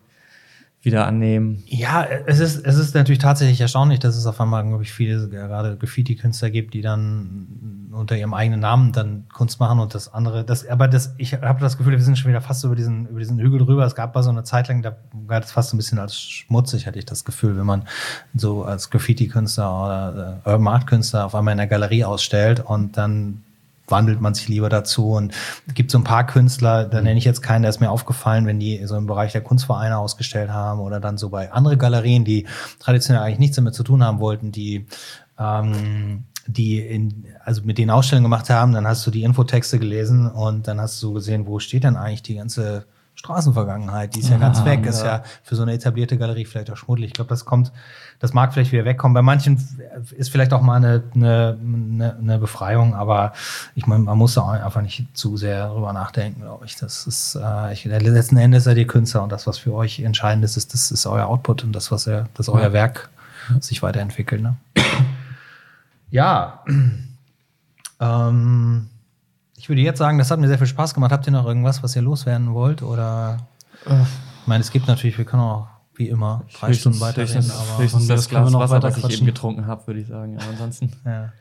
wieder 0.88 1.06
annehmen. 1.06 1.64
Ja, 1.68 2.06
es 2.28 2.40
ist, 2.40 2.66
es 2.66 2.78
ist 2.78 2.96
natürlich 2.96 3.20
tatsächlich 3.20 3.60
erstaunlich, 3.60 4.00
dass 4.00 4.16
es 4.16 4.26
auf 4.26 4.40
einmal, 4.40 4.66
glaube 4.66 4.84
ich, 4.84 4.94
viele 4.94 5.28
gerade 5.28 5.76
Graffiti-Künstler 5.76 6.50
gibt, 6.50 6.74
die 6.74 6.82
dann 6.82 7.90
unter 7.92 8.16
ihrem 8.16 8.34
eigenen 8.34 8.60
Namen 8.60 8.94
dann 8.94 9.26
Kunst 9.34 9.60
machen 9.60 9.80
und 9.80 9.96
das 9.96 10.14
andere, 10.14 10.46
das, 10.46 10.68
aber 10.68 10.88
das, 10.88 11.14
ich 11.18 11.34
habe 11.34 11.60
das 11.60 11.78
Gefühl, 11.78 11.94
wir 11.94 12.02
sind 12.02 12.18
schon 12.18 12.30
wieder 12.30 12.42
fast 12.42 12.64
über 12.64 12.76
diesen, 12.76 13.08
über 13.08 13.20
diesen 13.20 13.40
Hügel 13.40 13.60
drüber. 13.60 13.86
Es 13.86 13.96
gab 13.96 14.16
mal 14.16 14.24
so 14.24 14.30
eine 14.30 14.44
Zeit 14.44 14.70
lang, 14.70 14.82
da 14.82 14.96
war 15.12 15.42
das 15.42 15.52
fast 15.52 15.72
so 15.72 15.76
ein 15.76 15.78
bisschen 15.78 16.00
als 16.00 16.20
schmutzig, 16.20 16.88
hatte 16.88 17.00
ich 17.00 17.06
das 17.06 17.26
Gefühl, 17.26 17.58
wenn 17.58 17.66
man 17.66 17.84
so 18.36 18.64
als 18.64 18.90
Graffiti-Künstler 18.90 19.84
oder 19.84 20.42
äh, 20.46 20.50
Urban 20.50 20.68
Art-Künstler 20.68 21.26
auf 21.26 21.36
einmal 21.36 21.52
in 21.52 21.58
der 21.58 21.68
Galerie 21.68 22.06
ausstellt 22.06 22.62
und 22.62 22.98
dann 22.98 23.44
wandelt 23.88 24.22
man 24.22 24.34
sich 24.34 24.48
lieber 24.48 24.70
dazu. 24.70 25.12
Und 25.12 25.34
es 25.68 25.74
gibt 25.74 25.92
so 25.92 25.98
ein 25.98 26.04
paar 26.04 26.26
Künstler, 26.26 26.86
da 26.86 27.02
nenne 27.02 27.18
ich 27.18 27.26
jetzt 27.26 27.42
keinen, 27.42 27.62
der 27.62 27.70
ist 27.70 27.80
mir 27.80 27.92
aufgefallen, 27.92 28.46
wenn 28.46 28.60
die 28.60 28.86
so 28.86 28.96
im 28.96 29.08
Bereich 29.08 29.32
der 29.32 29.42
Kunstvereine 29.42 29.98
ausgestellt 29.98 30.50
haben 30.50 30.80
oder 30.80 31.00
dann 31.00 31.18
so 31.18 31.30
bei 31.30 31.52
andere 31.52 31.78
Galerien, 31.78 32.26
die 32.26 32.48
traditionell 32.80 33.24
eigentlich 33.24 33.40
nichts 33.40 33.56
damit 33.56 33.74
zu 33.74 33.84
tun 33.84 34.04
haben 34.04 34.20
wollten, 34.20 34.52
die 34.52 34.86
ähm, 35.40 36.26
die 36.48 36.80
in, 36.80 37.26
also 37.44 37.62
mit 37.64 37.78
denen 37.78 37.92
Ausstellungen 37.92 38.24
gemacht 38.24 38.50
haben, 38.50 38.72
dann 38.72 38.88
hast 38.88 39.06
du 39.06 39.12
die 39.12 39.24
Infotexte 39.24 39.80
gelesen 39.80 40.32
und 40.32 40.68
dann 40.68 40.80
hast 40.80 41.02
du 41.04 41.14
gesehen, 41.14 41.46
wo 41.46 41.60
steht 41.60 41.84
denn 41.84 41.98
eigentlich 41.98 42.24
die 42.24 42.36
ganze 42.36 42.86
Straßenvergangenheit, 43.18 44.16
die 44.16 44.20
ist 44.20 44.30
ja 44.30 44.38
ganz 44.38 44.64
weg, 44.64 44.86
ist 44.86 45.04
ja 45.04 45.24
für 45.42 45.56
so 45.56 45.64
eine 45.64 45.74
etablierte 45.74 46.20
Galerie 46.20 46.46
vielleicht 46.46 46.70
auch 46.70 46.78
schmuddelig. 46.78 47.10
Ich 47.10 47.14
glaube, 47.16 47.30
das 47.30 47.46
kommt, 47.46 47.72
das 48.20 48.34
mag 48.34 48.54
vielleicht 48.54 48.72
wieder 48.72 48.86
wegkommen. 48.86 49.16
Bei 49.16 49.24
manchen 49.24 49.60
ist 50.16 50.30
vielleicht 50.30 50.54
auch 50.54 50.62
mal 50.62 50.76
eine, 50.76 51.04
eine, 51.16 51.58
eine, 51.60 52.16
eine 52.16 52.38
Befreiung, 52.38 52.94
aber 52.94 53.34
ich 53.74 53.88
meine, 53.88 54.04
man 54.04 54.20
muss 54.20 54.36
da 54.36 54.48
einfach 54.48 54.84
nicht 54.84 55.18
zu 55.18 55.36
sehr 55.36 55.70
drüber 55.70 55.94
nachdenken, 55.94 56.42
glaube 56.42 56.66
ich. 56.66 56.76
Das 56.76 57.08
ist, 57.08 57.36
äh, 57.36 57.74
ich, 57.74 57.86
letzten 57.86 58.38
Endes 58.38 58.66
seid 58.66 58.78
ihr 58.78 58.86
Künstler 58.86 59.24
und 59.24 59.32
das, 59.32 59.48
was 59.48 59.58
für 59.58 59.74
euch 59.74 60.00
entscheidend 60.00 60.46
ist, 60.46 60.56
ist, 60.56 60.74
das 60.74 60.92
ist 60.92 61.08
euer 61.08 61.26
Output 61.26 61.64
und 61.64 61.74
das, 61.74 61.92
was 61.92 62.06
er, 62.06 62.30
das 62.36 62.50
euer 62.50 62.72
Werk 62.72 63.10
sich 63.62 63.82
weiterentwickelt. 63.82 64.44
Ne? 64.44 64.58
ja. 66.12 66.64
ähm, 68.00 68.90
ich 69.68 69.70
würde 69.70 69.82
jetzt 69.82 69.98
sagen, 70.00 70.18
das 70.18 70.32
hat 70.32 70.40
mir 70.40 70.48
sehr 70.48 70.58
viel 70.58 70.66
Spaß 70.66 70.94
gemacht. 70.94 71.12
Habt 71.12 71.28
ihr 71.28 71.34
noch 71.34 71.46
irgendwas, 71.46 71.84
was 71.84 71.94
ihr 71.94 72.02
loswerden 72.02 72.54
wollt? 72.54 72.82
Oder 72.82 73.36
ich 73.86 74.48
meine, 74.48 74.62
es 74.62 74.72
gibt 74.72 74.88
natürlich, 74.88 75.18
wir 75.18 75.26
können 75.26 75.42
auch 75.44 75.68
wie 75.96 76.08
immer 76.08 76.46
drei 76.58 76.70
Höchstens- 76.70 76.80
Stunden 76.80 77.00
weiterreden, 77.02 77.36
höchstens- 77.42 77.52
aber 77.52 77.84
höchstens 77.84 78.08
das 78.08 78.20
das 78.22 78.30
Glas 78.30 78.50
noch 78.50 78.62
Wasser, 78.62 78.76
weiter 78.82 78.88
was 79.04 79.10
ich 79.12 79.18
eben 79.18 79.26
getrunken 79.26 79.68
habe, 79.68 79.86
würde 79.88 80.00
ich 80.00 80.08
sagen. 80.08 80.38
Aber 80.38 80.50
ansonsten. 80.52 80.94
ja. 81.04 81.34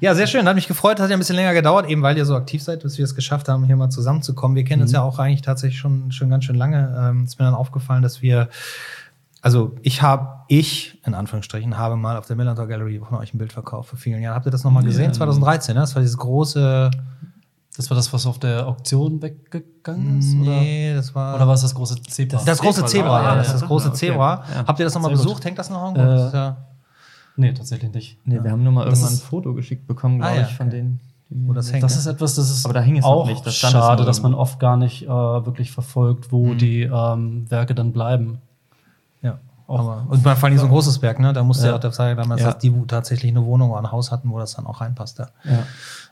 ja, 0.00 0.14
sehr 0.16 0.26
schön. 0.26 0.48
Hat 0.48 0.56
mich 0.56 0.66
gefreut. 0.66 0.98
Hat 0.98 1.10
ja 1.10 1.14
ein 1.14 1.20
bisschen 1.20 1.36
länger 1.36 1.54
gedauert, 1.54 1.88
eben 1.88 2.02
weil 2.02 2.16
ihr 2.18 2.24
so 2.24 2.34
aktiv 2.34 2.60
seid, 2.60 2.82
bis 2.82 2.98
wir 2.98 3.04
es 3.04 3.14
geschafft 3.14 3.48
haben, 3.48 3.62
hier 3.62 3.76
mal 3.76 3.88
zusammenzukommen. 3.90 4.56
Wir 4.56 4.64
kennen 4.64 4.82
uns 4.82 4.90
ja 4.90 5.02
auch 5.02 5.20
eigentlich 5.20 5.42
tatsächlich 5.42 5.78
schon, 5.78 6.10
schon 6.10 6.30
ganz 6.30 6.42
schön 6.44 6.56
lange. 6.56 6.92
Ähm, 6.98 7.22
ist 7.22 7.38
mir 7.38 7.44
dann 7.44 7.54
aufgefallen, 7.54 8.02
dass 8.02 8.20
wir, 8.20 8.48
also 9.42 9.76
ich 9.82 10.02
habe, 10.02 10.40
ich 10.48 10.98
in 11.06 11.14
Anführungsstrichen, 11.14 11.78
habe 11.78 11.94
mal 11.94 12.16
auf 12.16 12.26
der 12.26 12.34
Millantor 12.34 12.66
Gallery 12.66 13.00
von 13.08 13.18
euch 13.18 13.32
ein 13.32 13.38
Bild 13.38 13.52
verkauft 13.52 13.90
vor 13.90 13.98
vielen 13.98 14.20
Jahren. 14.20 14.34
Habt 14.34 14.46
ihr 14.46 14.50
das 14.50 14.64
nochmal 14.64 14.82
gesehen? 14.82 15.14
2013, 15.14 15.74
ne? 15.74 15.82
Das 15.82 15.94
war 15.94 16.02
dieses 16.02 16.18
große. 16.18 16.90
Das 17.76 17.90
war 17.90 17.96
das, 17.96 18.12
was 18.12 18.24
auf 18.26 18.38
der 18.38 18.66
Auktion 18.68 19.20
weggegangen 19.20 20.20
ist? 20.20 20.32
Nee, 20.34 20.94
das 20.94 21.12
war. 21.14 21.30
Oder, 21.30 21.36
oder 21.38 21.46
war 21.48 21.54
es 21.54 21.62
das 21.62 21.74
große 21.74 22.00
Zebra? 22.02 22.40
Das 22.44 22.58
große 22.60 22.84
Zebra, 22.86 23.20
ja, 23.22 23.28
Ah, 23.30 23.36
das 23.36 23.48
ist 23.48 23.52
das 23.54 23.64
große 23.64 23.88
Okay. 23.88 23.96
Zebra. 23.96 24.44
Ja. 24.54 24.64
Habt 24.66 24.78
ihr 24.78 24.84
das 24.84 24.94
nochmal 24.94 25.10
Sehr 25.10 25.16
gut. 25.18 25.24
besucht? 25.26 25.44
Hängt 25.44 25.58
das 25.58 25.70
noch 25.70 25.82
irgendwo? 25.82 26.02
Äh, 26.02 26.16
Das 26.16 26.32
ja, 26.32 26.56
nee, 27.36 27.52
tatsächlich 27.52 27.92
nicht. 27.92 28.18
Nee, 28.26 28.38
wir 28.42 28.52
haben 28.52 28.62
nur 28.62 28.72
mal 28.72 28.84
Das 28.84 29.00
irgendwann 29.00 29.18
ein 29.18 29.20
Foto 29.28 29.54
geschickt 29.54 29.86
bekommen, 29.88 30.22
Ah, 30.22 30.26
glaube 30.28 30.40
ja, 30.42 30.46
ich, 30.48 30.54
von 30.56 30.66
okay. 30.68 30.76
denen. 30.76 31.00
die- 31.30 31.48
Wo 31.48 31.52
das 31.52 31.72
hängt. 31.72 31.82
Das 31.82 31.96
ist 31.96 32.06
etwas, 32.06 32.36
das 32.36 32.48
ist 32.48 32.64
Aber 32.64 32.74
da 32.74 32.80
hing 32.80 32.96
es 32.98 33.04
auch 33.04 33.26
nicht, 33.26 33.44
das 33.44 33.56
schade, 33.56 34.04
dass 34.04 34.22
man 34.22 34.34
oft 34.34 34.60
gar 34.60 34.76
nicht 34.76 35.02
äh, 35.02 35.08
wirklich 35.08 35.72
verfolgt, 35.72 36.30
wo 36.30 36.46
Mhm. 36.52 36.58
die 36.58 36.82
ähm, 36.82 37.50
Werke 37.50 37.74
dann 37.74 37.90
bleiben. 37.92 38.38
ja. 39.20 39.38
Auch- 39.66 39.80
Aber, 39.80 40.06
und 40.10 40.20
vor 40.22 40.44
allem 40.44 40.58
so 40.58 40.64
ein 40.66 40.70
großes 40.70 41.00
Werk, 41.02 41.18
ne? 41.18 41.32
Da 41.32 41.42
musste 41.42 41.64
ja, 41.64 41.70
Ja. 41.70 41.76
auch 41.76 41.80
das 41.80 41.96
sagen 41.96 42.16
damals, 42.18 42.42
Ja. 42.42 42.52
dass 42.52 42.58
die 42.58 42.70
tatsächlich 42.86 43.32
eine 43.32 43.44
Wohnung 43.44 43.70
oder 43.70 43.80
ein 43.80 43.90
Haus 43.90 44.12
hatten, 44.12 44.30
wo 44.30 44.38
das 44.38 44.54
dann 44.54 44.66
auch 44.66 44.80
reinpasst. 44.82 45.18
Ja, 45.18 45.28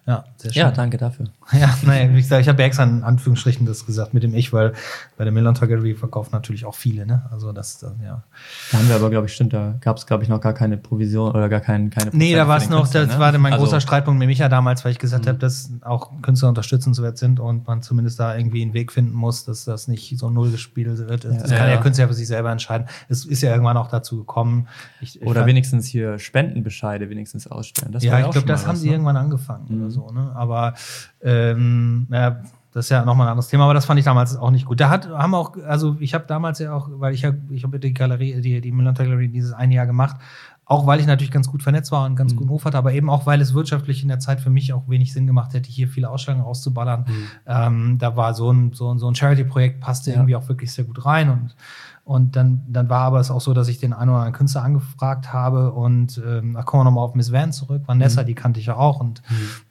Ja. 0.06 0.12
ja 0.14 0.24
sehr 0.36 0.52
schön. 0.52 0.60
Ja, 0.62 0.70
danke 0.70 0.96
dafür. 0.96 1.26
Ja, 1.52 1.68
naja, 1.82 2.08
wie 2.10 2.16
gesagt, 2.22 2.40
ich 2.40 2.48
habe 2.48 2.62
ja 2.62 2.66
extra 2.66 2.84
in 2.84 3.02
Anführungsstrichen 3.02 3.66
das 3.66 3.84
gesagt 3.84 4.14
mit 4.14 4.22
dem 4.22 4.34
Ich, 4.34 4.54
weil 4.54 4.72
bei 5.18 5.24
der 5.24 5.32
Millantor 5.34 5.68
Gallery 5.68 5.94
verkaufen 5.94 6.30
natürlich 6.32 6.64
auch 6.64 6.74
viele, 6.74 7.04
ne? 7.04 7.22
Also 7.30 7.52
das, 7.52 7.78
das 7.78 7.92
ja. 8.02 8.22
Da 8.70 8.78
haben 8.78 8.88
wir 8.88 8.94
aber, 8.96 9.10
glaube 9.10 9.26
ich, 9.26 9.34
stimmt, 9.34 9.52
da 9.52 9.74
gab 9.80 9.98
es, 9.98 10.06
glaube 10.06 10.22
ich, 10.22 10.30
noch 10.30 10.40
gar 10.40 10.54
keine 10.54 10.78
Provision 10.78 11.30
oder 11.32 11.50
gar 11.50 11.60
kein, 11.60 11.90
keine 11.90 12.10
Nee, 12.14 12.34
da 12.34 12.44
Prozent 12.44 12.48
war 12.48 12.56
es 12.56 12.68
noch, 12.70 12.78
Künstler, 12.82 13.06
das 13.06 13.14
ne? 13.16 13.20
war 13.20 13.38
mein 13.38 13.52
Also, 13.52 13.64
großer 13.66 13.80
Streitpunkt 13.82 14.18
mit 14.18 14.28
Micha 14.28 14.48
damals, 14.48 14.82
weil 14.84 14.92
ich 14.92 14.98
gesagt 14.98 15.26
habe, 15.26 15.36
dass 15.36 15.70
auch 15.82 16.10
Künstler 16.22 16.48
unterstützenswert 16.48 17.18
sind 17.18 17.38
und 17.38 17.66
man 17.66 17.82
zumindest 17.82 18.18
da 18.18 18.34
irgendwie 18.34 18.62
einen 18.62 18.72
Weg 18.72 18.92
finden 18.92 19.12
muss, 19.12 19.44
dass 19.44 19.64
das 19.66 19.88
nicht 19.88 20.16
so 20.18 20.30
null 20.30 20.50
gespielt 20.52 20.96
wird. 20.96 21.24
Das 21.26 21.50
Ja. 21.50 21.56
kann 21.58 21.66
der 21.66 21.74
Ja. 21.76 21.80
Künstler 21.82 22.08
für 22.08 22.14
sich 22.14 22.26
selber 22.28 22.50
entscheiden. 22.50 22.86
Es 23.10 23.26
ist 23.26 23.42
ja 23.42 23.50
irgendwann 23.50 23.76
auch 23.76 23.88
dazu 23.88 24.16
gekommen. 24.18 24.68
Ich, 25.02 25.20
ich 25.20 25.26
Oder 25.26 25.40
fand- 25.40 25.46
wenigstens 25.48 25.86
hier 25.86 26.18
Spendenbescheide 26.18 27.10
wenigstens 27.10 27.46
ausstellen. 27.46 27.92
Das 27.92 28.02
ja, 28.02 28.18
ich 28.20 28.30
glaube, 28.30 28.46
das 28.46 28.66
haben 28.66 28.72
was, 28.74 28.80
sie 28.80 28.86
ne? 28.88 28.94
irgendwann 28.94 29.16
angefangen 29.18 29.66
oder 29.82 29.90
so, 29.92 30.10
ne? 30.10 30.32
Aber 30.34 30.74
ähm, 31.22 32.06
ja, 32.10 32.42
das 32.72 32.86
ist 32.86 32.90
ja 32.90 33.04
nochmal 33.04 33.26
ein 33.26 33.32
anderes 33.32 33.48
Thema, 33.48 33.64
aber 33.64 33.74
das 33.74 33.84
fand 33.84 33.98
ich 33.98 34.04
damals 34.04 34.36
auch 34.36 34.50
nicht 34.50 34.64
gut. 34.64 34.80
Da 34.80 34.88
hat, 34.88 35.08
haben 35.08 35.34
auch, 35.34 35.56
also 35.66 35.96
ich 36.00 36.14
habe 36.14 36.24
damals 36.26 36.58
ja 36.58 36.72
auch, 36.72 36.88
weil 36.94 37.12
ich 37.14 37.24
habe 37.24 37.38
ich 37.50 37.64
hab 37.64 37.78
die 37.78 37.92
Galerie, 37.94 38.40
die, 38.40 38.60
die 38.60 38.72
Millantor 38.72 39.06
Gallery 39.06 39.28
dieses 39.28 39.52
eine 39.52 39.74
Jahr 39.74 39.86
gemacht, 39.86 40.16
auch 40.64 40.86
weil 40.86 40.98
ich 41.00 41.06
natürlich 41.06 41.30
ganz 41.30 41.48
gut 41.50 41.62
vernetzt 41.62 41.92
war 41.92 42.06
und 42.06 42.16
ganz 42.16 42.34
guten 42.34 42.48
Ruf 42.48 42.64
hatte, 42.64 42.78
aber 42.78 42.94
eben 42.94 43.10
auch, 43.10 43.26
weil 43.26 43.42
es 43.42 43.52
wirtschaftlich 43.52 44.02
in 44.02 44.08
der 44.08 44.20
Zeit 44.20 44.40
für 44.40 44.48
mich 44.48 44.72
auch 44.72 44.88
wenig 44.88 45.12
Sinn 45.12 45.26
gemacht 45.26 45.52
hätte, 45.52 45.68
hier 45.68 45.86
viele 45.86 46.08
Ausstellungen 46.08 46.44
rauszuballern. 46.44 47.04
Ähm, 47.46 47.98
da 47.98 48.16
war 48.16 48.32
so 48.32 48.50
ein, 48.50 48.72
so 48.72 48.90
ein, 48.94 48.98
so 48.98 49.06
ein 49.06 49.14
Charity-Projekt, 49.14 49.80
passte 49.80 50.10
Ja. 50.10 50.16
irgendwie 50.16 50.36
auch 50.36 50.48
wirklich 50.48 50.72
sehr 50.72 50.84
gut 50.86 51.04
rein 51.04 51.28
und 51.28 51.54
und 52.04 52.34
dann, 52.34 52.62
dann 52.68 52.88
war 52.88 53.02
aber 53.02 53.20
es 53.20 53.30
auch 53.30 53.40
so, 53.40 53.54
dass 53.54 53.68
ich 53.68 53.78
den 53.78 53.92
einen 53.92 54.10
oder 54.10 54.18
anderen 54.18 54.34
Künstler 54.34 54.64
angefragt 54.64 55.32
habe 55.32 55.72
und 55.72 56.20
ähm, 56.26 56.54
da 56.54 56.62
kommen 56.62 56.80
wir 56.80 56.84
nochmal 56.84 57.04
auf 57.04 57.14
Miss 57.14 57.30
Van 57.30 57.52
zurück. 57.52 57.82
Vanessa, 57.86 58.24
die 58.24 58.34
kannte 58.34 58.58
ich 58.58 58.66
ja 58.66 58.76
auch 58.76 58.98
und 59.00 59.22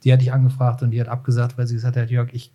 die 0.03 0.13
hatte 0.13 0.23
ich 0.23 0.31
angefragt 0.31 0.81
und 0.81 0.91
die 0.91 1.01
hat 1.01 1.09
abgesagt, 1.09 1.57
weil 1.57 1.67
sie 1.67 1.75
gesagt 1.75 1.97
hat, 1.97 2.09
Jörg, 2.09 2.29
ich, 2.31 2.53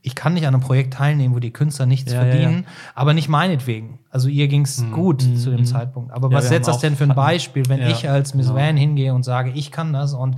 ich 0.00 0.16
kann 0.16 0.34
nicht 0.34 0.46
an 0.48 0.54
einem 0.54 0.62
Projekt 0.62 0.94
teilnehmen, 0.94 1.34
wo 1.36 1.38
die 1.38 1.52
Künstler 1.52 1.86
nichts 1.86 2.12
Ja, 2.12 2.24
ja, 2.24 2.30
verdienen, 2.30 2.66
aber 2.96 3.14
nicht 3.14 3.28
meinetwegen. 3.28 4.00
Also 4.10 4.28
ihr 4.28 4.48
ging 4.48 4.62
es 4.62 4.84
gut 4.90 5.22
zu 5.22 5.50
dem 5.50 5.64
Zeitpunkt. 5.66 6.10
Aber 6.12 6.28
Ja, 6.28 6.38
was 6.38 6.48
setzt 6.48 6.66
das 6.66 6.78
denn 6.80 6.96
für 6.96 7.04
ein 7.04 7.14
Beispiel, 7.14 7.68
wenn 7.68 7.80
Ja, 7.80 7.90
ich 7.90 8.10
als 8.10 8.34
Miss 8.34 8.48
genau. 8.48 8.58
Van 8.58 8.76
hingehe 8.76 9.14
und 9.14 9.22
sage, 9.22 9.50
ich 9.50 9.70
kann 9.70 9.92
das 9.92 10.14
und 10.14 10.34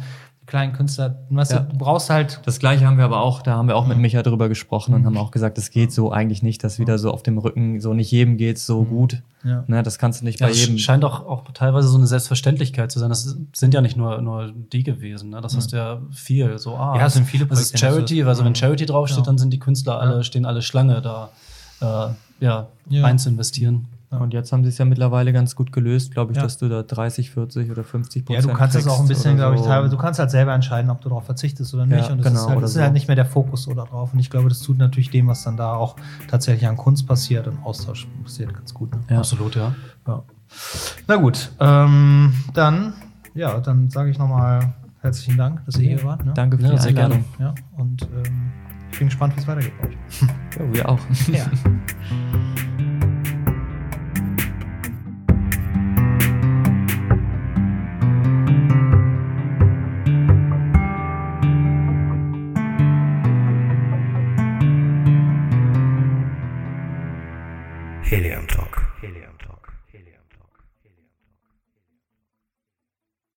kleinen 0.47 0.73
Künstler, 0.75 1.16
weißt 1.31 1.53
Ja. 1.53 1.59
du, 1.61 1.79
brauchst 1.79 2.11
halt 2.11 2.41
Das 2.45 2.59
gleiche 2.59 2.87
haben 2.87 2.99
wir 2.99 3.05
aber 3.05 3.21
auch, 3.23 3.41
da 3.43 3.53
haben 3.57 3.66
wir 3.69 3.77
auch 3.77 3.87
mit 3.87 3.97
Micha 3.99 4.23
drüber 4.23 4.49
gesprochen 4.49 4.93
und 4.95 5.07
haben 5.07 5.16
auch 5.16 5.31
gesagt, 5.31 5.57
es 5.59 5.71
geht 5.71 5.91
so 5.93 6.12
eigentlich 6.12 6.43
nicht, 6.43 6.62
dass 6.62 6.79
wieder 6.79 6.99
so 6.99 7.11
auf 7.12 7.23
dem 7.23 7.39
Rücken, 7.39 7.81
so 7.81 7.95
nicht 7.95 8.11
jedem 8.11 8.37
geht 8.37 8.59
so 8.59 8.85
gut. 8.85 9.23
Ja. 9.43 9.65
Ne, 9.66 9.83
das 9.83 9.99
kannst 9.99 10.21
du 10.21 10.25
nicht 10.25 10.41
Ja, 10.41 10.47
bei 10.47 10.51
das 10.53 10.61
jedem. 10.61 10.79
scheint 10.79 11.05
auch, 11.05 11.27
auch 11.27 11.45
teilweise 11.53 11.89
so 11.89 11.97
eine 11.97 12.07
Selbstverständlichkeit 12.07 12.93
zu 12.93 12.99
sein. 12.99 13.09
Das 13.09 13.37
sind 13.55 13.75
ja 13.75 13.81
nicht 13.81 13.97
nur, 13.97 14.21
nur 14.21 14.53
die 14.73 14.83
gewesen. 14.83 15.31
Ne? 15.31 15.41
Das 15.41 15.57
hast 15.57 15.73
du 15.73 15.77
ja 15.77 16.01
viel. 16.12 16.59
So, 16.59 16.77
ah, 16.77 16.97
Ja, 16.99 17.07
es 17.07 17.15
sind 17.15 17.27
viele 17.27 17.47
Das 17.47 17.61
ist 17.61 17.73
Projekte, 17.73 17.87
Charity, 17.97 18.21
ist- 18.21 18.27
also 18.27 18.45
wenn 18.45 18.55
Charity 18.55 18.87
draufsteht, 18.87 19.27
dann 19.27 19.39
sind 19.39 19.51
die 19.53 19.59
Künstler 19.59 19.99
alle, 20.01 20.25
stehen 20.25 20.45
alle 20.47 20.62
Schlange 20.62 21.01
da, 21.03 21.31
äh, 21.81 22.45
ja, 22.45 22.66
Ja. 22.89 23.03
rein 23.03 23.19
zu 23.19 23.29
investieren. 23.29 23.87
Und 24.19 24.32
jetzt 24.35 24.53
haben 24.53 24.62
sie 24.65 24.69
es 24.70 24.78
ja 24.78 24.85
mittlerweile 24.85 25.32
ganz 25.32 25.55
gut 25.57 25.73
gelöst, 25.73 26.12
glaube 26.12 26.32
ich, 26.32 26.36
Ja. 26.36 26.43
dass 26.45 26.59
du 26.59 26.69
da 26.69 26.82
30, 26.82 27.31
40 27.31 27.70
oder 27.70 27.82
50% 27.82 28.32
Ja, 28.32 28.36
Prozent 28.41 28.45
du 28.55 28.59
kannst 28.59 28.77
es 28.77 28.86
auch 28.89 29.01
ein 29.01 29.09
bisschen, 29.09 29.36
glaube 29.36 29.55
ich, 29.57 29.62
so. 29.62 29.66
teilweise. 29.69 29.91
Du 29.91 30.01
kannst 30.01 30.19
halt 30.20 30.31
selber 30.31 30.53
entscheiden, 30.55 30.91
ob 30.91 31.01
du 31.01 31.09
darauf 31.09 31.24
verzichtest 31.24 31.73
oder 31.74 31.86
nicht. 31.86 32.07
Ja, 32.07 32.12
und 32.12 32.19
das 32.19 32.27
genau, 32.27 32.41
ist, 32.41 32.47
halt, 32.47 32.57
oder 32.57 32.61
das 32.62 32.70
ist 32.70 32.77
so. 32.77 32.82
halt 32.82 32.93
nicht 32.93 33.07
mehr 33.09 33.16
der 33.16 33.27
Fokus 33.27 33.65
so 33.65 33.74
darauf. 33.74 34.12
Und 34.12 34.19
ich 34.19 34.31
glaube, 34.31 34.49
das 34.49 34.61
tut 34.61 34.78
natürlich 34.78 35.11
dem, 35.11 35.27
was 35.28 35.43
dann 35.45 35.57
da 35.57 35.74
auch 35.74 35.97
tatsächlich 36.28 36.69
an 36.69 36.77
Kunst 36.77 37.07
passiert 37.07 37.47
und 37.49 37.59
Austausch 37.65 38.07
passiert, 38.23 38.53
ganz 38.55 38.73
gut. 38.74 38.93
Ne? 38.93 39.01
Ja. 39.11 39.19
Absolut, 39.19 39.55
ja. 39.57 39.74
Ja. 40.07 40.23
Na 41.09 41.16
gut, 41.16 41.51
ähm, 41.61 42.32
dann, 42.53 42.93
ja, 43.35 43.59
dann 43.61 43.91
sage 43.91 44.11
ich 44.11 44.19
nochmal 44.19 44.73
herzlichen 45.01 45.36
Dank, 45.36 45.65
dass 45.66 45.77
ihr 45.78 45.89
hier 45.97 46.05
wart. 46.05 46.24
Ne? 46.24 46.32
Danke 46.35 46.57
für 46.59 46.65
Ja, 46.65 46.70
die 46.73 46.78
sehr 46.78 46.89
Einladung. 46.91 47.24
Ja, 47.39 47.55
und 47.77 48.03
ähm, 48.03 48.53
ich 48.93 48.99
bin 48.99 49.09
gespannt, 49.09 49.35
wie 49.36 49.41
es 49.41 49.49
weitergeht 49.49 49.73
bei 49.81 49.89
euch. 49.89 49.97
Ja, 50.59 50.73
wir 50.73 50.89
auch. 50.89 51.01
Ja. 51.32 51.47